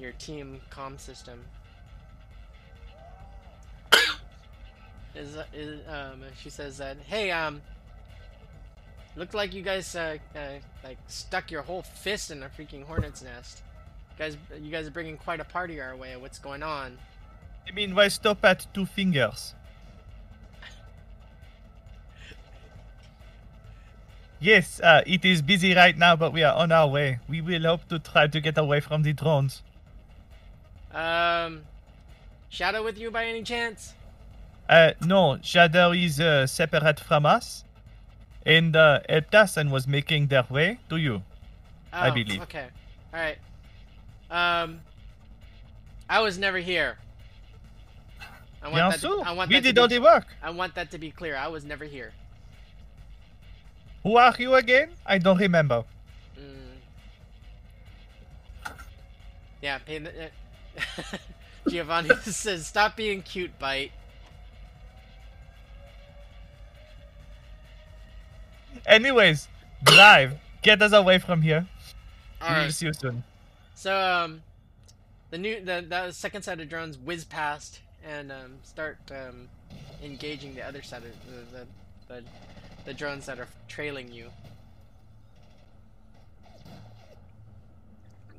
your 0.00 0.12
team 0.12 0.60
comm 0.70 0.98
system. 0.98 1.44
is, 5.14 5.36
is 5.52 5.80
um 5.88 6.22
she 6.40 6.48
says 6.50 6.78
that 6.78 6.96
hey 7.06 7.30
um 7.30 7.60
looked 9.16 9.34
like 9.34 9.52
you 9.52 9.62
guys 9.62 9.94
uh, 9.94 10.16
uh 10.34 10.38
like 10.82 10.98
stuck 11.06 11.50
your 11.50 11.62
whole 11.62 11.82
fist 11.82 12.30
in 12.30 12.42
a 12.42 12.48
freaking 12.48 12.84
hornet's 12.84 13.22
nest. 13.22 13.62
You 14.12 14.24
guys 14.24 14.36
you 14.60 14.70
guys 14.70 14.86
are 14.86 14.92
bringing 14.92 15.16
quite 15.16 15.40
a 15.40 15.44
party 15.44 15.80
our 15.80 15.96
way. 15.96 16.16
What's 16.16 16.38
going 16.38 16.62
on? 16.62 16.98
I 17.68 17.72
mean, 17.72 17.94
why 17.94 18.08
stop 18.08 18.44
at 18.44 18.66
two 18.74 18.86
fingers? 18.86 19.54
Yes, 24.42 24.80
uh, 24.80 25.02
it 25.06 25.22
is 25.22 25.42
busy 25.42 25.74
right 25.74 25.94
now, 25.98 26.16
but 26.16 26.32
we 26.32 26.42
are 26.42 26.56
on 26.56 26.72
our 26.72 26.88
way. 26.88 27.18
We 27.28 27.42
will 27.42 27.64
hope 27.64 27.86
to 27.90 27.98
try 27.98 28.26
to 28.26 28.40
get 28.40 28.56
away 28.56 28.80
from 28.80 29.02
the 29.02 29.12
drones. 29.12 29.62
Um, 30.94 31.62
Shadow 32.48 32.82
with 32.82 32.98
you 32.98 33.10
by 33.10 33.26
any 33.26 33.42
chance? 33.42 33.94
Uh, 34.68 34.92
no, 35.04 35.38
Shadow 35.42 35.92
is 35.92 36.20
uh, 36.20 36.46
separate 36.46 37.00
from 37.00 37.26
us, 37.26 37.64
and 38.44 38.74
uh, 38.74 39.00
us 39.32 39.56
and 39.56 39.70
was 39.70 39.86
making 39.86 40.28
their 40.28 40.44
way 40.50 40.78
to 40.88 40.96
you. 40.96 41.22
I 41.92 42.08
Oh, 42.08 42.14
believe. 42.14 42.42
Okay. 42.42 42.66
All 43.12 43.20
right. 43.20 43.38
Um, 44.30 44.80
I 46.08 46.20
was 46.20 46.38
never 46.38 46.58
here. 46.58 46.98
I 48.62 48.68
want 48.68 48.92
that. 48.92 49.00
To, 49.00 49.22
I 49.24 49.32
want 49.32 49.48
we 49.48 49.56
that 49.56 49.62
did 49.62 49.78
all 49.78 49.88
the 49.88 49.98
work. 49.98 50.26
I 50.42 50.50
want 50.50 50.74
that 50.74 50.90
to 50.90 50.98
be 50.98 51.10
clear. 51.10 51.36
I 51.36 51.48
was 51.48 51.64
never 51.64 51.84
here. 51.84 52.12
Who 54.02 54.16
are 54.16 54.34
you 54.38 54.54
again? 54.54 54.90
I 55.06 55.18
don't 55.18 55.38
remember. 55.38 55.84
Mm. 56.38 56.78
Yeah, 59.62 59.78
pay 59.78 59.98
the. 59.98 60.10
Uh, 60.10 60.28
Giovanni 61.68 62.14
says, 62.22 62.66
"Stop 62.66 62.96
being 62.96 63.22
cute, 63.22 63.58
bite." 63.58 63.92
Anyways, 68.86 69.48
drive. 69.84 70.38
Get 70.62 70.82
us 70.82 70.92
away 70.92 71.18
from 71.18 71.42
here. 71.42 71.66
All 72.40 72.50
right. 72.50 72.72
see 72.72 72.86
you 72.86 72.92
soon. 72.92 73.22
So 73.74 73.98
um, 73.98 74.42
the 75.30 75.38
new 75.38 75.64
the, 75.64 75.84
the 75.88 76.10
second 76.12 76.42
set 76.42 76.60
of 76.60 76.68
drones 76.68 76.98
whiz 76.98 77.24
past 77.24 77.80
and 78.04 78.32
um, 78.32 78.58
start 78.62 78.98
um, 79.10 79.48
engaging 80.02 80.54
the 80.54 80.62
other 80.62 80.82
set 80.82 81.02
of 81.02 81.12
the, 81.26 81.58
the 81.58 81.66
the 82.08 82.24
the 82.84 82.94
drones 82.94 83.26
that 83.26 83.38
are 83.38 83.48
trailing 83.68 84.10
you. 84.10 84.30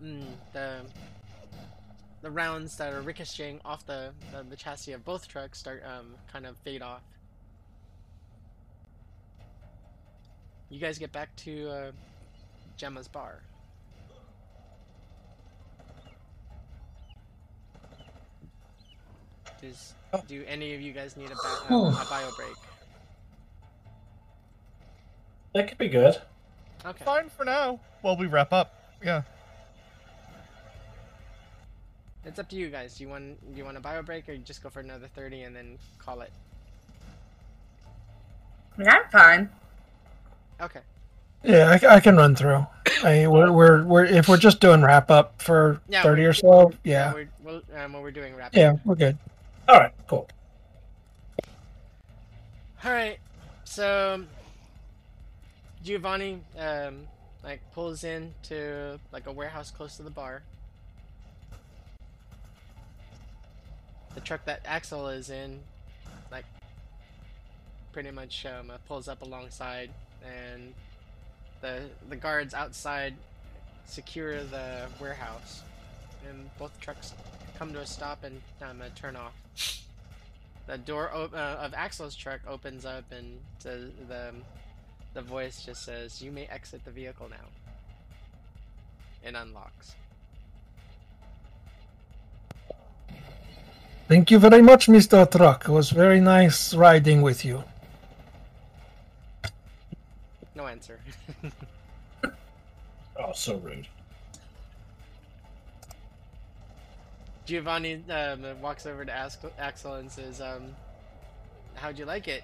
Mm, 0.04 0.26
the 0.54 0.82
the 2.22 2.32
rounds 2.32 2.78
that 2.78 2.94
are 2.94 3.02
ricocheting 3.02 3.60
off 3.66 3.86
the, 3.86 4.12
the, 4.32 4.44
the 4.44 4.56
chassis 4.56 4.94
of 4.94 5.04
both 5.04 5.28
trucks 5.28 5.60
start 5.60 5.84
um, 5.86 6.14
kind 6.32 6.46
of 6.46 6.58
fade 6.58 6.82
off. 6.82 7.02
You 10.70 10.80
guys 10.80 10.98
get 10.98 11.12
back 11.12 11.36
to 11.38 11.70
uh, 11.70 11.92
Gemma's 12.78 13.08
bar. 13.08 13.42
Does 19.62 19.94
do 20.28 20.44
any 20.48 20.74
of 20.74 20.82
you 20.82 20.92
guys 20.92 21.16
need 21.18 21.30
a, 21.30 21.36
ba- 21.36 21.66
um, 21.74 21.94
a 21.94 22.08
bio 22.10 22.32
break? 22.36 22.56
That 25.54 25.68
could 25.68 25.78
be 25.78 25.90
good. 25.90 26.20
Okay. 26.86 27.04
Fine 27.04 27.30
for 27.30 27.46
now. 27.46 27.80
While 28.02 28.18
we 28.18 28.26
wrap 28.26 28.54
up. 28.54 28.74
Yeah. 29.04 29.24
It's 32.26 32.40
up 32.40 32.50
to 32.50 32.56
you 32.56 32.70
guys. 32.70 32.98
Do 32.98 33.04
you 33.04 33.10
want 33.10 33.52
do 33.52 33.58
you 33.58 33.66
want 33.66 33.78
a 33.78 33.80
bio 33.80 34.02
break 34.04 34.30
or 34.30 34.38
just 34.38 34.62
go 34.62 34.70
for 34.70 34.80
another 34.80 35.08
thirty 35.08 35.44
and 35.44 35.56
then 35.56 35.78
call 35.98 36.22
it? 36.22 36.32
I 38.76 38.80
mean, 38.80 38.90
I'm 38.90 39.10
fine. 39.12 39.50
Okay. 40.62 40.82
Yeah, 41.44 41.78
I, 41.82 41.96
I 41.96 42.00
can 42.00 42.16
run 42.16 42.36
through. 42.36 42.66
I, 43.04 43.28
we're, 43.28 43.52
we're, 43.52 43.84
we're, 43.84 44.06
if 44.06 44.28
we're 44.28 44.38
just 44.38 44.60
doing 44.60 44.82
wrap 44.84 45.10
up 45.10 45.42
for 45.42 45.82
Yeah, 45.90 46.04
30 46.04 46.26
or 46.26 46.34
so, 46.34 46.72
yeah. 46.84 47.14
We're, 47.14 47.30
we'll, 47.44 47.62
um, 47.76 47.94
we're 47.94 48.12
doing 48.12 48.36
wrap. 48.36 48.56
Yeah, 48.56 48.76
we're 48.86 48.96
good. 48.96 49.18
All 49.68 49.80
right, 49.80 49.92
cool. 50.08 50.30
All 52.84 52.92
right. 52.92 53.18
So 53.64 54.24
Giovanni 55.84 56.42
um 56.58 57.08
like 57.44 57.62
pulls 57.74 58.04
in 58.04 58.34
to 58.44 59.00
like 59.12 59.28
a 59.28 59.32
warehouse 59.32 59.72
close 59.72 59.98
to 59.98 60.04
the 60.04 60.10
bar. 60.10 60.44
The 64.16 64.22
truck 64.22 64.46
that 64.46 64.62
Axel 64.66 65.08
is 65.08 65.30
in, 65.30 65.60
like, 66.32 66.46
pretty 67.94 68.12
much 68.12 68.46
um, 68.46 68.72
pulls 68.88 69.08
up 69.08 69.22
alongside, 69.22 69.90
and 70.24 70.74
the 71.62 71.84
the 72.10 72.16
guards 72.16 72.54
outside 72.54 73.14
secure 73.86 74.44
the 74.44 74.88
warehouse, 75.00 75.64
and 76.28 76.50
both 76.58 76.78
trucks 76.80 77.14
come 77.58 77.74
to 77.74 77.80
a 77.80 77.86
stop 77.86 78.24
and 78.24 78.42
um, 78.62 78.82
uh, 78.82 78.86
turn 78.96 79.16
off. 79.16 79.34
The 80.68 80.78
door 80.78 81.12
uh, 81.14 81.28
of 81.36 81.74
Axel's 81.74 82.16
truck 82.16 82.42
opens 82.48 82.86
up, 82.86 83.06
and 83.12 83.40
the, 83.64 83.92
the 84.08 84.34
the 85.14 85.22
voice 85.22 85.66
just 85.66 85.84
says, 85.84 86.22
"You 86.22 86.32
may 86.32 86.46
exit 86.46 86.86
the 86.86 86.92
vehicle 86.92 87.30
now." 87.30 87.48
and 89.24 89.36
unlocks. 89.38 89.96
Thank 94.08 94.30
you 94.32 94.40
very 94.40 94.62
much, 94.62 94.88
Mr. 94.88 95.30
Truck. 95.30 95.66
It 95.66 95.72
was 95.72 95.90
very 95.90 96.20
nice 96.20 96.74
riding 96.74 97.22
with 97.22 97.46
you. 97.46 97.64
No 100.56 100.68
answer. 100.68 101.00
Oh, 103.24 103.34
so 103.34 103.58
rude. 103.58 103.88
Giovanni 107.46 108.02
um, 108.10 108.44
walks 108.62 108.86
over 108.88 109.06
to 109.06 109.12
ask 109.12 109.40
Axel 109.60 109.96
and 109.96 110.12
says, 110.12 110.42
um, 110.42 110.74
"How'd 111.76 112.00
you 112.00 112.06
like 112.06 112.28
it?" 112.28 112.44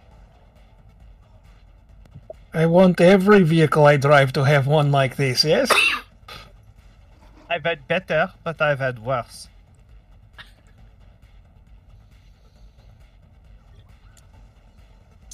I 2.53 2.65
want 2.65 3.01
every 3.01 3.43
vehicle 3.43 3.85
I 3.85 3.97
drive 3.97 4.33
to 4.33 4.43
have 4.43 4.67
one 4.67 4.91
like 4.91 5.15
this, 5.15 5.43
yes? 5.43 5.71
I've 7.49 7.63
had 7.63 7.87
better, 7.87 8.33
but 8.43 8.61
I've 8.61 8.79
had 8.79 8.99
worse. 8.99 9.47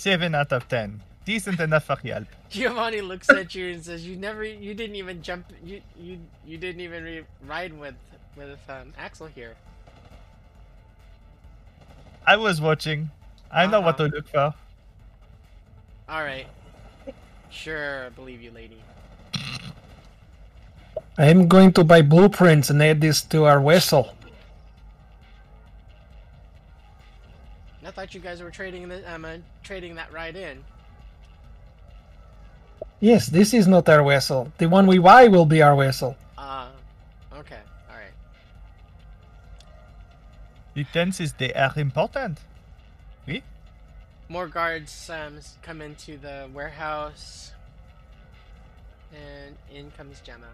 Seven 0.03 0.35
out 0.35 0.51
of 0.51 0.67
ten. 0.67 0.99
Decent 1.23 1.61
enough 1.61 1.85
for 1.85 1.95
Yelp. 2.03 2.27
Giovanni 2.49 2.99
looks 2.99 3.29
at 3.29 3.55
you 3.55 3.71
and 3.71 3.81
says, 3.85 4.05
"You 4.05 4.17
never, 4.17 4.43
you 4.43 4.73
didn't 4.73 4.97
even 4.97 5.21
jump, 5.23 5.45
you, 5.63 5.79
you, 5.97 6.19
you 6.45 6.57
didn't 6.57 6.81
even 6.81 7.05
re- 7.05 7.23
ride 7.47 7.71
with, 7.79 7.95
with 8.35 8.59
um, 8.67 8.91
Axel 8.97 9.27
here." 9.27 9.55
I 12.27 12.35
was 12.35 12.59
watching. 12.59 13.11
I 13.49 13.65
know 13.65 13.79
what 13.79 13.95
to 13.95 14.03
Uh-huh. 14.03 14.15
look 14.15 14.27
for. 14.27 14.53
All 16.09 16.21
right, 16.21 16.47
sure, 17.49 18.07
I 18.07 18.09
believe 18.09 18.41
you, 18.41 18.51
lady. 18.51 18.81
I'm 21.17 21.47
going 21.47 21.71
to 21.79 21.83
buy 21.85 22.01
blueprints 22.01 22.69
and 22.69 22.83
add 22.83 22.99
this 22.99 23.21
to 23.31 23.45
our 23.45 23.61
vessel. 23.61 24.13
Thought 27.93 28.13
you 28.13 28.19
guys 28.19 28.41
were 28.41 28.51
trading 28.51 28.89
the, 28.89 29.13
um, 29.13 29.25
uh, 29.25 29.37
trading 29.63 29.95
that 29.95 30.11
right 30.11 30.35
in. 30.35 30.63
Yes, 32.99 33.27
this 33.27 33.53
is 33.53 33.67
not 33.67 33.87
our 33.89 34.03
vessel. 34.03 34.51
The 34.57 34.67
one 34.67 34.87
we 34.87 34.97
buy 34.97 35.27
will 35.27 35.45
be 35.45 35.61
our 35.61 35.75
vessel. 35.75 36.15
Uh, 36.37 36.69
okay, 37.37 37.59
all 37.89 37.95
right. 37.97 38.13
Utensils, 40.73 41.33
they 41.33 41.53
are 41.53 41.73
important. 41.75 42.39
Oui? 43.27 43.43
More 44.29 44.47
guards 44.47 45.09
um, 45.09 45.39
come 45.61 45.81
into 45.81 46.17
the 46.17 46.49
warehouse, 46.53 47.51
and 49.13 49.55
in 49.71 49.91
comes 49.91 50.21
Gemma. 50.21 50.47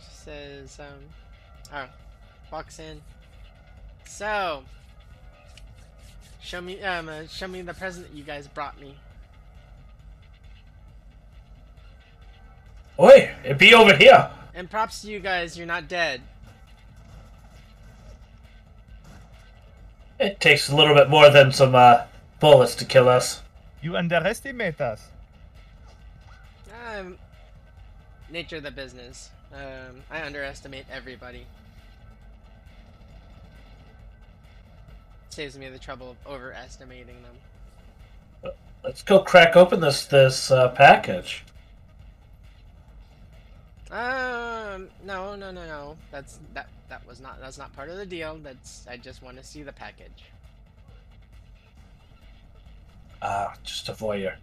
She 0.00 0.14
says, 0.14 0.80
um, 0.80 1.04
oh, 1.72 1.86
walks 2.52 2.78
in. 2.78 3.00
So, 4.06 4.62
show 6.40 6.60
me, 6.60 6.80
um, 6.82 7.08
uh, 7.08 7.26
show 7.26 7.48
me 7.48 7.62
the 7.62 7.74
present 7.74 8.08
you 8.14 8.22
guys 8.22 8.46
brought 8.46 8.80
me. 8.80 8.96
Oi, 12.98 13.34
it 13.44 13.58
be 13.58 13.74
over 13.74 13.96
here. 13.96 14.30
And 14.54 14.70
props 14.70 15.02
to 15.02 15.10
you 15.10 15.18
guys, 15.18 15.58
you're 15.58 15.66
not 15.66 15.88
dead. 15.88 16.20
It 20.20 20.38
takes 20.38 20.68
a 20.68 20.76
little 20.76 20.94
bit 20.94 21.10
more 21.10 21.28
than 21.28 21.50
some 21.52 21.74
uh, 21.74 22.04
bullets 22.38 22.76
to 22.76 22.84
kill 22.84 23.08
us. 23.08 23.42
You 23.82 23.96
underestimate 23.96 24.80
us. 24.80 25.08
Um, 26.86 27.18
nature 28.30 28.56
of 28.56 28.62
the 28.62 28.70
business. 28.70 29.30
Um, 29.52 30.02
I 30.10 30.22
underestimate 30.22 30.86
everybody. 30.90 31.46
Saves 35.34 35.58
me 35.58 35.68
the 35.68 35.80
trouble 35.80 36.12
of 36.12 36.16
overestimating 36.32 37.16
them. 37.24 38.52
Let's 38.84 39.02
go 39.02 39.18
crack 39.18 39.56
open 39.56 39.80
this 39.80 40.06
this 40.06 40.52
uh, 40.52 40.68
package. 40.68 41.44
Um, 43.90 44.90
no, 45.04 45.34
no, 45.34 45.50
no, 45.50 45.66
no. 45.66 45.96
That's 46.12 46.38
that. 46.52 46.68
That 46.88 47.04
was 47.04 47.20
not. 47.20 47.40
That's 47.40 47.58
not 47.58 47.72
part 47.72 47.88
of 47.88 47.96
the 47.96 48.06
deal. 48.06 48.38
That's. 48.44 48.86
I 48.88 48.96
just 48.96 49.24
want 49.24 49.36
to 49.36 49.42
see 49.42 49.64
the 49.64 49.72
package. 49.72 50.22
Ah, 53.20 53.54
just 53.64 53.88
a 53.88 53.92
voyeur. 53.92 54.36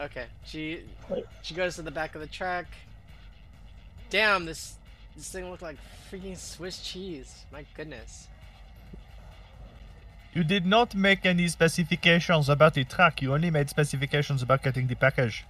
Okay. 0.00 0.26
She. 0.44 0.82
Wait. 1.08 1.24
She 1.42 1.54
goes 1.54 1.76
to 1.76 1.82
the 1.82 1.90
back 1.90 2.14
of 2.14 2.20
the 2.20 2.26
truck. 2.26 2.66
Damn 4.10 4.44
this. 4.46 4.76
This 5.16 5.30
thing 5.30 5.50
looked 5.50 5.62
like 5.62 5.76
freaking 6.10 6.36
Swiss 6.36 6.80
cheese. 6.80 7.44
My 7.52 7.64
goodness. 7.74 8.28
You 10.32 10.44
did 10.44 10.66
not 10.66 10.94
make 10.94 11.26
any 11.26 11.48
specifications 11.48 12.48
about 12.48 12.74
the 12.74 12.84
truck. 12.84 13.20
You 13.20 13.34
only 13.34 13.50
made 13.50 13.68
specifications 13.68 14.42
about 14.42 14.62
getting 14.62 14.86
the 14.86 14.94
package. 14.94 15.44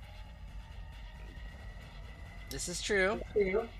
This 2.51 2.69
is 2.69 2.81
true. 2.81 3.20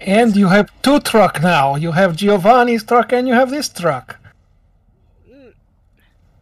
And 0.01 0.37
you 0.37 0.49
have 0.49 0.71
two 0.83 1.01
truck 1.01 1.41
now. 1.41 1.77
You 1.77 1.93
have 1.93 2.17
Giovanni's 2.17 2.85
truck 2.85 3.13
and 3.13 3.27
you 3.27 3.33
have 3.33 3.49
this 3.49 3.69
truck. 3.71 4.19
Mm. 5.31 5.55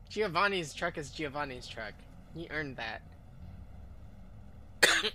Giovanni's 0.09 0.74
truck 0.74 0.98
is 0.98 1.11
Giovanni's 1.11 1.69
truck. 1.69 1.93
He 2.35 2.48
earned 2.51 2.77
that. 2.77 3.03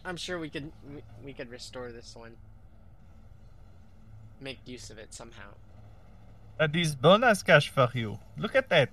I'm 0.05 0.17
sure 0.17 0.39
we 0.39 0.49
could 0.49 0.71
we, 0.93 1.01
we 1.23 1.33
could 1.33 1.49
restore 1.49 1.91
this 1.91 2.15
one. 2.15 2.35
make 4.39 4.59
use 4.65 4.89
of 4.89 4.97
it 4.97 5.13
somehow. 5.13 5.53
That 6.57 6.75
is 6.75 6.95
bonus 6.95 7.43
cash 7.43 7.69
for 7.69 7.89
you. 7.93 8.19
Look 8.37 8.55
at 8.55 8.69
that. 8.69 8.89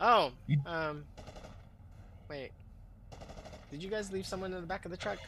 Oh, 0.00 0.32
um, 0.66 1.04
wait. 2.28 2.52
Did 3.70 3.82
you 3.82 3.90
guys 3.90 4.12
leave 4.12 4.26
someone 4.26 4.52
in 4.52 4.60
the 4.60 4.66
back 4.66 4.84
of 4.84 4.90
the 4.90 4.96
truck? 4.96 5.18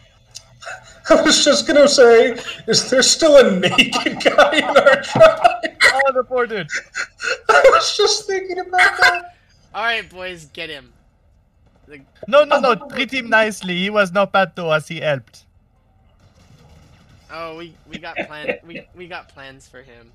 I 1.11 1.23
was 1.23 1.45
just 1.45 1.67
gonna 1.67 1.89
say, 1.89 2.39
is 2.67 2.91
there 2.91 3.03
still 3.03 3.37
a 3.37 3.59
naked 3.59 4.23
guy 4.23 4.57
in 4.59 4.65
our 4.65 5.03
truck? 5.03 5.63
Oh, 5.93 6.13
the 6.13 6.25
poor 6.25 6.47
dude. 6.47 6.69
I 7.49 7.63
was 7.73 7.97
just 7.97 8.27
thinking 8.27 8.59
about 8.59 8.99
that. 9.01 9.37
All 9.75 9.83
right, 9.83 10.09
boys, 10.09 10.47
get 10.53 10.71
him. 10.71 10.93
The, 11.91 12.01
No, 12.29 12.45
no, 12.45 12.61
no. 12.61 12.75
Treat 12.95 13.13
him 13.13 13.29
nicely. 13.29 13.77
He 13.77 13.91
was 13.91 14.13
not 14.13 14.33
bad 14.33 14.55
to 14.57 14.67
us. 14.67 14.87
He 14.87 15.01
helped. 15.01 15.45
oh, 17.33 17.57
we 17.59 17.75
we 17.89 17.99
got 17.99 18.17
plan 18.17 18.59
we 18.65 18.87
we 18.95 19.07
got 19.09 19.29
plans 19.29 19.67
for 19.67 19.83
him. 19.83 20.13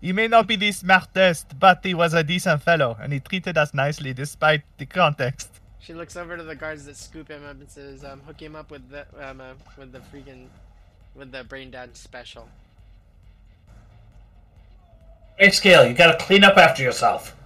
He 0.00 0.12
may 0.12 0.28
not 0.28 0.46
be 0.46 0.56
the 0.56 0.72
smartest, 0.72 1.58
but 1.58 1.80
he 1.82 1.94
was 1.94 2.12
a 2.12 2.22
decent 2.22 2.62
fellow, 2.62 2.96
and 3.00 3.12
he 3.12 3.20
treated 3.20 3.56
us 3.56 3.72
nicely 3.72 4.12
despite 4.12 4.62
the 4.76 4.86
context. 4.86 5.48
She 5.80 5.94
looks 5.94 6.16
over 6.16 6.36
to 6.36 6.42
the 6.42 6.54
guards 6.54 6.84
that 6.86 6.96
scoop 6.96 7.28
him 7.28 7.44
up 7.44 7.60
and 7.60 7.70
says, 7.70 8.04
um, 8.04 8.20
"Hook 8.26 8.40
him 8.40 8.56
up 8.56 8.70
with 8.70 8.90
the 8.90 9.06
um 9.22 9.40
uh, 9.40 9.54
with 9.78 9.92
the 9.92 10.00
freaking 10.10 10.48
with 11.14 11.30
the 11.30 11.44
brain 11.44 11.70
dance 11.70 12.00
special." 12.00 12.48
Hey, 15.38 15.50
Scale, 15.50 15.86
you 15.86 15.94
gotta 15.94 16.18
clean 16.24 16.44
up 16.44 16.56
after 16.56 16.82
yourself. 16.82 17.36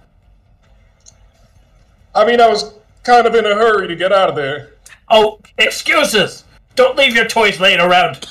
I 2.15 2.25
mean, 2.25 2.41
I 2.41 2.47
was 2.47 2.73
kind 3.09 3.25
of 3.25 3.33
in 3.33 3.45
a 3.45 3.55
hurry 3.55 3.87
to 3.87 3.95
get 3.95 4.11
out 4.13 4.29
of 4.29 4.35
there. 4.35 4.73
Oh, 5.09 5.39
excuses! 5.57 6.43
Don't 6.75 6.95
leave 6.95 7.15
your 7.15 7.25
toys 7.25 7.59
laying 7.59 7.79
around. 7.79 8.27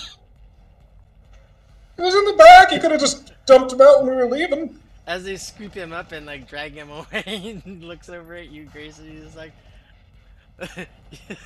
It 1.97 2.03
was 2.03 2.15
in 2.15 2.25
the 2.27 2.35
back. 2.35 2.71
You 2.71 2.79
could 2.79 2.93
have 2.93 3.01
just 3.01 3.33
dumped 3.45 3.73
him 3.73 3.81
out 3.81 4.05
when 4.05 4.11
we 4.11 4.17
were 4.17 4.31
leaving. 4.31 4.79
As 5.07 5.25
they 5.25 5.37
scoop 5.37 5.75
him 5.75 5.93
up 5.93 6.13
and 6.13 6.27
like 6.27 6.49
drag 6.49 6.75
him 6.75 6.91
away, 6.93 7.61
and 7.65 7.83
looks 7.83 8.09
over 8.09 8.37
at 8.37 8.51
you, 8.51 8.67
Grace, 8.67 9.01
and 9.01 9.11
he's 9.11 9.35
like, 9.35 9.53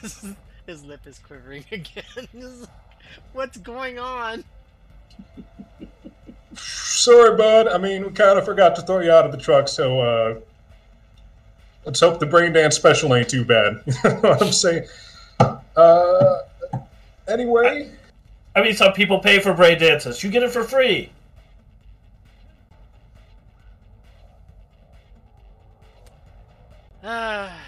his, 0.02 0.34
his 0.66 0.84
lip 0.84 1.00
is 1.06 1.18
quivering 1.18 1.64
again. 1.72 2.04
Like, 2.16 2.68
What's 3.32 3.56
going 3.56 3.98
on? 3.98 4.44
Sorry, 6.54 7.34
bud. 7.36 7.68
I 7.68 7.78
mean, 7.78 8.04
we 8.04 8.10
kind 8.10 8.38
of 8.38 8.44
forgot 8.44 8.76
to 8.76 8.82
throw 8.82 9.00
you 9.00 9.10
out 9.10 9.24
of 9.24 9.32
the 9.32 9.38
truck, 9.38 9.68
so 9.68 10.00
uh, 10.00 10.34
let's 11.84 12.00
hope 12.00 12.20
the 12.20 12.26
brain 12.26 12.52
dance 12.52 12.76
special 12.76 13.14
ain't 13.14 13.28
too 13.28 13.44
bad. 13.44 13.82
you 13.86 13.92
know 14.04 14.20
what 14.20 14.42
I'm 14.42 14.52
saying? 14.52 14.86
Uh, 15.76 16.38
anyway, 17.28 17.90
I 18.54 18.62
mean, 18.62 18.74
some 18.74 18.92
people 18.92 19.18
pay 19.18 19.40
for 19.40 19.54
brain 19.54 19.78
dances. 19.78 20.22
You 20.22 20.30
get 20.30 20.42
it 20.42 20.50
for 20.50 20.64
free. 20.64 21.10
Ah, 27.04 27.59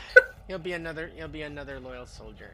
he'll 0.47 0.59
be 0.59 0.73
another. 0.73 1.11
You'll 1.17 1.29
be 1.29 1.43
another 1.43 1.81
loyal 1.81 2.07
soldier. 2.07 2.51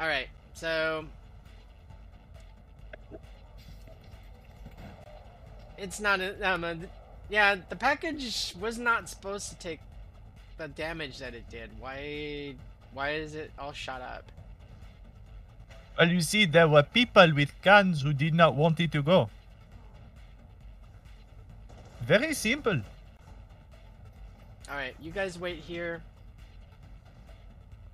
All 0.00 0.06
right, 0.06 0.28
so 0.54 1.06
it's 5.78 6.00
not. 6.00 6.20
A, 6.20 6.50
um, 6.50 6.64
a, 6.64 6.76
yeah, 7.28 7.56
the 7.68 7.76
package 7.76 8.54
was 8.60 8.78
not 8.78 9.08
supposed 9.08 9.50
to 9.50 9.56
take 9.56 9.80
the 10.56 10.68
damage 10.68 11.18
that 11.18 11.34
it 11.34 11.48
did. 11.50 11.70
Why? 11.78 12.54
Why 12.92 13.10
is 13.10 13.34
it 13.34 13.50
all 13.58 13.72
shot 13.72 14.00
up? 14.00 14.24
Well, 15.98 16.08
you 16.08 16.20
see, 16.20 16.46
there 16.46 16.68
were 16.68 16.82
people 16.82 17.34
with 17.34 17.50
guns 17.62 18.02
who 18.02 18.12
did 18.12 18.34
not 18.34 18.54
want 18.54 18.78
it 18.80 18.92
to 18.92 19.02
go. 19.02 19.30
Very 22.02 22.34
simple. 22.34 22.80
All 24.70 24.76
right, 24.76 24.94
you 25.00 25.10
guys 25.10 25.38
wait 25.38 25.58
here 25.58 26.02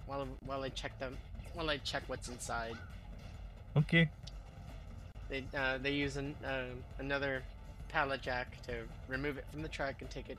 while 0.06 0.26
while 0.44 0.62
I 0.62 0.68
check 0.68 0.98
them. 0.98 1.16
While 1.54 1.70
I 1.70 1.78
check 1.78 2.02
what's 2.08 2.28
inside. 2.28 2.76
Okay. 3.76 4.10
They 5.28 5.44
uh, 5.56 5.78
they 5.78 5.92
use 5.92 6.16
an, 6.16 6.34
uh, 6.44 6.64
another 6.98 7.42
pallet 7.94 8.20
jack 8.20 8.60
to 8.66 8.72
remove 9.06 9.38
it 9.38 9.44
from 9.52 9.62
the 9.62 9.68
truck 9.68 9.94
and 10.00 10.10
take 10.10 10.28
it 10.28 10.36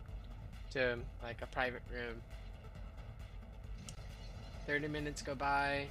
to 0.72 0.98
like 1.24 1.42
a 1.42 1.48
private 1.48 1.82
room. 1.90 2.22
Thirty 4.68 4.90
minutes 4.90 5.22
go 5.22 5.36
by. 5.36 5.88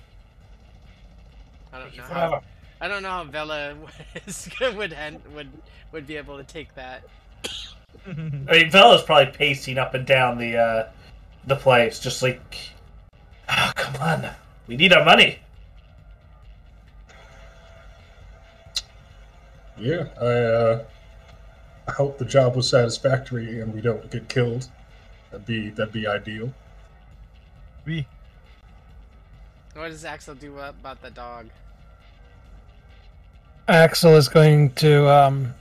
I 1.73 1.79
don't 1.79 1.97
know 1.97 2.03
how. 2.03 2.43
I 2.83 2.89
don't 2.89 3.03
know 3.03 3.09
how 3.09 3.25
Vela 3.25 3.75
was, 4.27 4.49
would 4.77 4.93
hand, 4.93 5.23
would 5.35 5.49
would 5.91 6.07
be 6.07 6.17
able 6.17 6.37
to 6.37 6.45
take 6.45 6.75
that. 6.75 7.03
I 8.07 8.13
mean, 8.13 8.71
Vela's 8.71 9.03
probably 9.03 9.33
pacing 9.33 9.79
up 9.79 9.95
and 9.95 10.05
down 10.07 10.37
the 10.37 10.59
uh, 10.59 10.89
the 11.47 11.57
place, 11.57 11.99
just 11.99 12.23
like, 12.23 12.59
oh, 13.49 13.73
come 13.75 13.97
on, 14.03 14.31
we 14.67 14.77
need 14.77 14.93
our 14.93 15.05
money. 15.05 15.39
yeah, 19.79 20.07
I, 20.21 20.25
uh, 20.25 20.85
I 21.87 21.93
hope 21.93 22.19
the 22.19 22.25
job 22.25 22.57
was 22.57 22.69
satisfactory 22.69 23.61
and 23.61 23.75
we 23.75 23.81
don't 23.81 24.11
get 24.11 24.29
killed. 24.29 24.69
That'd 25.31 25.47
be 25.47 25.71
that'd 25.71 25.93
be 25.93 26.07
ideal. 26.07 26.53
We. 27.85 28.07
What 29.75 29.89
does 29.89 30.05
Axel 30.05 30.35
do 30.35 30.59
about 30.59 31.03
the 31.03 31.11
dog? 31.11 31.47
Axel 33.67 34.15
is 34.17 34.29
going 34.29 34.71
to, 34.75 35.09
um, 35.09 35.55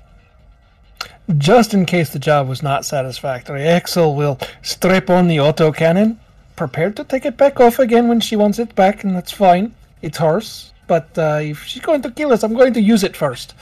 just 1.37 1.73
in 1.73 1.85
case 1.85 2.09
the 2.09 2.19
job 2.19 2.47
was 2.47 2.61
not 2.61 2.85
satisfactory, 2.85 3.63
Axel 3.63 4.13
will 4.13 4.37
strap 4.61 5.09
on 5.09 5.27
the 5.27 5.37
autocannon, 5.37 6.17
prepared 6.55 6.95
to 6.97 7.05
take 7.05 7.25
it 7.25 7.37
back 7.37 7.59
off 7.59 7.79
again 7.79 8.09
when 8.09 8.19
she 8.19 8.35
wants 8.35 8.59
it 8.59 8.75
back, 8.75 9.03
and 9.03 9.15
that's 9.15 9.31
fine. 9.31 9.73
It's 10.01 10.17
hers. 10.17 10.73
But 10.85 11.17
uh, 11.17 11.39
if 11.41 11.63
she's 11.63 11.81
going 11.81 12.01
to 12.01 12.11
kill 12.11 12.33
us, 12.33 12.43
I'm 12.43 12.53
going 12.53 12.73
to 12.73 12.81
use 12.81 13.03
it 13.03 13.15
first. 13.15 13.53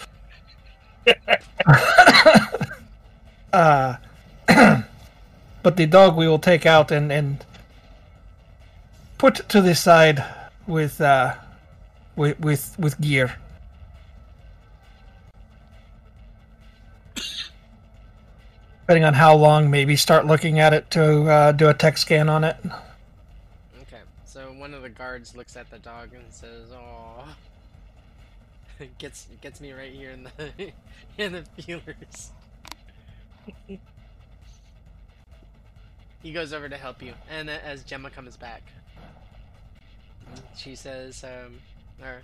Uh, 3.54 3.96
but 5.64 5.78
the 5.78 5.86
dog 5.86 6.16
we 6.16 6.28
will 6.28 6.40
take 6.40 6.66
out 6.66 6.92
and, 6.92 7.12
and 7.12 7.46
put 9.18 9.48
to 9.50 9.62
the 9.62 9.76
side 9.76 10.24
with 10.68 11.00
uh, 11.02 11.36
with 12.16 12.40
with, 12.40 12.76
with 12.80 13.00
gear. 13.02 13.36
Depending 18.82 19.06
on 19.06 19.14
how 19.14 19.36
long, 19.36 19.70
maybe 19.70 19.96
start 19.96 20.26
looking 20.26 20.60
at 20.60 20.74
it 20.74 20.90
to 20.92 21.24
uh, 21.30 21.52
do 21.54 21.70
a 21.70 21.74
tech 21.74 21.98
scan 21.98 22.28
on 22.28 22.44
it. 22.44 22.58
Okay, 23.84 24.02
so 24.26 24.52
one 24.54 24.74
of 24.74 24.82
the 24.82 24.90
guards 24.90 25.34
looks 25.34 25.56
at 25.56 25.70
the 25.70 25.80
dog 25.80 26.14
and 26.14 26.26
says, 26.30 26.72
"Oh, 26.74 27.24
gets 28.98 29.28
gets 29.42 29.62
me 29.62 29.72
right 29.72 29.92
here 29.92 30.12
in 30.12 30.24
the 30.24 30.72
in 31.18 31.34
the 31.34 31.44
feelers." 31.62 32.32
he 36.22 36.32
goes 36.32 36.54
over 36.54 36.70
to 36.70 36.78
help 36.78 37.02
you, 37.02 37.14
and 37.30 37.50
as 37.50 37.84
Gemma 37.84 38.12
comes 38.12 38.38
back, 38.38 38.62
she 40.56 40.76
says, 40.76 41.24
um, 41.24 41.56
or 42.02 42.22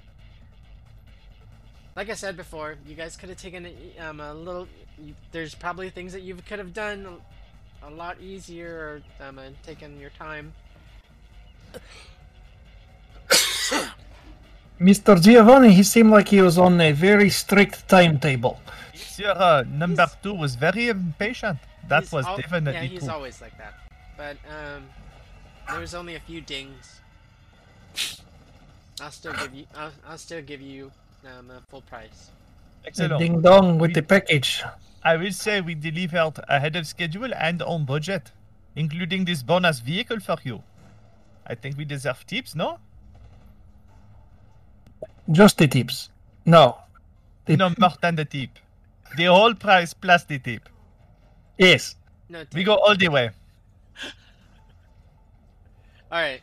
like 1.95 2.09
I 2.09 2.13
said 2.13 2.37
before, 2.37 2.75
you 2.85 2.95
guys 2.95 3.17
could 3.17 3.29
have 3.29 3.39
taken 3.39 3.67
um, 3.99 4.19
a 4.19 4.33
little. 4.33 4.67
You, 5.03 5.15
there's 5.31 5.55
probably 5.55 5.89
things 5.89 6.13
that 6.13 6.21
you 6.21 6.35
could 6.35 6.59
have 6.59 6.73
done 6.73 7.17
a, 7.83 7.87
a 7.87 7.91
lot 7.91 8.21
easier, 8.21 9.01
or 9.19 9.27
um, 9.27 9.39
uh, 9.39 9.43
taken 9.65 9.99
your 9.99 10.11
time. 10.11 10.53
Mr. 14.79 15.19
Giovanni, 15.21 15.73
he 15.73 15.83
seemed 15.83 16.11
like 16.11 16.27
he 16.29 16.41
was 16.41 16.57
on 16.57 16.79
a 16.81 16.91
very 16.91 17.29
strict 17.29 17.87
timetable. 17.87 18.59
Sir, 18.93 19.31
uh, 19.35 19.63
number 19.67 20.05
two 20.21 20.33
was 20.33 20.55
very 20.55 20.89
impatient. 20.89 21.57
That 21.87 22.11
was 22.11 22.25
al- 22.25 22.37
definitely 22.37 22.73
Yeah, 22.73 22.83
he's 22.83 23.03
true. 23.03 23.13
always 23.13 23.41
like 23.41 23.57
that. 23.57 23.73
But 24.17 24.37
um, 24.49 24.83
there 25.69 25.79
was 25.79 25.95
only 25.95 26.15
a 26.15 26.19
few 26.19 26.41
dings. 26.41 27.01
I'll 29.01 29.11
still 29.11 29.33
give 29.33 29.53
you. 29.53 29.65
I'll, 29.75 29.91
I'll 30.07 30.17
still 30.17 30.41
give 30.41 30.61
you 30.61 30.91
um 31.25 31.49
a 31.51 31.61
full 31.69 31.81
price. 31.81 32.31
Excellent. 32.85 33.19
Ding 33.19 33.41
dong 33.41 33.77
with 33.79 33.93
the 33.93 34.01
package. 34.01 34.63
I 35.03 35.17
will 35.17 35.31
say 35.31 35.61
we 35.61 35.75
delivered 35.75 36.39
ahead 36.49 36.75
of 36.75 36.85
schedule 36.87 37.33
and 37.33 37.61
on 37.61 37.85
budget, 37.85 38.31
including 38.75 39.25
this 39.25 39.41
bonus 39.43 39.79
vehicle 39.79 40.19
for 40.19 40.37
you. 40.43 40.63
I 41.45 41.55
think 41.55 41.77
we 41.77 41.85
deserve 41.85 42.25
tips, 42.27 42.55
no? 42.55 42.79
Just 45.31 45.57
the 45.57 45.67
tips. 45.67 46.09
No. 46.45 46.77
The- 47.45 47.57
No 47.57 47.73
more 47.77 47.93
than 48.01 48.15
the 48.15 48.25
tip. 48.25 48.49
The 49.17 49.25
whole 49.25 49.53
price 49.53 49.93
plus 49.93 50.23
the 50.25 50.39
tip. 50.39 50.67
Yes. 51.57 51.95
No. 52.29 52.43
We 52.53 52.63
go 52.63 52.75
all 52.75 52.95
the 52.95 53.07
way. 53.09 53.29
All 56.11 56.19
right. 56.21 56.41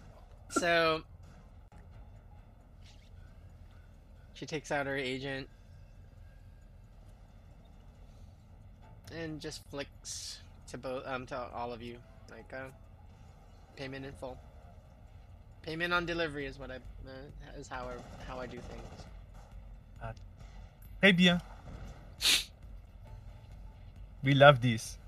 So 0.51 1.03
she 4.35 4.47
takes 4.47 4.71
out 4.71 4.87
her 4.87 4.97
agent 4.97 5.49
and 9.15 9.41
just 9.41 9.63
flicks 9.71 10.41
to 10.69 10.79
both 10.79 11.07
um 11.07 11.25
to 11.27 11.37
all 11.55 11.73
of 11.73 11.81
you 11.83 11.97
like 12.31 12.53
uh, 12.53 12.69
payment 13.77 14.05
in 14.05 14.13
full. 14.13 14.39
Payment 15.65 15.93
on 15.95 16.05
delivery 16.05 16.47
is 16.47 16.59
what 16.59 16.71
I 16.71 16.77
uh, 16.77 17.59
is 17.59 17.69
how 17.69 17.89
I 17.89 17.95
how 18.29 18.39
I 18.39 18.47
do 18.47 18.59
things. 18.59 19.05
Très 21.01 21.17
bien. 21.17 21.41
We 24.23 24.35
love 24.35 24.61
this. 24.61 24.99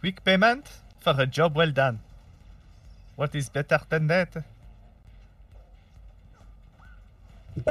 Quick 0.00 0.22
payment 0.24 0.66
for 1.00 1.14
a 1.18 1.26
job 1.26 1.56
well 1.56 1.70
done. 1.70 2.00
What 3.16 3.34
is 3.34 3.48
better 3.48 3.80
than 3.88 4.06
that? 4.08 4.44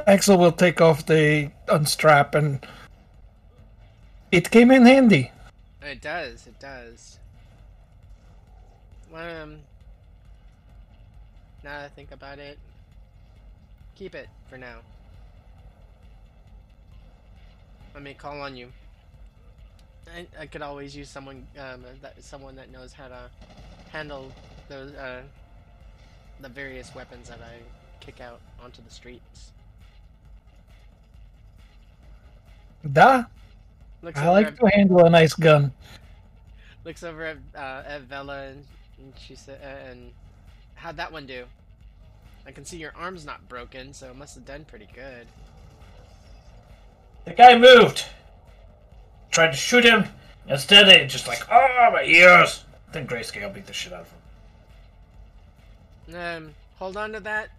Axel 0.07 0.37
will 0.37 0.51
take 0.51 0.79
off 0.79 1.05
the 1.05 1.51
unstrap 1.67 2.35
and 2.35 2.65
it 4.31 4.49
came 4.49 4.71
in 4.71 4.85
handy. 4.85 5.31
It 5.81 6.01
does. 6.01 6.47
It 6.47 6.59
does. 6.59 7.19
Um. 9.13 9.59
Now 11.63 11.79
that 11.79 11.85
I 11.85 11.87
think 11.89 12.11
about 12.11 12.39
it, 12.39 12.57
keep 13.95 14.15
it 14.15 14.27
for 14.49 14.57
now. 14.57 14.79
Let 17.93 18.03
me 18.03 18.13
call 18.13 18.41
on 18.41 18.55
you. 18.55 18.69
I, 20.13 20.27
I 20.37 20.45
could 20.47 20.61
always 20.61 20.95
use 20.95 21.09
someone 21.09 21.47
um, 21.57 21.83
that 22.01 22.21
someone 22.23 22.55
that 22.57 22.71
knows 22.71 22.91
how 22.91 23.07
to 23.07 23.29
handle 23.91 24.31
those 24.67 24.91
uh, 24.93 25.21
the 26.41 26.49
various 26.49 26.93
weapons 26.93 27.29
that 27.29 27.39
I 27.39 27.61
kick 28.03 28.19
out 28.19 28.41
onto 28.61 28.81
the 28.83 28.89
streets. 28.91 29.51
Da, 32.91 33.23
Looks 34.01 34.19
I 34.19 34.27
like 34.29 34.47
at- 34.47 34.59
to 34.59 34.67
handle 34.73 35.05
a 35.05 35.09
nice 35.09 35.33
gun. 35.33 35.71
looks 36.83 37.03
over 37.03 37.23
at 37.23 37.37
uh, 37.55 37.83
at 37.87 38.01
Vela 38.01 38.41
and, 38.47 38.65
and 38.97 39.13
she 39.17 39.35
said, 39.35 39.61
"And 39.61 40.11
how'd 40.75 40.97
that 40.97 41.11
one 41.11 41.25
do? 41.25 41.45
I 42.45 42.51
can 42.51 42.65
see 42.65 42.77
your 42.77 42.93
arm's 42.95 43.25
not 43.25 43.47
broken, 43.47 43.93
so 43.93 44.09
it 44.09 44.15
must 44.15 44.35
have 44.35 44.45
done 44.45 44.65
pretty 44.65 44.87
good." 44.93 45.27
The 47.25 47.33
guy 47.33 47.57
moved. 47.57 48.05
Tried 49.31 49.51
to 49.51 49.57
shoot 49.57 49.83
him. 49.83 50.05
Instead, 50.47 50.87
it 50.89 51.07
just 51.07 51.27
like, 51.27 51.41
oh, 51.49 51.89
my 51.91 52.03
ears. 52.03 52.65
Then 52.91 53.07
Grayscale 53.07 53.53
beat 53.53 53.65
the 53.65 53.73
shit 53.73 53.93
out 53.93 54.01
of 54.01 54.13
him. 56.07 56.15
Um, 56.15 56.53
hold 56.75 56.97
on 56.97 57.13
to 57.13 57.19
that. 57.21 57.49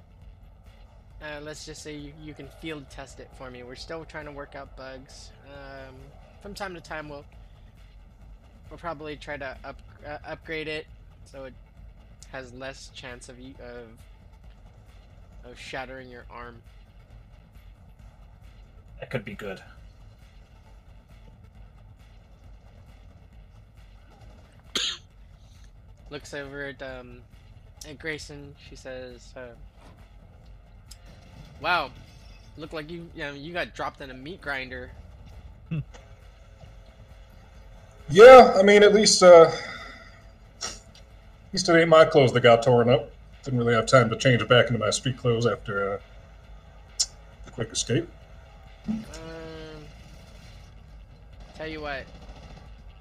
Uh, 1.23 1.41
let's 1.41 1.65
just 1.65 1.83
say 1.83 1.97
you, 1.97 2.13
you 2.23 2.35
can 2.35 2.49
field 2.61 2.89
test 2.91 3.19
it 3.19 3.31
for 3.39 3.51
me. 3.51 3.63
We're 3.63 3.75
still 3.75 4.05
trying 4.05 4.27
to 4.27 4.33
work 4.33 4.55
out 4.55 4.77
bugs. 4.77 5.31
Um, 5.47 5.95
from 6.43 6.53
time 6.53 6.75
to 6.75 6.81
time, 6.81 7.09
we'll 7.09 7.25
we'll 8.69 8.79
probably 8.79 9.17
try 9.17 9.39
to 9.39 9.57
up 9.65 9.81
uh, 10.07 10.19
upgrade 10.27 10.69
it 10.69 10.87
so 11.25 11.45
it 11.45 11.55
has 12.35 12.53
less 12.53 12.91
chance 12.97 13.29
of 13.29 13.39
you 13.39 13.55
of 13.61 13.87
of 15.49 15.57
shattering 15.57 16.11
your 16.11 16.25
arm. 16.29 16.61
That 18.99 19.09
could 19.09 19.25
be 19.25 19.35
good. 19.35 19.63
looks 26.11 26.35
over 26.35 26.65
at 26.65 26.83
um 26.83 27.21
at 27.89 28.01
Grayson. 28.01 28.57
She 28.69 28.75
says, 28.75 29.33
uh, 29.37 29.55
"Wow, 31.61 31.93
look 32.57 32.73
like 32.73 32.91
you 32.91 33.09
you, 33.15 33.23
know, 33.23 33.33
you 33.33 33.53
got 33.53 33.77
dropped 33.77 34.01
in 34.01 34.11
a 34.11 34.15
meat 34.15 34.41
grinder." 34.41 34.91
Yeah, 38.11 38.55
I 38.59 38.63
mean, 38.63 38.83
at 38.83 38.93
least, 38.93 39.23
uh, 39.23 39.51
at 39.51 39.74
least 41.55 41.69
it 41.69 41.79
ain't 41.79 41.89
my 41.89 42.05
clothes 42.05 42.33
that 42.33 42.41
got 42.41 42.65
torn 42.65 42.91
up. 42.91 43.11
Didn't 43.45 43.61
really 43.61 43.75
have 43.75 43.87
time 43.87 44.11
to 44.11 44.17
change 44.17 44.43
it 44.43 44.49
back 44.49 44.67
into 44.67 44.79
my 44.81 44.91
street 44.91 45.17
clothes 45.17 45.47
after 45.47 45.95
uh, 45.95 45.99
the 47.45 47.53
quick 47.53 47.71
escape. 47.71 48.09
Um, 48.89 48.99
tell 51.57 51.69
you 51.69 51.81
what, 51.81 52.05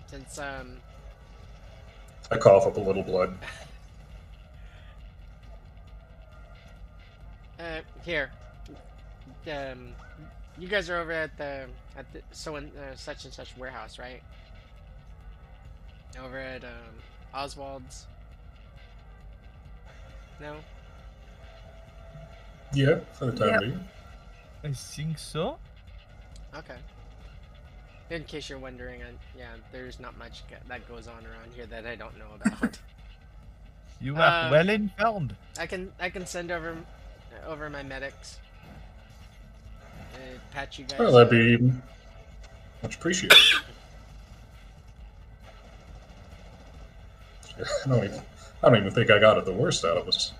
since 0.05 0.37
um 0.37 0.77
I 2.29 2.37
cough 2.37 2.67
up 2.67 2.77
a 2.77 2.79
little 2.79 3.01
blood. 3.01 3.35
uh 7.59 7.81
here, 8.03 8.31
um, 9.51 9.93
you 10.59 10.67
guys 10.67 10.91
are 10.91 10.97
over 10.97 11.11
at 11.11 11.35
the 11.37 11.65
at 11.97 12.05
the 12.13 12.21
so 12.31 12.57
in 12.57 12.65
uh, 12.77 12.95
such 12.95 13.25
and 13.25 13.33
such 13.33 13.57
warehouse, 13.57 13.97
right? 13.97 14.21
Over 16.23 16.37
at 16.37 16.63
um 16.63 17.01
Oswald's. 17.33 18.05
No. 20.43 20.57
Yeah, 22.73 22.99
for 23.13 23.27
the 23.27 23.31
time 23.31 23.49
Yep. 23.49 23.59
being. 23.61 23.87
I 24.65 24.71
think 24.73 25.17
so. 25.17 25.57
Okay. 26.53 26.75
In 28.09 28.25
case 28.25 28.49
you're 28.49 28.59
wondering, 28.59 29.01
uh, 29.01 29.07
yeah, 29.37 29.53
there's 29.71 29.99
not 30.01 30.17
much 30.17 30.43
ga- 30.49 30.57
that 30.67 30.85
goes 30.87 31.07
on 31.07 31.25
around 31.25 31.53
here 31.55 31.65
that 31.67 31.85
I 31.87 31.95
don't 31.95 32.17
know 32.19 32.27
about. 32.35 32.77
You 34.01 34.17
are 34.17 34.45
Um, 34.47 34.51
well 34.51 34.69
informed. 34.69 35.33
I 35.57 35.65
can 35.65 35.93
I 35.97 36.09
can 36.09 36.25
send 36.25 36.51
over 36.51 36.75
over 37.45 37.69
my 37.69 37.83
medics. 37.83 38.37
Uh, 40.13 40.17
patch 40.51 40.77
you 40.77 40.83
guys. 40.83 40.99
Well, 40.99 41.13
that'd 41.13 41.27
up. 41.27 41.31
be 41.61 41.71
much 42.81 42.95
appreciated. 42.97 43.37
I 47.57 47.87
don't, 47.87 48.03
even, 48.03 48.21
I 48.63 48.69
don't 48.69 48.77
even 48.77 48.91
think 48.91 49.11
I 49.11 49.19
got 49.19 49.37
it 49.37 49.45
the 49.45 49.51
worst 49.51 49.83
out 49.83 49.97
of 49.97 50.07
us. 50.07 50.31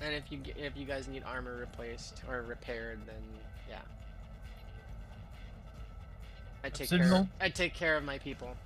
And 0.00 0.14
if 0.14 0.24
you 0.30 0.40
if 0.56 0.76
you 0.76 0.84
guys 0.84 1.06
need 1.06 1.22
armor 1.24 1.56
replaced 1.56 2.22
or 2.28 2.42
repaired, 2.42 2.98
then 3.06 3.22
yeah. 3.68 3.78
I 6.64 6.70
take 6.70 6.88
care. 6.88 6.98
Absolument. 6.98 7.28
I 7.40 7.48
take 7.50 7.74
care 7.74 7.96
of 7.96 8.04
my 8.04 8.18
people. 8.18 8.56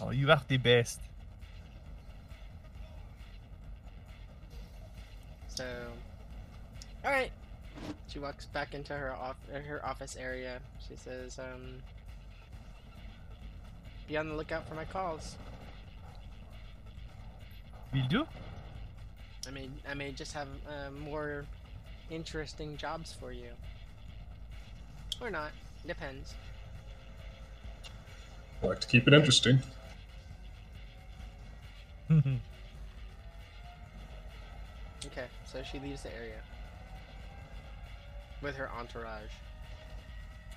Oh, 0.00 0.10
you 0.10 0.30
are 0.30 0.42
the 0.46 0.58
best. 0.58 1.00
So, 5.48 5.64
all 7.04 7.10
right. 7.10 7.30
She 8.08 8.18
walks 8.18 8.46
back 8.46 8.74
into 8.74 8.94
her 8.94 9.12
off 9.12 9.36
uh, 9.54 9.58
her 9.60 9.84
office 9.84 10.16
area. 10.16 10.60
She 10.86 10.96
says, 10.96 11.38
um, 11.38 11.82
"Be 14.06 14.16
on 14.16 14.28
the 14.28 14.34
lookout 14.34 14.68
for 14.68 14.74
my 14.74 14.84
calls. 14.84 15.36
Will 17.94 18.06
do. 18.08 18.26
I 19.46 19.50
may 19.52 19.70
I 19.88 19.94
may 19.94 20.10
just 20.10 20.32
have 20.32 20.48
uh, 20.68 20.90
more 20.90 21.44
interesting 22.10 22.76
jobs 22.76 23.12
for 23.12 23.30
you, 23.32 23.50
or 25.20 25.30
not. 25.30 25.52
Depends." 25.86 26.34
I 28.62 28.66
like 28.66 28.80
to 28.80 28.88
keep 28.88 29.06
it 29.06 29.14
interesting. 29.14 29.62
Okay, 35.06 35.26
so 35.44 35.62
she 35.62 35.78
leaves 35.78 36.02
the 36.02 36.14
area 36.14 36.40
with 38.42 38.56
her 38.56 38.70
entourage. 38.78 39.30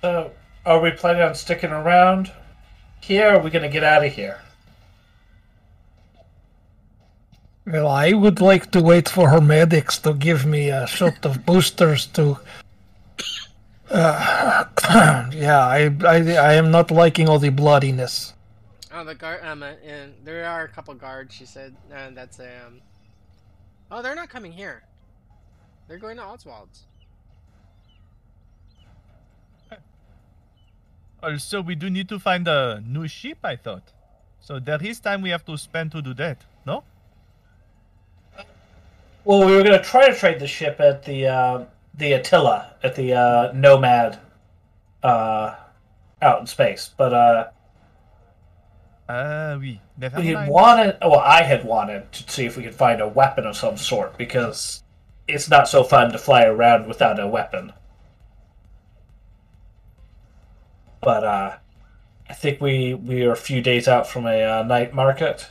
So, 0.00 0.32
are 0.64 0.80
we 0.80 0.90
planning 0.90 1.22
on 1.22 1.34
sticking 1.34 1.70
around 1.70 2.32
here? 3.00 3.28
Or 3.28 3.36
are 3.36 3.40
we 3.40 3.50
going 3.50 3.62
to 3.62 3.68
get 3.68 3.84
out 3.84 4.04
of 4.04 4.12
here? 4.12 4.40
Well, 7.70 7.86
I 7.86 8.14
would 8.14 8.40
like 8.40 8.70
to 8.70 8.80
wait 8.80 9.10
for 9.10 9.28
her 9.28 9.42
medics 9.42 9.98
to 9.98 10.14
give 10.14 10.46
me 10.46 10.70
a 10.70 10.86
shot 10.86 11.26
of 11.26 11.44
boosters 11.44 12.06
to. 12.16 12.38
Uh, 13.90 14.64
yeah, 15.34 15.60
I, 15.60 15.94
I 16.06 16.16
I 16.32 16.52
am 16.54 16.70
not 16.70 16.90
liking 16.90 17.28
all 17.28 17.38
the 17.38 17.50
bloodiness. 17.50 18.32
Oh, 18.90 19.04
the 19.04 19.14
guard. 19.14 19.44
Um, 19.44 19.62
uh, 19.62 19.74
and 19.84 20.14
there 20.24 20.46
are 20.46 20.64
a 20.64 20.68
couple 20.68 20.94
guards. 20.94 21.34
She 21.34 21.44
said, 21.44 21.76
and 21.92 22.16
that's 22.16 22.40
um. 22.40 22.80
Oh, 23.90 24.00
they're 24.00 24.16
not 24.16 24.30
coming 24.30 24.52
here. 24.52 24.84
They're 25.88 25.98
going 25.98 26.16
to 26.16 26.22
Oswald's. 26.22 26.86
Also, 31.22 31.60
we 31.60 31.74
do 31.74 31.90
need 31.90 32.08
to 32.08 32.18
find 32.18 32.48
a 32.48 32.80
new 32.86 33.08
ship, 33.08 33.38
I 33.42 33.56
thought. 33.56 33.92
So 34.40 34.58
there 34.58 34.82
is 34.82 35.00
time 35.00 35.20
we 35.20 35.30
have 35.30 35.44
to 35.46 35.58
spend 35.58 35.92
to 35.92 36.00
do 36.00 36.14
that, 36.14 36.44
no? 36.64 36.84
Well, 39.24 39.46
we 39.46 39.54
were 39.54 39.62
going 39.62 39.78
to 39.78 39.84
try 39.84 40.08
to 40.08 40.14
trade 40.14 40.38
the 40.38 40.46
ship 40.46 40.80
at 40.80 41.04
the 41.04 41.26
uh, 41.26 41.64
the 41.94 42.12
Attila 42.12 42.74
at 42.82 42.94
the 42.94 43.14
uh, 43.14 43.52
Nomad 43.52 44.18
uh, 45.02 45.54
out 46.22 46.40
in 46.40 46.46
space, 46.46 46.90
but 46.96 47.12
uh, 47.12 47.48
Ah, 49.08 49.56
oui. 49.58 49.80
We 49.98 50.26
had 50.26 50.48
wanted. 50.48 50.98
Well, 51.00 51.18
I 51.20 51.42
had 51.42 51.64
wanted 51.64 52.12
to 52.12 52.30
see 52.30 52.44
if 52.44 52.56
we 52.56 52.62
could 52.62 52.74
find 52.74 53.00
a 53.00 53.08
weapon 53.08 53.46
of 53.46 53.56
some 53.56 53.78
sort 53.78 54.18
because 54.18 54.82
it's 55.26 55.48
not 55.48 55.66
so 55.68 55.82
fun 55.82 56.12
to 56.12 56.18
fly 56.18 56.44
around 56.44 56.86
without 56.86 57.18
a 57.18 57.26
weapon. 57.26 57.72
But 61.00 61.24
uh, 61.24 61.56
I 62.28 62.34
think 62.34 62.60
we 62.60 62.92
we 62.94 63.24
are 63.24 63.32
a 63.32 63.36
few 63.36 63.62
days 63.62 63.88
out 63.88 64.06
from 64.06 64.26
a 64.26 64.42
uh, 64.42 64.62
night 64.64 64.92
market. 64.92 65.48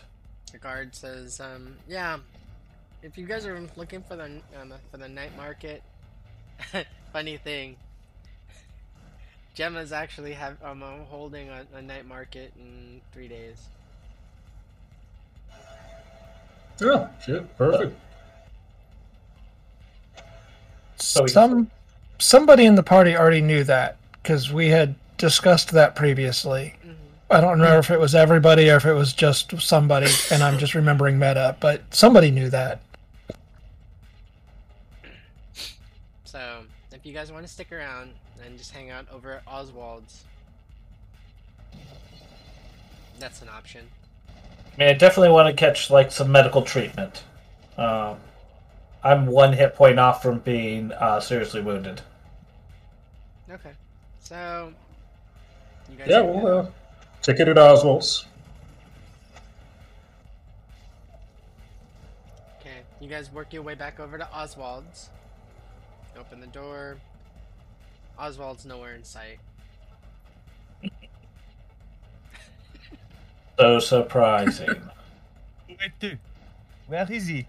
The 0.52 0.60
guard 0.60 0.94
says, 0.94 1.40
um, 1.40 1.78
"Yeah, 1.88 2.20
if 3.08 3.18
you 3.18 3.26
guys 3.26 3.46
are 3.46 3.58
looking 3.78 4.04
for 4.04 4.18
the 4.18 4.26
um, 4.60 4.74
for 4.92 4.98
the 4.98 5.08
night 5.08 5.36
market, 5.38 5.82
funny 7.14 7.38
thing, 7.38 7.78
Gemma's 9.56 9.94
actually 9.94 10.34
have 10.34 10.58
um 10.62 10.82
holding 11.10 11.50
a, 11.50 11.66
a 11.74 11.82
night 11.82 12.06
market 12.06 12.52
in 12.60 13.00
three 13.14 13.30
days. 13.30 13.70
Oh, 16.82 17.10
shit. 17.26 17.58
Perfect. 17.58 17.98
So 20.98 21.26
Some 21.28 21.72
somebody 22.20 22.66
in 22.66 22.76
the 22.76 22.84
party 22.84 23.16
already 23.16 23.42
knew 23.42 23.64
that 23.64 23.98
because 24.22 24.52
we 24.52 24.68
had 24.68 24.96
discussed 25.18 25.72
that 25.72 25.96
previously. 25.96 26.76
Mhm. 26.86 26.96
I 27.30 27.40
don't 27.40 27.52
remember 27.52 27.80
if 27.80 27.90
it 27.90 28.02
was 28.02 28.14
everybody 28.14 28.70
or 28.70 28.76
if 28.76 28.86
it 28.86 28.94
was 28.94 29.14
just 29.14 29.62
somebody, 29.62 30.08
and 30.30 30.44
I'm 30.44 30.58
just 30.58 30.76
remembering 30.76 31.18
meta, 31.18 31.56
but 31.62 31.84
somebody 31.94 32.32
knew 32.32 32.50
that. 32.50 32.82
So 36.38 36.66
if 36.92 36.97
you 37.08 37.14
guys 37.14 37.32
want 37.32 37.46
to 37.46 37.52
stick 37.52 37.72
around 37.72 38.12
and 38.46 38.58
just 38.58 38.74
hang 38.74 38.90
out 38.90 39.08
over 39.12 39.36
at 39.36 39.46
Oswald's, 39.48 40.26
that's 43.18 43.42
an 43.42 43.48
option. 43.50 43.88
I 44.30 44.78
mean, 44.78 44.90
I 44.90 44.94
definitely 44.94 45.30
want 45.30 45.48
to 45.48 45.54
catch 45.54 45.90
like 45.90 46.12
some 46.12 46.32
medical 46.32 46.62
treatment. 46.62 47.24
Um, 47.78 48.18
I'm 49.04 49.26
one 49.26 49.54
hit 49.54 49.74
point 49.74 50.00
off 50.00 50.22
from 50.22 50.40
being 50.40 50.92
uh, 50.92 51.20
seriously 51.22 51.62
wounded. 51.62 52.02
Okay, 53.50 53.72
so 54.20 54.74
you 55.90 55.98
guys. 55.98 56.08
Yeah, 56.10 56.20
are 56.20 56.26
well, 56.26 56.42
good? 56.42 56.66
uh, 56.68 56.72
ticket 57.22 57.48
at 57.48 57.58
Oswald's. 57.58 58.26
Okay, 62.60 62.82
you 63.00 63.08
guys 63.08 63.32
work 63.32 63.54
your 63.54 63.64
way 63.64 63.76
back 63.76 64.00
over 64.02 64.18
to 64.18 64.28
Oswald's. 64.34 65.10
Open 66.20 66.40
the 66.40 66.48
door. 66.48 66.98
Oswald's 68.18 68.66
nowhere 68.66 68.96
in 68.96 69.04
sight. 69.04 69.40
So 73.58 73.80
surprising. 73.80 74.82
Wait, 75.68 75.92
too. 76.00 76.18
Where 76.88 77.12
is 77.12 77.28
he? 77.28 77.48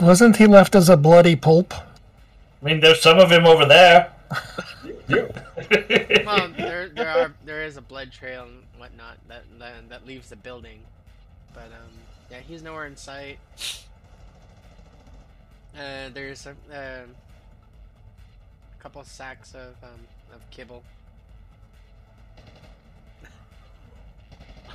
Wasn't 0.00 0.36
he 0.36 0.46
left 0.46 0.74
as 0.74 0.88
a 0.88 0.96
bloody 0.96 1.36
pulp? 1.36 1.74
I 1.74 2.64
mean, 2.64 2.80
there's 2.80 3.02
some 3.02 3.18
of 3.18 3.30
him 3.30 3.46
over 3.46 3.64
there. 3.66 4.12
Yep. 5.08 5.46
Well, 6.24 6.48
there 6.56 6.88
there 6.88 7.08
are 7.08 7.34
there 7.44 7.62
is 7.64 7.76
a 7.76 7.80
blood 7.80 8.12
trail 8.12 8.44
and 8.44 8.62
whatnot 8.78 9.18
that 9.28 9.42
that, 9.58 9.88
that 9.88 10.06
leaves 10.06 10.30
the 10.30 10.36
building, 10.36 10.80
but 11.52 11.64
um, 11.64 11.90
yeah, 12.30 12.38
he's 12.38 12.62
nowhere 12.62 12.86
in 12.86 12.96
sight. 12.96 13.38
Uh, 15.76 16.08
there's 16.12 16.46
a 16.46 16.50
um 16.50 17.14
couple 18.80 19.02
sacks 19.04 19.54
of 19.54 19.74
um 19.82 20.00
of 20.34 20.40
kibble 20.50 20.82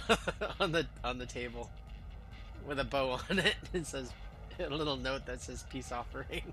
on 0.60 0.72
the 0.72 0.86
on 1.04 1.18
the 1.18 1.26
table 1.26 1.70
with 2.68 2.80
a 2.80 2.84
bow 2.84 3.20
on 3.30 3.40
it. 3.40 3.56
It 3.74 3.86
says 3.88 4.12
a 4.60 4.70
little 4.70 4.98
note 4.98 5.26
that 5.26 5.42
says 5.42 5.66
peace 5.70 5.92
offering. 5.92 6.44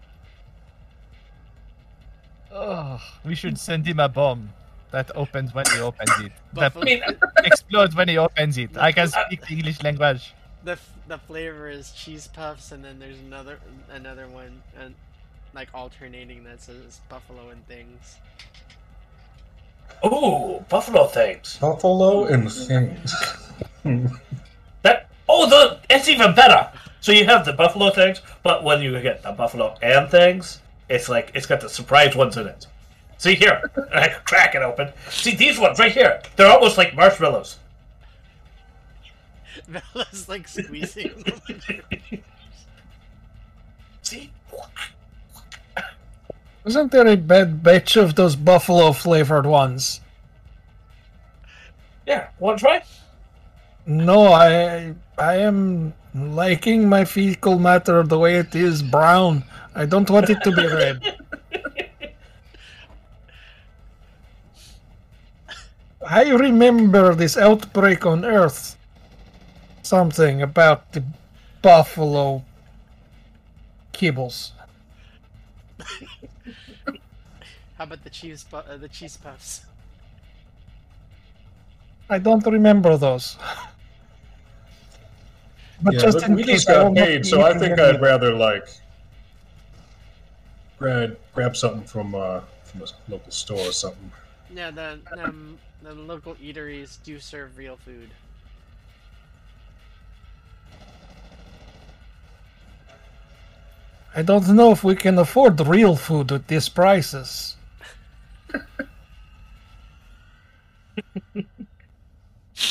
Oh, 2.51 3.01
we 3.25 3.35
should 3.35 3.59
send 3.59 3.87
him 3.87 3.99
a 4.01 4.09
bomb 4.09 4.51
that 4.91 5.11
opens 5.17 5.55
when 5.55 5.65
he 5.73 5.81
opens 5.81 6.11
it. 6.21 6.33
That 6.55 6.75
Buffalo- 6.75 7.17
explodes 7.45 7.95
when 7.95 8.09
he 8.09 8.19
opens 8.19 8.59
it. 8.59 8.77
I 8.77 8.93
can 8.93 9.09
speak 9.09 9.47
the 9.47 9.55
English 9.55 9.83
language. 9.83 10.35
the 10.65 10.73
f- 10.73 10.93
the 11.09 11.19
flavor 11.19 11.69
is 11.69 11.93
cheese 11.93 12.29
puffs, 12.29 12.73
and 12.73 12.85
then 12.85 12.99
there's 12.99 13.19
another 13.21 13.59
another 13.91 14.29
one, 14.29 14.63
and 14.79 14.95
like 15.55 15.69
alternating 15.75 16.45
that 16.45 16.61
says 16.61 17.01
buffalo 17.09 17.51
and 17.51 17.67
things. 17.67 18.17
Oh, 20.03 20.65
buffalo 20.69 21.07
things. 21.07 21.59
Buffalo 21.59 22.25
and 22.25 22.51
things. 22.51 23.15
That 24.83 25.09
oh, 25.29 25.49
the 25.49 25.81
it's 25.91 26.09
even 26.09 26.35
better. 26.35 26.71
So 27.01 27.11
you 27.11 27.25
have 27.25 27.45
the 27.45 27.53
buffalo 27.53 27.91
things, 27.91 28.21
but 28.43 28.63
when 28.63 28.81
you 28.81 29.01
get 29.01 29.23
the 29.23 29.33
buffalo 29.33 29.77
and 29.83 30.09
things, 30.09 30.61
it's 30.89 31.09
like 31.09 31.33
it's 31.35 31.47
got 31.47 31.61
the 31.61 31.69
surprise 31.69 32.15
ones 32.15 32.37
in 32.37 32.47
it. 32.47 32.67
See 33.19 33.35
here, 33.35 33.61
I 33.95 34.09
crack 34.09 34.55
it 34.55 34.63
open. 34.63 34.93
See 35.11 35.35
these 35.35 35.59
ones 35.59 35.79
right 35.79 35.93
here. 35.93 36.23
They're 36.37 36.51
almost 36.51 36.79
like 36.79 36.95
marshmallows. 36.95 37.59
Bella's 39.69 40.29
like 40.29 40.49
squeezing. 40.49 41.25
See, 44.03 44.31
Isn't 46.65 46.93
there 46.93 47.07
a 47.07 47.17
bad 47.17 47.63
batch 47.63 47.97
of 47.97 48.15
those 48.15 48.37
buffalo 48.37 48.93
flavored 48.93 49.47
ones? 49.47 50.01
yeah, 52.07 52.29
want 52.39 52.59
to 52.59 52.65
try? 52.65 52.83
No, 53.87 54.33
I 54.33 54.95
I 55.19 55.37
am 55.37 55.95
liking 56.15 56.89
my 56.89 57.05
fecal 57.05 57.59
matter 57.59 58.03
the 58.03 58.19
way 58.19 58.37
it 58.37 58.55
is 58.55 58.83
brown. 58.83 59.45
I 59.75 59.87
don't 59.87 60.09
want 60.11 60.31
it 60.31 60.43
to 60.45 60.53
be 60.53 60.67
red. 60.81 61.01
I 66.07 66.31
remember 66.31 67.15
this 67.15 67.37
outbreak 67.37 68.05
on 68.07 68.25
Earth. 68.25 68.77
Something 69.83 70.43
about 70.43 70.93
the 70.93 71.05
buffalo 71.63 72.45
kibbles. 73.93 74.53
How 77.83 77.87
about 77.87 78.05
the 78.05 78.11
cheese 78.11 78.45
pu- 78.45 78.59
uh, 78.59 78.77
the 78.77 78.87
cheese 78.87 79.17
puffs? 79.17 79.67
I 82.09 82.21
don't 82.21 82.47
remember 82.47 82.97
those. 82.97 83.37
But 85.83 85.95
yeah, 85.95 86.01
just 86.03 86.19
look, 86.19 86.29
in 86.29 86.37
we 86.37 86.45
case 86.45 86.65
just 86.65 86.69
got 86.69 86.95
paid, 86.95 87.27
so 87.27 87.43
I 87.43 87.59
think 87.59 87.81
I'd 87.81 87.97
of 87.97 88.01
rather 88.01 88.33
like 88.33 88.69
grab 90.79 91.19
grab 91.35 91.57
something 91.57 91.83
from 91.83 92.15
uh 92.15 92.43
from 92.63 92.83
a 92.83 92.87
local 93.09 93.33
store 93.33 93.67
or 93.67 93.73
something. 93.73 94.13
Yeah, 94.55 94.71
the 94.71 95.01
um, 95.19 95.59
the 95.83 95.93
local 95.93 96.37
eateries 96.37 97.03
do 97.03 97.19
serve 97.19 97.59
real 97.59 97.79
food. 97.79 98.11
I 104.15 104.23
don't 104.23 104.47
know 104.51 104.71
if 104.71 104.85
we 104.85 104.95
can 104.95 105.19
afford 105.19 105.59
real 105.67 105.97
food 105.97 106.31
with 106.31 106.47
these 106.47 106.69
prices. 106.69 107.57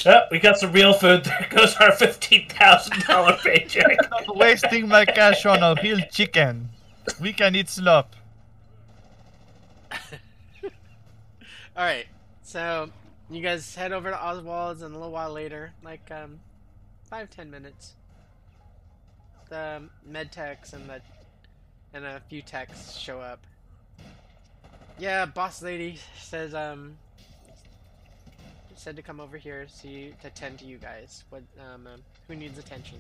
Yeah, 0.06 0.22
we 0.32 0.40
got 0.40 0.58
some 0.58 0.72
real 0.72 0.94
food. 0.94 1.26
There 1.40 1.48
goes 1.50 1.76
our 1.76 1.92
fifteen 1.92 2.48
thousand 2.50 3.04
dollar 3.04 3.38
paycheck. 3.44 3.98
Not 4.10 4.36
wasting 4.36 4.88
my 4.88 5.06
cash 5.06 5.46
on 5.46 5.62
a 5.64 5.76
real 5.82 6.00
chicken. 6.12 6.70
We 7.20 7.34
can 7.34 7.56
eat 7.56 7.70
slop. 7.70 8.16
All 10.64 10.70
right, 11.76 12.06
so 12.44 12.90
you 13.30 13.42
guys 13.42 13.76
head 13.76 13.92
over 13.92 14.12
to 14.12 14.16
Oswald's, 14.16 14.82
and 14.82 14.94
a 14.94 14.98
little 14.98 15.12
while 15.12 15.32
later, 15.32 15.74
like 15.84 16.10
um, 16.12 16.40
five 17.10 17.30
ten 17.30 17.50
minutes, 17.52 17.94
the 19.50 19.84
med 20.06 20.32
techs 20.32 20.74
and 20.74 20.88
the 20.90 21.02
and 21.94 22.06
a 22.06 22.22
few 22.30 22.42
techs 22.42 22.98
show 22.98 23.20
up. 23.20 23.46
Yeah, 25.02 25.26
boss 25.26 25.64
lady 25.64 25.98
says 26.16 26.54
um 26.54 26.96
said 28.76 28.96
to 28.98 29.02
come 29.02 29.20
over 29.20 29.36
here 29.36 29.66
see 29.68 30.14
to 30.22 30.30
tend 30.30 30.60
to 30.60 30.66
you 30.66 30.78
guys. 30.78 31.24
What 31.32 31.42
um, 31.60 31.88
um 31.88 32.02
who 32.28 32.36
needs 32.36 32.60
attention? 32.60 33.00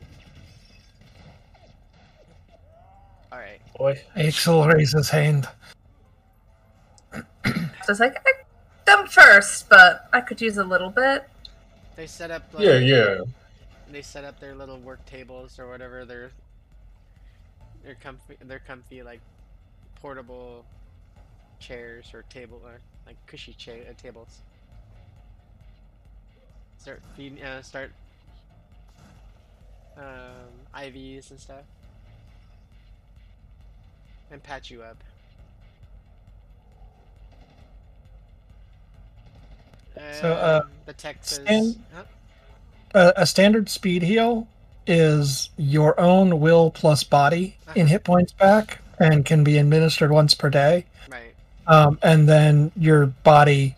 All 3.31 3.37
right. 3.37 3.61
Boy, 3.77 4.01
Axel 4.15 4.65
raises 4.65 4.93
his 4.93 5.09
hand. 5.11 5.47
So 7.83 7.93
it's 7.93 7.99
like, 7.99 8.15
I 8.15 8.31
them 8.85 9.07
first, 9.07 9.67
but 9.67 10.07
I 10.13 10.21
could 10.21 10.39
use 10.39 10.57
a 10.57 10.63
little 10.63 10.91
bit. 10.91 11.27
They 11.95 12.05
set 12.05 12.29
up 12.29 12.43
like, 12.53 12.63
Yeah, 12.63 12.77
yeah. 12.77 13.17
they 13.91 14.03
set 14.03 14.23
up 14.23 14.39
their 14.39 14.53
little 14.53 14.79
work 14.79 15.03
tables 15.05 15.57
or 15.59 15.67
whatever 15.67 16.05
They're 16.05 16.31
they're 17.83 17.95
comfy 17.95 18.37
their 18.43 18.59
comfy 18.59 19.03
like 19.03 19.21
portable 20.01 20.65
chairs 21.61 22.11
or 22.13 22.23
table 22.23 22.59
or 22.65 22.79
like 23.05 23.15
cushy 23.27 23.53
cha- 23.53 23.71
uh, 23.89 23.93
tables. 24.01 24.39
Start 26.79 27.01
feeding 27.15 27.41
uh, 27.43 27.61
start 27.61 27.91
um, 29.97 30.51
IVs 30.75 31.31
and 31.31 31.39
stuff. 31.39 31.63
and 34.31 34.41
patch 34.41 34.71
you 34.71 34.81
up. 34.81 34.97
So, 40.21 40.33
uh, 40.33 40.61
Um, 40.63 40.69
the 40.85 40.93
says. 41.21 41.45
Stan- 41.45 41.85
Huh? 41.93 42.03
A, 42.93 43.13
a 43.17 43.25
standard 43.25 43.69
speed 43.69 44.03
heal 44.03 44.47
is 44.87 45.49
your 45.57 45.99
own 45.99 46.39
will 46.39 46.71
plus 46.71 47.03
body 47.03 47.55
in 47.75 47.87
hit 47.87 48.03
points 48.03 48.33
back 48.33 48.79
and 48.99 49.25
can 49.25 49.43
be 49.43 49.57
administered 49.57 50.11
once 50.11 50.33
per 50.33 50.49
day. 50.49 50.85
Right. 51.09 51.30
Um, 51.67 51.99
and 52.01 52.27
then 52.27 52.71
your 52.75 53.07
body 53.07 53.75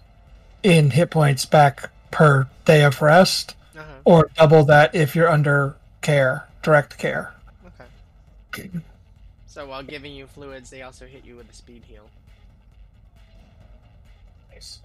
in 0.64 0.92
hit 0.92 1.12
points 1.12 1.46
back 1.46 1.90
per 2.12 2.48
day 2.66 2.84
of 2.84 3.02
rest, 3.02 3.56
Uh-huh. 3.76 3.84
or 4.06 4.30
double 4.36 4.64
that 4.66 4.96
if 4.96 5.16
you're 5.16 5.30
under 5.30 5.76
care, 6.02 6.48
direct 6.62 6.98
care. 6.98 7.34
Okay. 8.50 8.70
So 9.48 9.68
while 9.68 9.84
giving 9.84 10.14
you 10.14 10.28
fluids, 10.28 10.70
they 10.70 10.82
also 10.84 11.06
hit 11.06 11.26
you 11.26 11.36
with 11.36 11.50
a 11.50 11.54
speed 11.54 11.84
heal. 11.86 12.10
Nice. 14.52 14.80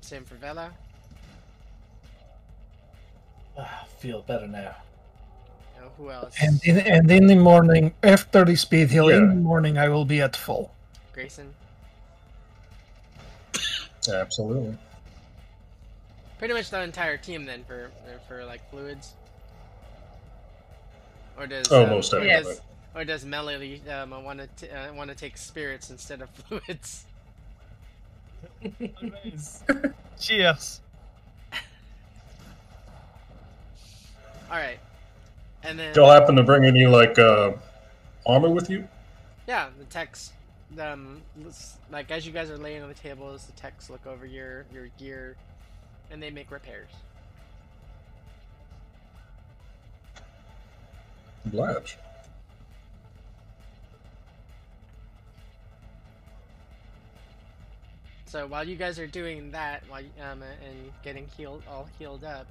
Same 0.00 0.24
for 0.24 0.34
Vela. 0.36 0.72
Ah, 3.58 3.84
feel 3.98 4.22
better 4.22 4.46
now. 4.46 4.74
Who 5.96 6.10
else? 6.10 6.34
And 6.40 6.60
in, 6.64 6.78
and 6.78 7.10
in 7.10 7.26
the 7.26 7.34
morning, 7.34 7.92
after 8.04 8.44
the 8.44 8.54
speed 8.56 8.90
heal, 8.90 9.08
in 9.08 9.28
the 9.28 9.34
morning, 9.34 9.78
I 9.78 9.88
will 9.88 10.04
be 10.04 10.20
at 10.20 10.36
full. 10.36 10.72
Grayson. 11.18 11.52
Absolutely. 14.08 14.78
Pretty 16.38 16.54
much 16.54 16.70
the 16.70 16.80
entire 16.80 17.16
team 17.16 17.44
then 17.44 17.64
for 17.64 17.90
for 18.28 18.44
like 18.44 18.60
fluids. 18.70 19.14
Or 21.36 21.48
does 21.48 21.72
Oh, 21.72 21.82
um, 21.82 21.90
most 21.90 22.12
or 22.14 22.20
definitely. 22.20 22.52
does, 22.52 22.60
or 22.94 23.04
does 23.04 23.24
Melody 23.24 23.82
um, 23.90 24.10
want 24.22 24.56
to 24.58 24.68
uh, 24.90 24.94
want 24.94 25.10
to 25.10 25.16
take 25.16 25.36
spirits 25.36 25.90
instead 25.90 26.22
of 26.22 26.30
fluids? 26.46 27.04
Cheers. 30.20 30.80
All 34.52 34.56
right, 34.56 34.78
and 35.64 35.76
then 35.76 35.92
Do 35.94 36.02
y'all 36.02 36.12
happen 36.12 36.36
to 36.36 36.44
bring 36.44 36.64
any 36.64 36.86
like 36.86 37.18
uh, 37.18 37.54
armor 38.24 38.50
with 38.50 38.70
you? 38.70 38.86
yeah, 39.48 39.70
the 39.80 39.84
techs. 39.86 40.30
Um, 40.78 41.22
like 41.90 42.10
as 42.10 42.26
you 42.26 42.32
guys 42.32 42.50
are 42.50 42.58
laying 42.58 42.82
on 42.82 42.88
the 42.88 42.94
tables, 42.94 43.46
the 43.46 43.52
techs 43.52 43.88
look 43.88 44.06
over 44.06 44.26
your 44.26 44.66
your 44.72 44.88
gear, 44.98 45.36
and 46.10 46.22
they 46.22 46.30
make 46.30 46.50
repairs. 46.50 46.90
Blatch. 51.46 51.96
So 58.26 58.46
while 58.46 58.68
you 58.68 58.76
guys 58.76 58.98
are 58.98 59.06
doing 59.06 59.50
that, 59.52 59.82
while 59.88 60.02
um, 60.20 60.42
and 60.42 60.92
getting 61.02 61.26
healed, 61.34 61.62
all 61.66 61.88
healed 61.98 62.24
up, 62.24 62.46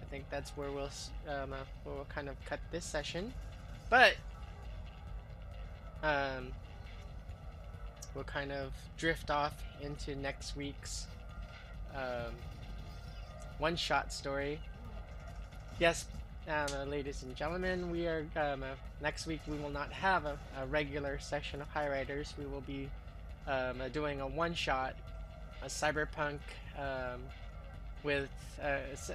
I 0.00 0.04
think 0.06 0.24
that's 0.30 0.56
where 0.56 0.70
we'll 0.70 0.90
um, 1.28 1.52
uh, 1.52 1.56
where 1.84 1.96
we'll 1.96 2.06
kind 2.06 2.30
of 2.30 2.42
cut 2.46 2.60
this 2.72 2.86
session. 2.86 3.34
But 3.90 4.14
um, 6.02 6.52
we'll 8.14 8.24
kind 8.24 8.52
of 8.52 8.72
drift 8.96 9.30
off 9.30 9.54
into 9.82 10.14
next 10.16 10.56
week's 10.56 11.06
um, 11.94 12.32
one-shot 13.58 14.12
story. 14.12 14.60
Yes, 15.78 16.06
um, 16.48 16.66
uh, 16.74 16.84
ladies 16.84 17.22
and 17.22 17.34
gentlemen, 17.34 17.90
we 17.90 18.06
are 18.06 18.26
um, 18.36 18.62
uh, 18.62 18.66
next 19.02 19.26
week. 19.26 19.40
We 19.48 19.56
will 19.58 19.70
not 19.70 19.92
have 19.92 20.24
a, 20.24 20.38
a 20.60 20.66
regular 20.66 21.18
session 21.18 21.60
of 21.60 21.68
High 21.68 21.88
Riders. 21.88 22.34
We 22.38 22.46
will 22.46 22.60
be 22.62 22.88
um, 23.46 23.80
uh, 23.80 23.88
doing 23.88 24.20
a 24.20 24.26
one 24.26 24.54
shot, 24.54 24.94
a 25.62 25.66
cyberpunk 25.66 26.38
um, 26.78 27.20
with 28.02 28.28
uh, 28.62 28.66
s- 28.92 29.10
uh, 29.10 29.14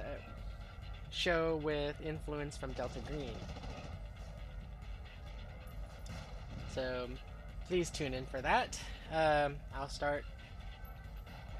show 1.10 1.60
with 1.62 1.96
influence 2.04 2.56
from 2.56 2.72
Delta 2.72 2.98
Green. 3.08 3.30
So 6.74 7.08
please 7.70 7.88
tune 7.88 8.14
in 8.14 8.26
for 8.26 8.40
that. 8.40 8.76
Um, 9.14 9.54
I'll 9.72 9.88
start 9.88 10.24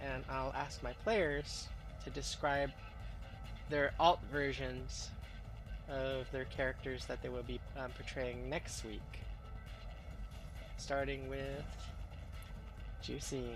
and 0.04 0.24
I'll 0.28 0.52
ask 0.56 0.82
my 0.82 0.92
players 1.04 1.68
to 2.02 2.10
describe 2.10 2.70
their 3.68 3.92
alt 4.00 4.18
versions 4.32 5.10
of 5.88 6.28
their 6.32 6.46
characters 6.46 7.06
that 7.06 7.22
they 7.22 7.28
will 7.28 7.44
be 7.44 7.60
um, 7.78 7.92
portraying 7.92 8.50
next 8.50 8.84
week. 8.84 9.20
Starting 10.78 11.28
with 11.30 11.64
Juicy. 13.02 13.54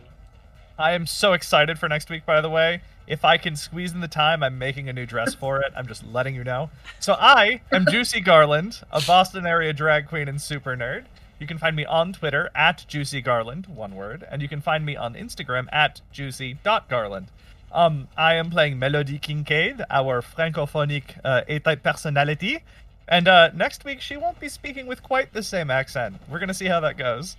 I 0.78 0.92
am 0.92 1.06
so 1.06 1.32
excited 1.32 1.76
for 1.76 1.88
next 1.88 2.08
week, 2.08 2.24
by 2.24 2.40
the 2.40 2.50
way. 2.50 2.82
If 3.08 3.24
I 3.24 3.36
can 3.36 3.56
squeeze 3.56 3.92
in 3.92 4.00
the 4.00 4.06
time, 4.06 4.44
I'm 4.44 4.58
making 4.58 4.88
a 4.88 4.92
new 4.92 5.06
dress 5.06 5.34
for 5.40 5.60
it. 5.60 5.72
I'm 5.76 5.88
just 5.88 6.06
letting 6.06 6.36
you 6.36 6.44
know. 6.44 6.70
So 7.00 7.14
I 7.14 7.62
am 7.72 7.84
Juicy 7.90 8.20
Garland, 8.20 8.80
a 8.92 9.02
Boston 9.02 9.44
area 9.44 9.72
drag 9.72 10.06
queen 10.06 10.28
and 10.28 10.40
super 10.40 10.76
nerd. 10.76 11.06
You 11.38 11.46
can 11.46 11.58
find 11.58 11.74
me 11.74 11.84
on 11.84 12.12
Twitter 12.12 12.50
at 12.54 12.84
Juicy 12.86 13.20
Garland, 13.20 13.66
one 13.66 13.96
word, 13.96 14.24
and 14.30 14.40
you 14.40 14.48
can 14.48 14.60
find 14.60 14.86
me 14.86 14.96
on 14.96 15.14
Instagram 15.14 15.66
at 15.72 16.00
juicy.garland. 16.12 17.26
Um, 17.72 18.08
I 18.16 18.34
am 18.34 18.50
playing 18.50 18.78
Melody 18.78 19.18
Kincaid, 19.18 19.82
our 19.90 20.22
francophonic 20.22 21.18
uh, 21.24 21.42
A-type 21.48 21.82
personality, 21.82 22.60
and 23.08 23.26
uh, 23.26 23.50
next 23.52 23.84
week 23.84 24.00
she 24.00 24.16
won't 24.16 24.38
be 24.38 24.48
speaking 24.48 24.86
with 24.86 25.02
quite 25.02 25.32
the 25.32 25.42
same 25.42 25.70
accent. 25.70 26.16
We're 26.30 26.38
gonna 26.38 26.54
see 26.54 26.66
how 26.66 26.80
that 26.80 26.96
goes. 26.96 27.36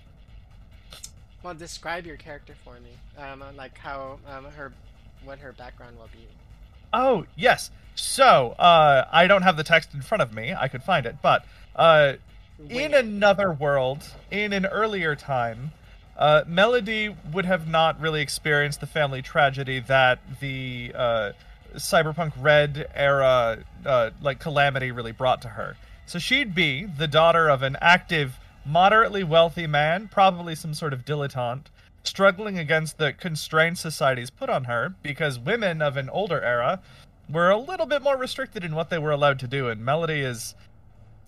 Well, 1.42 1.54
describe 1.54 2.06
your 2.06 2.16
character 2.16 2.54
for 2.64 2.74
me. 2.80 2.90
Um, 3.16 3.40
uh, 3.40 3.52
like 3.56 3.78
how 3.78 4.18
um, 4.28 4.44
her, 4.44 4.72
what 5.24 5.38
her 5.38 5.52
background 5.52 5.96
will 5.96 6.08
be. 6.12 6.26
Oh, 6.92 7.24
yes. 7.36 7.70
So, 7.94 8.50
uh, 8.58 9.06
I 9.10 9.26
don't 9.26 9.42
have 9.42 9.56
the 9.56 9.64
text 9.64 9.94
in 9.94 10.02
front 10.02 10.22
of 10.22 10.34
me. 10.34 10.54
I 10.54 10.68
could 10.68 10.82
find 10.82 11.06
it. 11.06 11.16
But, 11.22 11.44
uh, 11.74 12.14
in 12.68 12.94
another 12.94 13.52
world, 13.52 14.02
in 14.30 14.52
an 14.52 14.66
earlier 14.66 15.14
time, 15.14 15.72
uh, 16.16 16.42
Melody 16.46 17.14
would 17.32 17.44
have 17.44 17.68
not 17.68 18.00
really 18.00 18.22
experienced 18.22 18.80
the 18.80 18.86
family 18.86 19.22
tragedy 19.22 19.80
that 19.80 20.18
the, 20.40 20.92
uh, 20.94 21.32
cyberpunk 21.74 22.32
red 22.40 22.88
era, 22.94 23.58
uh, 23.84 24.10
like, 24.22 24.38
calamity 24.38 24.90
really 24.90 25.12
brought 25.12 25.42
to 25.42 25.48
her. 25.48 25.76
So 26.06 26.18
she'd 26.18 26.54
be 26.54 26.84
the 26.84 27.08
daughter 27.08 27.48
of 27.48 27.62
an 27.62 27.76
active, 27.80 28.38
moderately 28.64 29.24
wealthy 29.24 29.66
man, 29.66 30.08
probably 30.08 30.54
some 30.54 30.72
sort 30.72 30.92
of 30.92 31.04
dilettante, 31.04 31.66
struggling 32.06 32.58
against 32.58 32.98
the 32.98 33.12
constraints 33.12 33.80
society's 33.80 34.30
put 34.30 34.48
on 34.48 34.64
her 34.64 34.94
because 35.02 35.38
women 35.38 35.82
of 35.82 35.96
an 35.96 36.08
older 36.08 36.40
era 36.40 36.80
were 37.28 37.50
a 37.50 37.58
little 37.58 37.86
bit 37.86 38.02
more 38.02 38.16
restricted 38.16 38.64
in 38.64 38.74
what 38.74 38.88
they 38.88 38.98
were 38.98 39.10
allowed 39.10 39.38
to 39.40 39.48
do 39.48 39.68
and 39.68 39.84
melody 39.84 40.20
is 40.20 40.54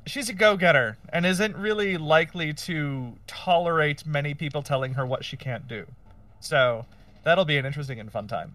she's 0.09 0.29
a 0.29 0.33
go-getter 0.35 0.97
and 1.13 1.27
isn't 1.27 1.57
really 1.57 1.97
likely 1.97 2.53
to 2.53 3.15
tolerate 3.27 4.07
many 4.07 4.35
people 4.35 4.63
telling 4.63 4.95
her 4.95 5.07
what 5.07 5.25
she 5.25 5.37
can't 5.37 5.69
do 5.69 5.87
so 6.41 6.85
that'll 7.25 7.45
be 7.45 7.57
an 7.57 7.67
interesting 7.67 8.01
and 8.01 8.11
fun 8.13 8.27
time 8.27 8.55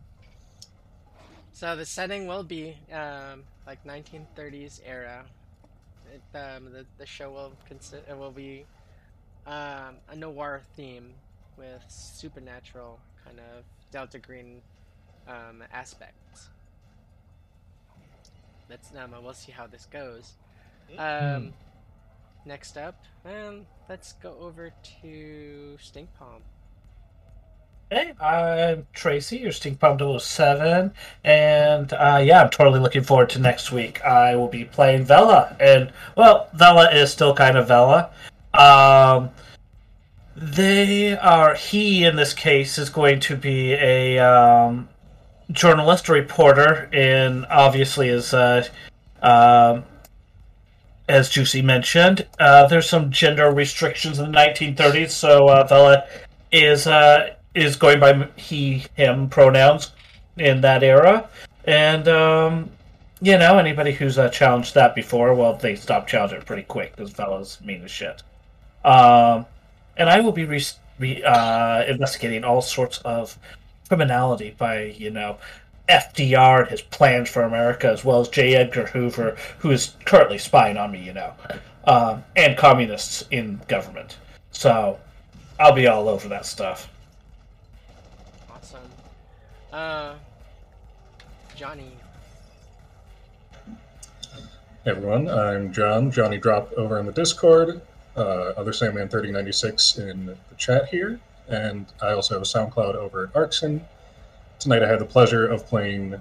So 1.53 1.75
the 1.75 1.85
setting 1.85 2.27
will 2.27 2.43
be 2.43 2.75
um, 2.91 3.43
like 3.67 3.83
1930s 3.85 4.81
era. 4.85 5.23
It, 6.11 6.37
um, 6.37 6.71
the 6.73 6.85
the 6.97 7.05
show 7.05 7.31
will 7.31 7.53
consi- 7.69 8.07
it 8.09 8.17
will 8.17 8.31
be 8.31 8.65
um, 9.45 9.95
a 10.09 10.15
noir 10.15 10.61
theme 10.75 11.13
with 11.57 11.83
supernatural 11.87 12.99
kind 13.23 13.39
of 13.39 13.63
Delta 13.91 14.19
Green 14.19 14.61
um, 15.27 15.63
aspects. 15.71 16.49
Let's 18.69 18.89
um, 18.97 19.13
we'll 19.23 19.33
see 19.33 19.51
how 19.51 19.67
this 19.67 19.85
goes. 19.85 20.33
Um, 20.97 21.53
next 22.45 22.77
up, 22.77 23.03
um, 23.25 23.65
let's 23.89 24.13
go 24.13 24.35
over 24.39 24.71
to 25.01 25.77
Stink 25.81 26.09
Bomb. 26.19 26.41
Hey, 27.89 28.13
I'm 28.19 28.87
Tracy, 28.93 29.37
your 29.37 29.51
Stink 29.51 29.79
Bomb 29.79 30.19
007, 30.19 30.91
and 31.23 31.93
uh, 31.93 32.21
yeah, 32.23 32.41
I'm 32.41 32.49
totally 32.49 32.79
looking 32.79 33.03
forward 33.03 33.29
to 33.31 33.39
next 33.39 33.71
week. 33.71 34.03
I 34.03 34.35
will 34.35 34.47
be 34.47 34.65
playing 34.65 35.05
Vela, 35.05 35.55
and 35.59 35.91
well, 36.17 36.49
Vela 36.53 36.91
is 36.91 37.11
still 37.11 37.35
kind 37.35 37.57
of 37.57 37.67
Vela. 37.67 38.09
Um, 38.53 39.29
they 40.35 41.15
are 41.17 41.53
he 41.53 42.05
in 42.05 42.15
this 42.15 42.33
case 42.33 42.77
is 42.77 42.89
going 42.89 43.19
to 43.21 43.35
be 43.35 43.73
a 43.73 44.17
um, 44.19 44.89
journalist, 45.51 46.09
a 46.09 46.13
reporter, 46.13 46.89
and 46.91 47.45
obviously 47.51 48.09
is 48.09 48.33
uh, 48.33 48.67
um, 49.21 49.83
as 51.07 51.29
Juicy 51.29 51.61
mentioned, 51.61 52.25
uh, 52.39 52.67
there's 52.67 52.89
some 52.89 53.11
gender 53.11 53.51
restrictions 53.51 54.19
in 54.19 54.31
the 54.31 54.37
1930s, 54.37 55.11
so 55.11 55.49
uh, 55.49 55.65
Vela 55.67 56.05
is 56.51 56.87
uh, 56.87 57.35
is 57.55 57.75
going 57.75 57.99
by 57.99 58.27
he 58.35 58.85
him 58.95 59.29
pronouns 59.29 59.91
in 60.37 60.61
that 60.61 60.83
era, 60.83 61.29
and 61.65 62.07
um, 62.07 62.69
you 63.21 63.37
know 63.37 63.57
anybody 63.57 63.91
who's 63.91 64.17
uh, 64.17 64.29
challenged 64.29 64.73
that 64.75 64.95
before, 64.95 65.33
well, 65.33 65.55
they 65.55 65.75
stop 65.75 66.07
challenging 66.07 66.39
it 66.39 66.45
pretty 66.45 66.63
quick 66.63 66.95
because 66.95 67.11
Vela's 67.11 67.59
mean 67.61 67.83
as 67.83 67.91
shit. 67.91 68.23
Um, 68.85 69.45
and 69.97 70.09
I 70.09 70.19
will 70.19 70.31
be 70.31 70.45
re- 70.45 70.63
re- 70.99 71.23
uh, 71.23 71.83
investigating 71.85 72.43
all 72.43 72.61
sorts 72.61 72.99
of 72.99 73.37
criminality 73.87 74.55
by, 74.57 74.83
you 74.83 75.11
know, 75.11 75.37
FDR 75.89 76.61
and 76.61 76.69
his 76.69 76.81
plans 76.81 77.29
for 77.29 77.43
America, 77.43 77.87
as 77.87 78.05
well 78.05 78.21
as 78.21 78.29
J. 78.29 78.55
Edgar 78.55 78.85
Hoover, 78.87 79.35
who 79.59 79.71
is 79.71 79.95
currently 80.05 80.37
spying 80.37 80.77
on 80.77 80.91
me, 80.91 81.03
you 81.03 81.13
know, 81.13 81.33
um, 81.85 82.23
and 82.35 82.57
communists 82.57 83.25
in 83.31 83.59
government. 83.67 84.17
So 84.51 84.99
I'll 85.59 85.73
be 85.73 85.87
all 85.87 86.07
over 86.07 86.29
that 86.29 86.45
stuff. 86.45 86.89
Awesome. 88.49 88.79
Uh, 89.71 90.13
Johnny. 91.55 91.91
Hey 94.85 94.91
everyone, 94.91 95.29
I'm 95.29 95.71
John, 95.71 96.11
Johnny 96.11 96.37
Drop 96.37 96.73
over 96.73 96.99
on 96.99 97.05
the 97.05 97.13
Discord, 97.13 97.81
uh, 98.17 98.19
other 98.57 98.73
Sandman 98.73 99.07
3096 99.07 99.97
in 99.97 100.25
the 100.25 100.35
chat 100.57 100.89
here, 100.89 101.21
and 101.47 101.85
I 102.01 102.11
also 102.11 102.33
have 102.33 102.41
a 102.41 102.45
SoundCloud 102.45 102.95
over 102.95 103.23
at 103.25 103.33
Arxen. 103.33 103.81
Tonight 104.63 104.81
I 104.81 104.87
had 104.87 104.99
the 104.99 105.05
pleasure 105.05 105.45
of 105.45 105.67
playing 105.67 106.15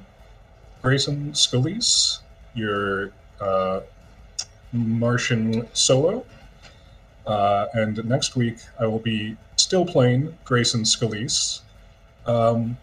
Grayson 0.83 1.31
Scalise, 1.31 2.19
your 2.55 3.12
uh, 3.41 3.83
Martian 4.73 5.69
solo. 5.75 6.27
Uh, 7.25 7.67
and 7.73 8.05
next 8.05 8.35
week 8.35 8.57
I 8.81 8.87
will 8.87 8.99
be 8.99 9.37
still 9.55 9.87
playing 9.87 10.37
Grayson 10.45 10.83
Scalise, 10.83 11.61
um, 12.27 12.77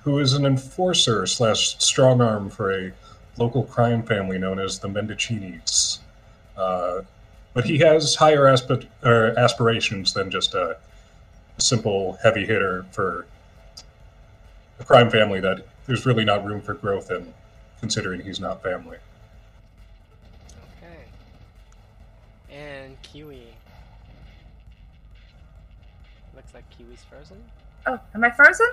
who 0.00 0.18
is 0.18 0.32
an 0.32 0.46
enforcer 0.46 1.26
slash 1.26 1.76
strong 1.78 2.22
arm 2.22 2.48
for 2.48 2.72
a 2.72 2.90
local 3.36 3.64
crime 3.64 4.02
family 4.02 4.38
known 4.38 4.58
as 4.58 4.78
the 4.78 4.88
Mendicinis. 4.88 5.98
Uh, 6.56 7.02
but 7.52 7.66
he 7.66 7.76
has 7.80 8.14
higher 8.14 8.48
asp- 8.48 8.86
or 9.04 9.38
aspirations 9.38 10.14
than 10.14 10.30
just 10.30 10.54
a 10.54 10.78
simple 11.58 12.18
heavy 12.22 12.46
hitter 12.46 12.86
for 12.92 13.26
a 14.82 14.84
crime 14.84 15.10
family 15.10 15.40
that 15.40 15.64
there's 15.86 16.04
really 16.04 16.24
not 16.24 16.44
room 16.44 16.60
for 16.60 16.74
growth 16.74 17.10
in, 17.10 17.32
considering 17.80 18.20
he's 18.20 18.40
not 18.40 18.62
family. 18.62 18.98
Okay. 20.78 21.04
And 22.50 23.00
Kiwi. 23.02 23.46
Looks 26.34 26.52
like 26.54 26.64
Kiwi's 26.76 27.04
frozen. 27.08 27.42
Oh, 27.86 27.98
am 28.14 28.24
I 28.24 28.30
frozen? 28.30 28.68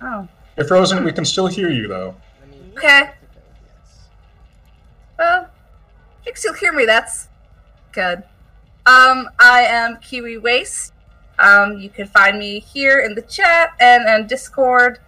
Oh, 0.00 0.28
If 0.56 0.68
Frozen, 0.68 1.04
we 1.04 1.12
can 1.12 1.24
still 1.24 1.48
hear 1.48 1.70
you 1.70 1.88
though. 1.88 2.14
Okay. 2.76 3.10
Well, 5.18 5.48
you 6.24 6.32
can 6.32 6.36
still 6.36 6.54
hear 6.54 6.72
me. 6.72 6.84
That's 6.84 7.26
good. 7.90 8.18
Um, 8.86 9.28
I 9.40 9.62
am 9.68 9.96
Kiwi 9.96 10.38
Waste. 10.38 10.92
Um, 11.38 11.78
you 11.78 11.88
can 11.88 12.06
find 12.06 12.38
me 12.38 12.60
here 12.60 12.98
in 12.98 13.14
the 13.14 13.22
chat 13.22 13.70
and 13.80 14.08
on 14.08 14.26
Discord 14.26 14.98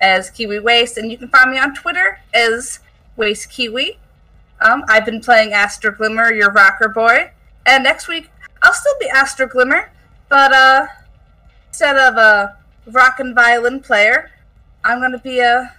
as 0.00 0.30
Kiwi 0.30 0.60
Waste, 0.60 0.96
and 0.96 1.10
you 1.10 1.18
can 1.18 1.28
find 1.28 1.50
me 1.50 1.58
on 1.58 1.74
Twitter 1.74 2.20
as 2.32 2.80
Waste 3.16 3.50
Kiwi. 3.50 3.98
Um, 4.60 4.84
I've 4.88 5.04
been 5.04 5.20
playing 5.20 5.52
Astra 5.52 5.94
Glimmer, 5.94 6.32
your 6.32 6.50
rocker 6.52 6.88
boy, 6.88 7.30
and 7.66 7.84
next 7.84 8.08
week 8.08 8.30
I'll 8.62 8.72
still 8.72 8.94
be 8.98 9.08
Astra 9.08 9.48
Glimmer, 9.48 9.90
but 10.28 10.52
uh, 10.52 10.86
instead 11.68 11.96
of 11.96 12.16
a 12.16 12.56
rock 12.86 13.20
and 13.20 13.34
violin 13.34 13.80
player, 13.80 14.30
I'm 14.84 15.00
gonna 15.00 15.18
be 15.18 15.40
a 15.40 15.74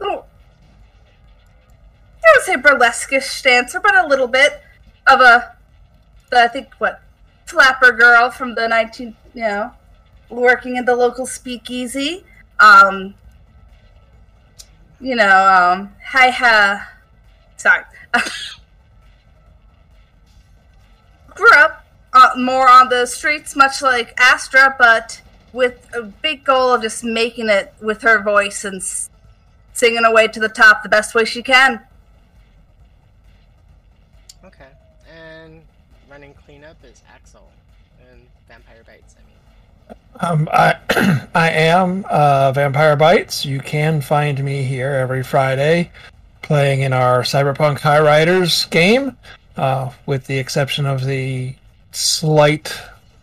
little 0.00 0.26
I 2.24 2.32
don't 2.34 2.44
say 2.44 2.56
burlesque-ish 2.56 3.42
dancer, 3.42 3.80
but 3.80 3.94
a 3.94 4.06
little 4.06 4.28
bit 4.28 4.62
of 5.06 5.20
a. 5.20 5.54
I 6.32 6.48
think 6.48 6.72
what, 6.78 7.00
flapper 7.46 7.92
girl 7.92 8.30
from 8.30 8.54
the 8.54 8.68
19, 8.68 9.16
you 9.34 9.42
know, 9.42 9.72
working 10.30 10.76
in 10.76 10.84
the 10.84 10.94
local 10.94 11.26
speakeasy. 11.26 12.24
Um, 12.60 13.14
you 15.00 15.16
know, 15.16 15.24
um, 15.24 15.92
hi 16.04 16.30
ha, 16.30 16.88
sorry. 17.56 17.84
Grew 21.34 21.52
up 21.56 21.84
uh, 22.12 22.30
more 22.36 22.68
on 22.68 22.88
the 22.88 23.06
streets, 23.06 23.56
much 23.56 23.82
like 23.82 24.14
Astra, 24.18 24.76
but 24.78 25.20
with 25.52 25.88
a 25.94 26.02
big 26.02 26.44
goal 26.44 26.74
of 26.74 26.82
just 26.82 27.04
making 27.04 27.48
it 27.48 27.74
with 27.80 28.02
her 28.02 28.22
voice 28.22 28.64
and 28.64 28.82
singing 29.72 30.04
away 30.04 30.28
to 30.28 30.40
the 30.40 30.48
top 30.48 30.82
the 30.82 30.88
best 30.88 31.14
way 31.14 31.24
she 31.24 31.42
can. 31.42 31.80
Okay. 34.44 34.68
And 35.12 35.62
running 36.14 36.34
cleanup 36.46 36.76
is 36.84 37.02
Axel 37.12 37.50
and 38.08 38.20
Vampire 38.46 38.84
Bites. 38.86 39.16
I 39.18 39.22
mean. 39.26 39.98
Um, 40.20 40.48
I 40.52 41.26
I 41.34 41.50
am 41.50 42.04
uh, 42.08 42.52
Vampire 42.52 42.94
Bites. 42.94 43.44
You 43.44 43.58
can 43.58 44.00
find 44.00 44.44
me 44.44 44.62
here 44.62 44.92
every 44.92 45.24
Friday, 45.24 45.90
playing 46.40 46.82
in 46.82 46.92
our 46.92 47.22
Cyberpunk 47.22 47.80
High 47.80 47.98
Riders 47.98 48.66
game, 48.66 49.16
uh, 49.56 49.90
with 50.06 50.28
the 50.28 50.38
exception 50.38 50.86
of 50.86 51.04
the 51.04 51.56
slight 51.90 52.72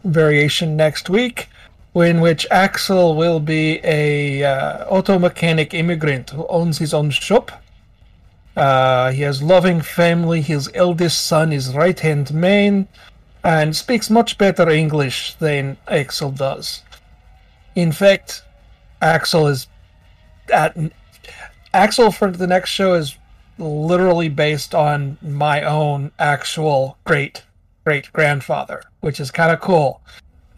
variation 0.04 0.76
next 0.76 1.10
week, 1.10 1.48
in 1.96 2.20
which 2.20 2.46
Axel 2.52 3.16
will 3.16 3.40
be 3.40 3.80
a 3.86 4.44
uh, 4.44 4.86
auto 4.88 5.18
mechanic 5.18 5.74
immigrant 5.74 6.32
who 6.32 6.46
owns 6.48 6.78
his 6.80 6.94
own 6.94 7.10
shop. 7.10 7.54
Uh, 8.56 9.12
he 9.12 9.22
has 9.22 9.42
loving 9.42 9.82
family. 9.82 10.42
His 10.42 10.70
eldest 10.74 11.26
son 11.26 11.54
is 11.54 11.74
right 11.74 12.00
hand 12.00 12.34
man 12.34 12.88
and 13.44 13.76
speaks 13.76 14.10
much 14.10 14.38
better 14.38 14.70
English 14.70 15.36
than 15.36 15.78
Axel 15.88 16.32
does. 16.32 16.84
In 17.76 17.92
fact, 17.92 18.44
Axel 19.02 19.48
is 19.48 19.68
at 20.54 20.78
Axel 21.74 22.12
for 22.12 22.30
the 22.30 22.48
next 22.48 22.70
show 22.70 22.94
is 22.94 23.18
literally 23.58 24.30
based 24.30 24.76
on 24.76 25.18
my 25.22 25.64
own 25.64 26.12
actual 26.20 26.98
great 27.06 27.44
great 27.84 28.12
grandfather, 28.14 28.84
which 29.00 29.20
is 29.20 29.32
kind 29.32 29.52
of 29.52 29.60
cool. 29.60 30.02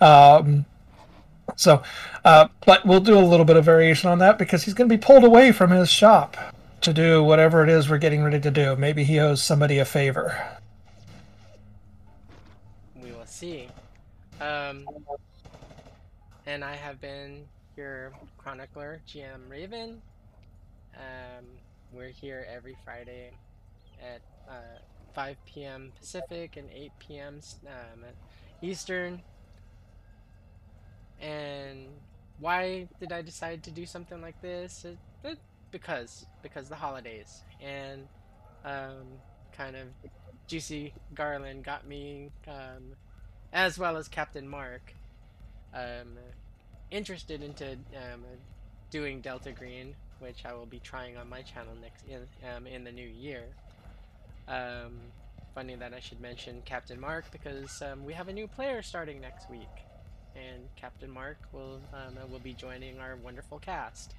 Um, 0.02 0.66
so, 1.56 1.84
uh, 2.26 2.48
but 2.66 2.86
we'll 2.86 3.00
do 3.00 3.18
a 3.18 3.20
little 3.20 3.46
bit 3.46 3.56
of 3.56 3.64
variation 3.64 4.10
on 4.10 4.20
that 4.20 4.38
because 4.38 4.64
he's 4.64 4.74
going 4.74 4.90
to 4.90 4.96
be 4.96 5.00
pulled 5.00 5.24
away 5.24 5.52
from 5.52 5.72
his 5.72 5.90
shop 5.90 6.36
to 6.84 6.94
do 6.94 7.24
whatever 7.24 7.64
it 7.64 7.70
is 7.70 7.90
we're 7.90 7.98
getting 7.98 8.24
ready 8.24 8.40
to 8.42 8.52
do. 8.52 8.76
Maybe 8.76 9.06
he 9.06 9.20
owes 9.20 9.42
somebody 9.42 9.80
a 9.80 9.86
favor. 9.86 10.38
we 13.02 13.12
will 13.12 13.26
see. 13.26 13.70
Um, 14.42 14.86
and 16.45 16.64
I 16.64 16.76
have 16.76 17.00
been 17.00 17.45
your 17.78 18.12
chronicler, 18.38 19.02
GM 19.08 19.50
Raven. 19.50 20.02
Um, 20.95 21.45
we're 21.94 22.10
here 22.10 22.45
every 22.53 22.76
Friday 22.84 23.32
at 24.02 24.22
uh, 24.50 24.80
5 25.16 25.38
p.m. 25.45 25.94
Pacific 25.98 26.58
and 26.58 26.70
8 26.70 26.92
p.m. 27.00 27.40
Um, 27.66 28.03
Eastern. 28.62 29.22
And 31.22 31.88
why 32.40 32.90
did 33.00 33.14
I 33.14 33.22
decide 33.22 33.64
to 33.64 33.72
do 33.72 33.86
something 33.86 34.22
like 34.22 34.42
this? 34.42 34.84
It, 34.84 34.98
it, 35.24 35.40
because 35.74 36.26
because 36.42 36.69
the 36.69 36.76
holidays 36.76 37.42
and 37.61 38.08
um, 38.64 39.19
kind 39.52 39.76
of 39.76 39.88
Juicy 40.48 40.93
Garland 41.14 41.66
got 41.66 41.85
me, 41.85 42.30
um, 42.48 42.95
as 43.52 43.77
well 43.77 43.98
as 43.98 44.08
Captain 44.08 44.48
Mark, 44.48 44.93
um, 45.74 46.18
interested 46.92 47.43
into 47.43 47.72
um, 47.72 48.24
doing 48.90 49.19
Delta 49.19 49.52
Green, 49.52 49.95
which 50.19 50.45
I 50.45 50.53
will 50.53 50.66
be 50.66 50.80
trying 50.80 51.18
on 51.18 51.27
my 51.27 51.42
channel 51.42 51.74
next 51.82 52.06
in 52.08 52.22
um, 52.50 52.68
in 52.68 52.85
the 52.85 52.92
new 52.92 53.08
year. 53.08 53.43
Um, 54.48 55.00
funny 55.56 55.76
that 55.76 55.93
I 55.93 56.00
should 56.00 56.22
mention 56.22 56.61
Captain 56.66 57.00
Mark 57.00 57.26
because 57.32 57.84
we 58.06 58.14
have 58.14 58.27
a 58.27 58.34
new 58.34 58.48
player 58.48 58.82
starting 58.82 59.19
next 59.19 59.50
week, 59.50 59.68
and 60.35 60.64
Captain 60.76 61.10
Mark 61.10 61.38
will 61.52 61.82
will 62.32 62.40
be 62.40 62.53
joining 62.53 63.00
our 63.00 63.16
wonderful 63.18 63.60
cast. 63.60 64.14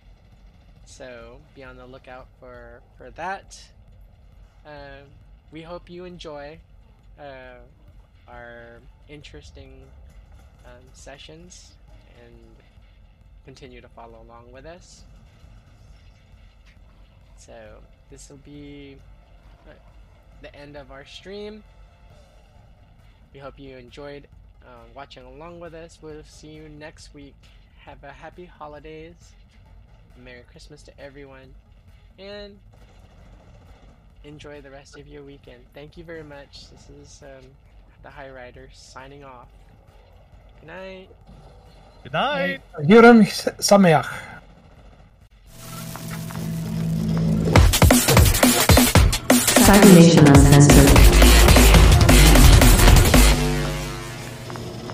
So 0.86 1.38
be 1.54 1.64
on 1.64 1.76
the 1.76 1.86
lookout 1.86 2.28
for 2.38 2.80
for 2.96 3.10
that. 3.12 3.62
Um, 4.66 5.08
we 5.52 5.62
hope 5.62 5.90
you 5.90 6.04
enjoy 6.04 6.58
uh, 7.18 7.58
our 8.28 8.80
interesting 9.08 9.82
um, 10.64 10.82
sessions 10.92 11.72
and 12.22 12.34
continue 13.44 13.80
to 13.80 13.88
follow 13.88 14.20
along 14.26 14.52
with 14.52 14.66
us. 14.66 15.04
So 17.36 17.52
this 18.10 18.30
will 18.30 18.38
be 18.38 18.96
uh, 19.68 19.72
the 20.40 20.54
end 20.54 20.76
of 20.76 20.90
our 20.90 21.04
stream. 21.04 21.62
We 23.32 23.40
hope 23.40 23.58
you 23.58 23.76
enjoyed 23.76 24.28
uh, 24.62 24.84
watching 24.94 25.24
along 25.24 25.60
with 25.60 25.74
us. 25.74 25.98
We'll 26.00 26.22
see 26.24 26.48
you 26.48 26.68
next 26.68 27.12
week. 27.12 27.34
Have 27.80 28.02
a 28.02 28.12
happy 28.12 28.46
holidays. 28.46 29.34
Merry 30.22 30.42
Christmas 30.50 30.82
to 30.84 31.00
everyone, 31.00 31.54
and 32.18 32.58
enjoy 34.24 34.60
the 34.60 34.70
rest 34.70 34.98
of 34.98 35.06
your 35.06 35.22
weekend. 35.22 35.62
Thank 35.74 35.96
you 35.96 36.04
very 36.04 36.22
much. 36.22 36.70
This 36.70 36.88
is 36.90 37.22
um, 37.22 37.44
the 38.02 38.10
High 38.10 38.30
Rider 38.30 38.68
signing 38.72 39.24
off. 39.24 39.48
Good 40.60 40.68
night. 40.68 41.08
Good 42.02 42.12
night. 42.12 42.60
Yurim 42.80 43.24
Sameach. 43.58 44.08
Cyber 49.64 50.28
Uncensored. 50.28 50.93